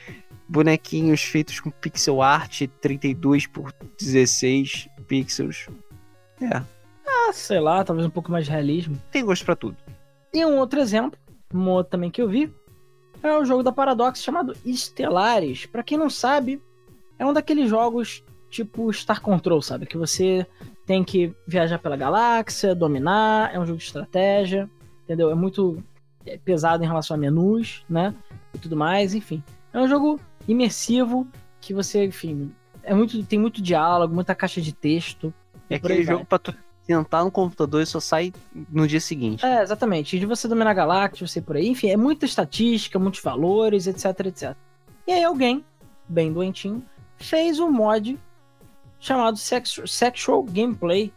bonequinhos 0.48 1.22
feitos 1.22 1.60
com 1.60 1.70
pixel 1.70 2.22
art 2.22 2.62
32 2.80 3.46
por 3.46 3.72
16 4.00 4.88
pixels. 5.06 5.68
É. 6.40 6.62
Ah, 7.06 7.32
sei 7.32 7.58
lá, 7.58 7.82
talvez 7.84 8.06
um 8.06 8.10
pouco 8.10 8.30
mais 8.30 8.44
de 8.44 8.50
realismo. 8.50 9.00
Tem 9.10 9.24
gosto 9.24 9.44
para 9.44 9.56
tudo. 9.56 9.76
E 10.32 10.44
um 10.44 10.58
outro 10.58 10.78
exemplo, 10.78 11.18
um 11.52 11.68
outro 11.68 11.90
também 11.90 12.10
que 12.10 12.22
eu 12.22 12.28
vi, 12.28 12.52
é 13.22 13.36
o 13.36 13.44
jogo 13.44 13.62
da 13.62 13.72
Paradox 13.72 14.22
chamado 14.22 14.56
Estelares. 14.64 15.66
Para 15.66 15.82
quem 15.82 15.98
não 15.98 16.08
sabe, 16.08 16.62
é 17.18 17.26
um 17.26 17.32
daqueles 17.32 17.68
jogos 17.68 18.22
tipo 18.50 18.92
Star 18.92 19.20
Control, 19.20 19.60
sabe? 19.60 19.86
Que 19.86 19.96
você 19.96 20.46
tem 20.86 21.04
que 21.04 21.34
viajar 21.46 21.78
pela 21.78 21.96
galáxia, 21.96 22.74
dominar, 22.74 23.54
é 23.54 23.58
um 23.58 23.66
jogo 23.66 23.78
de 23.78 23.84
estratégia, 23.84 24.68
entendeu? 25.04 25.30
É 25.30 25.34
muito 25.34 25.82
é 26.24 26.38
pesado 26.38 26.82
em 26.82 26.86
relação 26.86 27.14
a 27.14 27.18
menus, 27.18 27.84
né? 27.88 28.14
E 28.54 28.58
tudo 28.58 28.76
mais, 28.76 29.14
enfim. 29.14 29.42
É 29.72 29.78
um 29.78 29.88
jogo 29.88 30.20
imersivo 30.46 31.26
que 31.60 31.74
você, 31.74 32.06
enfim, 32.06 32.52
é 32.82 32.94
muito, 32.94 33.22
tem 33.24 33.38
muito 33.38 33.60
diálogo, 33.60 34.14
muita 34.14 34.34
caixa 34.34 34.60
de 34.60 34.72
texto. 34.72 35.32
É 35.68 35.76
aquele 35.76 36.02
jogo 36.02 36.24
pra 36.24 36.38
tu 36.38 36.54
tentar 36.86 37.22
no 37.22 37.30
computador 37.30 37.82
e 37.82 37.86
só 37.86 38.00
sai 38.00 38.32
no 38.70 38.88
dia 38.88 39.00
seguinte. 39.00 39.44
É, 39.44 39.62
exatamente. 39.62 40.18
De 40.18 40.24
você 40.24 40.48
dominar 40.48 40.70
a 40.70 40.74
galáxia, 40.74 41.26
você 41.26 41.38
ir 41.38 41.42
por 41.42 41.56
aí, 41.56 41.68
enfim, 41.68 41.90
é 41.90 41.96
muita 41.96 42.24
estatística, 42.24 42.98
muitos 42.98 43.20
valores, 43.20 43.86
etc, 43.86 44.26
etc. 44.26 44.56
E 45.06 45.12
aí 45.12 45.22
alguém, 45.22 45.62
bem 46.08 46.32
doentinho, 46.32 46.82
fez 47.18 47.58
um 47.58 47.70
mod 47.70 48.18
chamado 48.98 49.36
Sex 49.36 49.80
Sexual 49.86 50.42
Gameplay, 50.44 51.12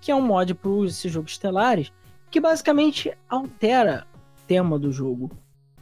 que 0.00 0.10
é 0.10 0.14
um 0.14 0.22
mod 0.22 0.54
para 0.54 0.70
esses 0.86 1.12
jogos 1.12 1.32
estelares, 1.32 1.92
que 2.30 2.40
basicamente 2.40 3.12
altera 3.28 4.06
o 4.14 4.46
tema 4.46 4.78
do 4.78 4.92
jogo. 4.92 5.30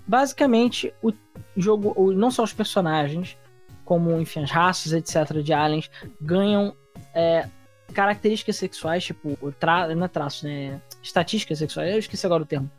Basicamente, 0.06 0.94
o 1.02 1.12
jogo, 1.56 2.12
não 2.12 2.30
só 2.30 2.44
os 2.44 2.52
personagens, 2.52 3.36
como 3.84 4.20
enfim, 4.20 4.42
as 4.42 4.50
raças, 4.50 4.92
etc., 4.92 5.42
de 5.42 5.52
aliens, 5.52 5.90
ganham 6.20 6.74
é, 7.12 7.48
características 7.92 8.56
sexuais, 8.56 9.04
tipo, 9.04 9.36
tra... 9.52 9.94
não 9.94 10.04
é 10.04 10.08
traços, 10.08 10.42
né? 10.42 10.80
Estatísticas 11.02 11.58
sexuais, 11.58 11.92
eu 11.92 11.98
esqueci 11.98 12.26
agora 12.26 12.42
o 12.42 12.46
termo. 12.46 12.70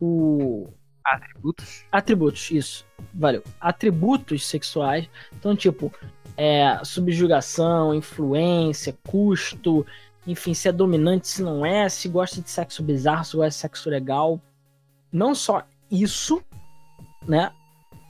O. 0.00 0.68
Atributos? 1.04 1.84
Atributos, 1.92 2.50
isso. 2.50 2.86
Valeu. 3.14 3.42
Atributos 3.60 4.46
sexuais. 4.46 5.08
Então, 5.34 5.54
tipo, 5.54 5.92
é, 6.36 6.80
subjugação, 6.84 7.94
influência, 7.94 8.96
custo, 9.08 9.86
enfim, 10.26 10.54
se 10.54 10.68
é 10.68 10.72
dominante, 10.72 11.28
se 11.28 11.42
não 11.42 11.64
é, 11.64 11.88
se 11.88 12.08
gosta 12.08 12.40
de 12.40 12.50
sexo 12.50 12.82
bizarro, 12.82 13.24
se 13.24 13.36
gosta 13.36 13.50
de 13.50 13.54
sexo 13.54 13.88
legal. 13.88 14.40
Não 15.12 15.34
só 15.34 15.62
isso, 15.90 16.42
né? 17.26 17.52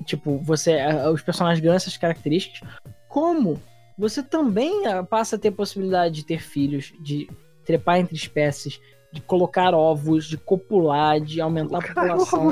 Tipo, 0.05 0.39
você, 0.39 0.73
é, 0.73 1.09
os 1.09 1.23
personagens 1.23 1.61
ganham 1.61 1.77
essas 1.77 1.97
características, 1.97 2.69
como 3.09 3.61
você 3.99 4.23
também 4.23 4.87
ah, 4.87 5.03
passa 5.03 5.37
a 5.37 5.39
ter 5.39 5.51
possibilidade 5.51 6.15
de 6.15 6.25
ter 6.25 6.41
filhos, 6.41 6.93
de 7.01 7.29
trepar 7.65 7.99
entre 7.99 8.15
espécies, 8.15 8.81
de 9.13 9.21
colocar 9.21 9.75
ovos, 9.75 10.27
de 10.27 10.37
copular, 10.37 11.21
de 11.21 11.41
aumentar 11.41 11.79
a 11.79 11.83
população. 11.83 12.51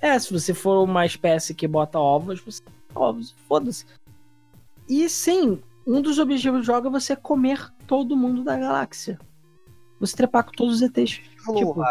É, 0.00 0.18
se 0.18 0.32
você 0.32 0.54
for 0.54 0.82
uma 0.82 1.04
espécie 1.04 1.54
que 1.54 1.66
bota 1.66 1.98
ovos, 1.98 2.40
você 2.40 2.62
ovos, 2.94 3.34
foda-se. 3.48 3.84
E 4.88 5.08
sim, 5.08 5.62
um 5.86 6.00
dos 6.00 6.18
objetivos 6.18 6.60
do 6.60 6.66
jogo 6.66 6.88
é 6.88 6.90
você 6.90 7.14
comer 7.16 7.72
todo 7.86 8.16
mundo 8.16 8.42
da 8.42 8.56
galáxia. 8.56 9.18
Você 10.00 10.16
trepar 10.16 10.44
com 10.44 10.52
todos 10.52 10.76
os 10.76 10.82
ETs. 10.82 11.20
Tipo, 11.56 11.82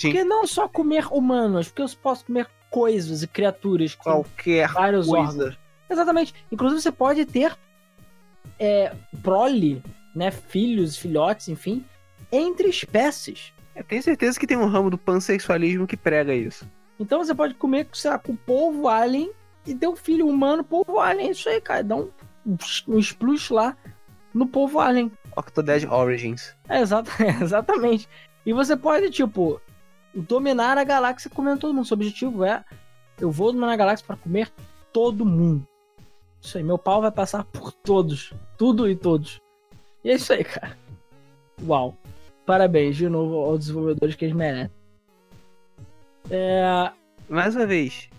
porque 0.00 0.24
não 0.24 0.46
só 0.46 0.68
comer 0.68 1.06
humanos, 1.12 1.68
porque 1.68 1.82
eu 1.82 1.88
posso 2.02 2.24
comer 2.24 2.48
coisas 2.70 3.22
e 3.22 3.26
criaturas. 3.26 3.94
Qualquer 3.94 4.68
vários 4.68 5.06
coisa. 5.06 5.28
órgãos. 5.28 5.58
Exatamente. 5.88 6.34
Inclusive 6.50 6.80
você 6.80 6.92
pode 6.92 7.26
ter 7.26 7.56
é, 8.58 8.94
prole, 9.22 9.82
né? 10.14 10.30
Filhos, 10.30 10.96
filhotes, 10.96 11.48
enfim, 11.48 11.84
entre 12.30 12.68
espécies. 12.68 13.52
Eu 13.74 13.84
tenho 13.84 14.02
certeza 14.02 14.38
que 14.38 14.46
tem 14.46 14.56
um 14.56 14.66
ramo 14.66 14.90
do 14.90 14.98
pansexualismo 14.98 15.86
que 15.86 15.96
prega 15.96 16.34
isso. 16.34 16.66
Então 16.98 17.22
você 17.22 17.34
pode 17.34 17.54
comer, 17.54 17.88
sei 17.92 18.10
lá, 18.10 18.18
com 18.18 18.32
o 18.32 18.36
povo 18.36 18.88
alien 18.88 19.30
e 19.66 19.74
ter 19.74 19.88
um 19.88 19.96
filho 19.96 20.26
humano, 20.26 20.64
povo 20.64 20.98
alien. 20.98 21.28
É 21.28 21.30
isso 21.32 21.48
aí, 21.48 21.60
cara. 21.60 21.82
Dá 21.82 21.96
um, 21.96 22.08
um 22.88 22.98
splush 22.98 23.52
lá 23.52 23.76
no 24.32 24.46
povo 24.46 24.80
alien. 24.80 25.10
Octodad 25.36 25.84
Origins. 25.86 26.54
É, 26.68 26.80
exato, 26.80 27.10
é, 27.22 27.42
exatamente. 27.42 28.08
E 28.44 28.52
você 28.52 28.76
pode, 28.76 29.10
tipo, 29.10 29.60
dominar 30.14 30.78
a 30.78 30.84
galáxia 30.84 31.30
comendo 31.30 31.60
todo 31.60 31.74
mundo. 31.74 31.86
Seu 31.86 31.94
objetivo 31.94 32.44
é: 32.44 32.64
eu 33.20 33.30
vou 33.30 33.52
dominar 33.52 33.72
a 33.72 33.76
galáxia 33.76 34.06
para 34.06 34.16
comer 34.16 34.50
todo 34.92 35.24
mundo. 35.24 35.66
Isso 36.40 36.58
aí, 36.58 36.64
meu 36.64 36.78
pau 36.78 37.00
vai 37.00 37.12
passar 37.12 37.44
por 37.44 37.72
todos. 37.72 38.34
Tudo 38.58 38.88
e 38.90 38.96
todos. 38.96 39.40
E 40.02 40.10
é 40.10 40.14
isso 40.14 40.32
aí, 40.32 40.42
cara. 40.42 40.76
Uau. 41.64 41.96
Parabéns 42.44 42.96
de 42.96 43.08
novo 43.08 43.36
aos 43.36 43.60
desenvolvedores 43.60 44.16
que 44.16 44.24
eles 44.24 44.34
merecem. 44.34 44.70
É... 46.28 46.90
Mais 47.28 47.54
uma 47.54 47.66
vez, 47.66 48.10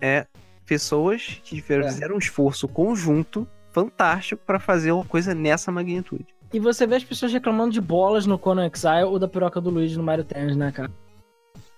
é 0.00 0.26
pessoas 0.66 1.40
que 1.42 1.62
fizeram 1.62 2.12
é. 2.12 2.16
um 2.16 2.18
esforço 2.18 2.68
conjunto 2.68 3.48
fantástico 3.72 4.42
para 4.44 4.60
fazer 4.60 4.92
uma 4.92 5.04
coisa 5.04 5.34
nessa 5.34 5.72
magnitude. 5.72 6.26
E 6.52 6.60
você 6.60 6.86
vê 6.86 6.96
as 6.96 7.04
pessoas 7.04 7.32
reclamando 7.32 7.72
de 7.72 7.80
bolas 7.80 8.26
no 8.26 8.38
Conan 8.38 8.70
Exile 8.72 9.04
ou 9.04 9.18
da 9.18 9.26
piroca 9.26 9.60
do 9.60 9.70
Luigi 9.70 9.96
no 9.96 10.02
Mario 10.02 10.24
Tennis, 10.24 10.56
né, 10.56 10.70
cara? 10.70 10.90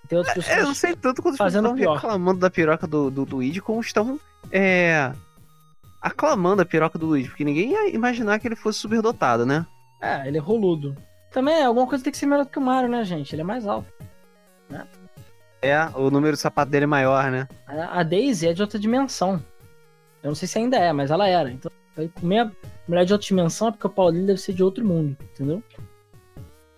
Tem 0.09 0.19
outras 0.19 0.35
pessoas. 0.35 0.57
É, 0.57 0.61
eu 0.61 0.67
não 0.67 0.75
sei 0.75 0.97
tanto 0.97 1.23
quanto 1.23 1.37
fazendo 1.37 1.67
estão 1.67 1.77
pior. 1.77 1.95
reclamando 1.95 2.41
da 2.41 2.51
piroca 2.51 2.87
do, 2.87 3.11
do 3.11 3.25
Luigi, 3.25 3.61
como 3.61 3.81
estão 3.81 4.19
é, 4.51 5.13
aclamando 6.03 6.61
a 6.61 6.67
piroca 6.67 6.99
do 6.99 7.07
Luigi, 7.07 7.29
porque 7.29 7.45
ninguém 7.45 7.71
ia 7.71 7.95
imaginar 7.95 8.39
que 8.39 8.49
ele 8.49 8.57
fosse 8.57 8.81
superdotado, 8.81 9.47
né? 9.47 9.65
É, 10.03 10.27
ele 10.27 10.37
é 10.37 10.41
roludo. 10.41 10.97
Também 11.31 11.65
alguma 11.65 11.87
coisa 11.87 12.05
tem 12.05 12.11
que 12.11 12.19
ser 12.19 12.27
melhor 12.27 12.45
do 12.45 12.51
que 12.51 12.59
o 12.59 12.63
Mario, 12.63 12.91
né, 12.91 13.05
gente? 13.05 13.35
Ele 13.35 13.43
é 13.43 13.45
mais 13.45 13.67
alto. 13.67 13.87
Né? 14.69 14.87
É, 15.63 15.89
o 15.95 16.11
número 16.11 16.37
do 16.37 16.39
sapato 16.39 16.71
dele 16.71 16.85
é 16.85 16.87
maior, 16.87 17.31
né? 17.31 17.49
A 17.67 18.03
Daisy 18.03 18.49
é 18.49 18.53
de 18.53 18.61
outra 18.61 18.79
dimensão. 18.79 19.43
Eu 20.23 20.29
não 20.29 20.35
sei 20.35 20.47
se 20.47 20.59
ainda 20.59 20.77
é, 20.77 20.93
mas 20.93 21.11
ela 21.11 21.27
era. 21.27 21.51
Então, 21.51 21.73
comer 22.21 22.51
mulher 22.87 23.05
de 23.05 23.13
outra 23.13 23.27
dimensão 23.27 23.69
é 23.69 23.71
porque 23.71 23.87
o 23.87 23.91
pau 23.91 24.11
dele 24.13 24.27
deve 24.27 24.41
ser 24.41 24.53
de 24.53 24.63
outro 24.63 24.85
mundo, 24.85 25.17
entendeu? 25.33 25.63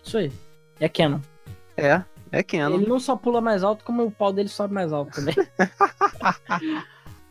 Isso 0.03 0.17
aí. 0.17 0.31
É 0.79 0.87
canon. 0.87 1.19
É, 1.75 2.03
é 2.31 2.43
Canon. 2.43 2.75
Ele 2.75 2.87
não 2.87 2.99
só 2.99 3.15
pula 3.15 3.41
mais 3.41 3.63
alto, 3.63 3.83
como 3.83 4.05
o 4.05 4.11
pau 4.11 4.33
dele 4.33 4.49
sobe 4.49 4.73
mais 4.73 4.91
alto 4.91 5.11
também. 5.11 5.35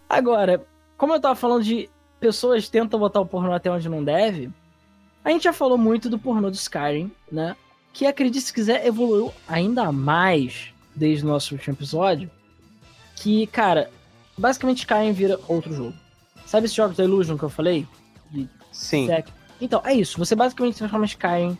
Agora, 0.08 0.64
como 0.96 1.12
eu 1.12 1.20
tava 1.20 1.34
falando 1.34 1.64
de 1.64 1.90
pessoas 2.18 2.68
tentam 2.68 2.98
botar 2.98 3.20
o 3.20 3.26
pornô 3.26 3.52
até 3.52 3.70
onde 3.70 3.88
não 3.88 4.02
deve, 4.02 4.50
a 5.24 5.30
gente 5.30 5.44
já 5.44 5.52
falou 5.52 5.76
muito 5.76 6.08
do 6.08 6.18
pornô 6.18 6.50
do 6.50 6.54
Skyrim, 6.54 7.10
né? 7.30 7.56
Que 7.92 8.06
acredite 8.06 8.46
se 8.46 8.52
quiser, 8.52 8.86
evoluiu 8.86 9.32
ainda 9.48 9.90
mais 9.90 10.72
desde 10.94 11.24
o 11.24 11.28
nosso 11.28 11.54
último 11.54 11.74
episódio. 11.74 12.30
Que, 13.16 13.46
cara, 13.46 13.90
basicamente 14.36 14.78
Skyrim 14.78 15.12
vira 15.12 15.40
outro 15.48 15.72
jogo. 15.74 15.94
Sabe 16.46 16.66
esse 16.66 16.76
jogo 16.76 16.94
da 16.94 17.04
Illusion 17.04 17.36
que 17.36 17.42
eu 17.42 17.50
falei? 17.50 17.86
De 18.30 18.48
Sim. 18.72 19.06
Sexo? 19.06 19.32
Então, 19.60 19.82
é 19.84 19.94
isso. 19.94 20.18
Você 20.18 20.34
basicamente 20.34 20.78
transforma 20.78 21.04
Skyrim 21.06 21.58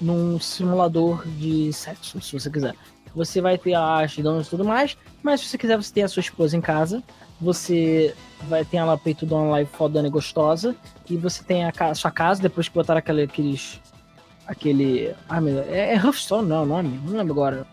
num 0.00 0.38
simulador 0.38 1.26
de 1.26 1.72
sexo, 1.72 2.20
se 2.20 2.38
você 2.38 2.50
quiser. 2.50 2.74
Você 3.14 3.40
vai 3.40 3.56
ter 3.56 3.74
a 3.74 4.04
e 4.04 4.44
tudo 4.44 4.64
mais, 4.64 4.96
mas 5.22 5.40
se 5.40 5.46
você 5.46 5.58
quiser, 5.58 5.76
você 5.76 5.92
tem 5.92 6.02
a 6.04 6.08
sua 6.08 6.20
esposa 6.20 6.54
em 6.54 6.60
casa, 6.60 7.02
você 7.40 8.14
vai 8.42 8.64
ter 8.64 8.76
ela 8.76 8.98
peitudona 8.98 9.50
lá 9.50 9.62
e 9.62 9.66
fodona 9.66 10.08
e 10.08 10.10
gostosa, 10.10 10.76
e 11.08 11.16
você 11.16 11.42
tem 11.42 11.64
a, 11.64 11.72
a 11.78 11.94
sua 11.94 12.10
casa, 12.10 12.42
depois 12.42 12.68
que 12.68 12.74
botaram 12.74 12.98
aquele, 12.98 13.22
aqueles... 13.22 13.80
aquele... 14.46 15.14
Ah, 15.28 15.40
meu 15.40 15.60
é, 15.62 15.92
é 15.92 15.94
Hearthstone, 15.94 16.46
não 16.46 16.56
é 16.56 16.60
o 16.60 16.66
nome? 16.66 17.00
Não 17.04 17.16
lembro 17.16 17.32
agora. 17.32 17.66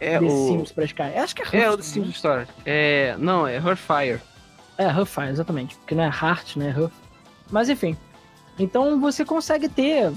É 0.00 0.18
The 0.18 0.26
o... 0.26 0.48
Sims 0.48 0.72
pra 0.72 0.84
Sky. 0.84 1.02
Acho 1.16 1.34
que 1.34 1.42
é 1.42 1.44
Hearthstone. 1.44 1.62
É 1.62 1.70
o 1.70 1.76
The 1.76 1.82
Sims 1.82 2.06
né? 2.06 2.12
Story. 2.12 2.46
É... 2.66 3.16
Não, 3.18 3.46
é 3.46 3.56
Hearthfire. 3.56 4.20
É, 4.78 4.84
Hearthfire, 4.84 5.28
exatamente. 5.28 5.76
Porque 5.76 5.94
não 5.94 6.04
é 6.04 6.08
Heart, 6.08 6.56
né? 6.56 6.70
Hearth. 6.70 6.92
Mas 7.50 7.68
enfim. 7.68 7.96
Então 8.58 9.00
você 9.00 9.24
consegue 9.24 9.68
ter 9.68 10.12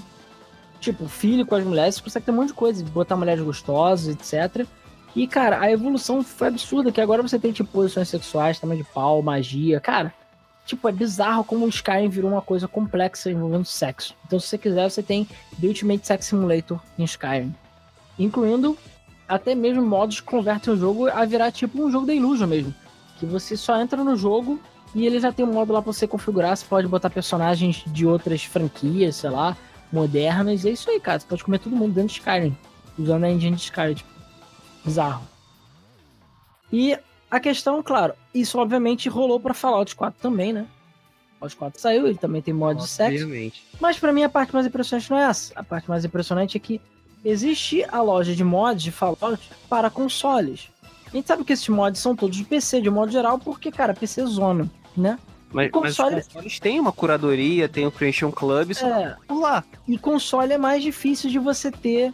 tipo, 0.81 1.07
filho 1.07 1.45
com 1.45 1.55
as 1.55 1.63
mulheres, 1.63 1.95
você 1.95 2.01
consegue 2.01 2.25
ter 2.25 2.31
um 2.31 2.35
monte 2.35 2.47
de 2.47 2.53
coisa, 2.55 2.83
botar 2.85 3.15
mulheres 3.15 3.43
gostosas, 3.43 4.07
etc. 4.07 4.65
E, 5.15 5.27
cara, 5.27 5.59
a 5.61 5.71
evolução 5.71 6.23
foi 6.23 6.47
absurda, 6.47 6.91
que 6.91 6.99
agora 6.99 7.21
você 7.21 7.37
tem, 7.37 7.51
tipo, 7.51 7.69
posições 7.69 8.09
sexuais, 8.09 8.59
tamanho 8.59 8.83
de 8.83 8.89
pau, 8.89 9.21
magia. 9.21 9.79
Cara, 9.79 10.13
tipo, 10.65 10.87
é 10.89 10.91
bizarro 10.91 11.43
como 11.43 11.65
o 11.65 11.69
Skyrim 11.69 12.09
virou 12.09 12.31
uma 12.31 12.41
coisa 12.41 12.67
complexa 12.67 13.29
envolvendo 13.29 13.65
sexo. 13.65 14.15
Então, 14.25 14.39
se 14.39 14.47
você 14.47 14.57
quiser, 14.57 14.89
você 14.89 15.03
tem 15.03 15.27
The 15.59 15.67
Ultimate 15.67 16.07
Sex 16.07 16.25
Simulator 16.25 16.79
em 16.97 17.03
Skyrim. 17.03 17.53
Incluindo 18.17 18.77
até 19.27 19.53
mesmo 19.53 19.85
modos 19.85 20.19
que 20.19 20.25
convertem 20.25 20.73
o 20.73 20.77
jogo 20.77 21.07
a 21.09 21.23
virar, 21.25 21.51
tipo, 21.51 21.81
um 21.81 21.91
jogo 21.91 22.07
da 22.07 22.13
Illusion 22.13 22.47
mesmo. 22.47 22.73
Que 23.21 23.25
você 23.27 23.55
só 23.55 23.79
entra 23.79 24.03
no 24.03 24.15
jogo 24.15 24.59
e 24.95 25.05
ele 25.05 25.19
já 25.19 25.31
tem 25.31 25.45
um 25.45 25.53
modo 25.53 25.71
lá 25.71 25.79
pra 25.79 25.93
você 25.93 26.07
configurar. 26.07 26.57
Você 26.57 26.65
pode 26.65 26.87
botar 26.87 27.11
personagens 27.11 27.83
de 27.85 28.07
outras 28.07 28.43
franquias, 28.43 29.17
sei 29.17 29.29
lá 29.29 29.55
modernas. 29.93 30.63
E 30.63 30.69
é 30.69 30.71
isso 30.71 30.89
aí, 30.89 30.99
cara. 30.99 31.19
Você 31.19 31.27
pode 31.27 31.43
comer 31.43 31.59
todo 31.59 31.75
mundo 31.75 31.93
dentro 31.93 32.07
de 32.07 32.19
Skyrim. 32.19 32.57
Usando 32.97 33.23
a 33.23 33.29
engine 33.29 33.55
de 33.55 33.61
Skyrim. 33.61 33.93
Tipo, 33.93 34.09
bizarro. 34.83 35.21
E 36.73 36.97
a 37.29 37.39
questão, 37.39 37.83
claro, 37.83 38.15
isso 38.33 38.57
obviamente 38.57 39.07
rolou 39.07 39.39
para 39.39 39.53
Fallout 39.53 39.95
4 39.95 40.19
também, 40.19 40.51
né? 40.51 40.65
Fallout 41.39 41.55
4 41.57 41.79
saiu, 41.79 42.07
ele 42.07 42.17
também 42.17 42.41
tem 42.41 42.51
mod 42.51 42.81
de 42.81 42.87
sexo. 42.87 43.27
Mas 43.79 43.99
para 43.99 44.11
mim 44.11 44.23
a 44.23 44.29
parte 44.29 44.51
mais 44.51 44.65
impressionante 44.65 45.11
não 45.11 45.19
é 45.19 45.25
essa. 45.25 45.53
A 45.55 45.63
parte 45.63 45.87
mais 45.87 46.03
impressionante 46.03 46.57
é 46.57 46.59
que 46.59 46.81
existe 47.23 47.85
a 47.87 48.01
loja 48.01 48.33
de 48.33 48.43
mods 48.43 48.81
de 48.81 48.91
Fallout 48.91 49.47
para 49.69 49.91
consoles. 49.91 50.71
A 51.11 51.15
gente 51.17 51.27
sabe 51.27 51.43
que 51.43 51.51
esses 51.51 51.67
mods 51.67 51.99
são 51.99 52.15
todos 52.15 52.37
de 52.37 52.43
PC, 52.45 52.81
de 52.81 52.89
modo 52.89 53.11
geral, 53.11 53.37
porque, 53.37 53.71
cara, 53.71 53.93
PC 53.93 54.21
é 54.21 54.25
zona, 54.25 54.69
né? 54.95 55.19
Mas, 55.51 55.69
console... 55.69 56.15
mas 56.15 56.27
os 56.27 56.33
consoles 56.33 56.59
têm 56.59 56.79
uma 56.79 56.93
curadoria, 56.93 57.67
tem 57.67 57.85
o 57.85 57.91
Creation 57.91 58.31
Club, 58.31 58.71
isso 58.71 58.85
é, 58.85 59.17
lá. 59.29 59.63
E 59.87 59.97
console 59.97 60.53
é 60.53 60.57
mais 60.57 60.81
difícil 60.81 61.29
de 61.29 61.37
você 61.37 61.69
ter 61.69 62.13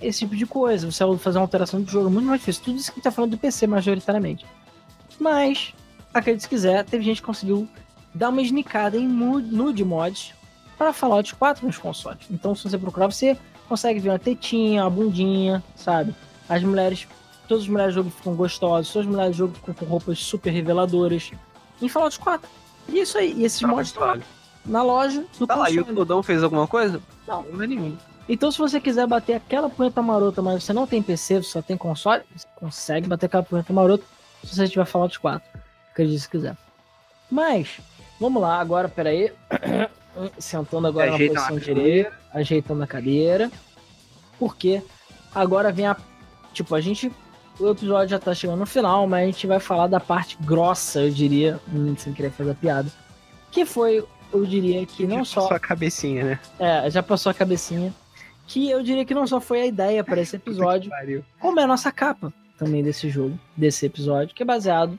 esse 0.00 0.20
tipo 0.20 0.34
de 0.34 0.46
coisa. 0.46 0.90
Você 0.90 1.04
vai 1.04 1.18
fazer 1.18 1.38
uma 1.38 1.44
alteração 1.44 1.82
de 1.82 1.92
jogo 1.92 2.10
muito 2.10 2.26
mais 2.26 2.40
difícil. 2.40 2.64
Tudo 2.64 2.78
isso 2.78 2.86
que 2.86 2.92
a 2.92 2.96
gente 2.96 3.04
tá 3.04 3.10
falando 3.10 3.32
do 3.32 3.38
PC, 3.38 3.66
majoritariamente. 3.66 4.46
Mas, 5.20 5.74
acredite 6.14 6.44
se 6.44 6.48
quiser, 6.48 6.84
teve 6.84 7.04
gente 7.04 7.20
que 7.20 7.26
conseguiu 7.26 7.68
dar 8.14 8.30
uma 8.30 8.40
esnicada 8.40 8.96
em 8.96 9.06
nude 9.06 9.84
mods 9.84 10.32
para 10.78 10.92
Fallout 10.92 11.34
4 11.34 11.66
nos 11.66 11.76
consoles. 11.76 12.20
Então, 12.30 12.54
se 12.54 12.62
você 12.62 12.78
procurar, 12.78 13.08
você 13.08 13.36
consegue 13.68 14.00
ver 14.00 14.10
uma 14.10 14.18
tetinha, 14.18 14.84
uma 14.84 14.90
bundinha, 14.90 15.62
sabe? 15.76 16.14
As 16.48 16.62
mulheres, 16.62 17.06
todas 17.48 17.64
as 17.64 17.68
mulheres 17.68 17.94
do 17.94 17.98
jogo 18.02 18.10
ficam 18.10 18.34
gostosas, 18.34 18.92
todas 18.92 19.06
as 19.06 19.12
mulheres 19.12 19.36
do 19.36 19.38
jogo 19.38 19.54
ficam 19.54 19.74
com 19.74 19.84
roupas 19.86 20.18
super 20.18 20.50
reveladoras. 20.50 21.30
Em 21.80 21.88
Fallout 21.88 22.18
4. 22.18 22.48
E 22.88 23.00
isso 23.00 23.18
aí, 23.18 23.32
e 23.32 23.44
esses 23.44 23.62
mods 23.62 23.88
estão 23.88 24.02
lá 24.06 24.18
na 24.64 24.82
loja 24.82 25.24
do 25.38 25.46
Tá 25.46 25.54
lá, 25.54 25.66
console. 25.66 25.88
e 25.88 25.92
o 25.92 25.94
Todão 25.94 26.22
fez 26.22 26.42
alguma 26.42 26.66
coisa? 26.66 27.00
Não. 27.26 27.42
Não 27.44 27.62
é 27.62 27.66
nenhum. 27.66 27.96
Então, 28.28 28.50
se 28.52 28.58
você 28.58 28.78
quiser 28.78 29.06
bater 29.06 29.34
aquela 29.34 29.70
punheta 29.70 30.02
marota, 30.02 30.42
mas 30.42 30.62
você 30.62 30.72
não 30.74 30.86
tem 30.86 31.02
PC, 31.02 31.42
você 31.42 31.48
só 31.50 31.62
tem 31.62 31.76
console, 31.76 32.22
você 32.36 32.46
consegue 32.56 33.08
bater 33.08 33.26
aquela 33.26 33.42
punheta 33.42 33.72
marota 33.72 34.04
se 34.44 34.54
você 34.54 34.68
tiver 34.68 34.84
Fallout 34.84 35.18
4. 35.18 35.48
Acredite 35.90 36.20
se 36.20 36.28
quiser. 36.28 36.56
Mas, 37.30 37.80
vamos 38.20 38.42
lá, 38.42 38.60
agora, 38.60 38.88
peraí. 38.88 39.32
Sentando 40.38 40.86
agora 40.88 41.10
na 41.10 41.14
Ajeita 41.14 41.34
posição 41.34 41.54
na 41.56 41.60
direita, 41.62 42.12
ajeitando 42.34 42.82
a 42.82 42.86
cadeira. 42.86 43.50
Porque 44.38 44.82
agora 45.34 45.72
vem 45.72 45.86
a. 45.86 45.96
Tipo, 46.52 46.74
a 46.74 46.80
gente. 46.80 47.10
O 47.58 47.68
episódio 47.68 48.10
já 48.10 48.18
tá 48.18 48.34
chegando 48.34 48.60
no 48.60 48.66
final, 48.66 49.06
mas 49.06 49.22
a 49.22 49.26
gente 49.26 49.46
vai 49.46 49.58
falar 49.58 49.88
da 49.88 49.98
parte 49.98 50.38
grossa, 50.40 51.00
eu 51.00 51.10
diria, 51.10 51.60
hum, 51.72 51.96
sem 51.96 52.12
querer 52.12 52.30
fazer 52.30 52.52
a 52.52 52.54
piada. 52.54 52.90
Que 53.50 53.64
foi, 53.64 54.04
eu 54.32 54.46
diria 54.46 54.86
que 54.86 55.06
não 55.06 55.24
só. 55.24 55.48
Sua 55.48 55.58
cabecinha, 55.58 56.24
né? 56.24 56.40
É, 56.58 56.88
já 56.90 57.02
passou 57.02 57.30
a 57.30 57.34
cabecinha. 57.34 57.92
Que 58.46 58.70
eu 58.70 58.82
diria 58.82 59.04
que 59.04 59.12
não 59.12 59.26
só 59.26 59.40
foi 59.40 59.62
a 59.62 59.66
ideia 59.66 60.04
para 60.04 60.20
esse 60.20 60.36
episódio, 60.36 60.90
como 61.40 61.58
é 61.58 61.64
a 61.64 61.66
nossa 61.66 61.90
capa 61.90 62.32
também 62.56 62.82
desse 62.82 63.08
jogo, 63.08 63.38
desse 63.56 63.86
episódio, 63.86 64.34
que 64.34 64.42
é 64.42 64.46
baseado. 64.46 64.98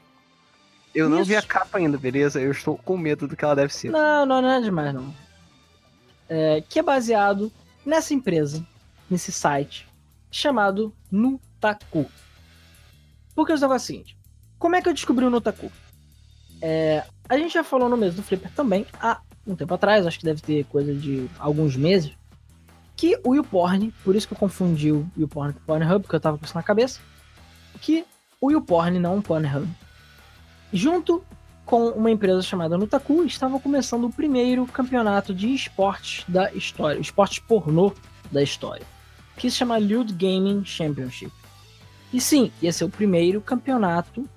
Eu 0.94 1.08
não 1.08 1.24
vi 1.24 1.36
a 1.36 1.42
capa 1.42 1.78
ainda, 1.78 1.98
beleza? 1.98 2.42
Eu 2.42 2.52
estou 2.52 2.78
com 2.78 2.98
medo 2.98 3.28
do 3.28 3.36
que 3.36 3.46
ela 3.46 3.56
deve 3.56 3.74
ser. 3.74 3.92
Não, 3.92 4.26
não, 4.26 4.42
não 4.42 4.50
é 4.50 4.62
demais, 4.62 4.94
não. 4.94 5.14
É, 6.28 6.64
que 6.68 6.80
é 6.80 6.84
baseado 6.84 7.52
nessa 7.86 8.14
empresa, 8.14 8.66
nesse 9.10 9.32
site, 9.32 9.88
chamado 10.32 10.94
Nutaku. 11.12 12.10
Porque 13.40 13.54
negócio 13.54 13.74
é 13.74 13.78
o 13.78 13.80
seguinte: 13.80 14.18
como 14.58 14.76
é 14.76 14.82
que 14.82 14.90
eu 14.90 14.94
descobri 14.94 15.24
o 15.24 15.30
Nutaku? 15.30 15.72
É, 16.62 17.06
a 17.30 17.38
gente 17.38 17.54
já 17.54 17.64
falou 17.64 17.88
no 17.88 17.96
mês 17.96 18.14
do 18.14 18.22
Flipper 18.22 18.52
também, 18.52 18.86
há 19.00 19.22
um 19.48 19.56
tempo 19.56 19.74
atrás, 19.74 20.06
acho 20.06 20.20
que 20.20 20.26
deve 20.26 20.42
ter 20.42 20.66
coisa 20.66 20.94
de 20.94 21.30
alguns 21.40 21.78
meses, 21.78 22.12
que 22.98 23.18
o 23.24 23.34
YouPorn, 23.34 23.94
por 24.04 24.14
isso 24.14 24.28
que 24.28 24.34
eu 24.34 24.38
confundi 24.38 24.92
o 24.92 25.10
YouPorn 25.18 25.54
com 25.54 25.60
o 25.60 25.64
Pornhub, 25.64 26.02
porque 26.02 26.18
eu 26.18 26.20
tava 26.20 26.38
com 26.38 26.44
isso 26.44 26.54
na 26.54 26.62
cabeça, 26.62 27.00
que 27.80 28.06
o 28.42 28.52
YouPorn, 28.52 29.00
não 29.00 29.20
o 29.20 29.22
Pornhub, 29.22 29.66
junto 30.74 31.24
com 31.66 31.92
uma 31.92 32.12
empresa 32.12 32.42
chamada 32.42 32.78
Nutaku, 32.78 33.24
estava 33.24 33.58
começando 33.58 34.04
o 34.04 34.12
primeiro 34.12 34.66
campeonato 34.66 35.34
de 35.34 35.48
esportes 35.54 36.26
da 36.28 36.52
história, 36.52 37.00
esportes 37.00 37.40
pornô 37.40 37.94
da 38.30 38.44
história, 38.44 38.86
que 39.38 39.50
se 39.50 39.56
chama 39.56 39.78
Lewd 39.78 40.12
Gaming 40.12 40.66
Championship. 40.66 41.39
E 42.12 42.20
sim, 42.20 42.52
ia 42.62 42.74
ser 42.74 42.86
o 42.86 42.90
primeiro 42.90 43.40
campeonato 43.42 44.28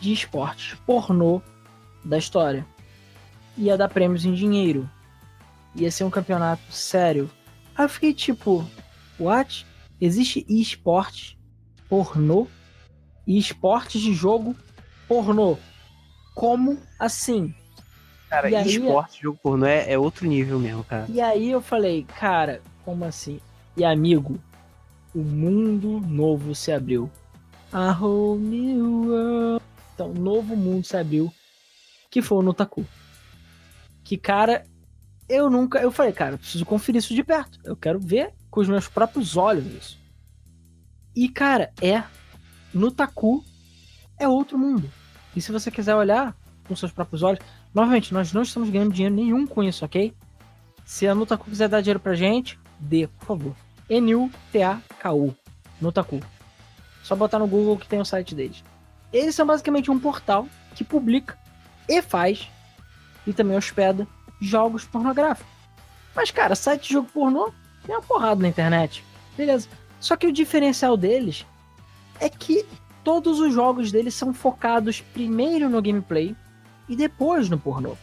de 0.00 0.12
esportes 0.12 0.76
pornô 0.86 1.40
da 2.04 2.18
história. 2.18 2.66
Ia 3.56 3.76
dar 3.76 3.88
prêmios 3.88 4.24
em 4.24 4.34
dinheiro. 4.34 4.88
Ia 5.74 5.90
ser 5.90 6.04
um 6.04 6.10
campeonato 6.10 6.62
sério. 6.70 7.30
Aí 7.76 7.84
eu 7.84 7.88
fiquei 7.88 8.12
tipo, 8.12 8.68
what? 9.18 9.64
Existe 10.00 10.44
esporte 10.48 11.38
pornô? 11.88 12.46
E 13.26 13.38
esportes 13.38 14.00
de 14.00 14.12
jogo 14.14 14.54
pornô? 15.08 15.56
Como 16.34 16.78
assim? 16.98 17.54
Cara, 18.28 18.50
E 18.50 18.54
aí- 18.56 18.66
esporte, 18.68 19.22
jogo 19.22 19.38
pornô 19.42 19.64
é, 19.66 19.90
é 19.92 19.98
outro 19.98 20.26
nível 20.26 20.58
mesmo, 20.58 20.84
cara. 20.84 21.06
E 21.08 21.20
aí 21.20 21.50
eu 21.50 21.60
falei, 21.60 22.04
cara, 22.18 22.60
como 22.84 23.04
assim? 23.04 23.40
E 23.76 23.84
amigo, 23.84 24.38
o 25.16 25.24
mundo 25.24 25.98
novo 26.00 26.54
se 26.54 26.70
abriu. 26.70 27.10
A 27.72 27.90
whole 27.90 28.38
new 28.38 29.08
world. 29.08 29.64
Então, 29.94 30.10
um 30.10 30.20
novo 30.20 30.54
mundo 30.54 30.84
se 30.84 30.94
abriu, 30.94 31.32
que 32.10 32.20
foi 32.20 32.38
o 32.38 32.42
Nutaku. 32.42 32.84
Que, 34.04 34.18
cara, 34.18 34.66
eu 35.26 35.48
nunca. 35.48 35.78
Eu 35.78 35.90
falei, 35.90 36.12
cara, 36.12 36.34
eu 36.34 36.38
preciso 36.38 36.66
conferir 36.66 36.98
isso 36.98 37.14
de 37.14 37.24
perto. 37.24 37.58
Eu 37.64 37.74
quero 37.74 37.98
ver 37.98 38.34
com 38.50 38.60
os 38.60 38.68
meus 38.68 38.88
próprios 38.88 39.38
olhos 39.38 39.64
isso. 39.66 39.98
E, 41.14 41.30
cara, 41.30 41.72
é. 41.80 42.04
Nutaku 42.74 43.42
é 44.18 44.28
outro 44.28 44.58
mundo. 44.58 44.90
E 45.34 45.40
se 45.40 45.50
você 45.50 45.70
quiser 45.70 45.94
olhar 45.94 46.36
com 46.68 46.76
seus 46.76 46.92
próprios 46.92 47.22
olhos, 47.22 47.40
novamente, 47.72 48.12
nós 48.12 48.34
não 48.34 48.42
estamos 48.42 48.68
ganhando 48.68 48.92
dinheiro 48.92 49.14
nenhum 49.14 49.46
com 49.46 49.64
isso, 49.64 49.82
ok? 49.82 50.14
Se 50.84 51.08
a 51.08 51.14
Nutaku 51.14 51.48
quiser 51.48 51.70
dar 51.70 51.80
dinheiro 51.80 52.00
pra 52.00 52.14
gente, 52.14 52.58
dê, 52.78 53.08
por 53.08 53.24
favor. 53.24 53.65
N-U-T-A-K-U. 53.88 55.34
Nutaku. 55.80 56.20
Só 57.02 57.14
botar 57.14 57.38
no 57.38 57.46
Google 57.46 57.78
que 57.78 57.86
tem 57.86 58.00
o 58.00 58.04
site 58.04 58.34
deles. 58.34 58.64
Eles 59.12 59.34
são 59.34 59.46
basicamente 59.46 59.90
um 59.90 59.98
portal 59.98 60.48
que 60.74 60.82
publica 60.82 61.38
e 61.88 62.02
faz 62.02 62.48
e 63.26 63.32
também 63.32 63.56
hospeda 63.56 64.06
jogos 64.40 64.84
pornográficos. 64.84 65.52
Mas, 66.14 66.30
cara, 66.30 66.54
site 66.54 66.88
de 66.88 66.94
jogo 66.94 67.08
pornô 67.12 67.52
tem 67.84 67.94
uma 67.94 68.02
porrada 68.02 68.40
na 68.40 68.48
internet. 68.48 69.04
Beleza. 69.36 69.68
Só 70.00 70.16
que 70.16 70.26
o 70.26 70.32
diferencial 70.32 70.96
deles 70.96 71.46
é 72.20 72.28
que 72.28 72.66
todos 73.04 73.38
os 73.38 73.54
jogos 73.54 73.92
deles 73.92 74.14
são 74.14 74.34
focados 74.34 75.00
primeiro 75.00 75.68
no 75.68 75.80
gameplay 75.80 76.34
e 76.88 76.96
depois 76.96 77.48
no 77.48 77.58
pornô. 77.58 77.96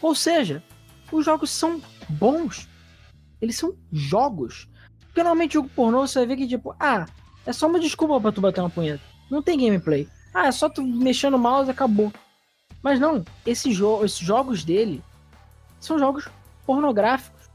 Ou 0.00 0.14
seja, 0.14 0.62
os 1.10 1.24
jogos 1.24 1.50
são 1.50 1.80
bons. 2.08 2.68
Eles 3.40 3.56
são 3.56 3.74
jogos. 3.92 4.68
Porque 5.20 5.28
normalmente 5.28 5.52
jogo 5.52 5.68
pornô 5.76 6.06
você 6.06 6.20
vai 6.20 6.28
ver 6.28 6.36
que 6.36 6.48
tipo, 6.48 6.74
ah, 6.80 7.04
é 7.44 7.52
só 7.52 7.66
uma 7.66 7.78
desculpa 7.78 8.18
pra 8.18 8.32
tu 8.32 8.40
bater 8.40 8.62
uma 8.62 8.70
punheta. 8.70 9.02
Não 9.30 9.42
tem 9.42 9.58
gameplay. 9.58 10.08
Ah, 10.32 10.46
é 10.46 10.52
só 10.52 10.66
tu 10.66 10.82
mexer 10.82 11.28
no 11.28 11.38
mouse 11.38 11.68
e 11.68 11.72
acabou. 11.72 12.10
Mas 12.82 12.98
não, 12.98 13.22
esse 13.44 13.70
jo 13.70 14.02
esses 14.02 14.18
jogos 14.18 14.64
dele 14.64 15.02
são 15.78 15.98
jogos 15.98 16.26
pornográficos. 16.64 17.50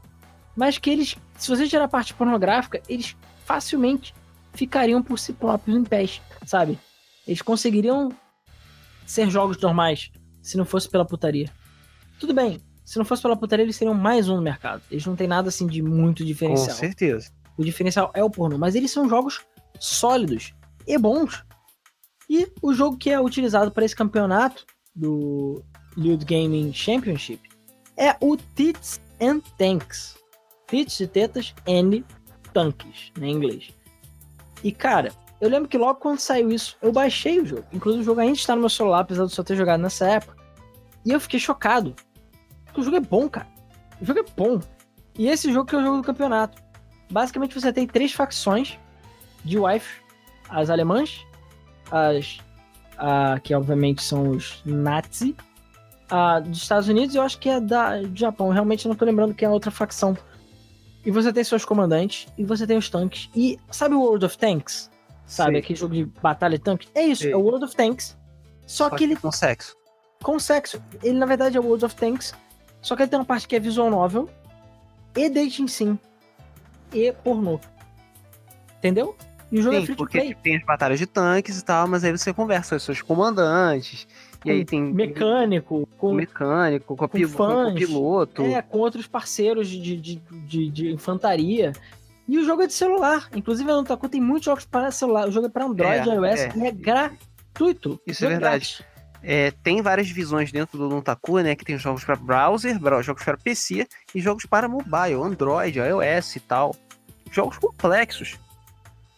Mas 0.54 0.78
que 0.78 0.88
eles, 0.90 1.16
se 1.36 1.48
você 1.48 1.66
tirar 1.66 1.84
a 1.84 1.88
parte 1.88 2.14
pornográfica, 2.14 2.80
eles 2.88 3.16
facilmente 3.44 4.14
ficariam 4.52 5.02
por 5.02 5.18
si 5.18 5.32
próprios 5.32 5.76
em 5.76 5.82
pés, 5.82 6.22
sabe? 6.46 6.78
Eles 7.26 7.42
conseguiriam 7.42 8.12
ser 9.04 9.28
jogos 9.28 9.60
normais 9.60 10.12
se 10.40 10.56
não 10.56 10.64
fosse 10.64 10.88
pela 10.88 11.04
putaria. 11.04 11.50
Tudo 12.20 12.32
bem, 12.32 12.60
se 12.84 12.96
não 12.96 13.04
fosse 13.04 13.22
pela 13.22 13.36
putaria, 13.36 13.64
eles 13.64 13.74
seriam 13.74 13.92
mais 13.92 14.28
um 14.28 14.36
no 14.36 14.42
mercado. 14.42 14.82
Eles 14.88 15.04
não 15.04 15.16
têm 15.16 15.26
nada 15.26 15.48
assim 15.48 15.66
de 15.66 15.82
muito 15.82 16.22
Com 16.22 16.26
diferencial. 16.26 16.76
certeza. 16.76 17.34
O 17.56 17.64
diferencial 17.64 18.10
é 18.14 18.22
o 18.22 18.30
pornô, 18.30 18.58
mas 18.58 18.74
eles 18.74 18.90
são 18.90 19.08
jogos 19.08 19.40
sólidos 19.78 20.54
e 20.86 20.96
bons. 20.98 21.44
E 22.28 22.50
o 22.60 22.74
jogo 22.74 22.96
que 22.96 23.10
é 23.10 23.20
utilizado 23.20 23.70
para 23.70 23.84
esse 23.84 23.94
campeonato 23.94 24.64
do 24.94 25.62
Lewd 25.96 26.24
Gaming 26.24 26.72
Championship 26.72 27.40
é 27.96 28.16
o 28.20 28.36
Tits 28.36 29.00
and 29.20 29.40
Tanks. 29.56 30.16
Tits 30.66 30.98
de 30.98 31.06
tetas 31.06 31.54
and 31.68 32.02
tanques, 32.52 33.12
né, 33.18 33.28
em 33.28 33.32
inglês. 33.32 33.70
E 34.64 34.72
cara, 34.72 35.12
eu 35.40 35.48
lembro 35.48 35.68
que 35.68 35.78
logo 35.78 36.00
quando 36.00 36.18
saiu 36.18 36.50
isso, 36.50 36.76
eu 36.82 36.90
baixei 36.90 37.40
o 37.40 37.46
jogo. 37.46 37.64
Inclusive 37.72 38.02
o 38.02 38.04
jogo 38.04 38.20
ainda 38.20 38.36
está 38.36 38.54
no 38.54 38.62
meu 38.62 38.70
celular, 38.70 39.00
apesar 39.00 39.24
de 39.24 39.30
eu 39.30 39.34
só 39.34 39.42
ter 39.42 39.56
jogado 39.56 39.80
nessa 39.80 40.06
época. 40.08 40.36
E 41.04 41.12
eu 41.12 41.20
fiquei 41.20 41.38
chocado. 41.38 41.94
Porque 42.64 42.80
o 42.80 42.82
jogo 42.82 42.96
é 42.96 43.00
bom, 43.00 43.28
cara. 43.28 43.46
O 44.00 44.04
jogo 44.04 44.18
é 44.18 44.24
bom. 44.36 44.60
E 45.18 45.28
esse 45.28 45.52
jogo 45.52 45.68
que 45.68 45.76
é 45.76 45.78
o 45.78 45.82
jogo 45.82 45.98
do 45.98 46.02
campeonato. 46.02 46.62
Basicamente 47.10 47.54
você 47.54 47.72
tem 47.72 47.86
três 47.86 48.12
facções 48.12 48.78
de 49.44 49.58
wife. 49.58 50.00
As 50.48 50.70
alemãs, 50.70 51.24
as 51.90 52.38
a, 52.98 53.38
que 53.40 53.54
obviamente 53.54 54.02
são 54.02 54.30
os 54.30 54.62
Nazi, 54.64 55.36
a 56.08 56.40
dos 56.40 56.58
Estados 56.58 56.88
Unidos 56.88 57.14
e 57.14 57.18
eu 57.18 57.22
acho 57.22 57.38
que 57.38 57.48
é 57.48 57.60
da 57.60 58.00
do 58.02 58.16
Japão. 58.16 58.48
Realmente 58.50 58.88
não 58.88 58.94
tô 58.94 59.04
lembrando 59.04 59.34
quem 59.34 59.46
é 59.46 59.48
a 59.48 59.52
outra 59.52 59.70
facção. 59.70 60.16
E 61.04 61.10
você 61.10 61.32
tem 61.32 61.44
seus 61.44 61.64
comandantes 61.64 62.26
e 62.36 62.44
você 62.44 62.66
tem 62.66 62.76
os 62.76 62.90
tanques. 62.90 63.28
E 63.34 63.58
sabe 63.70 63.94
o 63.94 64.00
World 64.00 64.24
of 64.24 64.36
Tanks? 64.36 64.90
Sabe, 65.24 65.52
Sei. 65.52 65.60
aquele 65.60 65.78
jogo 65.78 65.94
de 65.94 66.04
batalha 66.04 66.58
de 66.58 66.64
tanques? 66.64 66.88
É 66.94 67.02
isso, 67.02 67.22
Sei. 67.22 67.32
é 67.32 67.36
o 67.36 67.40
World 67.40 67.64
of 67.64 67.76
Tanks. 67.76 68.16
Só, 68.66 68.90
que 68.90 69.04
ele 69.04 69.14
com 69.14 69.30
sexo. 69.30 69.76
com 70.22 70.38
sexo. 70.38 70.82
Ele, 71.02 71.18
na 71.18 71.26
verdade, 71.26 71.56
é 71.56 71.60
o 71.60 71.64
World 71.64 71.84
of 71.84 71.94
Tanks. 71.94 72.34
Só 72.82 72.96
que 72.96 73.02
ele 73.02 73.10
tem 73.10 73.18
uma 73.18 73.24
parte 73.24 73.46
que 73.46 73.54
é 73.54 73.60
visual 73.60 73.90
novel 73.90 74.28
e 75.16 75.28
dating 75.28 75.68
sim. 75.68 75.98
E 76.92 77.12
pornô. 77.12 77.58
Entendeu? 78.78 79.16
E 79.50 79.58
o 79.58 79.62
jogo 79.62 79.76
é 79.76 79.80
Sim, 79.80 79.86
free 79.86 79.94
to 79.94 79.98
porque 80.02 80.18
play. 80.18 80.34
tem 80.42 80.56
as 80.56 80.64
batalhas 80.64 80.98
de 80.98 81.06
tanques 81.06 81.58
e 81.58 81.64
tal, 81.64 81.86
mas 81.86 82.02
aí 82.04 82.10
você 82.12 82.32
conversa 82.32 82.70
com 82.70 82.76
os 82.76 82.82
seus 82.82 83.02
comandantes. 83.02 84.06
E 84.44 84.50
aí 84.50 84.64
tem 84.64 84.80
Mecânico, 84.80 85.88
com 85.98 86.08
com, 86.08 86.14
mecânico, 86.14 86.96
com, 86.96 87.08
com 87.08 87.18
com 87.18 87.28
fãs. 87.28 87.72
o 87.72 87.74
piloto. 87.74 88.42
é, 88.42 88.62
com 88.62 88.78
outros 88.78 89.06
parceiros 89.06 89.68
de, 89.68 89.96
de, 89.96 90.16
de, 90.46 90.70
de 90.70 90.90
infantaria. 90.92 91.72
E 92.28 92.38
o 92.38 92.44
jogo 92.44 92.62
é 92.62 92.66
de 92.66 92.72
celular. 92.72 93.28
Inclusive, 93.34 93.70
a 93.70 93.74
Nutaku 93.76 94.08
tem 94.08 94.20
muitos 94.20 94.44
jogos 94.46 94.64
para 94.64 94.90
celular. 94.90 95.28
O 95.28 95.30
jogo 95.32 95.46
é 95.46 95.50
para 95.50 95.64
Android, 95.64 96.08
É, 96.10 96.14
iOS 96.14 96.40
é. 96.40 96.52
e 96.56 96.66
é 96.66 96.70
gratuito. 96.72 98.00
Isso 98.06 98.24
é 98.24 98.28
verdade. 98.28 98.42
grátis. 98.78 98.82
É, 99.28 99.50
tem 99.50 99.82
várias 99.82 100.06
divisões 100.06 100.52
dentro 100.52 100.78
do 100.78 100.88
Nuntaku, 100.88 101.40
né? 101.40 101.56
Que 101.56 101.64
tem 101.64 101.76
jogos 101.76 102.04
para 102.04 102.14
browser, 102.14 102.78
jogos 103.02 103.24
para 103.24 103.36
PC 103.36 103.84
e 104.14 104.20
jogos 104.20 104.46
para 104.46 104.68
mobile, 104.68 105.20
Android, 105.20 105.80
iOS 105.80 106.36
e 106.36 106.40
tal. 106.40 106.76
Jogos 107.32 107.58
complexos. 107.58 108.38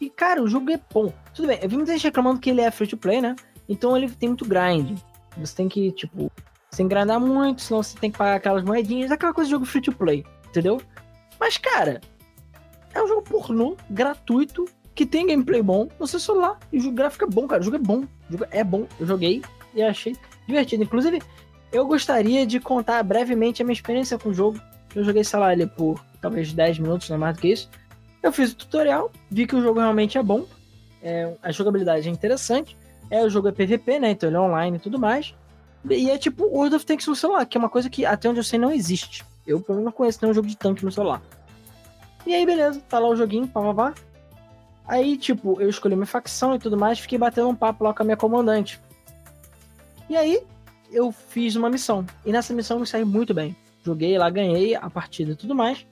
E, 0.00 0.08
cara, 0.08 0.42
o 0.42 0.48
jogo 0.48 0.70
é 0.70 0.80
bom. 0.90 1.12
Tudo 1.34 1.48
bem, 1.48 1.58
eu 1.60 1.68
vi 1.68 1.76
muita 1.76 1.92
gente 1.92 2.04
reclamando 2.04 2.40
que 2.40 2.48
ele 2.48 2.62
é 2.62 2.70
free 2.70 2.86
to 2.86 2.96
play, 2.96 3.20
né? 3.20 3.36
Então 3.68 3.94
ele 3.94 4.08
tem 4.08 4.30
muito 4.30 4.46
grind. 4.46 4.98
Você 5.36 5.54
tem 5.54 5.68
que, 5.68 5.92
tipo, 5.92 6.32
sem 6.70 6.88
grindar 6.88 7.20
muito, 7.20 7.60
senão 7.60 7.82
você 7.82 7.98
tem 7.98 8.10
que 8.10 8.16
pagar 8.16 8.36
aquelas 8.36 8.64
moedinhas, 8.64 9.12
aquela 9.12 9.34
coisa 9.34 9.48
de 9.48 9.52
jogo 9.52 9.66
free 9.66 9.82
to 9.82 9.92
play, 9.92 10.24
entendeu? 10.48 10.80
Mas, 11.38 11.58
cara, 11.58 12.00
é 12.94 13.02
um 13.02 13.06
jogo 13.06 13.22
pornô, 13.22 13.76
gratuito, 13.90 14.64
que 14.94 15.04
tem 15.04 15.26
gameplay 15.26 15.60
bom 15.60 15.86
no 16.00 16.06
seu 16.06 16.18
celular. 16.18 16.58
E 16.72 16.78
o 16.78 16.92
gráfico 16.92 17.24
é 17.24 17.28
bom, 17.28 17.46
cara. 17.46 17.60
O 17.60 17.64
jogo 17.64 17.76
é 17.76 17.80
bom. 17.80 18.00
O 18.00 18.32
jogo 18.32 18.46
é 18.50 18.64
bom. 18.64 18.86
Eu 18.98 19.06
joguei 19.06 19.42
e 19.78 19.82
achei 19.82 20.16
divertido. 20.46 20.82
Inclusive, 20.82 21.22
eu 21.72 21.86
gostaria 21.86 22.46
de 22.46 22.60
contar 22.60 23.02
brevemente 23.02 23.62
a 23.62 23.64
minha 23.64 23.72
experiência 23.72 24.18
com 24.18 24.30
o 24.30 24.34
jogo. 24.34 24.60
Eu 24.94 25.04
joguei, 25.04 25.22
sei 25.22 25.38
lá, 25.38 25.52
ele 25.52 25.66
por 25.66 26.02
talvez 26.20 26.52
10 26.52 26.78
minutos, 26.78 27.08
não 27.08 27.16
é 27.16 27.18
mais 27.18 27.36
do 27.36 27.40
que 27.40 27.48
isso. 27.48 27.70
Eu 28.22 28.32
fiz 28.32 28.52
o 28.52 28.56
tutorial, 28.56 29.12
vi 29.30 29.46
que 29.46 29.54
o 29.54 29.62
jogo 29.62 29.80
realmente 29.80 30.18
é 30.18 30.22
bom. 30.22 30.44
É, 31.02 31.32
a 31.42 31.52
jogabilidade 31.52 32.08
é 32.08 32.10
interessante. 32.10 32.76
É, 33.10 33.22
o 33.22 33.30
jogo 33.30 33.48
é 33.48 33.52
PVP, 33.52 34.00
né? 34.00 34.10
Então 34.10 34.28
ele 34.28 34.36
é 34.36 34.40
online 34.40 34.76
e 34.76 34.80
tudo 34.80 34.98
mais. 34.98 35.34
E 35.88 36.10
é 36.10 36.18
tipo 36.18 36.44
World 36.44 36.76
of 36.76 36.84
Tanks 36.84 37.06
no 37.06 37.14
celular, 37.14 37.46
que 37.46 37.56
é 37.56 37.60
uma 37.60 37.68
coisa 37.68 37.88
que 37.88 38.04
até 38.04 38.28
onde 38.28 38.40
eu 38.40 38.44
sei 38.44 38.58
não 38.58 38.72
existe. 38.72 39.24
Eu 39.46 39.60
pelo 39.60 39.78
menos 39.78 39.86
não 39.86 39.92
conheço 39.92 40.18
nenhum 40.20 40.34
jogo 40.34 40.48
de 40.48 40.56
tanque 40.56 40.84
no 40.84 40.90
celular. 40.90 41.22
E 42.26 42.34
aí, 42.34 42.44
beleza, 42.44 42.82
tá 42.88 42.98
lá 42.98 43.08
o 43.08 43.16
joguinho, 43.16 43.46
pá, 43.46 43.62
pá, 43.62 43.74
pá. 43.74 43.94
Aí, 44.86 45.16
tipo, 45.16 45.60
eu 45.60 45.68
escolhi 45.68 45.94
minha 45.94 46.06
facção 46.06 46.54
e 46.54 46.58
tudo 46.58 46.76
mais, 46.76 46.98
fiquei 46.98 47.16
batendo 47.16 47.48
um 47.48 47.54
papo 47.54 47.84
lá 47.84 47.94
com 47.94 48.02
a 48.02 48.04
minha 48.04 48.16
comandante. 48.16 48.80
E 50.08 50.16
aí, 50.16 50.42
eu 50.90 51.12
fiz 51.12 51.56
uma 51.56 51.70
missão. 51.70 52.04
E 52.24 52.32
nessa 52.32 52.54
missão 52.54 52.78
eu 52.78 52.86
saí 52.86 53.04
muito 53.04 53.34
bem. 53.34 53.56
Joguei 53.84 54.16
lá, 54.18 54.28
ganhei 54.30 54.74
a 54.74 54.88
partida 54.88 55.32
e 55.32 55.36
tudo 55.36 55.54
mais. 55.54 55.86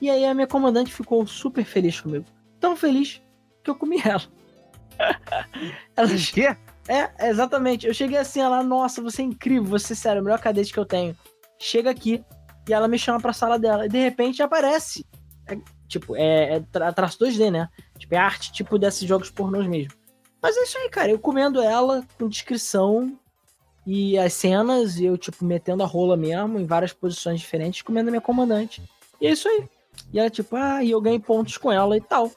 E 0.00 0.10
aí 0.10 0.24
a 0.24 0.34
minha 0.34 0.46
comandante 0.46 0.92
ficou 0.92 1.26
super 1.26 1.64
feliz 1.64 2.00
comigo. 2.00 2.24
Tão 2.60 2.76
feliz 2.76 3.22
que 3.62 3.70
eu 3.70 3.74
comi 3.74 4.00
ela. 4.04 4.22
ela 5.96 6.08
quê? 6.32 6.56
É, 6.88 7.28
exatamente. 7.28 7.86
Eu 7.86 7.94
cheguei 7.94 8.18
assim, 8.18 8.40
ela, 8.40 8.62
nossa, 8.62 9.02
você 9.02 9.22
é 9.22 9.24
incrível, 9.24 9.64
você, 9.64 9.94
sério, 9.94 10.20
o 10.20 10.24
melhor 10.24 10.38
cadete 10.38 10.72
que 10.72 10.78
eu 10.78 10.84
tenho. 10.84 11.16
Chega 11.58 11.90
aqui 11.90 12.24
e 12.68 12.72
ela 12.72 12.86
me 12.86 12.98
chama 12.98 13.20
pra 13.20 13.32
sala 13.32 13.58
dela. 13.58 13.86
E 13.86 13.88
de 13.88 13.98
repente 13.98 14.42
aparece. 14.42 15.04
É, 15.48 15.58
tipo, 15.88 16.14
é, 16.14 16.56
é 16.56 16.60
tra 16.60 16.92
traço 16.92 17.18
2D, 17.18 17.50
né? 17.50 17.68
Tipo, 17.98 18.14
é 18.14 18.18
arte 18.18 18.52
tipo 18.52 18.78
desses 18.78 19.08
jogos 19.08 19.30
pornôs 19.30 19.66
mesmo. 19.66 19.92
Mas 20.42 20.56
é 20.56 20.62
isso 20.62 20.78
aí, 20.78 20.88
cara. 20.90 21.10
Eu 21.10 21.18
comendo 21.18 21.60
ela 21.60 22.04
com 22.18 22.28
descrição 22.28 23.18
e 23.86 24.18
as 24.18 24.32
cenas, 24.32 25.00
eu, 25.00 25.16
tipo, 25.16 25.44
metendo 25.44 25.82
a 25.82 25.86
rola 25.86 26.16
mesmo, 26.16 26.58
em 26.58 26.66
várias 26.66 26.92
posições 26.92 27.38
diferentes, 27.38 27.82
comendo 27.82 28.08
a 28.08 28.10
minha 28.10 28.20
comandante. 28.20 28.82
E 29.20 29.26
é 29.28 29.30
isso 29.30 29.48
aí. 29.48 29.68
E 30.12 30.18
ela, 30.18 30.28
tipo, 30.28 30.56
ah, 30.56 30.82
e 30.82 30.90
eu 30.90 31.00
ganhei 31.00 31.20
pontos 31.20 31.56
com 31.56 31.70
ela 31.70 31.96
e 31.96 32.00
tal. 32.00 32.30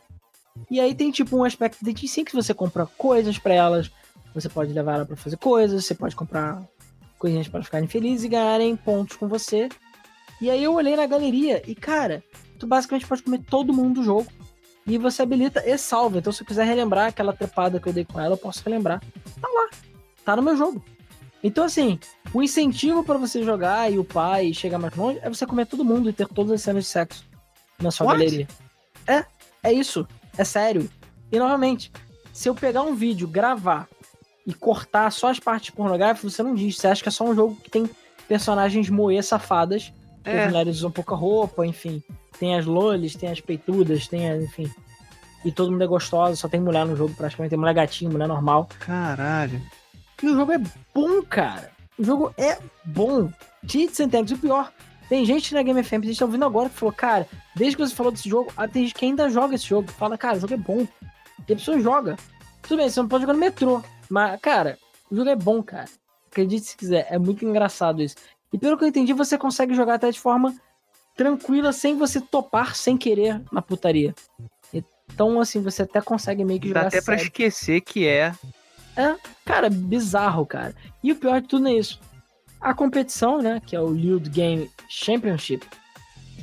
E 0.69 0.80
aí 0.80 0.93
tem, 0.93 1.09
tipo, 1.09 1.35
um 1.35 1.43
aspecto 1.43 1.84
de 1.84 2.07
sim 2.07 2.23
que 2.23 2.35
você 2.35 2.53
compra 2.53 2.85
coisas 2.85 3.39
para 3.39 3.53
elas, 3.55 3.91
você 4.34 4.47
pode 4.47 4.71
levar 4.71 4.95
ela 4.95 5.05
pra 5.05 5.15
fazer 5.15 5.38
coisas, 5.38 5.85
você 5.85 5.95
pode 5.95 6.15
comprar 6.15 6.61
coisinhas 7.17 7.47
para 7.47 7.63
ficarem 7.63 7.88
felizes 7.88 8.26
e 8.26 8.30
ganharem 8.30 8.76
pontos 8.76 9.17
com 9.17 9.27
você. 9.27 9.69
E 10.39 10.51
aí 10.51 10.63
eu 10.63 10.73
olhei 10.73 10.95
na 10.95 11.07
galeria 11.07 11.63
e, 11.65 11.73
cara, 11.73 12.23
tu 12.59 12.67
basicamente 12.67 13.07
pode 13.07 13.23
comer 13.23 13.39
todo 13.39 13.73
mundo 13.73 13.95
do 13.95 14.03
jogo. 14.03 14.27
E 14.85 14.97
você 14.97 15.21
habilita 15.21 15.63
e 15.67 15.77
salva. 15.77 16.19
Então, 16.19 16.31
se 16.31 16.41
eu 16.41 16.47
quiser 16.47 16.65
relembrar 16.65 17.07
aquela 17.07 17.34
trepada 17.34 17.80
que 17.80 17.89
eu 17.89 17.93
dei 17.93 18.05
com 18.05 18.19
ela, 18.19 18.34
eu 18.34 18.38
posso 18.38 18.63
relembrar. 18.63 19.01
Tá 19.41 19.47
lá. 19.47 19.69
Tá 20.23 20.35
no 20.35 20.41
meu 20.41 20.55
jogo. 20.55 20.84
Então, 21.44 21.64
assim, 21.64 21.99
o 22.34 22.44
incentivo 22.44 23.03
para 23.03 23.18
você 23.18 23.44
jogar 23.44 23.91
e 23.91 23.98
o 23.98 24.03
pai 24.03 24.53
chegar 24.53 24.78
mais 24.78 24.95
longe 24.95 25.20
é 25.22 25.30
você 25.30 25.45
comer 25.45 25.66
todo 25.66 25.86
mundo 25.86 26.10
e 26.10 26.14
ter 26.14 26.28
todas 26.28 26.52
as 26.52 26.61
cenas 26.61 26.84
de 26.84 26.90
sexo 26.90 27.26
na 27.82 27.91
sua 27.91 28.07
What? 28.07 28.20
galeria. 28.20 28.48
É, 29.07 29.26
é 29.64 29.74
isso. 29.74 30.07
É 30.38 30.44
sério. 30.44 30.90
E 31.32 31.40
novamente, 31.40 31.91
se 32.34 32.49
eu 32.49 32.56
pegar 32.56 32.82
um 32.82 32.94
vídeo, 32.94 33.28
gravar 33.28 33.88
e 34.45 34.53
cortar 34.53 35.11
só 35.11 35.30
as 35.30 35.40
partes 35.40 35.70
pornográficas, 35.70 36.34
você 36.34 36.44
não 36.44 36.56
diz. 36.56 36.78
Você 36.78 36.88
acha 36.88 37.02
que 37.02 37.10
é 37.10 37.11
só 37.11 37.24
um 37.24 37.36
jogo 37.36 37.56
que 37.56 37.70
tem 37.70 37.90
personagens 38.28 38.90
moer 38.90 39.24
safadas. 39.24 39.94
É. 40.26 40.44
As 40.44 40.48
mulheres 40.48 40.78
usam 40.78 40.91
pouca 40.91 41.16
roupa, 41.16 41.66
enfim. 41.66 42.03
Tem 42.38 42.57
as 42.57 42.66
lolis, 42.66 43.16
tem 43.16 43.30
as 43.30 43.40
peitudas, 43.40 44.07
tem 44.07 44.30
as, 44.30 44.44
enfim. 44.44 44.72
E 45.45 45.52
todo 45.52 45.72
mundo 45.72 45.84
é 45.84 45.88
gostoso, 45.88 46.36
só 46.36 46.49
tem 46.49 46.60
mulher 46.60 46.86
no 46.86 46.95
jogo 46.95 47.14
praticamente. 47.16 47.52
Tem 47.52 47.60
mulher 47.60 47.74
gatinho, 47.74 48.11
mulher 48.11 48.28
normal. 48.28 48.68
Caralho. 48.80 49.61
E 50.21 50.27
o 50.27 50.35
jogo 50.35 50.51
é 50.51 50.61
bom, 50.93 51.21
cara. 51.23 51.71
O 51.97 52.03
jogo 52.03 52.33
é 52.37 52.57
bom. 52.85 53.31
And 53.63 54.09
Tanks, 54.09 54.31
o 54.31 54.37
pior. 54.37 54.71
Tem 55.09 55.25
gente 55.25 55.53
na 55.53 55.63
Game 55.63 55.83
FM, 55.83 55.93
a 55.93 56.05
gente 56.05 56.19
tá 56.19 56.25
ouvindo 56.25 56.45
agora, 56.45 56.69
que 56.69 56.75
falou, 56.75 56.93
cara, 56.93 57.27
desde 57.55 57.75
que 57.75 57.85
você 57.85 57.95
falou 57.95 58.11
desse 58.11 58.29
jogo, 58.29 58.53
ah, 58.55 58.67
tem 58.67 58.83
gente 58.83 58.93
que 58.93 59.05
ainda 59.05 59.27
joga 59.29 59.55
esse 59.55 59.65
jogo. 59.65 59.91
Fala, 59.91 60.17
cara, 60.17 60.37
o 60.37 60.39
jogo 60.39 60.53
é 60.53 60.57
bom. 60.57 60.87
E 61.47 61.53
a 61.53 61.55
pessoa 61.55 61.79
joga. 61.79 62.15
Tudo 62.61 62.77
bem, 62.77 62.89
você 62.89 62.99
não 62.99 63.07
pode 63.07 63.23
jogar 63.23 63.33
no 63.33 63.39
metrô. 63.39 63.83
Mas, 64.07 64.39
cara, 64.39 64.77
o 65.09 65.15
jogo 65.15 65.29
é 65.29 65.35
bom, 65.35 65.63
cara. 65.63 65.89
Acredite 66.29 66.67
se 66.67 66.77
quiser. 66.77 67.07
É 67.09 67.17
muito 67.17 67.43
engraçado 67.43 68.03
isso. 68.03 68.15
E 68.53 68.57
pelo 68.57 68.77
que 68.77 68.83
eu 68.83 68.87
entendi, 68.87 69.13
você 69.13 69.37
consegue 69.37 69.73
jogar 69.73 69.95
até 69.95 70.11
de 70.11 70.19
forma 70.19 70.55
tranquila, 71.15 71.73
sem 71.73 71.97
você 71.97 72.21
topar 72.21 72.75
sem 72.75 72.95
querer 72.95 73.41
na 73.51 73.61
putaria. 73.61 74.13
Então, 75.11 75.41
assim, 75.41 75.61
você 75.61 75.81
até 75.81 75.99
consegue 76.01 76.45
meio 76.45 76.59
que 76.59 76.67
jogar. 76.67 76.81
Dá 76.81 76.87
até 76.87 77.01
sério. 77.01 77.05
pra 77.05 77.15
esquecer 77.15 77.81
que 77.81 78.07
é 78.07 78.31
é, 78.99 79.15
cara, 79.45 79.69
bizarro, 79.69 80.45
cara. 80.45 80.76
E 81.01 81.13
o 81.13 81.15
pior 81.15 81.39
de 81.39 81.47
tudo 81.47 81.69
é 81.69 81.73
isso. 81.73 81.99
A 82.59 82.73
competição, 82.73 83.41
né, 83.41 83.61
que 83.65 83.73
é 83.73 83.80
o 83.80 83.93
Liud 83.93 84.30
Game 84.30 84.69
Championship, 84.89 85.65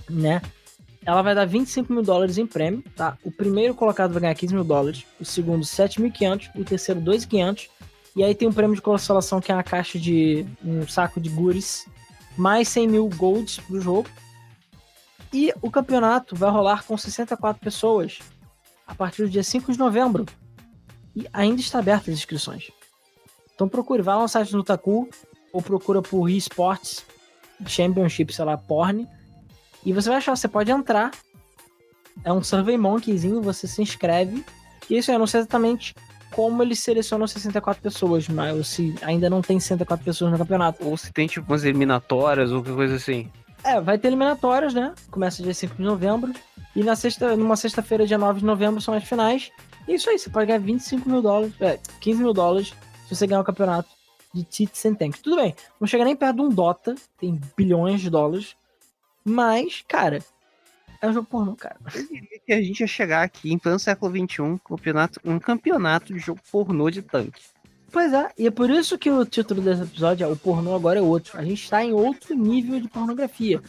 né, 0.08 0.40
ela 1.04 1.20
vai 1.20 1.34
dar 1.34 1.44
25 1.44 1.92
mil 1.92 2.02
dólares 2.02 2.38
em 2.38 2.46
prêmio, 2.46 2.82
tá? 2.96 3.18
O 3.22 3.30
primeiro 3.30 3.74
colocado 3.74 4.12
vai 4.12 4.22
ganhar 4.22 4.34
15 4.34 4.54
mil 4.54 4.64
dólares, 4.64 5.04
o 5.20 5.24
segundo 5.24 5.62
7.500, 5.64 6.50
o 6.56 6.64
terceiro 6.64 7.00
2.500, 7.02 7.68
e 8.16 8.24
aí 8.24 8.34
tem 8.34 8.48
um 8.48 8.52
prêmio 8.52 8.74
de 8.74 8.80
consolação 8.80 9.38
que 9.38 9.52
é 9.52 9.54
uma 9.54 9.62
caixa 9.62 9.98
de 9.98 10.46
um 10.64 10.88
saco 10.88 11.20
de 11.20 11.28
gures, 11.28 11.86
mais 12.38 12.68
100 12.68 12.88
mil 12.88 13.08
golds 13.10 13.58
pro 13.58 13.80
jogo. 13.80 14.08
E 15.30 15.52
o 15.60 15.70
campeonato 15.70 16.34
vai 16.34 16.50
rolar 16.50 16.82
com 16.84 16.96
64 16.96 17.60
pessoas 17.62 18.18
a 18.86 18.94
partir 18.94 19.22
do 19.24 19.28
dia 19.28 19.42
5 19.42 19.70
de 19.70 19.78
novembro, 19.78 20.24
e 21.16 21.26
ainda 21.32 21.60
está 21.60 21.78
aberta 21.78 22.10
as 22.10 22.16
inscrições. 22.16 22.70
Então 23.54 23.68
procure, 23.68 24.02
vai 24.02 24.14
lá 24.14 24.22
no 24.22 24.28
site 24.28 24.52
do 24.52 24.62
Taku 24.62 25.08
ou 25.52 25.62
procura 25.62 26.02
por 26.02 26.28
eSports 26.28 27.04
Championship, 27.66 28.32
sei 28.34 28.44
lá, 28.44 28.56
porn. 28.56 29.08
E 29.84 29.92
você 29.92 30.08
vai 30.08 30.18
achar, 30.18 30.36
você 30.36 30.48
pode 30.48 30.70
entrar. 30.70 31.10
É 32.24 32.32
um 32.32 32.42
Survey 32.42 32.76
Monkeyzinho, 32.76 33.40
você 33.40 33.66
se 33.66 33.80
inscreve. 33.80 34.44
E 34.90 34.98
isso 34.98 35.10
aí, 35.10 35.14
eu 35.14 35.18
não 35.18 35.26
sei 35.26 35.40
exatamente 35.40 35.94
como 36.32 36.62
eles 36.62 36.80
selecionam 36.80 37.26
64 37.26 37.82
pessoas, 37.82 38.28
mas 38.28 38.66
se 38.66 38.94
ainda 39.00 39.30
não 39.30 39.40
tem 39.40 39.58
64 39.58 40.04
pessoas 40.04 40.32
no 40.32 40.38
campeonato. 40.38 40.86
Ou 40.86 40.96
se 40.96 41.12
tem 41.12 41.26
tipo 41.26 41.50
umas 41.50 41.64
eliminatórias 41.64 42.50
ou 42.50 42.58
qualquer 42.58 42.74
coisa 42.74 42.96
assim. 42.96 43.30
É, 43.64 43.80
vai 43.80 43.98
ter 43.98 44.08
eliminatórias, 44.08 44.74
né? 44.74 44.94
Começa 45.10 45.42
dia 45.42 45.54
5 45.54 45.76
de 45.76 45.82
novembro. 45.82 46.32
E 46.74 46.82
na 46.82 46.94
sexta, 46.94 47.36
numa 47.36 47.56
sexta-feira, 47.56 48.06
dia 48.06 48.18
9 48.18 48.40
de 48.40 48.44
novembro, 48.44 48.80
são 48.80 48.92
as 48.92 49.04
finais. 49.04 49.50
E 49.86 49.94
isso 49.94 50.10
aí, 50.10 50.18
você 50.18 50.28
pode 50.30 50.46
ganhar 50.46 50.58
25 50.58 51.08
mil 51.08 51.22
dólares, 51.22 51.54
é, 51.60 51.78
15 52.00 52.22
mil 52.22 52.32
dólares 52.32 52.74
se 53.06 53.14
você 53.14 53.26
ganhar 53.26 53.40
o 53.40 53.44
campeonato 53.44 53.88
de 54.34 54.42
Tits 54.42 54.84
and 54.84 54.94
Tanks. 54.94 55.20
Tudo 55.20 55.36
bem, 55.36 55.54
não 55.80 55.86
chega 55.86 56.04
nem 56.04 56.16
perto 56.16 56.36
de 56.36 56.42
um 56.42 56.48
Dota, 56.48 56.94
tem 57.18 57.40
bilhões 57.56 58.00
de 58.00 58.10
dólares. 58.10 58.56
Mas, 59.24 59.84
cara, 59.86 60.22
é 61.00 61.08
um 61.08 61.12
jogo 61.12 61.28
pornô, 61.28 61.54
cara. 61.54 61.76
Eu 61.94 62.06
diria 62.06 62.40
que 62.44 62.52
a 62.52 62.62
gente 62.62 62.80
ia 62.80 62.86
chegar 62.86 63.22
aqui 63.22 63.52
em 63.52 63.58
pleno 63.58 63.78
século 63.78 64.12
XXI, 64.12 64.42
um 64.42 64.58
campeonato, 64.58 65.20
um 65.24 65.38
campeonato 65.38 66.12
de 66.12 66.18
jogo 66.18 66.40
pornô 66.50 66.90
de 66.90 67.02
tanque. 67.02 67.42
Pois 67.90 68.12
é, 68.12 68.30
e 68.36 68.46
é 68.46 68.50
por 68.50 68.68
isso 68.68 68.98
que 68.98 69.10
o 69.10 69.24
título 69.24 69.62
desse 69.62 69.82
episódio 69.82 70.24
é 70.24 70.26
O 70.26 70.36
Pornô 70.36 70.74
Agora 70.74 70.98
é 70.98 71.02
Outro. 71.02 71.38
A 71.38 71.44
gente 71.44 71.62
está 71.62 71.84
em 71.84 71.92
outro 71.92 72.34
nível 72.34 72.80
de 72.80 72.88
pornografia. 72.88 73.62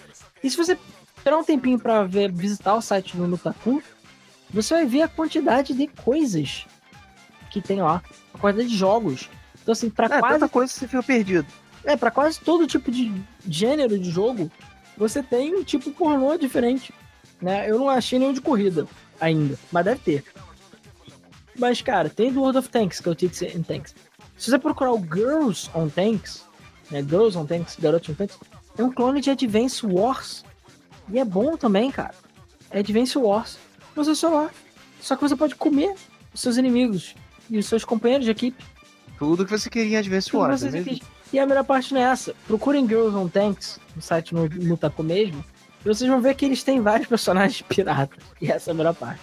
E 0.44 0.50
se 0.50 0.58
você 0.58 0.78
tiver 1.18 1.36
um 1.36 1.44
tempinho 1.44 1.80
para 1.80 2.04
visitar 2.04 2.76
o 2.76 2.82
site 2.82 3.16
do 3.16 3.28
Nutaku, 3.28 3.82
você 4.52 4.74
vai 4.74 4.86
ver 4.86 5.02
a 5.04 5.08
quantidade 5.08 5.74
de 5.74 5.88
coisas 5.88 6.66
que 7.50 7.62
tem 7.62 7.82
lá, 7.82 8.02
a 8.34 8.38
quantidade 8.38 8.70
de 8.70 8.78
jogos. 8.78 9.30
Então, 9.62 9.72
assim, 9.72 9.90
pra 9.90 10.06
é, 10.06 10.20
quase. 10.20 10.34
Tanta 10.36 10.50
coisa 10.50 10.72
você 10.72 10.88
fica 10.88 11.04
perdido. 11.04 11.48
É, 11.84 11.96
pra 11.96 12.12
quase 12.12 12.40
todo 12.40 12.68
tipo 12.68 12.92
de 12.92 13.12
gênero 13.48 13.98
de 13.98 14.10
jogo, 14.10 14.52
você 14.98 15.22
tem 15.22 15.56
um 15.56 15.64
tipo 15.64 15.92
pornô 15.92 16.38
diferente. 16.38 16.94
Né? 17.42 17.70
Eu 17.70 17.78
não 17.78 17.90
achei 17.90 18.18
nenhum 18.18 18.34
de 18.34 18.42
corrida 18.42 18.88
ainda, 19.20 19.58
mas 19.72 19.86
deve 19.86 20.00
ter. 20.02 20.24
Mas, 21.58 21.82
cara, 21.82 22.10
tem 22.10 22.32
do 22.32 22.42
World 22.42 22.60
of 22.60 22.70
Tanks, 22.70 23.00
que 23.00 23.10
é 23.10 23.12
o 23.12 23.16
Tits 23.16 23.42
and 23.42 23.64
Tanks. 23.64 23.96
Se 24.38 24.52
você 24.52 24.60
procurar 24.60 24.94
o 24.94 25.00
Girls 25.00 25.70
on 25.74 25.90
Tanks, 25.90 26.46
né? 26.92 27.02
Girls 27.02 27.38
on 27.38 27.46
Tanks, 27.46 27.78
Garotos 27.80 28.10
on 28.10 28.14
Tanks, 28.14 28.38
é 28.78 28.84
um 28.84 28.92
clone 28.92 29.22
de 29.22 29.32
Advance 29.32 29.86
Wars. 29.86 30.46
E 31.10 31.20
é 31.20 31.26
bom 31.26 31.58
também, 31.58 31.90
cara. 31.90 32.14
É 32.70 32.80
Advance 32.80 33.18
Wars 33.18 33.58
no 33.98 34.06
seu 34.06 34.16
celular. 34.16 34.52
Só 35.02 35.16
que 35.16 35.22
você 35.22 35.36
pode 35.36 35.56
comer 35.56 35.96
os 36.34 36.42
seus 36.42 36.58
inimigos 36.58 37.16
e 37.50 37.58
os 37.58 37.66
seus 37.66 37.84
companheiros 37.84 38.26
de 38.26 38.32
equipe. 38.32 38.64
Tudo 39.18 39.46
que 39.46 39.52
você 39.52 39.70
queria 39.70 40.02
Wars, 40.34 40.62
você 40.62 40.70
não 40.70 40.80
é. 40.80 41.00
E 41.34 41.40
a 41.40 41.46
melhor 41.46 41.64
parte 41.64 41.94
não 41.94 42.02
é 42.02 42.06
essa. 42.06 42.34
Procurem 42.46 42.88
Girls 42.88 43.16
on 43.16 43.28
Tanks, 43.28 43.80
no 43.96 44.02
site 44.02 44.34
no 44.34 44.46
Lutaku 44.46 45.04
mesmo, 45.04 45.44
e 45.84 45.88
vocês 45.88 46.10
vão 46.10 46.22
ver 46.22 46.36
que 46.36 46.46
eles 46.46 46.64
têm 46.64 46.82
vários 46.82 47.08
personagens 47.10 47.62
piratas. 47.62 48.24
E 48.42 48.52
essa 48.52 48.72
é 48.72 48.74
a 48.74 48.76
melhor 48.76 48.94
parte. 48.94 49.22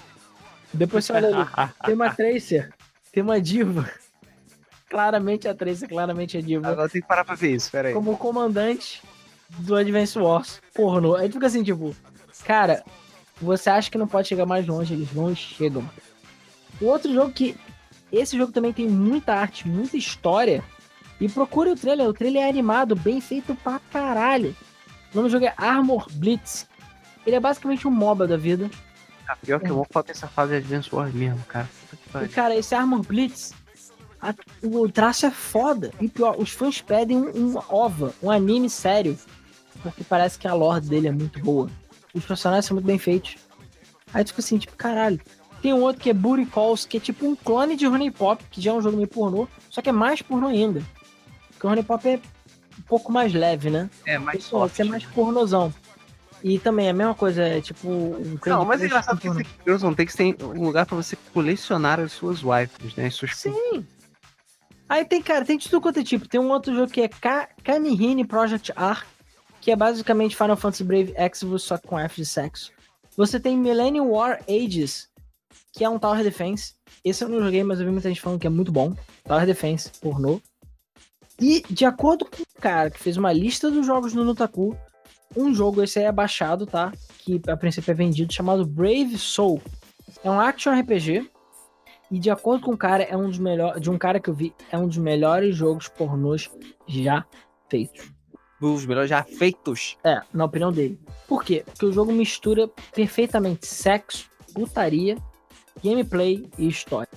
Depois 0.73 1.05
você 1.05 1.13
olha 1.13 1.29
ali, 1.29 1.73
tem 1.85 1.95
uma 1.95 2.11
Tracer, 2.15 2.73
tem 3.13 3.23
uma 3.23 3.41
diva. 3.41 3.89
Claramente 4.91 5.49
a 5.49 5.55
Tracer, 5.55 5.89
claramente 5.89 6.37
a 6.37 6.43
diva. 6.43 6.69
Agora 6.69 6.89
tem 6.89 7.01
que 7.01 7.09
parar 7.09 7.25
pra 7.25 7.35
ver 7.35 7.55
isso, 7.55 7.71
pera 7.71 7.89
aí. 7.89 7.95
Como 7.95 8.17
comandante 8.19 9.03
do 9.59 9.77
Advance 9.77 10.19
Wars. 10.19 10.61
Porno. 10.75 11.15
Aí 11.15 11.31
fica 11.31 11.47
assim, 11.47 11.63
tipo, 11.63 11.95
cara, 12.45 12.85
você 13.41 13.71
acha 13.71 13.91
que 13.91 13.99
não 13.99 14.07
pode 14.07 14.29
chegar 14.29 14.47
mais 14.47 14.67
longe, 14.67 14.95
eles 14.95 15.09
vão 15.09 15.31
e 15.33 15.37
chegam. 15.37 15.89
O 16.81 16.87
outro 16.87 17.13
jogo 17.13 17.33
que. 17.33 17.57
Esse 18.13 18.37
jogo 18.39 18.53
também 18.53 18.73
tem 18.73 18.89
muita 18.89 19.35
arte, 19.35 19.67
muita 19.67 19.97
história. 19.97 20.63
E 21.21 21.29
procure 21.29 21.71
o 21.71 21.77
trailer. 21.77 22.09
O 22.09 22.13
trailer 22.15 22.43
é 22.45 22.49
animado, 22.49 22.95
bem 22.95 23.21
feito 23.21 23.55
pra 23.57 23.81
caralho. 23.91 24.55
O 25.13 25.17
nome 25.17 25.29
do 25.29 25.33
jogo 25.33 25.45
é 25.47 25.55
Armor 25.57 26.07
Blitz. 26.13 26.67
Ele 27.27 27.35
é 27.37 27.41
basicamente 27.41 27.89
um 27.89 27.91
MOBA 27.91 28.27
da 28.29 28.37
vida. 28.37 28.71
Ah, 29.27 29.37
pior 29.37 29.59
que 29.61 29.69
eu 29.71 29.75
vou 29.77 29.87
faltar 29.91 30.15
essa 30.15 30.29
fase 30.29 30.51
de 30.53 30.57
Advance 30.59 30.95
Wars 30.95 31.15
mesmo, 31.15 31.43
cara. 31.47 31.69
E, 32.23 32.29
cara, 32.29 32.55
esse 32.55 32.75
Armor 32.75 33.01
Blitz, 33.03 33.55
a- 34.21 34.35
o 34.63 34.89
traço 34.89 35.25
é 35.27 35.31
foda. 35.31 35.91
E 36.01 36.09
pior, 36.09 36.37
os 36.39 36.51
fãs 36.51 36.81
pedem 36.83 37.17
um, 37.17 37.55
um 37.55 37.59
OVA, 37.69 38.13
um 38.23 38.31
anime 38.31 38.69
sério. 38.69 39.17
Porque 39.83 40.05
parece 40.05 40.39
que 40.39 40.47
a 40.47 40.55
lore 40.55 40.83
dele 40.87 41.09
é 41.09 41.13
muito 41.13 41.41
boa. 41.41 41.69
Os 42.15 42.25
personagens 42.25 42.65
são 42.67 42.75
muito 42.77 42.87
bem 42.87 42.99
feitos. 42.99 43.37
Aí 44.13 44.23
tu 44.25 44.29
fica 44.29 44.41
assim, 44.41 44.59
tipo, 44.59 44.77
caralho. 44.77 45.21
Tem 45.61 45.73
um 45.73 45.81
outro 45.83 46.01
que 46.03 46.11
é 46.11 46.15
Booty 46.15 46.47
Calls, 46.47 46.87
que 46.87 46.99
é 46.99 47.01
tipo 47.01 47.27
um 47.27 47.35
clone 47.35 47.75
de 47.77 47.87
Honey 47.87 48.11
Pop, 48.11 48.43
que 48.51 48.61
já 48.61 48.71
é 48.71 48.75
um 48.75 48.81
jogo 48.83 48.97
meio 48.97 49.09
pornô, 49.09 49.49
só 49.71 49.81
que 49.83 49.89
é 49.89 49.93
mais 49.93 50.21
pornô 50.23 50.47
ainda. 50.49 50.83
Porque 51.51 51.67
o 51.67 51.71
Honey 51.71 51.83
Pop 51.83 52.07
é 52.09 52.21
um 52.79 52.83
pouco 52.83 53.11
mais 53.11 53.33
leve, 53.33 53.71
né? 53.71 53.89
É, 54.07 54.19
mais 54.19 54.41
Esse 54.45 54.55
outro 54.55 54.69
soft. 54.77 54.81
é 54.81 54.85
mais 54.85 55.05
pornozão. 55.07 55.73
E 56.43 56.59
também 56.59 56.89
é 56.89 56.91
a 56.91 56.95
mesma 56.95 57.15
coisa, 57.15 57.43
é 57.43 57.61
tipo 57.63 57.89
um 57.89 58.39
Não, 58.45 58.67
mas 58.67 58.83
é 58.83 58.87
engraçado 58.87 59.19
que 59.19 59.27
esse 59.29 59.47
Girls 59.65 59.87
on 59.87 59.95
Takes 59.95 60.15
tem 60.15 60.37
um 60.43 60.63
lugar 60.67 60.85
pra 60.85 60.95
você 60.97 61.17
colecionar 61.33 61.99
as 61.99 62.13
suas 62.13 62.43
waifus, 62.43 62.95
né? 62.95 63.07
As 63.07 63.15
suas 63.15 63.35
Sim. 63.35 63.87
Aí 64.87 65.03
tem, 65.07 65.23
cara, 65.23 65.47
tem 65.47 65.57
de 65.57 65.67
tudo 65.71 65.81
quanto 65.81 66.01
é 66.01 66.05
tipo. 66.05 66.29
Tem 66.29 66.39
um 66.39 66.51
outro 66.51 66.75
jogo 66.75 66.93
que 66.93 67.01
é 67.01 67.09
Ka- 67.09 67.49
Kanihine 67.65 68.27
Project 68.27 68.71
R, 68.77 69.01
que 69.65 69.71
é 69.71 69.77
basicamente 69.77 70.37
Final 70.37 70.59
Fantasy 70.59 70.85
Brave 70.85 71.15
Exvius, 71.17 71.63
só 71.63 71.79
com 71.79 71.99
F 71.99 72.17
de 72.17 72.27
sexo. 72.27 72.71
Você 73.17 73.41
tem 73.41 73.57
Millennium 73.57 74.11
War 74.11 74.45
Ages, 74.47 75.09
que 75.73 75.83
é 75.83 75.89
um 75.89 75.99
Tower 75.99 76.23
Defense. 76.23 76.75
Esse 77.03 77.25
eu 77.25 77.31
não 77.31 77.41
joguei, 77.41 77.65
mas 77.65 77.81
eu 77.81 77.87
vi 77.87 77.91
muita 77.91 78.11
gente 78.11 78.21
falando 78.21 78.39
que 78.39 78.47
é 78.47 78.51
muito 78.51 78.71
bom. 78.71 78.95
Tower 79.25 79.47
Defense, 79.47 79.91
pornô. 80.03 80.39
E, 81.41 81.63
de 81.71 81.87
acordo 81.87 82.27
com 82.27 82.43
o 82.43 82.61
cara 82.61 82.91
que 82.91 83.01
fez 83.01 83.17
uma 83.17 83.33
lista 83.33 83.71
dos 83.71 83.87
jogos 83.87 84.13
no 84.13 84.23
Nutaku, 84.23 84.77
um 85.35 85.55
jogo, 85.55 85.83
esse 85.83 85.99
aí 85.99 86.05
é 86.05 86.13
baixado, 86.13 86.67
tá? 86.67 86.93
Que 87.21 87.41
a 87.49 87.57
princípio 87.57 87.91
é 87.91 87.95
vendido, 87.95 88.35
chamado 88.35 88.67
Brave 88.67 89.17
Soul. 89.17 89.63
É 90.23 90.31
um 90.31 90.39
action 90.39 90.79
RPG. 90.79 91.27
E 92.11 92.19
de 92.19 92.29
acordo 92.29 92.67
com 92.67 92.73
o 92.73 92.77
cara, 92.77 93.03
é 93.03 93.17
um 93.17 93.29
dos 93.29 93.39
melhores. 93.39 93.81
De 93.81 93.91
um 93.91 93.97
cara 93.97 94.21
que 94.21 94.29
eu 94.29 94.35
vi, 94.35 94.55
é 94.71 94.77
um 94.77 94.87
dos 94.87 94.99
melhores 94.99 95.57
jogos 95.57 95.89
pornôs 95.89 96.51
já 96.87 97.25
feitos. 97.71 98.14
Os 98.65 98.87
melhores 98.87 99.11
já 99.11 99.23
feitos. 99.23 99.97
É, 100.03 100.23
na 100.33 100.47
opinião 100.47 100.73
dele. 100.73 100.99
Por 101.29 101.45
quê? 101.45 101.63
Porque 101.67 101.87
o 101.87 101.93
jogo 101.93 102.13
mistura 102.13 102.69
perfeitamente 102.95 103.67
sexo, 103.67 104.31
putaria, 104.55 105.17
gameplay 105.83 106.49
e 106.59 106.69
história. 106.69 107.09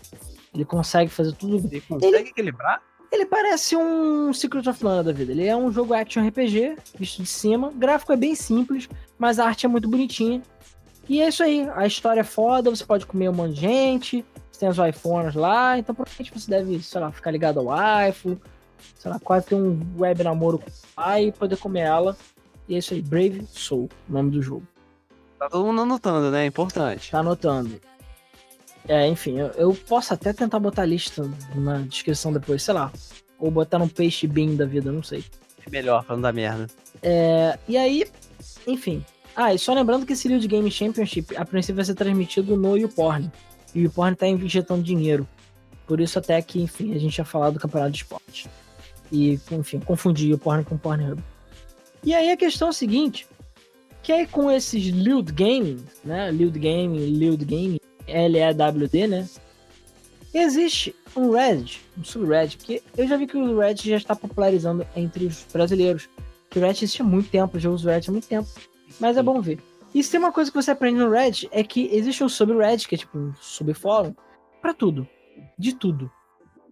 Ele 0.53 0.65
consegue 0.65 1.09
fazer 1.09 1.33
tudo. 1.33 1.67
Ele 1.71 1.81
consegue 1.81 2.29
equilibrar? 2.29 2.81
Ele 3.11 3.25
parece 3.25 3.75
um 3.75 4.33
Secret 4.33 4.67
of 4.67 4.83
Mana 4.83 5.03
da 5.03 5.11
vida. 5.13 5.31
Ele 5.31 5.45
é 5.45 5.55
um 5.55 5.71
jogo 5.71 5.93
action 5.93 6.27
RPG, 6.27 6.75
visto 6.97 7.21
de 7.21 7.27
cima. 7.27 7.69
O 7.69 7.73
gráfico 7.73 8.11
é 8.11 8.17
bem 8.17 8.35
simples, 8.35 8.89
mas 9.17 9.39
a 9.39 9.45
arte 9.45 9.65
é 9.65 9.69
muito 9.69 9.87
bonitinha. 9.87 10.41
E 11.07 11.21
é 11.21 11.29
isso 11.29 11.41
aí. 11.41 11.69
A 11.75 11.87
história 11.87 12.21
é 12.21 12.23
foda, 12.25 12.69
você 12.69 12.85
pode 12.85 13.05
comer 13.05 13.29
um 13.29 13.33
monte 13.33 13.53
de 13.53 13.61
gente. 13.61 14.25
Você 14.51 14.59
tem 14.59 14.69
as 14.69 14.77
iPhones 14.77 15.35
lá, 15.35 15.77
então 15.77 15.95
provavelmente 15.95 16.33
você 16.33 16.49
deve, 16.49 16.81
sei 16.81 16.99
lá, 16.99 17.11
ficar 17.11 17.31
ligado 17.31 17.59
ao 17.59 18.09
iPhone. 18.09 18.39
Sei 18.97 19.11
lá, 19.11 19.19
quase 19.19 19.47
ter 19.47 19.55
um 19.55 19.79
web 19.97 20.23
namoro 20.23 20.59
com 20.59 20.69
o 20.69 20.73
pai 20.95 21.27
e 21.27 21.31
poder 21.31 21.57
comer 21.57 21.81
ela. 21.81 22.17
E 22.67 22.75
é 22.75 22.77
isso 22.79 22.93
aí, 22.93 23.01
Brave 23.01 23.47
Soul, 23.51 23.89
o 24.09 24.13
nome 24.13 24.31
do 24.31 24.41
jogo. 24.41 24.67
Tá 25.39 25.49
todo 25.49 25.65
mundo 25.65 25.81
anotando, 25.81 26.31
né? 26.31 26.45
Importante. 26.45 27.11
Tá 27.11 27.19
anotando. 27.19 27.79
É, 28.87 29.07
enfim, 29.07 29.37
eu, 29.37 29.47
eu 29.57 29.73
posso 29.87 30.13
até 30.13 30.33
tentar 30.33 30.59
botar 30.59 30.83
a 30.83 30.85
lista 30.85 31.29
na 31.53 31.79
descrição 31.79 32.31
depois, 32.31 32.63
sei 32.63 32.73
lá. 32.73 32.91
Ou 33.37 33.51
botar 33.51 33.77
no 33.77 33.87
peixe 33.87 34.25
bean 34.25 34.55
da 34.55 34.65
vida, 34.65 34.91
não 34.91 35.03
sei. 35.03 35.23
É 35.65 35.69
melhor 35.69 36.03
pra 36.03 36.15
não 36.15 36.21
dar 36.21 36.33
merda. 36.33 36.67
É, 37.03 37.57
e 37.67 37.77
aí, 37.77 38.05
enfim. 38.65 39.05
Ah, 39.35 39.53
e 39.53 39.59
só 39.59 39.73
lembrando 39.73 40.05
que 40.05 40.13
esse 40.13 40.27
League 40.27 40.47
Game 40.47 40.71
Championship, 40.71 41.35
a 41.37 41.45
princípio, 41.45 41.75
vai 41.75 41.85
ser 41.85 41.93
transmitido 41.93 42.57
no 42.57 42.75
YouPorn. 42.75 43.31
E 43.75 43.81
o 43.81 43.83
YouPorn 43.83 44.15
tá 44.15 44.27
injetando 44.27 44.81
dinheiro. 44.81 45.27
Por 45.85 46.01
isso 46.01 46.17
até 46.17 46.41
que, 46.41 46.59
enfim, 46.59 46.95
a 46.95 46.97
gente 46.97 47.17
ia 47.17 47.25
falar 47.25 47.51
do 47.51 47.59
campeonato 47.59 47.91
de 47.91 47.97
esporte. 47.99 48.49
E, 49.11 49.39
enfim, 49.51 49.79
confundir 49.79 50.33
o 50.33 50.37
Porn 50.37 50.63
com 50.63 50.75
o 50.75 50.79
Pornhub. 50.79 51.21
E 52.03 52.13
aí 52.13 52.31
a 52.31 52.37
questão 52.37 52.67
é 52.67 52.71
a 52.71 52.73
seguinte, 52.73 53.27
que 54.03 54.11
aí 54.11 54.27
com 54.27 54.51
esses 54.51 54.93
Lude 54.93 55.31
Gaming, 55.31 55.83
né, 56.03 56.31
Lude 56.31 56.59
Gaming, 56.59 57.17
Lude 57.17 57.45
Gaming, 57.45 57.79
L-E-W-D, 58.07 59.07
né, 59.07 59.27
existe 60.33 60.95
um 61.15 61.31
Reddit, 61.31 61.81
um 61.97 62.03
subreddit, 62.03 62.57
que 62.57 62.81
eu 62.97 63.07
já 63.07 63.17
vi 63.17 63.27
que 63.27 63.37
o 63.37 63.59
Reddit 63.59 63.89
já 63.89 63.97
está 63.97 64.15
popularizando 64.15 64.85
entre 64.95 65.25
os 65.25 65.45
brasileiros. 65.51 66.07
Que 66.49 66.59
o 66.59 66.61
Reddit 66.61 66.85
existe 66.85 67.01
há 67.01 67.05
muito 67.05 67.29
tempo, 67.29 67.59
já 67.59 67.69
uso 67.69 67.87
o 67.87 67.91
Reddit 67.91 68.09
há 68.09 68.11
muito 68.11 68.27
tempo. 68.27 68.47
Mas 68.99 69.17
é 69.17 69.23
bom 69.23 69.41
ver. 69.41 69.59
E 69.93 70.03
se 70.03 70.11
tem 70.11 70.19
uma 70.19 70.31
coisa 70.31 70.51
que 70.51 70.61
você 70.61 70.71
aprende 70.71 70.99
no 70.99 71.09
Reddit, 71.09 71.49
é 71.51 71.63
que 71.63 71.89
existe 71.91 72.23
um 72.23 72.29
subreddit, 72.29 72.87
que 72.87 72.95
é 72.95 72.97
tipo 72.97 73.17
um 73.17 73.33
subfórum, 73.41 74.15
pra 74.61 74.73
tudo. 74.73 75.07
De 75.57 75.73
tudo. 75.73 76.11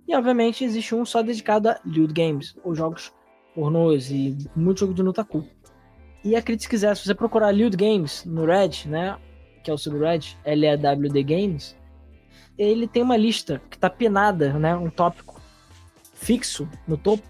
E 0.07 0.15
obviamente 0.15 0.63
existe 0.63 0.93
um 0.93 1.05
só 1.05 1.21
dedicado 1.21 1.69
a 1.69 1.79
Lude 1.85 2.13
Games, 2.13 2.55
ou 2.63 2.75
jogos 2.75 3.11
pornôs 3.53 4.11
e 4.11 4.37
muito 4.55 4.81
jogo 4.81 4.93
de 4.93 5.01
Nutaku. 5.01 5.47
E 6.23 6.35
acredite 6.35 6.63
se 6.63 6.69
quiser, 6.69 6.95
se 6.95 7.05
você 7.05 7.15
procurar 7.15 7.53
Lude 7.53 7.77
Games 7.77 8.23
no 8.25 8.45
Reddit, 8.45 8.87
né, 8.87 9.17
que 9.63 9.71
é 9.71 9.73
o 9.73 9.77
subreddit, 9.77 10.37
LEWD 10.45 11.23
Games, 11.23 11.75
ele 12.57 12.87
tem 12.87 13.03
uma 13.03 13.17
lista 13.17 13.61
que 13.69 13.77
tá 13.77 13.89
pinada, 13.89 14.53
né, 14.53 14.75
um 14.75 14.89
tópico 14.89 15.41
fixo 16.13 16.67
no 16.87 16.97
topo. 16.97 17.23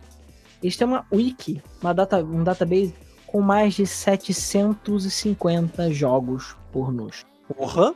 Eles 0.61 0.77
têm 0.77 0.87
uma 0.87 1.05
wiki, 1.11 1.61
uma 1.81 1.93
data, 1.93 2.23
um 2.23 2.43
database 2.43 2.93
com 3.25 3.41
mais 3.41 3.73
de 3.73 3.85
750 3.85 5.91
jogos 5.91 6.55
pornôs. 6.71 7.25
Porra! 7.47 7.93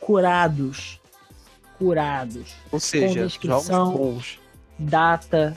Curados. 0.00 1.00
Curados. 1.82 2.54
Ou 2.70 2.78
seja, 2.78 3.26
descrição. 3.26 3.86
jogos 3.86 3.98
bons. 3.98 4.40
Data, 4.78 5.56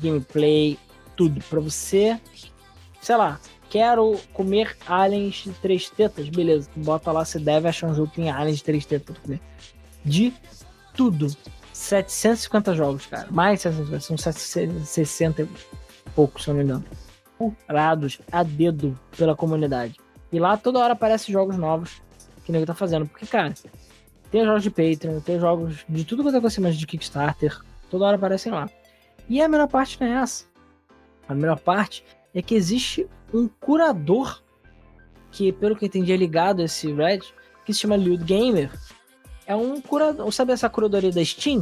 gameplay, 0.00 0.76
tudo. 1.16 1.40
Pra 1.48 1.60
você, 1.60 2.20
sei 3.00 3.16
lá, 3.16 3.38
quero 3.70 4.18
comer 4.32 4.76
aliens 4.88 5.44
de 5.44 5.52
três 5.52 5.88
tetas, 5.88 6.28
beleza. 6.28 6.68
Bota 6.74 7.12
lá, 7.12 7.24
você 7.24 7.38
deve 7.38 7.68
achar 7.68 7.86
um 7.86 7.94
jogo 7.94 8.10
que 8.10 8.16
tem 8.16 8.28
aliens 8.28 8.56
de 8.56 8.64
três 8.64 8.84
tetas 8.84 9.14
pra 9.14 9.22
comer. 9.22 9.40
De 10.04 10.34
tudo. 10.94 11.28
750 11.72 12.74
jogos, 12.74 13.06
cara. 13.06 13.28
Mais 13.30 13.60
de 13.60 13.62
750, 13.62 14.04
são 14.04 14.18
760 14.18 15.42
e 15.42 15.48
poucos, 16.12 16.42
se 16.42 16.50
eu 16.50 16.54
não 16.54 16.58
me 16.58 16.64
engano. 16.64 16.84
Curados 17.38 18.20
a 18.32 18.42
dedo 18.42 18.98
pela 19.16 19.36
comunidade. 19.36 19.94
E 20.32 20.40
lá 20.40 20.56
toda 20.56 20.80
hora 20.80 20.94
aparecem 20.94 21.32
jogos 21.32 21.56
novos 21.56 22.02
que 22.44 22.50
o 22.50 22.52
nego 22.52 22.66
tá 22.66 22.74
fazendo. 22.74 23.06
Porque, 23.06 23.26
cara, 23.26 23.54
tem 24.32 24.46
jogos 24.46 24.62
de 24.62 24.70
Patreon, 24.70 25.20
tem 25.20 25.38
jogos 25.38 25.84
de 25.86 26.04
tudo 26.06 26.22
quanto 26.22 26.38
é 26.38 26.40
coisa 26.40 26.60
mais 26.62 26.76
de 26.76 26.86
Kickstarter. 26.86 27.60
Toda 27.90 28.06
hora 28.06 28.16
aparecem 28.16 28.50
lá. 28.50 28.68
E 29.28 29.42
a 29.42 29.46
melhor 29.46 29.68
parte 29.68 30.00
não 30.00 30.06
é 30.06 30.22
essa. 30.22 30.46
A 31.28 31.34
melhor 31.34 31.58
parte 31.60 32.02
é 32.34 32.40
que 32.40 32.54
existe 32.54 33.06
um 33.32 33.46
curador 33.46 34.42
que, 35.30 35.52
pelo 35.52 35.76
que 35.76 35.84
eu 35.84 35.86
entendi, 35.86 36.12
é 36.12 36.16
ligado 36.16 36.62
a 36.62 36.64
esse 36.64 36.90
Red, 36.90 37.20
que 37.66 37.74
se 37.74 37.80
chama 37.80 37.94
Lude 37.94 38.24
Gamer. 38.24 38.72
É 39.46 39.54
um 39.54 39.82
curador. 39.82 40.32
Sabe 40.32 40.52
essa 40.52 40.70
curadoria 40.70 41.12
da 41.12 41.22
Steam? 41.22 41.60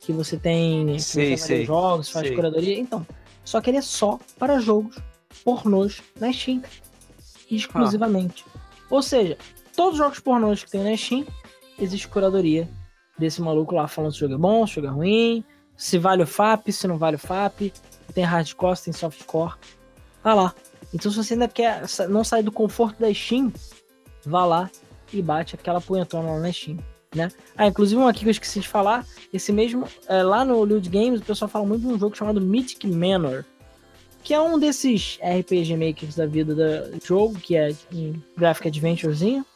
Que 0.00 0.12
você 0.12 0.36
tem. 0.36 0.98
Sei, 0.98 1.36
você 1.36 1.46
sei, 1.46 1.60
os 1.60 1.66
jogos, 1.68 2.10
faz 2.10 2.26
sei. 2.26 2.34
curadoria. 2.34 2.78
Então. 2.78 3.06
Só 3.44 3.60
que 3.60 3.70
ele 3.70 3.78
é 3.78 3.82
só 3.82 4.18
para 4.36 4.58
jogos 4.58 4.98
pornôs 5.44 6.02
na 6.18 6.32
Steam. 6.32 6.62
Exclusivamente. 7.48 8.44
Ou 8.90 9.00
seja, 9.00 9.38
todos 9.76 9.92
os 9.92 9.98
jogos 9.98 10.18
pornôs 10.18 10.64
que 10.64 10.70
tem 10.70 10.82
na 10.82 10.96
Steam, 10.96 11.24
existe 11.78 12.08
curadoria 12.08 12.68
desse 13.18 13.40
maluco 13.40 13.74
lá 13.74 13.86
falando 13.88 14.12
se 14.12 14.18
o 14.18 14.20
jogo 14.20 14.34
é 14.34 14.38
bom, 14.38 14.66
se 14.66 14.72
o 14.72 14.74
jogo 14.76 14.86
é 14.88 14.90
ruim, 14.90 15.44
se 15.76 15.98
vale 15.98 16.22
o 16.22 16.26
FAP, 16.26 16.68
se 16.70 16.86
não 16.86 16.98
vale 16.98 17.16
o 17.16 17.18
FAP, 17.18 17.72
tem 18.14 18.24
hardcore, 18.24 18.78
tem 18.78 18.92
softcore. 18.92 19.54
Tá 20.22 20.34
lá. 20.34 20.54
Então 20.92 21.10
se 21.10 21.16
você 21.16 21.34
ainda 21.34 21.48
quer 21.48 21.82
não 22.08 22.24
sair 22.24 22.42
do 22.42 22.52
conforto 22.52 23.00
da 23.00 23.12
Steam, 23.12 23.52
vá 24.24 24.44
lá 24.44 24.70
e 25.12 25.22
bate 25.22 25.54
aquela 25.54 25.80
punhetona 25.80 26.32
lá 26.32 26.40
na 26.40 26.52
Steam. 26.52 26.78
né? 27.14 27.28
Ah, 27.56 27.66
inclusive 27.66 28.00
um 28.00 28.06
aqui 28.06 28.20
que 28.20 28.26
eu 28.26 28.30
esqueci 28.30 28.60
de 28.60 28.68
falar, 28.68 29.06
esse 29.32 29.52
mesmo, 29.52 29.86
é, 30.08 30.22
lá 30.22 30.44
no 30.44 30.62
Lude 30.64 30.88
Games, 30.90 31.20
o 31.20 31.24
pessoal 31.24 31.48
fala 31.48 31.64
muito 31.64 31.86
de 31.86 31.94
um 31.94 31.98
jogo 31.98 32.16
chamado 32.16 32.40
Mythic 32.40 32.86
Manor, 32.86 33.44
que 34.22 34.34
é 34.34 34.40
um 34.40 34.58
desses 34.58 35.18
RPG 35.22 35.76
makers 35.76 36.16
da 36.16 36.26
vida 36.26 36.54
do 36.54 37.06
jogo, 37.06 37.38
que 37.38 37.56
é 37.56 37.72
um 37.92 38.14
graphic 38.36 38.68
adventurezinho. 38.68 39.46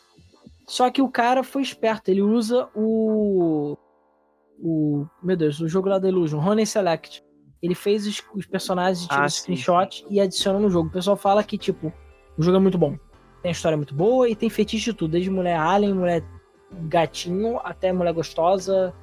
Só 0.70 0.88
que 0.88 1.02
o 1.02 1.08
cara 1.08 1.42
foi 1.42 1.62
esperto, 1.62 2.12
ele 2.12 2.22
usa 2.22 2.68
o 2.76 3.76
o 4.56 5.04
meu 5.20 5.36
Deus, 5.36 5.58
o 5.58 5.66
jogo 5.66 5.88
lá 5.88 5.98
da 5.98 6.08
Illusion, 6.08 6.38
Honey 6.38 6.64
Select. 6.64 7.24
Ele 7.60 7.74
fez 7.74 8.06
os, 8.06 8.22
os 8.32 8.46
personagens, 8.46 9.04
tira 9.04 9.24
ah, 9.24 9.28
screenshot 9.28 10.06
e 10.08 10.20
adiciona 10.20 10.60
no 10.60 10.70
jogo. 10.70 10.88
O 10.88 10.92
pessoal 10.92 11.16
fala 11.16 11.42
que 11.42 11.58
tipo, 11.58 11.92
o 12.38 12.42
jogo 12.42 12.58
é 12.58 12.60
muito 12.60 12.78
bom. 12.78 12.96
Tem 13.42 13.50
história 13.50 13.76
muito 13.76 13.96
boa 13.96 14.28
e 14.28 14.36
tem 14.36 14.48
fetiche 14.48 14.92
de 14.92 14.96
tudo, 14.96 15.10
desde 15.10 15.28
mulher 15.28 15.58
alien, 15.58 15.92
mulher 15.92 16.22
gatinho 16.82 17.58
até 17.64 17.92
mulher 17.92 18.12
gostosa, 18.12 18.94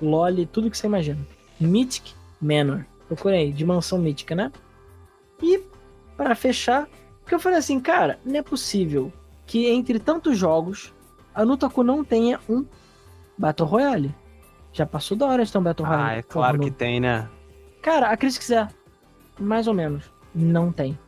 loli, 0.00 0.46
tudo 0.46 0.70
que 0.70 0.78
você 0.78 0.86
imagina. 0.86 1.20
Mythic 1.60 2.14
Manor. 2.40 2.86
Procurei, 3.08 3.52
de 3.52 3.66
mansão 3.66 3.98
mítica, 3.98 4.34
né? 4.34 4.50
E 5.42 5.62
para 6.16 6.34
fechar, 6.34 6.88
porque 7.20 7.34
eu 7.34 7.40
falei 7.40 7.58
assim, 7.58 7.78
cara, 7.78 8.18
não 8.24 8.36
é 8.36 8.42
possível 8.42 9.12
que 9.44 9.68
entre 9.68 9.98
tantos 9.98 10.38
jogos 10.38 10.94
a 11.34 11.44
Nutaku 11.44 11.82
não 11.82 12.04
tenha 12.04 12.40
um 12.48 12.64
Battle 13.36 13.68
Royale. 13.68 14.14
Já 14.72 14.86
passou 14.86 15.16
da 15.16 15.26
hora 15.26 15.44
de 15.44 15.50
ter 15.50 15.58
um 15.58 15.62
Battle 15.62 15.86
Royale. 15.86 16.10
Ah, 16.10 16.16
é 16.16 16.22
claro 16.22 16.58
que 16.60 16.70
tem, 16.70 17.00
né? 17.00 17.28
Cara, 17.82 18.10
a 18.10 18.16
Cris 18.16 18.38
quiser, 18.38 18.68
mais 19.38 19.66
ou 19.66 19.74
menos, 19.74 20.04
não 20.34 20.70
tem. 20.70 20.98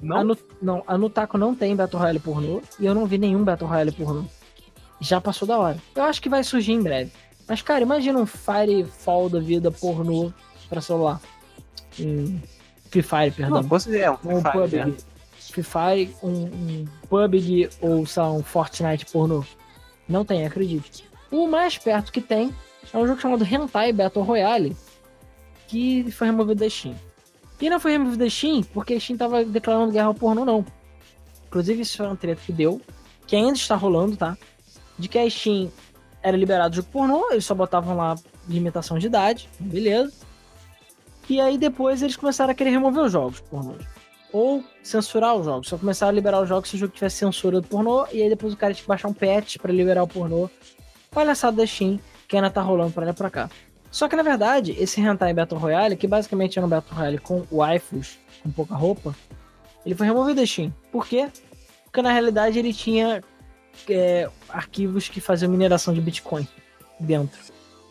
Não? 0.00 0.32
A, 0.32 0.36
não, 0.62 0.84
a 0.86 0.96
Nutaku 0.96 1.36
não 1.36 1.54
tem 1.54 1.74
Battle 1.74 2.00
Royale 2.00 2.20
pornô 2.20 2.62
e 2.78 2.86
eu 2.86 2.94
não 2.94 3.06
vi 3.06 3.18
nenhum 3.18 3.44
Battle 3.44 3.68
Royale 3.68 3.92
pornô 3.92 4.24
já 5.00 5.20
passou 5.20 5.48
da 5.48 5.58
hora. 5.58 5.78
Eu 5.94 6.04
acho 6.04 6.20
que 6.20 6.28
vai 6.28 6.44
surgir 6.44 6.72
em 6.72 6.82
breve. 6.82 7.10
Mas, 7.48 7.62
cara, 7.62 7.80
imagina 7.80 8.18
um 8.18 8.26
Firefall 8.26 9.28
da 9.28 9.40
vida 9.40 9.70
pornô 9.70 10.32
pra 10.68 10.80
celular. 10.80 11.20
Um 11.98 12.38
Free 12.90 13.02
Fire, 13.02 13.30
perdão. 13.32 13.62
Não, 13.62 13.68
você 13.68 14.00
é 14.00 14.10
um 14.10 14.16
Free 14.16 14.34
um 14.34 14.40
Fire, 14.40 14.52
PUBG. 14.52 14.84
Né? 14.84 14.96
Free 15.50 15.62
Fire, 15.62 16.16
um, 16.22 16.44
um 16.44 16.84
PUBG 17.08 17.70
ou, 17.80 18.06
sei 18.06 18.22
lá, 18.22 18.32
um 18.32 18.42
Fortnite 18.42 19.06
pornô. 19.06 19.44
Não 20.10 20.24
tem, 20.24 20.44
acredite. 20.44 21.08
O 21.30 21.46
mais 21.46 21.78
perto 21.78 22.12
que 22.12 22.20
tem 22.20 22.54
é 22.92 22.98
um 22.98 23.06
jogo 23.06 23.20
chamado 23.20 23.44
Hentai 23.44 23.92
Battle 23.92 24.24
Royale, 24.24 24.76
que 25.68 26.10
foi 26.10 26.26
removido 26.26 26.60
da 26.60 26.68
Steam. 26.68 26.94
E 27.60 27.70
não 27.70 27.78
foi 27.78 27.92
removido 27.92 28.18
da 28.18 28.28
Steam 28.28 28.62
porque 28.62 28.94
a 28.94 29.00
Steam 29.00 29.16
tava 29.16 29.44
declarando 29.44 29.92
guerra 29.92 30.08
ao 30.08 30.14
pornô, 30.14 30.44
não. 30.44 30.66
Inclusive, 31.46 31.82
isso 31.82 31.96
foi 31.96 32.08
um 32.08 32.16
treta 32.16 32.42
que 32.44 32.52
deu, 32.52 32.80
que 33.26 33.36
ainda 33.36 33.52
está 33.52 33.76
rolando, 33.76 34.16
tá? 34.16 34.36
de 35.00 35.08
que 35.08 35.18
a 35.18 35.28
Steam 35.28 35.72
era 36.22 36.36
liberado 36.36 36.76
jogo 36.76 36.88
pornô, 36.92 37.32
eles 37.32 37.46
só 37.46 37.54
botavam 37.54 37.96
lá 37.96 38.14
limitação 38.46 38.98
de 38.98 39.06
idade, 39.06 39.48
beleza. 39.58 40.12
E 41.28 41.40
aí 41.40 41.56
depois 41.56 42.02
eles 42.02 42.16
começaram 42.16 42.52
a 42.52 42.54
querer 42.54 42.70
remover 42.70 43.04
os 43.04 43.12
jogos 43.12 43.40
pornô. 43.40 43.74
Ou 44.32 44.64
censurar 44.82 45.34
os 45.34 45.44
jogos. 45.44 45.68
Só 45.68 45.76
começaram 45.76 46.10
a 46.10 46.14
liberar 46.14 46.40
os 46.40 46.48
jogos 46.48 46.70
se 46.70 46.76
o 46.76 46.78
jogo 46.78 46.92
tivesse 46.92 47.16
censura 47.16 47.60
do 47.60 47.66
pornô. 47.66 48.06
E 48.12 48.22
aí 48.22 48.28
depois 48.28 48.52
o 48.52 48.56
cara 48.56 48.72
tinha 48.72 48.82
que 48.82 48.88
baixar 48.88 49.08
um 49.08 49.12
patch 49.12 49.56
para 49.58 49.72
liberar 49.72 50.02
o 50.02 50.08
pornô. 50.08 50.48
Palhaçada 51.10 51.56
da 51.56 51.66
Steam, 51.66 51.98
que 52.28 52.36
ainda 52.36 52.50
tá 52.50 52.60
rolando 52.60 52.92
pra 52.92 53.04
lá 53.04 53.12
pra 53.12 53.30
cá. 53.30 53.50
Só 53.90 54.08
que 54.08 54.14
na 54.14 54.22
verdade, 54.22 54.76
esse 54.78 55.00
Hentai 55.00 55.34
Battle 55.34 55.58
Royale, 55.58 55.96
que 55.96 56.06
basicamente 56.06 56.58
era 56.58 56.66
um 56.66 56.70
Battle 56.70 56.96
Royale 56.96 57.18
com 57.18 57.44
waifus, 57.50 58.18
com 58.42 58.50
pouca 58.50 58.76
roupa, 58.76 59.14
ele 59.84 59.96
foi 59.96 60.06
removido 60.06 60.40
da 60.40 60.46
Steam. 60.46 60.72
Por 60.92 61.06
quê? 61.06 61.28
Porque 61.84 62.00
na 62.00 62.12
realidade 62.12 62.58
ele 62.58 62.72
tinha 62.72 63.20
é, 63.88 64.30
arquivos 64.48 65.08
que 65.08 65.20
faziam 65.20 65.50
mineração 65.50 65.92
de 65.92 66.00
Bitcoin 66.00 66.46
dentro. 67.00 67.40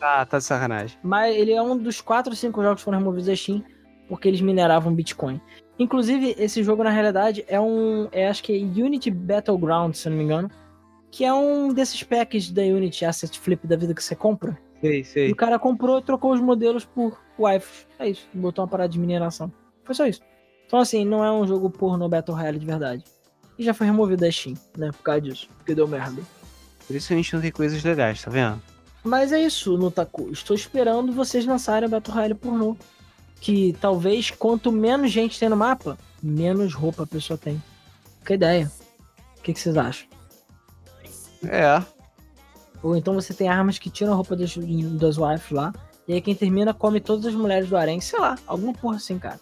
Ah, 0.00 0.24
tá 0.24 0.38
de 0.38 0.44
sacanagem. 0.44 0.96
Mas 1.02 1.36
ele 1.36 1.52
é 1.52 1.60
um 1.60 1.76
dos 1.76 2.00
4 2.00 2.32
ou 2.32 2.36
5 2.36 2.62
jogos 2.62 2.80
que 2.80 2.84
foram 2.84 2.98
removidos 2.98 3.26
da 3.26 3.36
Steam 3.36 3.62
porque 4.08 4.26
eles 4.26 4.40
mineravam 4.40 4.92
Bitcoin. 4.92 5.40
Inclusive, 5.80 6.36
esse 6.38 6.62
jogo, 6.62 6.84
na 6.84 6.90
realidade, 6.90 7.44
é 7.48 7.58
um. 7.58 8.06
É, 8.12 8.28
acho 8.28 8.42
que 8.42 8.52
é 8.52 8.56
Unity 8.56 9.10
Battleground, 9.10 9.94
se 9.94 10.08
não 10.08 10.16
me 10.16 10.24
engano. 10.24 10.50
Que 11.10 11.24
é 11.24 11.32
um 11.32 11.72
desses 11.72 12.02
packs 12.02 12.50
da 12.50 12.62
Unity 12.62 13.04
Asset 13.04 13.40
Flip 13.40 13.66
da 13.66 13.76
vida 13.76 13.94
que 13.94 14.04
você 14.04 14.14
compra. 14.14 14.56
Sei, 14.80 15.02
sei. 15.02 15.28
E 15.28 15.32
o 15.32 15.36
cara 15.36 15.58
comprou 15.58 15.98
e 15.98 16.02
trocou 16.02 16.32
os 16.32 16.40
modelos 16.40 16.84
por 16.84 17.18
Wi-Fi. 17.38 17.86
É 17.98 18.10
isso. 18.10 18.28
Botou 18.32 18.62
uma 18.62 18.70
parada 18.70 18.90
de 18.90 18.98
mineração. 18.98 19.50
Foi 19.82 19.94
só 19.94 20.06
isso. 20.06 20.20
Então, 20.66 20.78
assim, 20.78 21.04
não 21.04 21.24
é 21.24 21.32
um 21.32 21.46
jogo 21.46 21.68
porno 21.70 22.08
Battle 22.08 22.36
Royale 22.36 22.58
de 22.58 22.66
verdade 22.66 23.04
e 23.60 23.62
já 23.62 23.74
foi 23.74 23.86
removido 23.86 24.22
da 24.22 24.32
Steam, 24.32 24.56
né? 24.74 24.90
Por 24.90 25.02
causa 25.02 25.20
disso, 25.20 25.48
porque 25.58 25.74
deu 25.74 25.86
merda. 25.86 26.22
Por 26.86 26.96
isso 26.96 27.12
a 27.12 27.16
gente 27.16 27.34
não 27.34 27.42
tem 27.42 27.52
coisas 27.52 27.84
legais, 27.84 28.22
tá 28.22 28.30
vendo? 28.30 28.60
Mas 29.04 29.32
é 29.32 29.42
isso, 29.42 29.76
Nutaku. 29.76 30.30
Estou 30.30 30.56
esperando 30.56 31.12
vocês 31.12 31.44
lançarem 31.44 31.86
a 31.86 31.90
Battle 31.90 32.14
Royale 32.14 32.34
pornô. 32.34 32.76
Que 33.40 33.74
talvez 33.80 34.30
quanto 34.30 34.70
menos 34.70 35.10
gente 35.10 35.38
tem 35.38 35.48
no 35.48 35.56
mapa, 35.56 35.98
menos 36.22 36.74
roupa 36.74 37.04
a 37.04 37.06
pessoa 37.06 37.38
tem. 37.38 37.62
Que 38.24 38.34
ideia. 38.34 38.70
O 39.38 39.42
que, 39.42 39.54
que 39.54 39.60
vocês 39.60 39.76
acham? 39.76 40.06
É. 41.48 41.82
Ou 42.82 42.96
então 42.96 43.14
você 43.14 43.32
tem 43.32 43.48
armas 43.48 43.78
que 43.78 43.90
tiram 43.90 44.12
a 44.12 44.16
roupa 44.16 44.36
das, 44.36 44.54
das 44.56 45.16
wives 45.16 45.50
lá. 45.50 45.72
E 46.06 46.14
aí 46.14 46.20
quem 46.20 46.34
termina 46.34 46.74
come 46.74 47.00
todas 47.00 47.26
as 47.26 47.34
mulheres 47.34 47.68
do 47.68 47.76
harém. 47.76 48.00
Sei 48.00 48.18
lá, 48.18 48.36
alguma 48.46 48.72
porra 48.72 48.96
assim, 48.96 49.18
cara. 49.18 49.40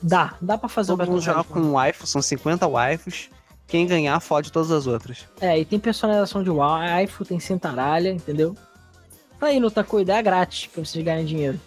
Dá, 0.00 0.34
dá 0.40 0.58
pra 0.58 0.68
fazer 0.68 0.96
Todo 0.96 1.06
mundo 1.06 1.20
joga 1.20 1.44
com 1.44 1.60
um 1.60 1.72
waifu, 1.72 2.06
são 2.06 2.20
50 2.20 2.66
waifus. 2.66 3.30
Quem 3.66 3.86
ganhar 3.86 4.18
fode 4.20 4.50
todas 4.50 4.70
as 4.70 4.86
outras. 4.86 5.26
É, 5.40 5.58
e 5.58 5.64
tem 5.64 5.78
personalização 5.78 6.42
de 6.42 6.50
waifu, 6.50 7.24
tem 7.24 7.38
cintaralha, 7.38 8.10
entendeu? 8.10 8.56
Tá 9.38 9.46
aí 9.46 9.60
no 9.60 9.70
Taco 9.70 10.00
ideia 10.00 10.20
grátis 10.20 10.66
pra 10.66 10.84
vocês 10.84 11.04
ganharem 11.04 11.24
dinheiro. 11.24 11.60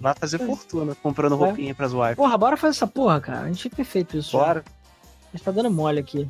Vai 0.00 0.14
fazer 0.14 0.40
é. 0.40 0.46
fortuna 0.46 0.94
comprando 0.94 1.34
é. 1.34 1.38
roupinha 1.38 1.74
pras 1.74 1.92
waifus. 1.92 2.16
Porra, 2.16 2.38
bora 2.38 2.56
fazer 2.56 2.76
essa 2.76 2.86
porra, 2.86 3.20
cara. 3.20 3.40
A 3.40 3.46
gente 3.46 3.58
tinha 3.58 3.70
que 3.70 3.76
ter 3.76 3.84
feito 3.84 4.16
isso. 4.16 4.36
Bora. 4.36 4.64
Já. 4.64 4.72
A 5.28 5.36
gente 5.36 5.44
tá 5.44 5.50
dando 5.50 5.70
mole 5.70 6.00
aqui. 6.00 6.28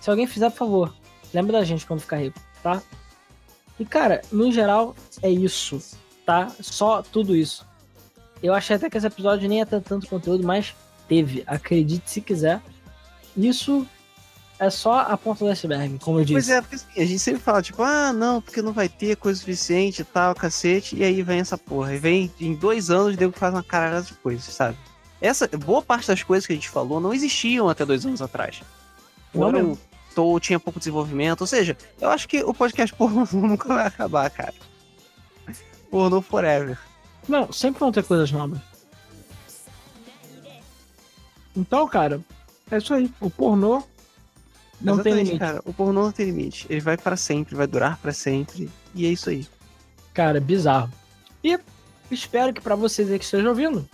Se 0.00 0.10
alguém 0.10 0.26
fizer, 0.26 0.50
por 0.50 0.56
favor, 0.56 0.94
lembra 1.34 1.58
da 1.58 1.64
gente 1.64 1.86
quando 1.86 2.00
ficar 2.00 2.18
rico, 2.18 2.38
tá? 2.62 2.82
E 3.78 3.84
cara, 3.84 4.22
no 4.32 4.50
geral, 4.50 4.94
é 5.22 5.30
isso, 5.30 5.80
tá? 6.24 6.48
Só 6.60 7.02
tudo 7.02 7.36
isso. 7.36 7.66
Eu 8.42 8.54
achei 8.54 8.76
até 8.76 8.88
que 8.88 8.96
esse 8.96 9.06
episódio 9.06 9.48
nem 9.48 9.58
ia 9.58 9.66
ter 9.66 9.80
tanto 9.82 10.06
conteúdo, 10.08 10.46
mas 10.46 10.74
teve. 11.08 11.42
Acredite 11.46 12.10
se 12.10 12.20
quiser. 12.20 12.60
Isso 13.36 13.86
é 14.58 14.70
só 14.70 15.00
a 15.00 15.16
ponta 15.16 15.44
do 15.44 15.50
iceberg, 15.50 15.98
como 16.00 16.18
eu 16.18 16.24
disse. 16.24 16.34
Pois 16.34 16.48
é, 16.48 16.60
porque 16.60 16.74
assim, 16.74 16.86
a 16.96 17.04
gente 17.04 17.18
sempre 17.20 17.40
fala, 17.40 17.62
tipo, 17.62 17.82
ah, 17.82 18.12
não, 18.12 18.42
porque 18.42 18.60
não 18.60 18.72
vai 18.72 18.88
ter 18.88 19.16
coisa 19.16 19.38
suficiente 19.38 20.02
e 20.02 20.04
tal, 20.04 20.34
cacete, 20.34 20.96
e 20.96 21.04
aí 21.04 21.22
vem 21.22 21.38
essa 21.38 21.56
porra. 21.56 21.94
E 21.94 21.98
vem 21.98 22.32
em 22.40 22.54
dois 22.54 22.90
anos, 22.90 23.16
devo 23.16 23.32
fazer 23.32 23.56
uma 23.56 23.62
caralhada 23.62 24.02
de 24.02 24.14
coisas, 24.14 24.44
sabe? 24.44 24.76
Essa, 25.20 25.48
boa 25.48 25.80
parte 25.80 26.08
das 26.08 26.22
coisas 26.22 26.46
que 26.46 26.52
a 26.52 26.56
gente 26.56 26.68
falou 26.68 27.00
não 27.00 27.14
existiam 27.14 27.68
até 27.68 27.84
dois 27.84 28.04
anos 28.04 28.20
atrás. 28.20 28.60
Foram, 29.32 29.78
tô, 30.14 30.40
tinha 30.40 30.58
pouco 30.58 30.80
desenvolvimento, 30.80 31.42
ou 31.42 31.46
seja, 31.46 31.76
eu 32.00 32.10
acho 32.10 32.26
que 32.26 32.42
o 32.42 32.52
podcast 32.52 32.94
pornô 32.96 33.26
nunca 33.32 33.68
vai 33.68 33.86
acabar, 33.86 34.28
cara. 34.30 34.54
Pornô 35.88 36.20
forever. 36.20 36.78
Não, 37.28 37.52
sempre 37.52 37.78
vão 37.78 37.92
ter 37.92 38.02
coisas 38.02 38.32
novas. 38.32 38.58
Então, 41.54 41.86
cara, 41.86 42.20
é 42.70 42.78
isso 42.78 42.94
aí. 42.94 43.12
O 43.20 43.30
pornô 43.30 43.82
não 44.80 44.94
Exatamente, 44.94 45.16
tem 45.16 45.24
limite. 45.24 45.38
Cara, 45.38 45.62
o 45.64 45.72
pornô 45.72 46.02
não 46.04 46.12
tem 46.12 46.26
limite. 46.26 46.66
Ele 46.68 46.80
vai 46.80 46.96
para 46.96 47.16
sempre, 47.16 47.54
vai 47.54 47.66
durar 47.66 47.98
para 47.98 48.12
sempre. 48.12 48.70
E 48.94 49.06
é 49.06 49.08
isso 49.08 49.30
aí. 49.30 49.46
Cara, 50.14 50.40
bizarro. 50.40 50.90
E 51.42 51.58
espero 52.10 52.52
que 52.52 52.60
para 52.60 52.74
vocês 52.74 53.10
aí 53.10 53.18
que 53.18 53.24
estejam 53.24 53.50
ouvindo, 53.50 53.88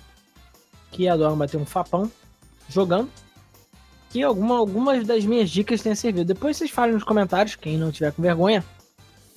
que 0.90 1.08
adoram 1.08 1.36
bater 1.36 1.56
um 1.56 1.66
fapão 1.66 2.10
jogando, 2.68 3.10
que 4.10 4.22
alguma, 4.22 4.56
algumas 4.56 5.06
das 5.06 5.24
minhas 5.24 5.50
dicas 5.50 5.82
tenham 5.82 5.96
servido. 5.96 6.26
Depois 6.26 6.56
vocês 6.56 6.70
falem 6.70 6.94
nos 6.94 7.04
comentários, 7.04 7.56
quem 7.56 7.76
não 7.76 7.90
tiver 7.90 8.12
com 8.12 8.22
vergonha. 8.22 8.64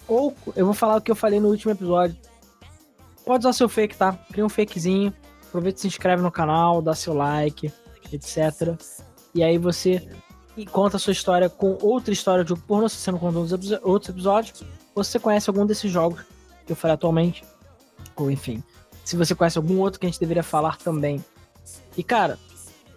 Ou 0.07 0.35
eu 0.55 0.65
vou 0.65 0.73
falar 0.73 0.97
o 0.97 1.01
que 1.01 1.11
eu 1.11 1.15
falei 1.15 1.39
no 1.39 1.49
último 1.49 1.71
episódio 1.71 2.15
Pode 3.27 3.45
usar 3.45 3.51
seu 3.51 3.67
fake, 3.67 3.97
tá? 3.97 4.13
Cria 4.31 4.45
um 4.45 4.49
fakezinho. 4.49 5.13
Aproveita 5.49 5.79
e 5.79 5.81
se 5.81 5.87
inscreve 5.87 6.23
no 6.23 6.31
canal, 6.31 6.81
dá 6.81 6.95
seu 6.95 7.13
like, 7.13 7.69
etc. 8.13 8.73
E 9.35 9.43
aí 9.43 9.57
você 9.57 10.07
conta 10.65 10.97
a 10.97 10.99
sua 10.99 11.13
história 11.13 11.49
com 11.49 11.77
outra 11.81 12.13
história 12.13 12.43
de 12.43 12.49
jogo 12.49 12.61
pornô, 12.67 12.89
se 12.89 12.97
você 12.97 13.11
não 13.11 13.19
contou 13.19 13.45
outros 13.83 14.09
episódios, 14.09 14.63
ou 14.95 15.03
se 15.03 15.11
você 15.11 15.19
conhece 15.19 15.49
algum 15.49 15.65
desses 15.65 15.91
jogos 15.91 16.21
que 16.65 16.71
eu 16.71 16.75
falei 16.75 16.95
atualmente, 16.95 17.43
ou 18.15 18.31
enfim, 18.31 18.63
se 19.03 19.15
você 19.15 19.35
conhece 19.35 19.57
algum 19.57 19.79
outro 19.79 19.99
que 19.99 20.05
a 20.05 20.09
gente 20.09 20.19
deveria 20.19 20.43
falar 20.43 20.77
também. 20.77 21.23
E 21.95 22.03
cara, 22.03 22.37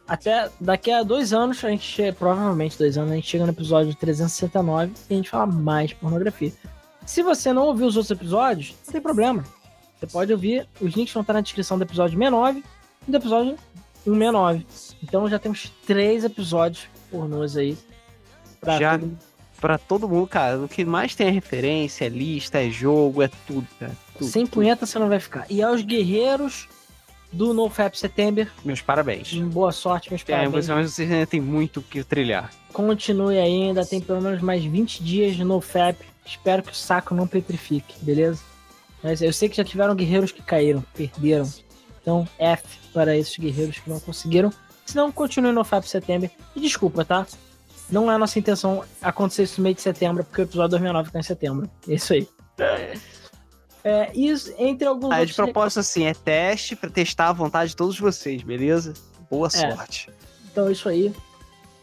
até 0.09 0.51
daqui 0.61 0.91
a 0.91 1.03
dois 1.03 1.33
anos, 1.33 1.65
a 1.65 1.71
gente 1.71 2.13
provavelmente 2.19 2.77
dois 2.77 2.99
anos, 2.99 3.13
a 3.13 3.15
gente 3.15 3.29
chega 3.29 3.45
no 3.45 3.53
episódio 3.53 3.95
369 3.95 4.93
e 5.09 5.15
a 5.15 5.17
gente 5.17 5.31
fala 5.31 5.47
mais 5.47 5.93
pornografia. 5.93 6.53
Se 7.07 7.23
você 7.23 7.53
não 7.53 7.67
ouviu 7.67 7.87
os 7.87 7.97
outros 7.97 8.11
episódios, 8.11 8.75
não 8.87 8.93
tem 8.93 9.01
problema. 9.01 9.45
Você 9.99 10.07
pode 10.07 10.33
ouvir, 10.33 10.67
os 10.81 10.95
links 10.95 11.13
vão 11.13 11.21
estar 11.21 11.33
na 11.33 11.41
descrição 11.41 11.77
do 11.77 11.85
episódio 11.85 12.19
69 12.19 12.65
e 13.07 13.11
do 13.11 13.17
episódio 13.17 13.57
169. 14.05 14.67
Então 15.03 15.29
já 15.29 15.39
temos 15.39 15.71
três 15.87 16.25
episódios 16.25 16.89
pornôs 17.11 17.57
aí. 17.57 17.77
já, 18.79 18.99
pra 19.61 19.79
todo 19.79 20.09
mundo, 20.09 20.27
cara. 20.27 20.59
O 20.61 20.69
que 20.69 20.85
mais 20.85 21.15
tem 21.15 21.27
é 21.29 21.31
referência, 21.31 22.05
é 22.05 22.09
lista, 22.09 22.63
é 22.63 22.71
jogo, 22.71 23.23
é 23.23 23.31
tudo, 23.47 23.67
cara. 23.79 23.97
Tudo, 24.19 24.29
Sem 24.31 24.45
tudo. 24.45 24.55
punheta 24.55 24.87
você 24.87 24.99
não 24.99 25.09
vai 25.09 25.21
ficar. 25.21 25.47
E 25.51 25.63
aos 25.63 25.83
guerreiros 25.83 26.69
do 27.33 27.55
NoFap 27.55 27.97
September, 27.97 28.51
Meus 28.65 28.81
parabéns. 28.81 29.33
boa 29.35 29.71
sorte, 29.73 30.11
meus 30.11 30.23
É, 30.23 30.25
parabéns. 30.25 30.53
mas 30.53 30.69
mas 30.69 30.93
vocês 30.93 31.11
ainda 31.11 31.27
tem 31.27 31.41
muito 31.41 31.79
o 31.81 31.83
que 31.83 32.03
trilhar. 32.03 32.51
Continue 32.73 33.39
ainda 33.39 33.85
tem 33.87 34.01
pelo 34.01 34.21
menos 34.21 34.41
mais 34.43 34.65
20 34.65 35.03
dias 35.03 35.37
de 35.37 35.45
NoFap. 35.45 35.99
Espero 36.27 36.63
que 36.63 36.73
o 36.73 36.75
saco 36.75 37.15
não 37.15 37.27
petrifique, 37.27 37.95
beleza? 38.03 38.41
Mas 39.03 39.23
eu 39.23 39.33
sei 39.33 39.49
que 39.49 39.57
já 39.57 39.65
tiveram 39.65 39.95
guerreiros 39.95 40.31
que 40.33 40.43
caíram, 40.43 40.85
perderam. 40.95 41.49
Então, 42.03 42.29
F 42.39 42.65
para 42.93 43.17
esses 43.17 43.37
guerreiros 43.39 43.79
que 43.79 43.89
não 43.89 43.99
conseguiram. 44.01 44.53
Se 44.91 44.97
não, 44.97 45.13
continue 45.13 45.53
no 45.53 45.63
FAP 45.65 45.85
Setembro. 45.85 46.29
E 46.55 46.61
desculpa, 46.61 47.05
tá? 47.05 47.27
Não 47.91 48.11
é 48.11 48.15
a 48.15 48.19
nossa 48.19 48.39
intenção 48.39 48.85
acontecer 49.03 49.45
isso 49.45 49.61
no 49.61 49.65
meio 49.65 49.75
de 49.75 49.83
setembro, 49.83 50.25
porque 50.25 50.43
o 50.43 50.45
episódio 50.45 50.71
2009 50.71 51.11
tá 51.11 51.19
em 51.19 51.23
setembro. 51.23 51.71
É 51.89 51.95
isso 51.95 52.13
aí. 52.13 52.29
É, 53.83 54.11
isso, 54.15 54.53
entre 54.59 54.87
alguns 54.87 55.13
Ah, 55.13 55.25
de 55.25 55.33
propósito, 55.35 55.81
assim, 55.81 56.05
é 56.05 56.13
teste 56.15 56.77
pra 56.77 56.91
testar 56.91 57.29
a 57.29 57.33
vontade 57.33 57.71
de 57.71 57.77
todos 57.77 57.99
vocês, 57.99 58.43
beleza? 58.43 58.93
Boa 59.31 59.47
É. 59.47 59.51
sorte. 59.51 60.11
Então 60.53 60.69
é 60.69 60.73
isso 60.73 60.89
aí. 60.89 61.15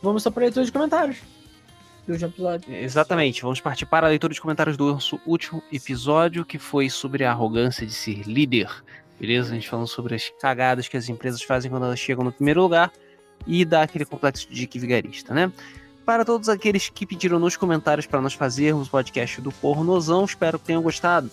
Vamos 0.01 0.21
só 0.21 0.29
para 0.29 0.43
leitura 0.43 0.65
de 0.65 0.71
comentários. 0.71 1.17
Do 2.05 2.13
último 2.13 2.29
episódio. 2.29 2.73
Exatamente, 2.73 3.41
vamos 3.41 3.59
partir 3.59 3.85
para 3.85 4.05
a 4.07 4.09
leitura 4.09 4.33
de 4.33 4.39
comentários 4.39 4.77
do 4.77 4.93
nosso 4.93 5.19
último 5.25 5.61
episódio, 5.73 6.45
que 6.45 6.57
foi 6.57 6.89
sobre 6.89 7.25
a 7.25 7.31
arrogância 7.31 7.85
de 7.85 7.93
ser 7.93 8.21
líder. 8.27 8.69
Beleza? 9.19 9.51
A 9.51 9.55
gente 9.55 9.69
falando 9.69 9.87
sobre 9.87 10.15
as 10.15 10.31
cagadas 10.39 10.87
que 10.87 10.97
as 10.97 11.09
empresas 11.09 11.41
fazem 11.41 11.71
quando 11.71 11.85
elas 11.85 11.99
chegam 11.99 12.23
no 12.23 12.31
primeiro 12.31 12.61
lugar 12.61 12.91
e 13.45 13.65
dá 13.65 13.83
aquele 13.83 14.05
complexo 14.05 14.47
de 14.47 14.55
dick 14.55 14.77
vigarista, 14.77 15.33
né? 15.33 15.51
Para 16.05 16.23
todos 16.23 16.47
aqueles 16.47 16.87
que 16.89 17.05
pediram 17.05 17.37
nos 17.37 17.57
comentários 17.57 18.05
para 18.05 18.21
nós 18.21 18.33
fazermos 18.33 18.87
o 18.87 18.91
podcast 18.91 19.41
do 19.41 19.51
Pornozão, 19.51 20.23
espero 20.23 20.57
que 20.57 20.65
tenham 20.65 20.81
gostado. 20.81 21.29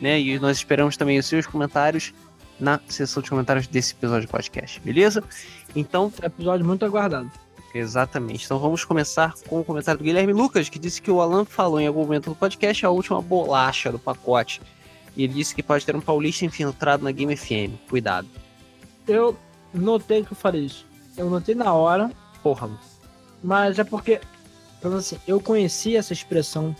Né? 0.00 0.20
E 0.20 0.38
nós 0.38 0.56
esperamos 0.56 0.96
também 0.96 1.18
os 1.18 1.26
seus 1.26 1.46
comentários 1.46 2.14
na 2.58 2.80
seção 2.88 3.22
de 3.22 3.28
comentários 3.28 3.66
desse 3.66 3.92
episódio 3.92 4.26
de 4.26 4.32
podcast, 4.32 4.80
beleza? 4.80 5.22
Então, 5.76 6.12
É 6.22 6.24
um 6.24 6.26
episódio 6.28 6.64
muito 6.64 6.84
aguardado. 6.84 7.30
Exatamente. 7.74 8.44
Então 8.44 8.58
vamos 8.58 8.84
começar 8.84 9.34
com 9.48 9.60
o 9.60 9.64
comentário 9.64 9.98
do 9.98 10.04
Guilherme 10.04 10.32
Lucas, 10.32 10.68
que 10.68 10.78
disse 10.78 11.02
que 11.02 11.10
o 11.10 11.20
Alan 11.20 11.44
falou 11.44 11.80
em 11.80 11.86
algum 11.86 12.02
momento 12.02 12.30
do 12.30 12.36
podcast 12.36 12.86
a 12.86 12.90
última 12.90 13.20
bolacha 13.20 13.90
do 13.90 13.98
pacote. 13.98 14.62
E 15.16 15.24
ele 15.24 15.34
disse 15.34 15.54
que 15.54 15.62
pode 15.62 15.84
ter 15.86 15.94
um 15.94 16.00
paulista 16.00 16.44
infiltrado 16.44 17.04
na 17.04 17.12
Game 17.12 17.36
FM. 17.36 17.76
Cuidado. 17.88 18.28
Eu 19.06 19.36
notei 19.72 20.24
que 20.24 20.32
eu 20.32 20.36
falei 20.36 20.64
isso. 20.64 20.86
Eu 21.16 21.30
notei 21.30 21.54
na 21.54 21.72
hora, 21.72 22.10
Porra, 22.44 22.68
mas 23.42 23.78
é 23.78 23.84
porque, 23.84 24.20
assim, 24.84 25.16
eu 25.26 25.40
conheci 25.40 25.96
essa 25.96 26.12
expressão 26.12 26.76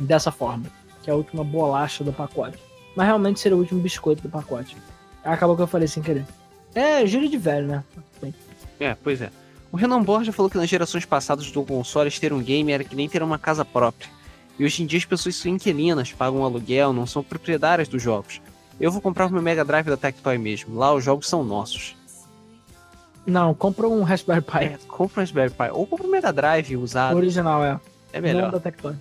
dessa 0.00 0.32
forma, 0.32 0.66
que 1.00 1.08
é 1.08 1.12
a 1.12 1.16
última 1.16 1.44
bolacha 1.44 2.02
do 2.02 2.12
pacote. 2.12 2.58
Mas 2.96 3.06
realmente 3.06 3.38
seria 3.38 3.56
o 3.56 3.60
último 3.60 3.80
biscoito 3.80 4.20
do 4.20 4.28
pacote. 4.28 4.76
Acabou 5.22 5.54
que 5.54 5.62
eu 5.62 5.68
falei 5.68 5.86
sem 5.86 6.02
querer. 6.02 6.26
É, 6.74 7.06
gíria 7.06 7.28
de 7.28 7.38
velho, 7.38 7.68
né? 7.68 7.84
Bem, 8.20 8.34
É, 8.80 8.96
pois 9.00 9.22
é. 9.22 9.30
O 9.70 9.76
Renan 9.76 10.02
Borja 10.02 10.32
falou 10.32 10.50
que 10.50 10.58
nas 10.58 10.68
gerações 10.68 11.04
passadas 11.04 11.52
do 11.52 11.62
consoles 11.62 12.18
ter 12.18 12.32
um 12.32 12.42
game 12.42 12.72
era 12.72 12.82
que 12.82 12.96
nem 12.96 13.08
ter 13.08 13.22
uma 13.22 13.38
casa 13.38 13.64
própria. 13.64 14.10
E 14.60 14.64
hoje 14.66 14.82
em 14.82 14.86
dia 14.86 14.98
as 14.98 15.06
pessoas 15.06 15.36
são 15.36 15.50
inquilinas, 15.50 16.12
pagam 16.12 16.44
aluguel, 16.44 16.92
não 16.92 17.06
são 17.06 17.22
proprietárias 17.22 17.88
dos 17.88 18.02
jogos. 18.02 18.42
Eu 18.78 18.92
vou 18.92 19.00
comprar 19.00 19.24
o 19.24 19.32
meu 19.32 19.40
Mega 19.40 19.64
Drive 19.64 19.86
da 19.86 19.96
Tectoy 19.96 20.36
mesmo. 20.36 20.76
Lá 20.76 20.92
os 20.92 21.02
jogos 21.02 21.26
são 21.26 21.42
nossos. 21.42 21.96
Não, 23.24 23.54
compra 23.54 23.88
um 23.88 24.02
Raspberry 24.02 24.42
Pi. 24.42 24.64
É, 24.64 24.78
compra 24.86 25.20
um 25.20 25.22
Raspberry 25.22 25.50
Pi. 25.50 25.70
Ou 25.72 25.86
compra 25.86 26.06
um 26.06 26.10
Mega 26.10 26.30
Drive 26.30 26.76
usado. 26.76 27.16
Original, 27.16 27.64
é. 27.64 27.80
É 28.12 28.20
melhor. 28.20 28.42
Não 28.42 28.50
da 28.50 28.60
Tectoy. 28.60 28.94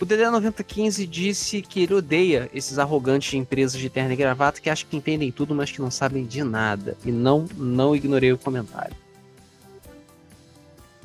O 0.00 0.04
DD9015 0.04 1.06
disse 1.06 1.62
que 1.62 1.80
ele 1.80 1.94
odeia 1.94 2.50
esses 2.52 2.80
arrogantes 2.80 3.30
de 3.30 3.38
empresas 3.38 3.80
de 3.80 3.88
terno 3.88 4.12
e 4.12 4.16
gravata 4.16 4.60
que 4.60 4.68
acham 4.68 4.88
que 4.90 4.96
entendem 4.96 5.30
tudo, 5.30 5.54
mas 5.54 5.70
que 5.70 5.80
não 5.80 5.90
sabem 5.92 6.26
de 6.26 6.42
nada. 6.42 6.96
E 7.04 7.12
não, 7.12 7.46
não 7.56 7.94
ignorei 7.94 8.32
o 8.32 8.38
comentário. 8.38 9.03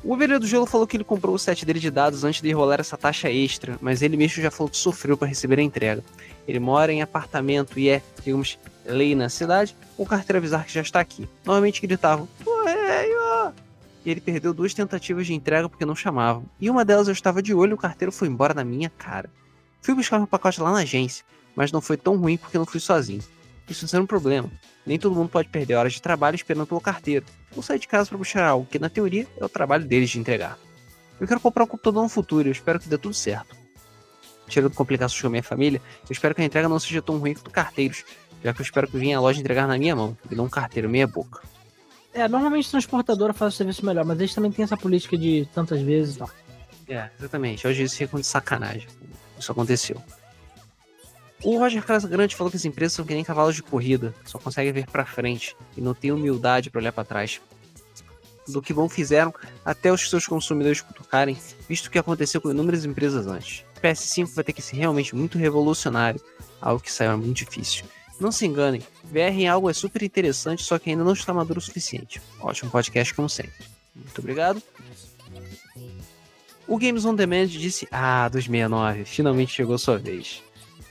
O 0.02 0.14
Ovelha 0.14 0.40
do 0.40 0.46
Gelo 0.46 0.64
falou 0.64 0.86
que 0.86 0.96
ele 0.96 1.04
comprou 1.04 1.34
o 1.34 1.38
set 1.38 1.64
dele 1.66 1.78
de 1.78 1.90
dados 1.90 2.24
antes 2.24 2.40
de 2.40 2.50
rolar 2.52 2.80
essa 2.80 2.96
taxa 2.96 3.30
extra, 3.30 3.78
mas 3.82 4.00
ele 4.00 4.16
mesmo 4.16 4.42
já 4.42 4.50
falou 4.50 4.70
que 4.70 4.76
sofreu 4.76 5.14
para 5.16 5.28
receber 5.28 5.58
a 5.58 5.62
entrega. 5.62 6.02
Ele 6.48 6.58
mora 6.58 6.90
em 6.90 7.02
apartamento 7.02 7.78
e 7.78 7.90
é, 7.90 8.02
digamos, 8.24 8.58
lei 8.86 9.14
na 9.14 9.28
cidade, 9.28 9.76
o 9.98 10.06
carteiro 10.06 10.38
avisar 10.38 10.64
que 10.64 10.72
já 10.72 10.80
está 10.80 11.00
aqui. 11.00 11.28
Normalmente 11.44 11.82
gritavam, 11.82 12.26
Correio! 12.42 13.52
E 14.04 14.10
ele 14.10 14.22
perdeu 14.22 14.54
duas 14.54 14.72
tentativas 14.72 15.26
de 15.26 15.34
entrega 15.34 15.68
porque 15.68 15.84
não 15.84 15.94
chamavam. 15.94 16.44
E 16.58 16.70
uma 16.70 16.82
delas 16.82 17.06
eu 17.06 17.12
estava 17.12 17.42
de 17.42 17.52
olho 17.52 17.72
e 17.72 17.74
o 17.74 17.78
carteiro 17.78 18.10
foi 18.10 18.28
embora 18.28 18.54
na 18.54 18.64
minha 18.64 18.88
cara. 18.88 19.28
Fui 19.82 19.94
buscar 19.94 20.16
meu 20.16 20.26
pacote 20.26 20.62
lá 20.62 20.72
na 20.72 20.78
agência, 20.78 21.24
mas 21.54 21.70
não 21.70 21.82
foi 21.82 21.98
tão 21.98 22.16
ruim 22.16 22.38
porque 22.38 22.56
não 22.56 22.64
fui 22.64 22.80
sozinho. 22.80 23.22
Isso 23.70 23.86
não 23.92 24.00
é 24.00 24.02
um 24.02 24.06
problema. 24.06 24.50
Nem 24.84 24.98
todo 24.98 25.14
mundo 25.14 25.28
pode 25.28 25.48
perder 25.48 25.76
horas 25.76 25.92
de 25.92 26.02
trabalho 26.02 26.34
esperando 26.34 26.66
pelo 26.66 26.80
carteiro, 26.80 27.24
ou 27.54 27.62
sair 27.62 27.78
de 27.78 27.86
casa 27.86 28.08
para 28.08 28.18
buscar 28.18 28.44
algo 28.44 28.66
que, 28.66 28.78
na 28.78 28.88
teoria, 28.90 29.26
é 29.38 29.44
o 29.44 29.48
trabalho 29.48 29.84
deles 29.84 30.10
de 30.10 30.18
entregar. 30.18 30.58
Eu 31.20 31.28
quero 31.28 31.38
comprar 31.38 31.64
um 31.64 31.66
computador 31.68 32.02
no 32.02 32.08
futuro 32.08 32.48
e 32.48 32.50
eu 32.50 32.52
espero 32.52 32.80
que 32.80 32.88
dê 32.88 32.98
tudo 32.98 33.14
certo. 33.14 33.56
Tirando 34.48 34.74
complicações 34.74 35.20
com 35.20 35.28
a 35.28 35.30
minha 35.30 35.42
família, 35.42 35.80
eu 36.02 36.12
espero 36.12 36.34
que 36.34 36.42
a 36.42 36.44
entrega 36.44 36.68
não 36.68 36.80
seja 36.80 37.00
tão 37.00 37.18
ruim 37.18 37.34
quanto 37.34 37.50
carteiros, 37.50 38.04
já 38.42 38.52
que 38.52 38.60
eu 38.60 38.64
espero 38.64 38.88
que 38.88 38.98
venha 38.98 39.18
a 39.18 39.20
loja 39.20 39.38
entregar 39.38 39.68
na 39.68 39.78
minha 39.78 39.94
mão, 39.94 40.16
e 40.28 40.34
não 40.34 40.46
um 40.46 40.48
carteiro 40.48 40.88
meia 40.90 41.06
boca. 41.06 41.42
É, 42.12 42.26
normalmente 42.26 42.68
transportadora 42.68 43.32
faz 43.32 43.54
o 43.54 43.56
serviço 43.56 43.86
melhor, 43.86 44.04
mas 44.04 44.18
eles 44.18 44.34
também 44.34 44.50
têm 44.50 44.64
essa 44.64 44.76
política 44.76 45.16
de 45.16 45.48
tantas 45.54 45.80
vezes 45.80 46.16
e 46.16 46.18
tal. 46.18 46.30
É, 46.88 47.08
exatamente. 47.16 47.64
Hoje 47.68 47.84
isso 47.84 47.96
fica 47.96 48.16
de 48.16 48.26
sacanagem. 48.26 48.88
Isso 49.38 49.52
aconteceu. 49.52 50.02
O 51.42 51.58
Roger 51.58 51.82
Casagrande 51.84 52.36
falou 52.36 52.50
que 52.50 52.56
as 52.56 52.64
empresas 52.64 52.92
são 52.92 53.04
que 53.04 53.14
nem 53.14 53.24
cavalos 53.24 53.54
de 53.54 53.62
corrida, 53.62 54.14
só 54.26 54.38
conseguem 54.38 54.72
ver 54.72 54.86
pra 54.86 55.06
frente 55.06 55.56
e 55.76 55.80
não 55.80 55.94
tem 55.94 56.12
humildade 56.12 56.70
pra 56.70 56.80
olhar 56.80 56.92
pra 56.92 57.04
trás. 57.04 57.40
Do 58.46 58.60
que 58.60 58.74
bom 58.74 58.88
fizeram 58.88 59.32
até 59.64 59.90
os 59.90 60.10
seus 60.10 60.26
consumidores 60.26 60.80
cutucarem, 60.82 61.38
visto 61.68 61.86
o 61.86 61.90
que 61.90 61.98
aconteceu 61.98 62.40
com 62.40 62.50
inúmeras 62.50 62.84
empresas 62.84 63.26
antes. 63.26 63.64
O 63.76 63.80
PS5 63.80 64.34
vai 64.34 64.44
ter 64.44 64.52
que 64.52 64.60
ser 64.60 64.76
realmente 64.76 65.14
muito 65.14 65.38
revolucionário, 65.38 66.20
algo 66.60 66.82
que 66.82 66.92
saiu 66.92 67.16
muito 67.16 67.38
difícil. 67.38 67.84
Não 68.20 68.30
se 68.30 68.44
enganem, 68.44 68.82
VR 69.04 69.32
em 69.32 69.48
algo 69.48 69.70
é 69.70 69.72
super 69.72 70.02
interessante, 70.02 70.62
só 70.62 70.78
que 70.78 70.90
ainda 70.90 71.02
não 71.02 71.14
está 71.14 71.32
maduro 71.32 71.58
o 71.58 71.62
suficiente. 71.62 72.20
Ótimo 72.38 72.70
podcast 72.70 73.14
como 73.14 73.30
sempre. 73.30 73.64
Muito 73.96 74.18
obrigado. 74.18 74.62
O 76.68 76.78
Games 76.78 77.04
on 77.06 77.14
Demand 77.14 77.46
disse: 77.46 77.88
Ah, 77.90 78.28
269, 78.28 79.04
finalmente 79.06 79.52
chegou 79.54 79.78
sua 79.78 79.96
vez. 79.96 80.42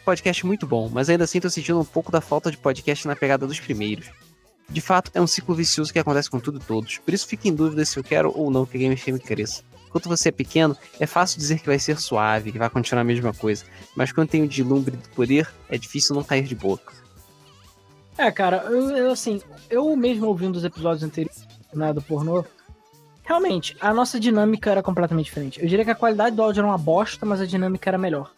Podcast 0.10 0.44
muito 0.44 0.66
bom, 0.66 0.90
mas 0.92 1.08
ainda 1.08 1.26
assim 1.26 1.40
tô 1.40 1.52
sentindo 1.52 1.80
um 1.80 1.86
pouco 1.86 2.12
da 2.12 2.20
falta 2.20 2.50
de 2.50 2.58
podcast 2.58 3.08
na 3.08 3.16
pegada 3.16 3.46
dos 3.46 3.60
primeiros. 3.60 4.10
De 4.68 4.82
fato, 4.82 5.12
é 5.14 5.22
um 5.22 5.28
ciclo 5.28 5.54
vicioso 5.54 5.94
que 5.94 6.00
acontece 6.00 6.28
com 6.28 6.40
tudo 6.40 6.58
e 6.58 6.66
todos, 6.66 6.98
por 6.98 7.14
isso 7.14 7.28
fico 7.28 7.48
em 7.48 7.54
dúvida 7.54 7.86
se 7.86 7.96
eu 7.96 8.04
quero 8.04 8.34
ou 8.36 8.50
não 8.50 8.66
que 8.66 8.76
a 8.76 8.80
Game 8.80 8.98
FM 8.98 9.24
cresça. 9.24 9.62
Enquanto 9.88 10.10
você 10.10 10.30
é 10.30 10.32
pequeno, 10.32 10.76
é 11.00 11.06
fácil 11.06 11.38
dizer 11.38 11.60
que 11.60 11.68
vai 11.68 11.78
ser 11.78 12.00
suave, 12.00 12.52
que 12.52 12.58
vai 12.58 12.72
continuar 12.72 13.02
a 13.02 13.04
mesma 13.04 13.32
coisa, 13.32 13.64
mas 13.96 14.12
quando 14.12 14.30
tem 14.30 14.42
o 14.42 14.48
dilumbre 14.48 14.98
do 14.98 15.10
poder, 15.10 15.48
é 15.70 15.78
difícil 15.78 16.16
não 16.16 16.24
cair 16.24 16.46
de 16.46 16.56
boca. 16.56 16.92
É, 18.18 18.32
cara, 18.32 18.64
eu, 18.66 18.90
eu, 18.98 19.12
assim, 19.12 19.40
eu 19.70 19.96
mesmo 19.96 20.26
ouvindo 20.26 20.56
os 20.56 20.64
episódios 20.64 21.04
anteriores 21.04 21.46
né, 21.72 21.94
do 21.94 22.02
pornô, 22.02 22.44
realmente, 23.24 23.78
a 23.80 23.94
nossa 23.94 24.20
dinâmica 24.20 24.72
era 24.72 24.82
completamente 24.82 25.26
diferente. 25.26 25.62
Eu 25.62 25.68
diria 25.68 25.86
que 25.86 25.92
a 25.92 25.96
qualidade 25.96 26.36
do 26.36 26.42
áudio 26.42 26.62
era 26.62 26.68
uma 26.68 26.80
bosta, 26.80 27.28
mas 27.28 27.40
a 27.40 27.46
dinâmica 27.46 27.92
era 27.92 27.98
melhor. 28.00 28.32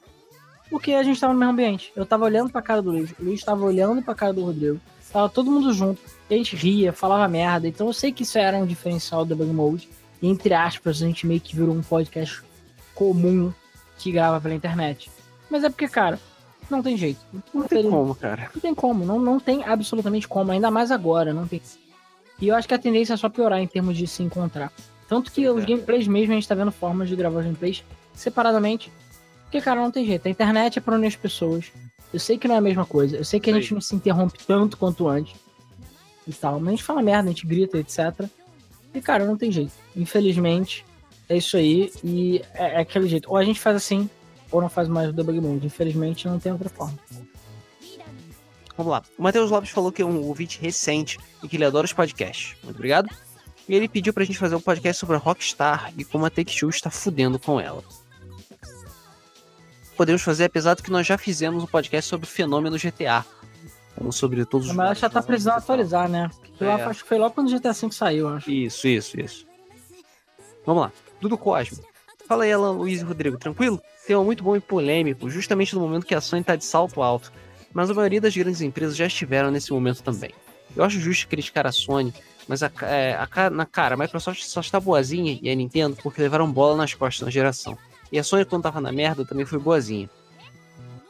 Porque 0.72 0.94
a 0.94 1.04
gente 1.04 1.20
tava 1.20 1.34
no 1.34 1.40
mesmo 1.40 1.52
ambiente. 1.52 1.92
Eu 1.96 2.06
tava 2.06 2.24
olhando 2.26 2.50
pra 2.50 2.62
cara 2.62 2.82
do 2.82 2.90
Luiz, 2.92 3.12
o 3.12 3.24
Luiz 3.24 3.44
tava 3.44 3.64
olhando 3.64 4.02
pra 4.02 4.16
cara 4.16 4.34
do 4.34 4.44
Rodrigo. 4.44 4.80
Tava 5.12 5.28
todo 5.30 5.52
mundo 5.52 5.72
junto, 5.74 6.02
a 6.30 6.34
gente 6.34 6.56
ria, 6.56 6.94
falava 6.94 7.28
merda. 7.28 7.68
Então 7.68 7.86
eu 7.88 7.94
sei 7.94 8.12
que 8.14 8.24
isso 8.24 8.38
era 8.40 8.58
um 8.58 8.66
diferencial 8.66 9.26
do 9.26 9.36
Bug 9.36 9.52
Mode. 9.52 9.90
E, 10.22 10.28
entre 10.30 10.54
aspas, 10.54 11.02
a 11.02 11.06
gente 11.06 11.28
meio 11.28 11.42
que 11.42 11.56
virou 11.56 11.76
um 11.76 11.82
podcast 11.82 12.42
comum 12.96 13.52
que 13.98 14.12
grava 14.12 14.40
pela 14.40 14.54
internet. 14.56 15.12
Mas 15.50 15.64
é 15.66 15.70
porque, 15.70 15.88
cara, 15.88 16.18
não 16.70 16.82
tem 16.82 16.96
jeito. 16.96 17.20
Não 17.54 17.64
tem 17.64 17.84
como, 17.90 18.16
cara. 18.16 18.50
Não 18.54 18.62
tem 18.62 18.74
como, 18.74 19.04
não, 19.06 19.20
não 19.20 19.40
tem 19.40 19.64
absolutamente 19.66 20.28
como, 20.28 20.52
ainda 20.52 20.72
mais 20.72 20.90
agora, 20.92 21.34
não 21.34 21.46
tem. 21.46 21.62
E 22.40 22.48
eu 22.48 22.56
acho 22.56 22.68
que 22.68 22.74
a 22.74 22.80
tendência 22.80 23.14
é 23.14 23.18
só 23.18 23.28
piorar 23.28 23.60
em 23.60 23.68
termos 23.68 23.98
de 23.98 24.08
se 24.08 24.24
encontrar. 24.24 24.72
Tanto 25.10 25.30
que 25.32 25.48
os 25.50 25.64
É. 25.64 25.66
gameplays 25.66 26.08
mesmo, 26.08 26.32
a 26.32 26.36
gente 26.36 26.48
tá 26.48 26.56
vendo 26.56 26.72
formas 26.72 27.10
de 27.10 27.16
gravar 27.18 27.40
os 27.40 27.46
gameplays 27.46 27.84
separadamente. 28.14 28.90
Porque, 29.52 29.60
cara, 29.60 29.82
não 29.82 29.92
tem 29.92 30.06
jeito. 30.06 30.26
A 30.26 30.30
internet 30.32 30.80
é 30.80 30.82
pra 30.82 30.96
unir 30.96 31.08
as 31.08 31.16
pessoas. 31.18 31.74
Eu 32.14 32.22
sei 32.22 32.38
que 32.38 32.48
não 32.48 32.56
é 32.56 32.58
a 32.60 32.62
mesma 32.62 32.86
coisa. 32.86 33.18
Eu 33.18 33.26
sei 33.26 33.38
que 33.38 33.50
a 33.50 33.54
Sim. 33.54 33.60
gente 33.60 33.74
não 33.74 33.82
se 33.82 33.94
interrompe 33.94 34.40
tanto 34.48 34.78
quanto 34.78 35.10
antes. 35.10 35.36
E 36.26 36.32
tal. 36.32 36.58
Mas 36.58 36.68
a 36.70 36.72
gente 36.72 36.84
fala 36.84 37.02
merda, 37.02 37.30
a 37.30 37.34
gente 37.34 37.46
grita, 37.46 37.78
etc. 37.78 38.30
E, 38.94 39.02
cara, 39.02 39.26
não 39.26 39.36
tem 39.36 39.52
jeito. 39.52 39.74
Infelizmente, 39.94 40.86
é 41.28 41.36
isso 41.36 41.58
aí. 41.58 41.92
E 42.02 42.42
é, 42.54 42.76
é 42.76 42.80
aquele 42.80 43.10
jeito. 43.10 43.30
Ou 43.30 43.36
a 43.36 43.44
gente 43.44 43.60
faz 43.60 43.76
assim, 43.76 44.10
ou 44.50 44.62
não 44.62 44.70
faz 44.70 44.88
mais 44.88 45.10
o 45.10 45.14
debug 45.14 45.42
mode. 45.42 45.68
Infelizmente, 45.68 46.30
não 46.30 46.40
tem 46.40 46.54
outra 46.54 46.70
forma. 46.70 46.98
Vamos 48.78 48.90
lá. 48.90 49.04
O 49.18 49.24
Matheus 49.24 49.52
Lopes 49.52 49.72
falou 49.72 49.92
que 49.92 50.02
é 50.02 50.06
um 50.06 50.24
ouvinte 50.24 50.62
recente 50.62 51.18
e 51.44 51.50
que 51.50 51.58
ele 51.58 51.66
adora 51.66 51.84
os 51.84 51.92
podcasts. 51.92 52.56
Muito 52.64 52.78
obrigado. 52.78 53.10
E 53.68 53.76
ele 53.76 53.90
pediu 53.90 54.14
pra 54.14 54.24
gente 54.24 54.40
fazer 54.40 54.56
um 54.56 54.62
podcast 54.62 54.98
sobre 54.98 55.18
a 55.18 55.20
Rockstar 55.20 55.94
e 55.98 56.06
como 56.06 56.26
a 56.26 56.30
Take-Two 56.30 56.70
está 56.70 56.90
fudendo 56.90 57.38
com 57.38 57.60
ela. 57.60 57.84
Podemos 60.02 60.24
fazer, 60.24 60.46
apesar 60.46 60.74
do 60.74 60.82
que 60.82 60.90
nós 60.90 61.06
já 61.06 61.16
fizemos 61.16 61.64
um 61.64 61.68
podcast 61.68 62.10
sobre 62.10 62.26
o 62.26 62.28
fenômeno 62.28 62.76
GTA. 62.76 63.24
Falando 63.96 64.12
sobre 64.12 64.44
todos 64.46 64.68
os. 64.68 64.74
Mas 64.76 64.84
ela 64.88 64.96
já 64.96 65.10
tá 65.12 65.22
precisando 65.22 65.58
atualizar, 65.58 66.10
né? 66.10 66.28
Foi 66.58 66.66
lá- 66.66 66.80
É. 66.80 66.84
acho 66.86 67.04
que 67.04 67.08
foi 67.10 67.20
logo 67.20 67.36
quando 67.36 67.50
o 67.50 67.52
GTA 67.52 67.72
V 67.72 67.92
saiu, 67.92 68.28
acho. 68.30 68.50
Isso, 68.50 68.88
isso, 68.88 69.20
isso. 69.22 69.46
Vamos 70.66 70.82
lá. 70.82 70.92
Dudu 71.22 71.38
Cosme. 71.38 71.78
Fala 72.28 72.46
aí, 72.46 72.52
Alan 72.52 72.72
Luiz 72.72 73.00
e 73.00 73.04
Rodrigo. 73.04 73.38
Tranquilo? 73.38 73.80
Tema 74.08 74.24
muito 74.24 74.44
bom 74.44 74.56
e 74.56 74.60
polêmico, 74.60 75.30
justamente 75.30 75.76
no 75.76 75.82
momento 75.82 76.04
que 76.08 76.16
a 76.16 76.20
Sony 76.22 76.44
tá 76.44 76.56
de 76.56 76.66
salto 76.66 77.04
alto. 77.04 77.32
Mas 77.72 77.92
a 77.92 77.94
maioria 77.94 78.20
das 78.22 78.36
grandes 78.36 78.62
empresas 78.62 78.96
já 78.98 79.06
estiveram 79.06 79.52
nesse 79.52 79.72
momento 79.72 80.02
também. 80.02 80.32
Eu 80.76 80.84
acho 80.84 81.00
justo 81.00 81.28
criticar 81.28 81.68
a 81.68 81.72
Sony, 81.72 82.12
mas 82.48 82.64
a, 82.64 82.72
é, 82.88 83.14
a 83.20 83.50
na 83.52 83.68
cara, 83.68 83.94
a 83.94 83.98
Microsoft 84.00 84.42
só 84.46 84.62
está 84.62 84.80
boazinha 84.80 85.38
e 85.44 85.48
a 85.48 85.54
Nintendo 85.54 85.96
porque 86.02 86.20
levaram 86.24 86.52
bola 86.52 86.76
nas 86.76 86.92
costas 86.96 87.24
na 87.24 87.30
geração. 87.32 87.78
E 88.12 88.20
a 88.20 88.24
Sony, 88.24 88.46
quando 88.46 88.64
tava 88.64 88.82
na 88.82 88.92
merda, 88.92 89.26
também 89.26 89.46
foi 89.46 89.58
boazinha. 89.58 90.10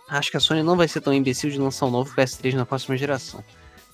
Acho 0.08 0.30
que 0.30 0.38
a 0.38 0.40
Sony 0.40 0.62
não 0.62 0.76
vai 0.76 0.88
ser 0.88 1.02
tão 1.02 1.14
imbecil 1.14 1.50
de 1.50 1.58
lançar 1.58 1.86
um 1.86 1.90
novo 1.90 2.14
PS3 2.16 2.54
na 2.54 2.66
próxima 2.66 2.98
geração. 2.98 3.44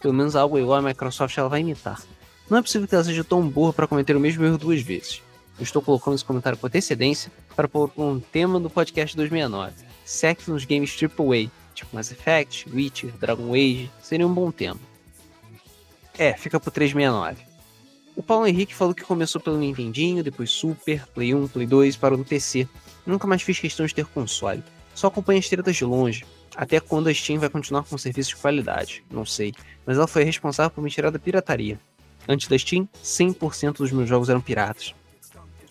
Pelo 0.02 0.14
menos 0.14 0.36
algo 0.36 0.58
igual 0.58 0.80
a 0.80 0.82
Microsoft 0.82 1.38
ela 1.38 1.48
vai 1.48 1.62
imitar. 1.62 2.02
Não 2.50 2.58
é 2.58 2.62
possível 2.62 2.88
que 2.88 2.96
ela 2.96 3.04
seja 3.04 3.24
tão 3.24 3.48
burra 3.48 3.74
para 3.74 3.88
cometer 3.88 4.16
o 4.16 4.20
mesmo 4.20 4.44
erro 4.44 4.58
duas 4.58 4.82
vezes. 4.82 5.22
Eu 5.60 5.64
estou 5.64 5.82
colocando 5.82 6.16
esse 6.16 6.26
comentário 6.26 6.58
com 6.58 6.68
antecedência 6.68 7.32
para 7.56 7.68
pôr 7.68 7.92
um 7.98 8.20
tema 8.20 8.60
do 8.60 8.70
podcast 8.70 9.16
269. 9.16 9.74
Sexo 10.06 10.52
nos 10.52 10.66
games 10.66 10.96
AAA, 11.02 11.52
tipo 11.74 11.96
Mass 11.96 12.12
Effect, 12.12 12.70
Witcher, 12.70 13.12
Dragon 13.20 13.54
Age, 13.54 13.92
seria 14.02 14.28
um 14.28 14.34
bom 14.34 14.52
tema. 14.52 14.80
É, 16.18 16.34
fica 16.34 16.60
pro 16.60 16.72
369. 16.72 17.46
O 18.16 18.24
Paulo 18.24 18.48
Henrique 18.48 18.74
falou 18.74 18.96
que 18.96 19.04
começou 19.04 19.40
pelo 19.40 19.58
Nintendinho, 19.58 20.24
depois 20.24 20.50
Super, 20.50 21.06
Play 21.08 21.36
1, 21.36 21.48
Play 21.50 21.68
2, 21.68 21.96
parou 21.98 22.18
no 22.18 22.26
PC. 22.26 22.68
Nunca 23.08 23.26
mais 23.26 23.42
fiz 23.42 23.58
questão 23.58 23.86
de 23.86 23.96
ter 23.96 24.06
console. 24.06 24.62
Só 24.94 25.08
acompanha 25.08 25.40
as 25.40 25.48
tretas 25.48 25.78
de 25.78 25.86
longe. 25.86 26.26
Até 26.54 26.80
quando 26.82 27.08
a 27.08 27.14
Steam 27.14 27.40
vai 27.40 27.50
continuar 27.50 27.84
com 27.84 27.98
serviço 27.98 28.32
de 28.32 28.36
qualidade, 28.36 29.04
não 29.10 29.26
sei. 29.26 29.54
Mas 29.86 29.96
ela 29.96 30.08
foi 30.08 30.24
responsável 30.24 30.70
por 30.70 30.84
me 30.84 30.90
tirar 30.90 31.10
da 31.10 31.18
pirataria. 31.18 31.80
Antes 32.28 32.50
da 32.50 32.58
Steam, 32.58 32.88
100% 33.02 33.78
dos 33.78 33.92
meus 33.94 34.10
jogos 34.10 34.28
eram 34.28 34.42
piratas. 34.42 34.94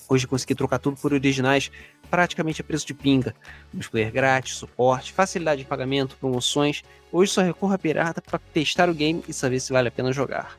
Hoje 0.09 0.27
consegui 0.27 0.55
trocar 0.55 0.79
tudo 0.79 0.97
por 0.97 1.13
originais, 1.13 1.71
praticamente 2.09 2.63
a 2.63 2.65
preço 2.65 2.87
de 2.87 2.95
pinga. 2.95 3.35
Multiplayer 3.71 4.13
grátis, 4.13 4.55
suporte, 4.55 5.13
facilidade 5.13 5.63
de 5.63 5.69
pagamento, 5.69 6.17
promoções. 6.17 6.83
Hoje 7.13 7.33
só 7.33 7.43
recorro 7.43 7.75
a 7.75 7.79
pirata 7.79 8.23
para 8.23 8.39
testar 8.39 8.89
o 8.89 8.95
game 8.95 9.23
e 9.29 9.33
saber 9.35 9.61
se 9.61 9.73
vale 9.73 9.89
a 9.89 9.91
pena 9.91 10.13
jogar. 10.13 10.57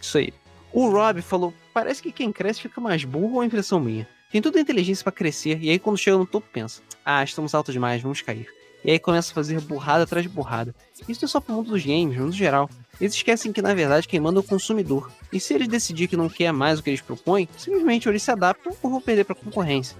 Isso 0.00 0.18
aí. 0.18 0.32
O 0.72 0.88
Rob 0.90 1.22
falou: 1.22 1.54
parece 1.72 2.02
que 2.02 2.10
quem 2.10 2.32
cresce 2.32 2.62
fica 2.62 2.80
mais 2.80 3.04
burro 3.04 3.34
ou 3.34 3.42
é 3.42 3.46
impressão 3.46 3.78
minha? 3.78 4.08
Tem 4.30 4.42
toda 4.42 4.58
a 4.58 4.60
inteligência 4.60 5.02
para 5.02 5.12
crescer, 5.12 5.58
e 5.62 5.70
aí 5.70 5.78
quando 5.78 5.96
chega 5.96 6.18
no 6.18 6.26
topo 6.26 6.46
pensa: 6.52 6.82
ah, 7.04 7.24
estamos 7.24 7.54
altos 7.54 7.72
demais, 7.72 8.02
vamos 8.02 8.20
cair. 8.20 8.46
E 8.84 8.90
aí 8.90 8.98
começa 8.98 9.32
a 9.32 9.34
fazer 9.34 9.60
burrada 9.60 10.04
atrás 10.04 10.24
de 10.24 10.28
burrada. 10.28 10.74
Isso 11.08 11.24
é 11.24 11.28
só 11.28 11.40
pro 11.40 11.54
mundo 11.54 11.70
dos 11.70 11.84
games, 11.84 12.16
no 12.16 12.24
mundo 12.24 12.34
geral. 12.34 12.70
Eles 13.00 13.14
esquecem 13.14 13.52
que 13.52 13.62
na 13.62 13.74
verdade 13.74 14.06
quem 14.06 14.20
manda 14.20 14.38
é 14.38 14.40
o 14.40 14.44
consumidor. 14.44 15.10
E 15.32 15.40
se 15.40 15.54
eles 15.54 15.68
decidirem 15.68 16.08
que 16.08 16.16
não 16.16 16.28
quer 16.28 16.52
mais 16.52 16.78
o 16.78 16.82
que 16.82 16.90
eles 16.90 17.00
propõem, 17.00 17.48
simplesmente 17.56 18.08
eles 18.08 18.22
se 18.22 18.30
adaptam 18.30 18.76
ou 18.82 18.90
vão 18.90 19.00
perder 19.00 19.24
pra 19.24 19.34
concorrência. 19.34 19.96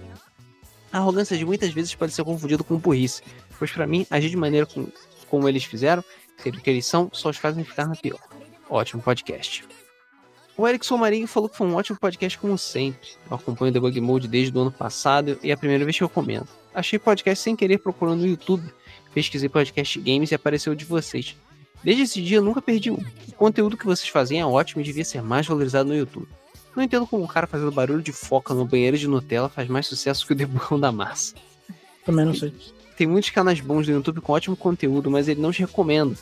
A 0.91 0.97
arrogância 0.99 1.37
de 1.37 1.45
muitas 1.45 1.71
vezes 1.71 1.93
pode 1.93 2.13
ser 2.13 2.23
confundida 2.23 2.63
com 2.63 2.77
burrice, 2.77 3.21
pois 3.57 3.71
para 3.71 3.85
mim, 3.85 4.07
agir 4.09 4.29
de 4.29 4.37
maneira 4.37 4.65
com, 4.65 4.87
como 5.29 5.47
eles 5.47 5.63
fizeram, 5.63 6.03
ser 6.37 6.49
o 6.49 6.61
que 6.61 6.69
eles 6.69 6.85
são, 6.85 7.09
só 7.13 7.29
os 7.29 7.37
fazem 7.37 7.63
ficar 7.63 7.85
na 7.85 7.95
pior. 7.95 8.19
Ótimo 8.69 9.01
podcast. 9.01 9.65
O 10.59 10.67
Erickson 10.67 10.97
Marinho 10.97 11.25
falou 11.25 11.47
que 11.47 11.55
foi 11.55 11.65
um 11.65 11.75
ótimo 11.75 11.97
podcast 11.97 12.37
como 12.37 12.57
sempre. 12.57 13.11
Eu 13.31 13.37
acompanho 13.37 13.69
o 13.69 13.73
Debug 13.73 14.01
Mode 14.01 14.27
desde 14.27 14.57
o 14.57 14.59
ano 14.59 14.71
passado 14.73 15.39
e 15.41 15.51
é 15.51 15.53
a 15.53 15.57
primeira 15.57 15.85
vez 15.85 15.97
que 15.97 16.03
eu 16.03 16.09
comento. 16.09 16.49
Achei 16.75 16.99
podcast 16.99 17.41
sem 17.41 17.55
querer 17.55 17.77
procurando 17.77 18.19
no 18.19 18.27
YouTube. 18.27 18.69
Pesquisei 19.13 19.47
podcast 19.47 19.97
games 20.01 20.31
e 20.31 20.35
apareceu 20.35 20.75
de 20.75 20.83
vocês. 20.83 21.33
Desde 21.81 22.03
esse 22.03 22.21
dia 22.21 22.39
eu 22.39 22.43
nunca 22.43 22.61
perdi 22.61 22.91
um. 22.91 23.01
O 23.29 23.31
conteúdo 23.37 23.77
que 23.77 23.85
vocês 23.85 24.09
fazem 24.09 24.41
é 24.41 24.45
ótimo 24.45 24.81
e 24.81 24.83
devia 24.83 25.05
ser 25.05 25.21
mais 25.23 25.47
valorizado 25.47 25.87
no 25.87 25.95
YouTube. 25.95 26.27
Não 26.75 26.83
entendo 26.83 27.07
como 27.07 27.23
um 27.23 27.27
cara 27.27 27.47
fazendo 27.47 27.71
barulho 27.71 28.03
de 28.03 28.11
foca 28.11 28.53
no 28.53 28.65
banheiro 28.65 28.97
de 28.97 29.07
Nutella 29.07 29.47
faz 29.47 29.69
mais 29.69 29.87
sucesso 29.87 30.27
que 30.27 30.33
o 30.33 30.35
debugão 30.35 30.77
da 30.77 30.91
massa. 30.91 31.35
Também 32.05 32.25
não 32.25 32.35
sei. 32.35 32.53
Tem 32.97 33.07
muitos 33.07 33.29
canais 33.29 33.61
bons 33.61 33.87
no 33.87 33.93
YouTube 33.93 34.19
com 34.19 34.33
ótimo 34.33 34.57
conteúdo, 34.57 35.09
mas 35.09 35.29
ele 35.29 35.39
não 35.39 35.51
os 35.51 35.57
recomenda. 35.57 36.17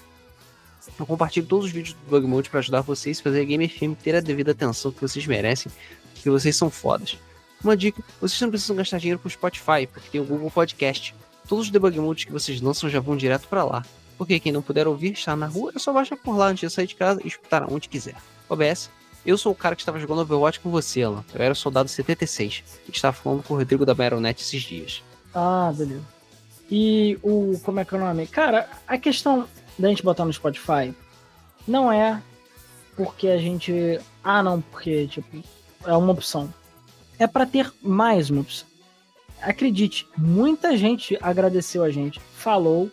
Eu 1.00 1.06
compartilho 1.06 1.46
todos 1.46 1.66
os 1.66 1.72
vídeos 1.72 1.96
do 1.96 2.10
Bug 2.10 2.26
Mode 2.28 2.50
para 2.50 2.60
ajudar 2.60 2.82
vocês 2.82 3.20
a 3.20 3.24
fazer 3.24 3.42
a 3.42 3.44
Game 3.44 3.68
FM 3.68 3.94
ter 4.02 4.16
a 4.16 4.20
devida 4.20 4.52
atenção 4.52 4.92
que 4.92 5.02
vocês 5.02 5.26
merecem, 5.26 5.72
porque 6.14 6.30
vocês 6.30 6.56
são 6.56 6.70
fodas. 6.70 7.18
Uma 7.64 7.76
dica, 7.76 8.04
vocês 8.22 8.40
não 8.42 8.50
precisam 8.50 8.76
gastar 8.76 9.00
dinheiro 9.00 9.20
com 9.20 9.28
o 9.28 9.32
Spotify, 9.32 9.88
porque 9.92 10.10
tem 10.12 10.22
o 10.22 10.26
Google 10.26 10.52
Podcast. 10.52 11.16
Todos 11.48 11.66
os 11.66 11.72
debug 11.72 12.00
modes 12.00 12.26
que 12.26 12.32
vocês 12.32 12.62
lançam 12.62 12.90
já 12.90 13.00
vão 13.00 13.18
direto 13.18 13.48
para 13.48 13.64
lá. 13.64 13.86
Porque 14.18 14.40
quem 14.40 14.52
não 14.52 14.62
puder 14.62 14.88
ouvir, 14.88 15.14
está 15.14 15.36
na 15.36 15.46
rua, 15.46 15.72
é 15.76 15.80
só 15.80 15.94
baixar 15.94 16.18
por 16.18 16.36
lá 16.36 16.48
antes 16.48 16.70
de 16.70 16.76
sair 16.76 16.88
de 16.88 16.96
casa 16.96 17.22
e 17.24 17.28
escutar 17.28 17.72
onde 17.72 17.88
quiser. 17.88 18.16
OBS, 18.50 18.90
eu 19.26 19.38
sou 19.38 19.52
o 19.52 19.56
cara 19.56 19.76
que 19.76 19.82
estava 19.82 20.00
jogando 20.00 20.22
Overwatch 20.22 20.60
com 20.60 20.70
você, 20.70 21.04
Alan. 21.04 21.24
Eu 21.34 21.42
era 21.42 21.54
soldado 21.54 21.90
76 21.90 22.64
e 22.88 22.92
estava 22.92 23.16
falando 23.16 23.44
com 23.44 23.54
o 23.54 23.58
Rodrigo 23.58 23.86
da 23.86 23.94
Baronet 23.94 24.42
esses 24.42 24.64
dias. 24.64 25.04
Ah, 25.34 25.72
beleza. 25.76 26.04
E 26.70 27.18
o. 27.22 27.60
Como 27.64 27.80
é 27.80 27.86
que 27.86 27.94
é 27.94 27.98
o 27.98 28.02
nome? 28.02 28.28
Cara, 28.28 28.70
a 28.88 28.98
questão 28.98 29.48
da 29.78 29.90
gente 29.90 30.04
botar 30.04 30.26
no 30.26 30.34
Spotify 30.34 30.94
não 31.68 31.92
é 31.92 32.22
porque 32.96 33.28
a 33.28 33.38
gente. 33.38 34.00
Ah, 34.24 34.42
não, 34.42 34.60
porque, 34.62 35.08
tipo, 35.08 35.44
é 35.86 35.94
uma 35.96 36.12
opção. 36.12 36.52
É 37.20 37.28
pra 37.28 37.46
ter 37.46 37.72
mais 37.82 38.30
uma 38.30 38.42
opção. 38.42 38.68
Acredite, 39.42 40.08
muita 40.18 40.76
gente 40.76 41.18
agradeceu 41.22 41.84
a 41.84 41.92
gente, 41.92 42.20
falou 42.34 42.90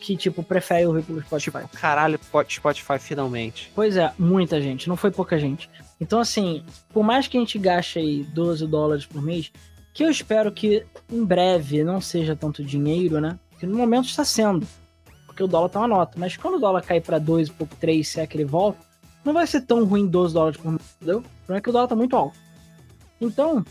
que, 0.00 0.16
tipo, 0.16 0.42
prefere 0.44 0.86
ouvir 0.86 1.02
pelo 1.02 1.20
Spotify. 1.20 1.62
Tipo, 1.62 1.76
caralho, 1.78 2.18
Pot- 2.30 2.54
Spotify 2.54 2.98
finalmente. 3.00 3.70
Pois 3.74 3.96
é, 3.96 4.12
muita 4.16 4.62
gente, 4.62 4.88
não 4.88 4.96
foi 4.96 5.10
pouca 5.10 5.36
gente. 5.38 5.68
Então, 6.00 6.20
assim, 6.20 6.64
por 6.92 7.02
mais 7.02 7.26
que 7.26 7.36
a 7.36 7.40
gente 7.40 7.58
gaste 7.58 7.98
aí 7.98 8.22
12 8.22 8.66
dólares 8.68 9.04
por 9.04 9.20
mês, 9.20 9.50
que 9.92 10.04
eu 10.04 10.10
espero 10.10 10.52
que 10.52 10.86
em 11.10 11.24
breve 11.24 11.82
não 11.82 12.00
seja 12.00 12.36
tanto 12.36 12.62
dinheiro, 12.62 13.20
né? 13.20 13.36
Que 13.58 13.66
no 13.66 13.76
momento 13.76 14.04
está 14.08 14.24
sendo. 14.24 14.64
Porque 15.38 15.44
o 15.44 15.46
dólar 15.46 15.68
tá 15.68 15.78
uma 15.78 15.86
nota. 15.86 16.18
Mas 16.18 16.36
quando 16.36 16.56
o 16.56 16.58
dólar 16.58 16.82
cair 16.82 17.00
para 17.00 17.20
2 17.20 17.46
e 17.46 17.52
pouco, 17.52 17.76
3, 17.76 18.08
se 18.08 18.18
é 18.18 18.26
que 18.26 18.36
ele 18.36 18.44
volta, 18.44 18.80
não 19.24 19.32
vai 19.32 19.46
ser 19.46 19.60
tão 19.60 19.84
ruim 19.84 20.04
12 20.04 20.34
dólares 20.34 20.60
por 20.60 20.72
mês, 20.72 20.82
entendeu? 20.96 21.18
O 21.18 21.22
problema 21.22 21.58
é 21.58 21.60
que 21.60 21.70
o 21.70 21.72
dólar 21.72 21.86
tá 21.86 21.94
muito 21.94 22.16
alto. 22.16 22.36
Então, 23.20 23.64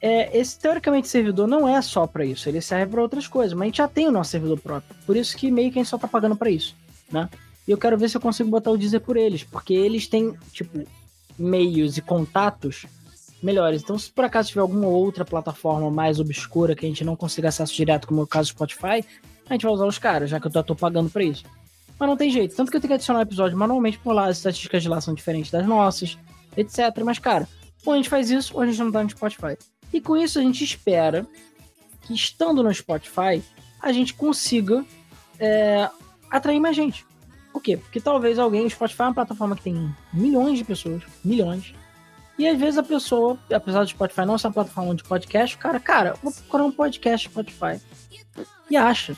é, 0.00 0.34
esse 0.38 0.58
teoricamente 0.58 1.06
servidor 1.06 1.46
não 1.46 1.68
é 1.68 1.82
só 1.82 2.06
para 2.06 2.24
isso, 2.24 2.48
ele 2.48 2.62
serve 2.62 2.92
para 2.92 3.02
outras 3.02 3.28
coisas, 3.28 3.52
mas 3.52 3.60
a 3.60 3.66
gente 3.66 3.76
já 3.76 3.88
tem 3.88 4.08
o 4.08 4.10
nosso 4.10 4.30
servidor 4.30 4.58
próprio. 4.60 4.96
Por 5.04 5.14
isso 5.14 5.36
que 5.36 5.50
meio 5.50 5.70
que 5.70 5.78
a 5.78 5.82
gente 5.82 5.90
só 5.90 5.98
tá 5.98 6.08
pagando 6.08 6.36
para 6.36 6.48
isso, 6.48 6.74
né? 7.12 7.28
E 7.66 7.70
eu 7.70 7.76
quero 7.76 7.98
ver 7.98 8.08
se 8.08 8.16
eu 8.16 8.20
consigo 8.20 8.48
botar 8.48 8.70
o 8.70 8.78
Deezer 8.78 9.02
por 9.02 9.18
eles, 9.18 9.44
porque 9.44 9.74
eles 9.74 10.06
têm, 10.06 10.34
tipo, 10.52 10.86
meios 11.38 11.98
e 11.98 12.00
contatos 12.00 12.86
melhores. 13.42 13.82
Então, 13.82 13.98
se 13.98 14.10
por 14.10 14.24
acaso 14.24 14.48
tiver 14.48 14.62
alguma 14.62 14.86
outra 14.86 15.22
plataforma 15.22 15.90
mais 15.90 16.18
obscura 16.18 16.74
que 16.74 16.86
a 16.86 16.88
gente 16.88 17.04
não 17.04 17.14
consiga 17.14 17.48
acesso 17.48 17.74
direto, 17.74 18.08
como 18.08 18.22
é 18.22 18.24
o 18.24 18.26
caso 18.26 18.48
do 18.48 18.52
Spotify, 18.52 19.04
a 19.48 19.52
gente 19.54 19.62
vai 19.62 19.72
usar 19.72 19.86
os 19.86 19.98
caras, 19.98 20.30
já 20.30 20.40
que 20.40 20.46
eu 20.46 20.52
já 20.52 20.62
tô 20.62 20.74
pagando 20.74 21.10
pra 21.10 21.22
isso. 21.22 21.44
Mas 21.98 22.08
não 22.08 22.16
tem 22.16 22.30
jeito. 22.30 22.54
Tanto 22.54 22.70
que 22.70 22.76
eu 22.76 22.80
tenho 22.80 22.90
que 22.90 22.94
adicionar 22.94 23.20
o 23.20 23.22
episódio 23.22 23.56
manualmente 23.56 23.98
por 23.98 24.12
lá, 24.12 24.26
as 24.26 24.36
estatísticas 24.36 24.82
de 24.82 24.88
lá 24.88 25.00
são 25.00 25.14
diferentes 25.14 25.50
das 25.50 25.66
nossas, 25.66 26.16
etc. 26.56 26.78
Mas, 27.04 27.18
cara, 27.18 27.48
ou 27.84 27.92
a 27.92 27.96
gente 27.96 28.08
faz 28.08 28.30
isso, 28.30 28.54
ou 28.54 28.60
a 28.60 28.66
gente 28.66 28.78
não 28.78 28.92
tá 28.92 29.02
no 29.02 29.10
Spotify. 29.10 29.56
E 29.92 30.00
com 30.00 30.16
isso 30.16 30.38
a 30.38 30.42
gente 30.42 30.62
espera 30.62 31.26
que, 32.02 32.14
estando 32.14 32.62
no 32.62 32.72
Spotify, 32.72 33.42
a 33.80 33.92
gente 33.92 34.14
consiga 34.14 34.84
é, 35.38 35.88
atrair 36.30 36.60
mais 36.60 36.76
gente. 36.76 37.04
Por 37.52 37.62
quê? 37.62 37.76
Porque 37.76 38.00
talvez 38.00 38.38
alguém, 38.38 38.66
o 38.66 38.70
Spotify 38.70 39.02
é 39.02 39.04
uma 39.06 39.14
plataforma 39.14 39.56
que 39.56 39.62
tem 39.62 39.94
milhões 40.12 40.58
de 40.58 40.64
pessoas, 40.64 41.02
milhões. 41.24 41.74
E 42.38 42.46
às 42.46 42.56
vezes 42.56 42.78
a 42.78 42.82
pessoa, 42.82 43.36
apesar 43.52 43.82
do 43.82 43.90
Spotify 43.90 44.24
não 44.24 44.38
ser 44.38 44.46
uma 44.46 44.52
plataforma 44.52 44.94
de 44.94 45.02
podcast, 45.02 45.56
o 45.56 45.58
cara, 45.58 45.80
cara, 45.80 46.14
vou 46.22 46.32
procurar 46.32 46.64
um 46.64 46.70
podcast 46.70 47.28
Spotify. 47.28 47.80
E 48.70 48.76
acha. 48.76 49.16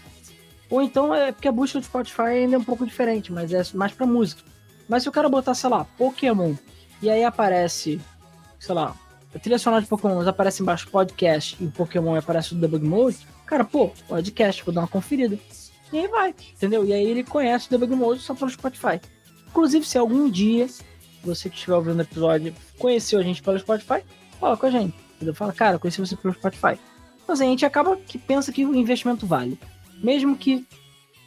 Ou 0.71 0.81
então 0.81 1.15
é 1.15 1.33
porque 1.33 1.49
a 1.49 1.53
busca 1.53 1.81
do 1.81 1.85
Spotify 1.85 2.23
ainda 2.23 2.55
é 2.55 2.59
um 2.59 2.65
pouco 2.65 2.87
diferente, 2.87 3.33
mas 3.33 3.53
é 3.53 3.63
mais 3.75 3.93
pra 3.93 4.07
música. 4.07 4.43
Mas 4.89 5.03
se 5.03 5.09
o 5.09 5.13
cara 5.13 5.29
botar, 5.29 5.55
sei 5.55 5.69
lá, 5.69 5.85
Pokémon, 5.85 6.55
e 7.03 7.11
aí 7.11 7.25
aparece, 7.25 8.01
sei 8.59 8.75
lá, 8.75 8.95
a 9.35 9.39
trilha 9.39 9.59
sonora 9.59 9.83
de 9.83 9.89
Pokémon, 9.89 10.17
mas 10.17 10.29
aparece 10.29 10.63
embaixo 10.63 10.89
podcast 10.89 11.57
e 11.61 11.67
o 11.67 11.71
Pokémon 11.71 12.15
aparece 12.15 12.55
o 12.55 12.57
Debug 12.57 12.85
Mode, 12.87 13.19
cara, 13.47 13.65
pô, 13.65 13.89
podcast, 14.09 14.65
vou 14.65 14.73
dar 14.73 14.83
uma 14.83 14.89
conferida. 14.89 15.39
E 15.93 15.99
aí 15.99 16.09
vai, 16.09 16.35
entendeu? 16.55 16.85
E 16.85 16.93
aí 16.93 17.05
ele 17.05 17.25
conhece 17.25 17.67
o 17.67 17.71
Debug 17.71 17.95
Mode 17.95 18.21
só 18.21 18.35
pelo 18.35 18.51
Spotify. 18.51 19.01
Inclusive, 19.49 19.85
se 19.85 19.99
algum 19.99 20.31
dia 20.31 20.69
você 21.23 21.49
que 21.49 21.57
estiver 21.57 21.75
ouvindo 21.75 21.99
o 21.99 22.03
episódio 22.03 22.55
conheceu 22.79 23.19
a 23.19 23.23
gente 23.23 23.43
pelo 23.43 23.59
Spotify, 23.59 24.03
fala 24.39 24.57
com 24.57 24.67
a 24.67 24.71
gente. 24.71 24.95
Entendeu? 25.17 25.35
Fala, 25.35 25.53
cara, 25.53 25.79
conheci 25.79 26.01
você 26.01 26.17
pelo 26.17 26.35
Spotify. 26.35 26.79
Assim, 27.29 27.45
a 27.45 27.51
gente 27.51 27.67
acaba 27.67 27.97
que 27.97 28.19
pensa 28.19 28.53
que 28.53 28.65
o 28.65 28.75
investimento 28.75 29.27
vale. 29.27 29.59
Mesmo 30.03 30.37
que 30.37 30.67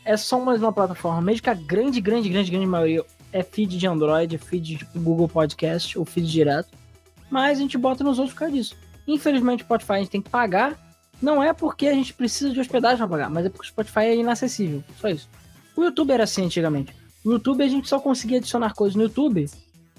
é 0.03 0.17
só 0.17 0.39
mais 0.39 0.61
uma 0.61 0.73
plataforma, 0.73 1.21
mesmo 1.21 1.43
que 1.43 1.49
a 1.49 1.53
grande, 1.53 2.01
grande, 2.01 2.27
grande, 2.29 2.51
grande 2.51 2.65
maioria 2.65 3.05
é 3.31 3.41
feed 3.41 3.77
de 3.77 3.87
Android, 3.87 4.37
feed 4.37 4.75
de 4.75 4.99
Google 4.99 5.27
Podcast 5.27 5.97
ou 5.97 6.05
feed 6.05 6.29
direto. 6.29 6.69
Mas 7.29 7.57
a 7.57 7.61
gente 7.61 7.77
bota 7.77 8.03
nos 8.03 8.19
outros 8.19 8.33
por 8.33 8.39
causa 8.39 8.53
disso. 8.55 8.75
Infelizmente, 9.07 9.63
o 9.63 9.65
Spotify 9.65 9.93
a 9.93 9.97
gente 9.99 10.09
tem 10.09 10.21
que 10.21 10.29
pagar. 10.29 10.77
Não 11.21 11.41
é 11.41 11.53
porque 11.53 11.87
a 11.87 11.93
gente 11.93 12.13
precisa 12.13 12.51
de 12.51 12.59
hospedagem 12.59 12.97
para 12.97 13.07
pagar, 13.07 13.29
mas 13.29 13.45
é 13.45 13.49
porque 13.49 13.65
o 13.65 13.69
Spotify 13.69 13.99
é 13.99 14.15
inacessível. 14.15 14.83
Só 14.99 15.07
isso. 15.09 15.29
O 15.75 15.83
YouTube 15.83 16.11
era 16.11 16.23
assim 16.23 16.45
antigamente. 16.45 16.93
No 17.23 17.33
YouTube 17.33 17.63
a 17.63 17.67
gente 17.67 17.87
só 17.87 17.99
conseguia 17.99 18.37
adicionar 18.37 18.73
coisas 18.73 18.95
no 18.95 19.03
YouTube 19.03 19.49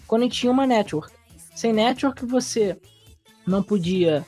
quando 0.07 0.23
a 0.23 0.25
gente 0.25 0.39
tinha 0.39 0.53
uma 0.53 0.67
network. 0.67 1.13
Sem 1.55 1.73
network 1.73 2.25
você 2.27 2.79
não 3.47 3.63
podia 3.63 4.25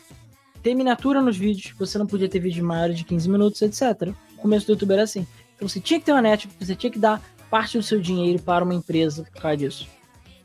ter 0.62 0.74
miniatura 0.74 1.20
nos 1.20 1.36
vídeos, 1.36 1.74
você 1.78 1.98
não 1.98 2.06
podia 2.06 2.28
ter 2.28 2.40
vídeos 2.40 2.64
maiores 2.64 2.98
de 2.98 3.04
15 3.04 3.28
minutos, 3.28 3.62
etc. 3.62 4.14
Começo 4.36 4.66
do 4.66 4.72
YouTube 4.72 4.92
era 4.92 5.02
assim. 5.02 5.26
Então 5.54 5.68
você 5.68 5.80
tinha 5.80 5.98
que 5.98 6.06
ter 6.06 6.12
uma 6.12 6.22
network, 6.22 6.64
você 6.64 6.74
tinha 6.74 6.90
que 6.90 6.98
dar 6.98 7.22
parte 7.50 7.78
do 7.78 7.82
seu 7.82 8.00
dinheiro 8.00 8.42
para 8.42 8.64
uma 8.64 8.74
empresa 8.74 9.24
por 9.24 9.40
causa 9.40 9.56
disso. 9.56 9.88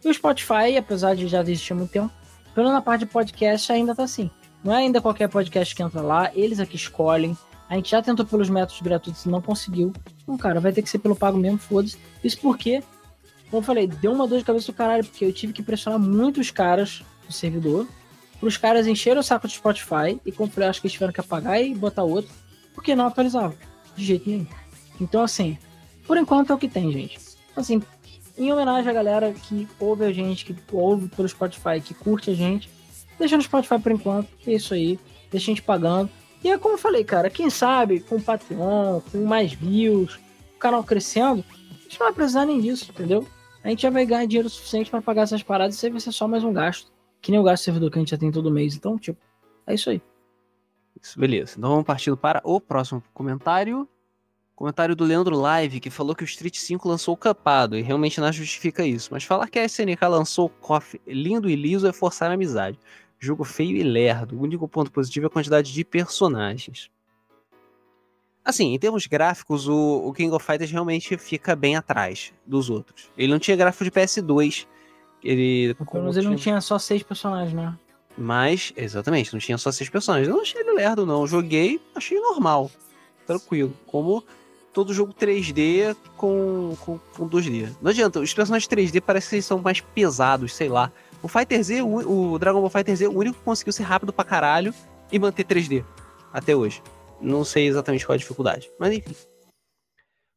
E 0.03 0.09
o 0.09 0.13
Spotify, 0.13 0.77
apesar 0.77 1.15
de 1.15 1.27
já 1.27 1.41
existir 1.41 1.73
há 1.73 1.76
muito 1.76 1.91
tempo, 1.91 2.11
pelo 2.53 2.68
menos 2.68 2.80
na 2.80 2.81
parte 2.81 3.01
de 3.01 3.05
podcast 3.07 3.72
ainda 3.72 3.93
tá 3.93 4.03
assim. 4.03 4.30
Não 4.63 4.73
é 4.73 4.77
ainda 4.77 5.01
qualquer 5.01 5.27
podcast 5.27 5.76
que 5.76 5.81
entra 5.81 6.01
lá, 6.01 6.31
eles 6.35 6.59
aqui 6.59 6.76
escolhem. 6.76 7.38
A 7.69 7.76
gente 7.76 7.89
já 7.91 8.01
tentou 8.01 8.26
pelos 8.26 8.49
métodos 8.49 8.81
gratuitos 8.81 9.26
e 9.26 9.30
não 9.30 9.41
conseguiu. 9.41 9.93
Então, 10.23 10.38
cara, 10.38 10.59
vai 10.59 10.72
ter 10.72 10.81
que 10.81 10.89
ser 10.89 10.99
pelo 10.99 11.15
pago 11.15 11.38
mesmo, 11.38 11.57
foda-se. 11.57 11.97
Isso 12.23 12.38
porque, 12.39 12.84
como 13.49 13.61
eu 13.61 13.65
falei, 13.65 13.88
deu 13.88 14.11
uma 14.11 14.27
dor 14.27 14.39
de 14.39 14.45
cabeça 14.45 14.72
do 14.72 14.76
caralho, 14.76 15.05
porque 15.05 15.26
eu 15.26 15.34
tive 15.34 15.53
que 15.53 15.63
pressionar 15.63 15.99
muitos 15.99 16.51
caras 16.51 17.03
do 17.26 17.34
servidor, 17.34 17.88
pros 18.39 18.57
caras 18.57 18.88
encherem 18.88 19.19
o 19.19 19.23
saco 19.23 19.47
do 19.47 19.53
Spotify, 19.53 20.19
e 20.26 20.31
falei, 20.31 20.69
acho 20.69 20.81
que 20.81 20.88
eles 20.88 20.93
tiveram 20.93 21.13
que 21.13 21.22
apagar 21.22 21.61
e 21.61 21.73
botar 21.73 22.03
outro, 22.03 22.31
porque 22.76 22.95
não 22.95 23.07
atualizava. 23.07 23.55
De 23.95 24.05
jeito 24.05 24.30
nenhum. 24.30 24.47
Então, 24.99 25.22
assim, 25.22 25.57
por 26.05 26.18
enquanto 26.18 26.51
é 26.51 26.55
o 26.55 26.57
que 26.57 26.68
tem, 26.68 26.91
gente. 26.91 27.19
Assim, 27.55 27.81
em 28.38 28.51
homenagem 28.51 28.89
à 28.89 28.93
galera 28.93 29.34
que 29.34 29.68
ouve 29.80 30.05
a 30.05 30.11
gente, 30.11 30.45
que 30.45 30.55
ouve 30.72 31.07
pelo 31.09 31.27
Spotify, 31.27 31.81
que 31.84 31.93
curte 31.93 32.31
a 32.31 32.34
gente, 32.34 32.69
deixa 33.19 33.38
no 33.38 33.43
Spotify 33.43 33.80
por 33.80 33.91
enquanto, 33.91 34.30
é 34.47 34.53
isso 34.53 34.73
aí, 34.73 34.99
deixa 35.30 35.51
a 35.51 35.53
gente 35.53 35.61
pagando. 35.61 36.09
E 36.43 36.49
é 36.49 36.57
como 36.57 36.76
eu 36.76 36.80
falei, 36.80 37.03
cara, 37.03 37.30
quem 37.30 37.49
sabe 37.49 37.99
com 37.99 38.15
o 38.15 38.22
Patreon, 38.22 38.99
com 39.11 39.26
mais 39.26 39.53
views, 39.53 40.15
o 40.55 40.59
canal 40.59 40.84
crescendo, 40.84 41.43
a 41.49 41.84
gente 41.84 41.99
não 41.99 42.07
vai 42.07 42.13
precisar 42.13 42.45
nem 42.45 42.59
disso, 42.59 42.89
entendeu? 42.89 43.27
A 43.63 43.69
gente 43.69 43.84
já 43.84 43.89
vai 43.91 44.05
ganhar 44.05 44.26
dinheiro 44.26 44.49
suficiente 44.49 44.89
para 44.89 45.01
pagar 45.01 45.23
essas 45.23 45.43
paradas 45.43 45.76
e 45.76 45.77
isso 45.77 45.85
aí 45.85 45.91
vai 45.91 46.01
ser 46.01 46.11
só 46.11 46.27
mais 46.27 46.43
um 46.43 46.51
gasto. 46.51 46.91
Que 47.22 47.30
nem 47.30 47.39
o 47.39 47.43
gasto 47.43 47.63
servidor 47.63 47.91
que 47.91 47.99
a 47.99 48.01
gente 48.01 48.09
já 48.09 48.18
tem 48.18 48.31
todo 48.31 48.49
mês. 48.49 48.76
Então, 48.76 48.97
tipo, 48.97 49.19
é 49.68 49.76
isso 49.76 49.89
aí. 49.91 50.01
Isso, 51.02 51.19
beleza. 51.19 51.56
Então 51.57 51.72
vamos 51.72 51.86
partindo 51.86 52.15
para 52.15 52.41
o 52.44 52.61
próximo 52.61 53.03
comentário. 53.14 53.88
Comentário 54.56 54.95
do 54.95 55.03
Leandro 55.03 55.36
Live, 55.36 55.80
que 55.80 55.90
falou 55.90 56.15
que 56.15 56.23
o 56.23 56.26
Street 56.26 56.56
5 56.56 56.88
lançou 56.88 57.15
o 57.15 57.18
capado, 57.18 57.76
e 57.76 57.82
realmente 57.82 58.22
não 58.22 58.32
justifica 58.32 58.86
isso. 58.86 59.10
Mas 59.11 59.23
falar 59.23 59.48
que 59.48 59.57
a 59.57 59.65
SNK 59.65 60.06
lançou 60.07 60.45
o 60.45 60.49
KOF 60.49 61.02
lindo 61.07 61.49
e 61.49 61.56
liso 61.56 61.88
é 61.88 61.91
forçar 61.91 62.30
a 62.30 62.36
amizade. 62.36 62.78
Jogo 63.18 63.44
feio 63.44 63.76
e 63.76 63.82
lerdo. 63.82 64.38
O 64.38 64.41
único 64.41 64.68
ponto 64.68 64.91
positivo 64.91 65.26
é 65.26 65.28
a 65.28 65.32
quantidade 65.32 65.73
de 65.73 65.84
personagens. 65.84 66.91
Assim, 68.44 68.73
em 68.73 68.80
termos 68.80 69.07
gráficos, 69.07 69.68
o, 69.68 70.07
o 70.07 70.14
King 70.14 70.34
of 70.34 70.45
Fighters 70.45 70.72
realmente 70.72 71.18
fica 71.18 71.56
bem 71.56 71.76
atrás 71.76 72.34
dos 72.45 72.69
outros. 72.69 73.10
Ele 73.18 73.32
não 73.32 73.40
tinha 73.40 73.57
gráfico 73.57 73.84
de 73.84 73.91
PS2. 73.91 74.68
Ele, 75.23 75.76
Pelo 75.76 76.02
menos 76.02 76.18
ele 76.18 76.28
não 76.28 76.36
tinha 76.36 76.60
só 76.61 76.78
seis 76.80 77.03
personagens, 77.03 77.53
né? 77.53 77.76
Mas, 78.17 78.73
exatamente, 78.75 79.33
não 79.33 79.39
tinha 79.39 79.57
só 79.57 79.71
seis 79.71 79.89
personagens. 79.89 80.27
Eu 80.27 80.35
não 80.35 80.41
achei 80.41 80.61
ele 80.61 80.73
lerdo, 80.73 81.05
não. 81.05 81.25
joguei, 81.25 81.81
achei 81.95 82.19
normal. 82.19 82.69
Tranquilo. 83.25 83.73
Como 83.88 84.23
todo 84.73 84.93
jogo 84.93 85.13
3D 85.13 85.95
com, 86.17 86.75
com, 86.81 86.97
com 86.97 87.29
2D. 87.29 87.69
Não 87.81 87.91
adianta, 87.91 88.19
os 88.19 88.33
personagens 88.33 88.69
3D 88.69 89.01
parece 89.01 89.29
que 89.29 89.35
eles 89.35 89.45
são 89.45 89.59
mais 89.59 89.81
pesados, 89.81 90.53
sei 90.53 90.69
lá. 90.69 90.91
O 91.21 91.27
Fighter 91.27 91.63
Z, 91.63 91.81
o, 91.83 92.38
Dragon 92.39 92.59
Ball 92.59 92.69
Fighter 92.69 92.95
Z, 92.95 93.07
o 93.07 93.17
único 93.17 93.38
que 93.38 93.45
conseguiu 93.45 93.73
ser 93.73 93.83
rápido 93.83 94.11
pra 94.11 94.25
caralho 94.25 94.73
e 95.11 95.19
manter 95.19 95.45
3D. 95.45 95.85
Até 96.33 96.55
hoje. 96.55 96.81
Não 97.19 97.43
sei 97.43 97.67
exatamente 97.67 98.05
qual 98.05 98.15
a 98.15 98.17
dificuldade. 98.17 98.71
Mas 98.79 98.93
enfim. 98.93 99.15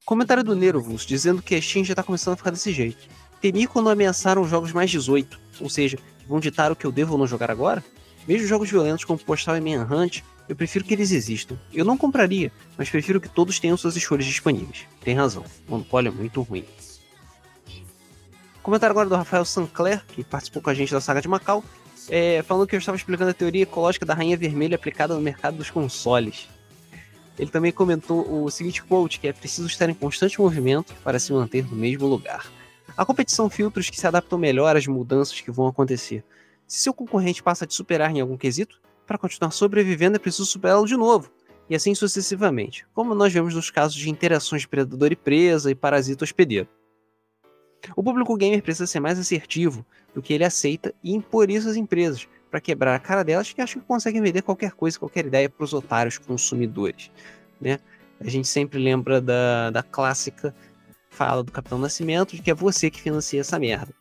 Comentário 0.05 0.45
do 0.45 0.55
Nervus, 0.55 1.07
dizendo 1.07 1.41
que 1.41 1.55
a 1.55 1.63
Steam 1.63 1.85
já 1.85 1.95
tá 1.95 2.03
começando 2.03 2.35
a 2.35 2.37
ficar 2.37 2.51
desse 2.51 2.73
jeito. 2.73 3.09
Temi 3.41 3.67
quando 3.67 3.89
ameaçaram 3.89 4.45
jogos 4.45 4.73
mais 4.73 4.91
18, 4.91 5.41
ou 5.61 5.71
seja, 5.71 5.99
vão 6.29 6.41
ditar 6.41 6.73
o 6.73 6.77
que 6.77 6.87
eu 6.87 6.93
devo 6.93 7.13
ou 7.13 7.19
não 7.19 7.27
jogar 7.27 7.51
agora? 7.51 7.85
Mesmo 8.27 8.47
jogos 8.47 8.71
violentos 8.71 9.05
como 9.05 9.19
Postal 9.19 9.57
e 9.57 9.61
Manhunt, 9.61 10.23
eu 10.49 10.57
prefiro 10.57 10.85
que 10.85 10.95
eles 10.95 11.11
existam. 11.11 11.59
Eu 11.73 11.85
não 11.85 11.97
compraria, 11.97 12.51
mas 12.77 12.89
prefiro 12.89 13.21
que 13.21 13.29
todos 13.29 13.59
tenham 13.59 13.77
suas 13.77 13.97
escolhas 13.97 14.25
disponíveis. 14.25 14.87
Tem 15.03 15.15
razão, 15.15 15.45
o 15.67 15.73
monopólio 15.73 16.09
é 16.09 16.13
muito 16.13 16.41
ruim. 16.43 16.65
Comentário 18.63 18.93
agora 18.93 19.09
do 19.09 19.15
Rafael 19.15 19.45
Sancler, 19.45 20.03
que 20.07 20.25
participou 20.25 20.63
com 20.63 20.71
a 20.71 20.75
gente 20.75 20.91
da 20.91 21.01
saga 21.01 21.21
de 21.21 21.29
Macau, 21.29 21.63
é, 22.09 22.43
falando 22.43 22.67
que 22.67 22.75
eu 22.75 22.79
estava 22.79 22.97
explicando 22.97 23.31
a 23.31 23.35
teoria 23.35 23.63
ecológica 23.63 24.07
da 24.07 24.15
rainha 24.15 24.37
vermelha 24.37 24.77
aplicada 24.77 25.15
no 25.15 25.21
mercado 25.21 25.57
dos 25.57 25.71
consoles. 25.71 26.49
Ele 27.39 27.51
também 27.51 27.73
comentou 27.73 28.45
o 28.45 28.51
seguinte 28.51 28.83
quote, 28.83 29.19
que 29.19 29.29
é 29.29 29.33
preciso 29.33 29.67
estar 29.67 29.89
em 29.89 29.95
constante 29.95 30.41
movimento 30.41 30.95
para 31.03 31.19
se 31.19 31.33
manter 31.33 31.67
no 31.67 31.77
mesmo 31.77 32.07
lugar. 32.07 32.47
A 32.97 33.05
competição 33.05 33.51
filtros 33.51 33.91
que 33.91 33.99
se 33.99 34.07
adaptam 34.07 34.39
melhor 34.39 34.77
às 34.77 34.87
mudanças 34.87 35.41
que 35.41 35.51
vão 35.51 35.67
acontecer. 35.67 36.25
Se 36.67 36.81
seu 36.81 36.95
concorrente 36.95 37.43
passa 37.43 37.65
a 37.65 37.67
te 37.67 37.75
superar 37.75 38.15
em 38.15 38.21
algum 38.21 38.37
quesito, 38.37 38.81
para 39.05 39.19
continuar 39.19 39.51
sobrevivendo 39.51 40.17
é 40.17 40.19
preciso 40.19 40.47
superá-lo 40.47 40.87
de 40.87 40.97
novo, 40.97 41.31
e 41.69 41.75
assim 41.75 41.93
sucessivamente, 41.95 42.87
como 42.95 43.15
nós 43.15 43.33
vemos 43.33 43.53
nos 43.53 43.69
casos 43.69 43.97
de 43.97 44.09
interações 44.09 44.63
de 44.63 44.69
predador 44.69 45.11
e 45.11 45.17
presa 45.17 45.71
e 45.71 45.75
parasita 45.75 46.25
hospedeiro. 46.25 46.69
O 47.97 48.03
público 48.03 48.37
gamer 48.37 48.63
precisa 48.63 48.87
ser 48.87 49.01
mais 49.01 49.19
assertivo 49.19 49.85
do 50.15 50.23
que 50.23 50.33
ele 50.33 50.45
aceita 50.45 50.95
e 51.03 51.13
impor 51.13 51.51
isso 51.51 51.69
às 51.69 51.77
empresas, 51.77 52.29
para 52.49 52.61
quebrar 52.61 52.95
a 52.95 53.01
cara 53.01 53.25
delas 53.25 53.53
que 53.53 53.61
acham 53.61 53.83
que 53.83 53.89
conseguem 53.89 54.23
vender 54.23 54.43
qualquer 54.43 54.71
coisa, 54.71 54.99
qualquer 54.99 55.27
ideia 55.27 55.51
para 55.51 55.65
os 55.65 55.75
otários 55.75 56.17
consumidores. 56.17 57.11
Né? 57.61 57.81
A 58.21 58.29
gente 58.29 58.47
sempre 58.47 58.79
lembra 58.79 59.21
da, 59.21 59.71
da 59.71 59.83
clássica 59.83 60.55
fala 61.15 61.43
do 61.43 61.53
Capitão 61.53 61.79
Nascimento 61.79 62.37
de 62.37 62.43
que 62.43 62.51
é 62.51 62.55
você 62.55 62.91
que 62.91 63.01
financia 63.01 63.41
essa 63.41 63.59
merda. 63.59 63.95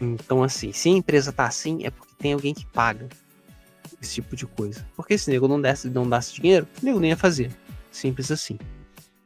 Então, 0.00 0.42
assim, 0.42 0.72
se 0.72 0.88
a 0.88 0.92
empresa 0.92 1.32
tá 1.32 1.44
assim, 1.44 1.84
é 1.84 1.90
porque 1.90 2.14
tem 2.18 2.32
alguém 2.32 2.54
que 2.54 2.64
paga 2.66 3.08
esse 4.00 4.14
tipo 4.14 4.36
de 4.36 4.46
coisa. 4.46 4.86
Porque 4.94 5.18
se 5.18 5.28
o 5.28 5.32
nego 5.32 5.48
não 5.48 5.60
desse, 5.60 5.90
não 5.90 6.08
desse 6.08 6.34
dinheiro, 6.34 6.66
o 6.80 6.84
nego 6.84 7.00
nem 7.00 7.10
ia 7.10 7.16
fazer. 7.16 7.50
Simples 7.90 8.30
assim. 8.30 8.58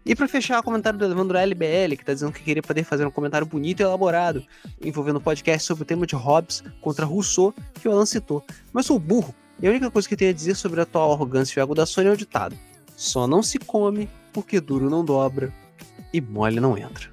E 0.05 0.17
para 0.17 0.27
fechar, 0.27 0.59
o 0.59 0.63
comentário 0.63 0.99
do 0.99 1.05
Evandro 1.05 1.39
LBL, 1.39 1.97
que 1.97 2.05
tá 2.05 2.13
dizendo 2.13 2.33
que 2.33 2.43
queria 2.43 2.63
poder 2.63 2.83
fazer 2.83 3.07
um 3.07 3.11
comentário 3.11 3.47
bonito 3.47 3.81
e 3.81 3.83
elaborado, 3.85 4.45
envolvendo 4.83 5.17
o 5.17 5.21
podcast 5.21 5.65
sobre 5.65 5.83
o 5.83 5.87
tema 5.87 6.07
de 6.07 6.17
Hobbes 6.17 6.65
contra 6.81 7.07
Rousseau, 7.07 7.55
que 7.75 7.89
o 7.89 7.93
Alan 7.93 8.07
citou. 8.07 8.45
Mas 8.73 8.87
sou 8.87 8.99
burro, 8.99 9.33
e 9.61 9.67
a 9.67 9.71
única 9.71 9.91
coisa 9.93 10.09
que 10.09 10.15
eu 10.15 10.19
tenho 10.19 10.33
a 10.33 10.35
dizer 10.35 10.57
sobre 10.57 10.81
a 10.81 10.83
atual 10.83 11.13
arrogância 11.13 11.61
e 11.61 11.63
ego 11.63 11.73
da 11.73 11.87
Sony 11.87 12.09
é 12.09 12.13
o 12.13 12.17
ditado: 12.17 12.59
só 12.97 13.29
não 13.29 13.45
se 13.45 13.61
come 13.61 14.09
porque 14.33 14.61
duro 14.61 14.91
não 14.91 15.05
dobra 15.05 15.53
e 16.13 16.21
mole 16.21 16.61
não 16.61 16.77
entra. 16.77 17.11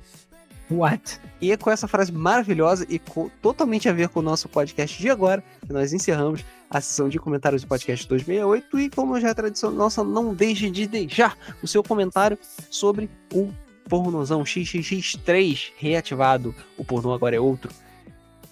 What? 0.72 1.20
E 1.42 1.52
é 1.52 1.58
com 1.58 1.72
essa 1.72 1.88
frase 1.88 2.12
maravilhosa 2.12 2.86
e 2.88 3.00
com, 3.00 3.30
totalmente 3.42 3.90
a 3.90 3.94
ver 3.94 4.10
com 4.10 4.20
o 4.20 4.24
nosso 4.24 4.48
podcast 4.48 5.02
de 5.02 5.10
agora, 5.10 5.44
que 5.66 5.74
nós 5.74 5.94
encerramos 5.94 6.46
a 6.70 6.80
sessão 6.80 7.10
de 7.10 7.18
comentários 7.18 7.64
do 7.64 7.68
podcast 7.68 8.08
268. 8.08 8.80
E 8.80 8.90
como 8.90 9.20
já 9.20 9.30
é 9.30 9.34
tradição 9.34 9.72
nossa, 9.72 10.04
não 10.04 10.34
deixe 10.34 10.70
de 10.70 10.86
deixar 10.86 11.36
o 11.64 11.68
seu 11.68 11.82
comentário 11.82 12.38
sobre 12.70 13.10
o 13.34 13.50
pornozão 13.88 14.44
XXX3 14.44 15.72
reativado. 15.78 16.54
O 16.78 16.86
pornô 16.86 17.14
agora 17.14 17.36
é 17.36 17.40
outro. 17.40 17.72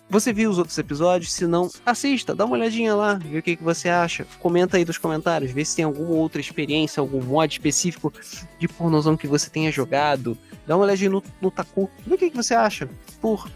Você 0.09 0.31
viu 0.31 0.49
os 0.49 0.57
outros 0.57 0.77
episódios? 0.77 1.33
Se 1.33 1.45
não, 1.45 1.69
assista, 1.85 2.33
dá 2.33 2.45
uma 2.45 2.55
olhadinha 2.55 2.95
lá, 2.95 3.15
vê 3.15 3.39
o 3.39 3.43
que, 3.43 3.57
que 3.57 3.63
você 3.63 3.89
acha. 3.89 4.25
Comenta 4.39 4.77
aí 4.77 4.85
nos 4.85 4.97
comentários, 4.97 5.51
vê 5.51 5.65
se 5.65 5.75
tem 5.75 5.83
alguma 5.83 6.11
outra 6.11 6.39
experiência, 6.39 7.01
algum 7.01 7.21
mod 7.21 7.53
específico 7.53 8.13
de 8.57 8.67
pornozão 8.69 9.17
que 9.17 9.27
você 9.27 9.49
tenha 9.49 9.69
jogado. 9.69 10.37
Dá 10.65 10.77
uma 10.77 10.85
olhadinha 10.85 11.09
no, 11.09 11.23
no 11.41 11.51
Taku, 11.51 11.89
vê 12.05 12.15
o 12.15 12.17
que, 12.17 12.29
que 12.29 12.37
você 12.37 12.53
acha. 12.53 12.89
Por 13.19 13.49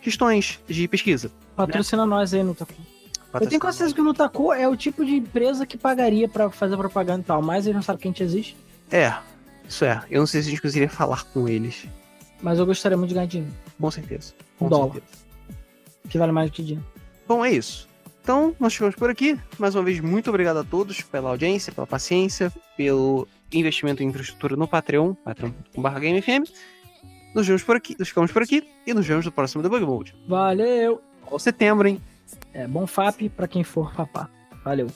questões 0.00 0.58
de 0.66 0.88
pesquisa. 0.88 1.30
Patrocina 1.54 2.04
né? 2.04 2.10
nós 2.10 2.34
aí 2.34 2.42
no 2.42 2.54
Taku. 2.54 2.74
Eu 3.34 3.46
tenho 3.46 3.62
certeza 3.62 3.94
que 3.94 4.00
o 4.00 4.04
Nutaku 4.04 4.52
é 4.52 4.68
o 4.68 4.76
tipo 4.76 5.04
de 5.04 5.14
empresa 5.14 5.64
que 5.64 5.78
pagaria 5.78 6.28
para 6.28 6.50
fazer 6.50 6.76
propaganda 6.76 7.20
e 7.20 7.24
tal, 7.24 7.40
mas 7.40 7.64
eles 7.64 7.76
não 7.76 7.82
sabem 7.82 8.02
que 8.02 8.08
a 8.08 8.10
gente 8.10 8.22
existe. 8.22 8.56
É, 8.90 9.14
isso 9.66 9.84
é. 9.84 10.02
Eu 10.10 10.20
não 10.20 10.26
sei 10.26 10.42
se 10.42 10.48
a 10.48 10.50
gente 10.50 10.60
conseguiria 10.60 10.90
falar 10.90 11.24
com 11.24 11.48
eles. 11.48 11.86
Mas 12.42 12.58
eu 12.58 12.66
gostaria 12.66 12.98
muito 12.98 13.08
de 13.08 13.14
ganhar 13.14 13.26
dinheiro. 13.26 13.54
Com 13.80 13.90
certeza. 13.90 14.34
Com 14.58 14.68
dólar. 14.68 14.92
Certeza. 14.92 15.21
Que 16.12 16.18
vale 16.18 16.30
mais 16.30 16.50
do 16.50 16.52
que 16.52 16.62
dinheiro. 16.62 16.86
Bom, 17.26 17.42
é 17.42 17.50
isso. 17.50 17.88
Então, 18.22 18.54
nós 18.60 18.74
ficamos 18.74 18.94
por 18.94 19.08
aqui. 19.08 19.40
Mais 19.58 19.74
uma 19.74 19.82
vez, 19.82 19.98
muito 19.98 20.28
obrigado 20.28 20.58
a 20.58 20.64
todos 20.64 21.00
pela 21.00 21.30
audiência, 21.30 21.72
pela 21.72 21.86
paciência, 21.86 22.52
pelo 22.76 23.26
investimento 23.50 24.02
em 24.02 24.08
infraestrutura 24.08 24.54
no 24.54 24.68
Patreon, 24.68 25.14
patreon.com.br 25.14 25.88
GameFM. 25.88 26.44
Nos 27.34 27.46
vemos 27.46 27.62
por 27.62 27.76
aqui, 27.76 27.96
nos 27.98 28.08
ficamos 28.08 28.30
por 28.30 28.42
aqui 28.42 28.62
e 28.86 28.92
nos 28.92 29.06
vemos 29.06 29.24
no 29.24 29.32
próximo 29.32 29.62
Debug 29.62 29.86
Mode. 29.86 30.14
Valeu! 30.28 31.00
Ao 31.30 31.38
setembro, 31.38 31.88
hein? 31.88 31.98
É, 32.52 32.66
bom 32.66 32.86
FAP 32.86 33.30
para 33.34 33.48
quem 33.48 33.64
for 33.64 33.94
papá. 33.94 34.28
Valeu. 34.62 34.88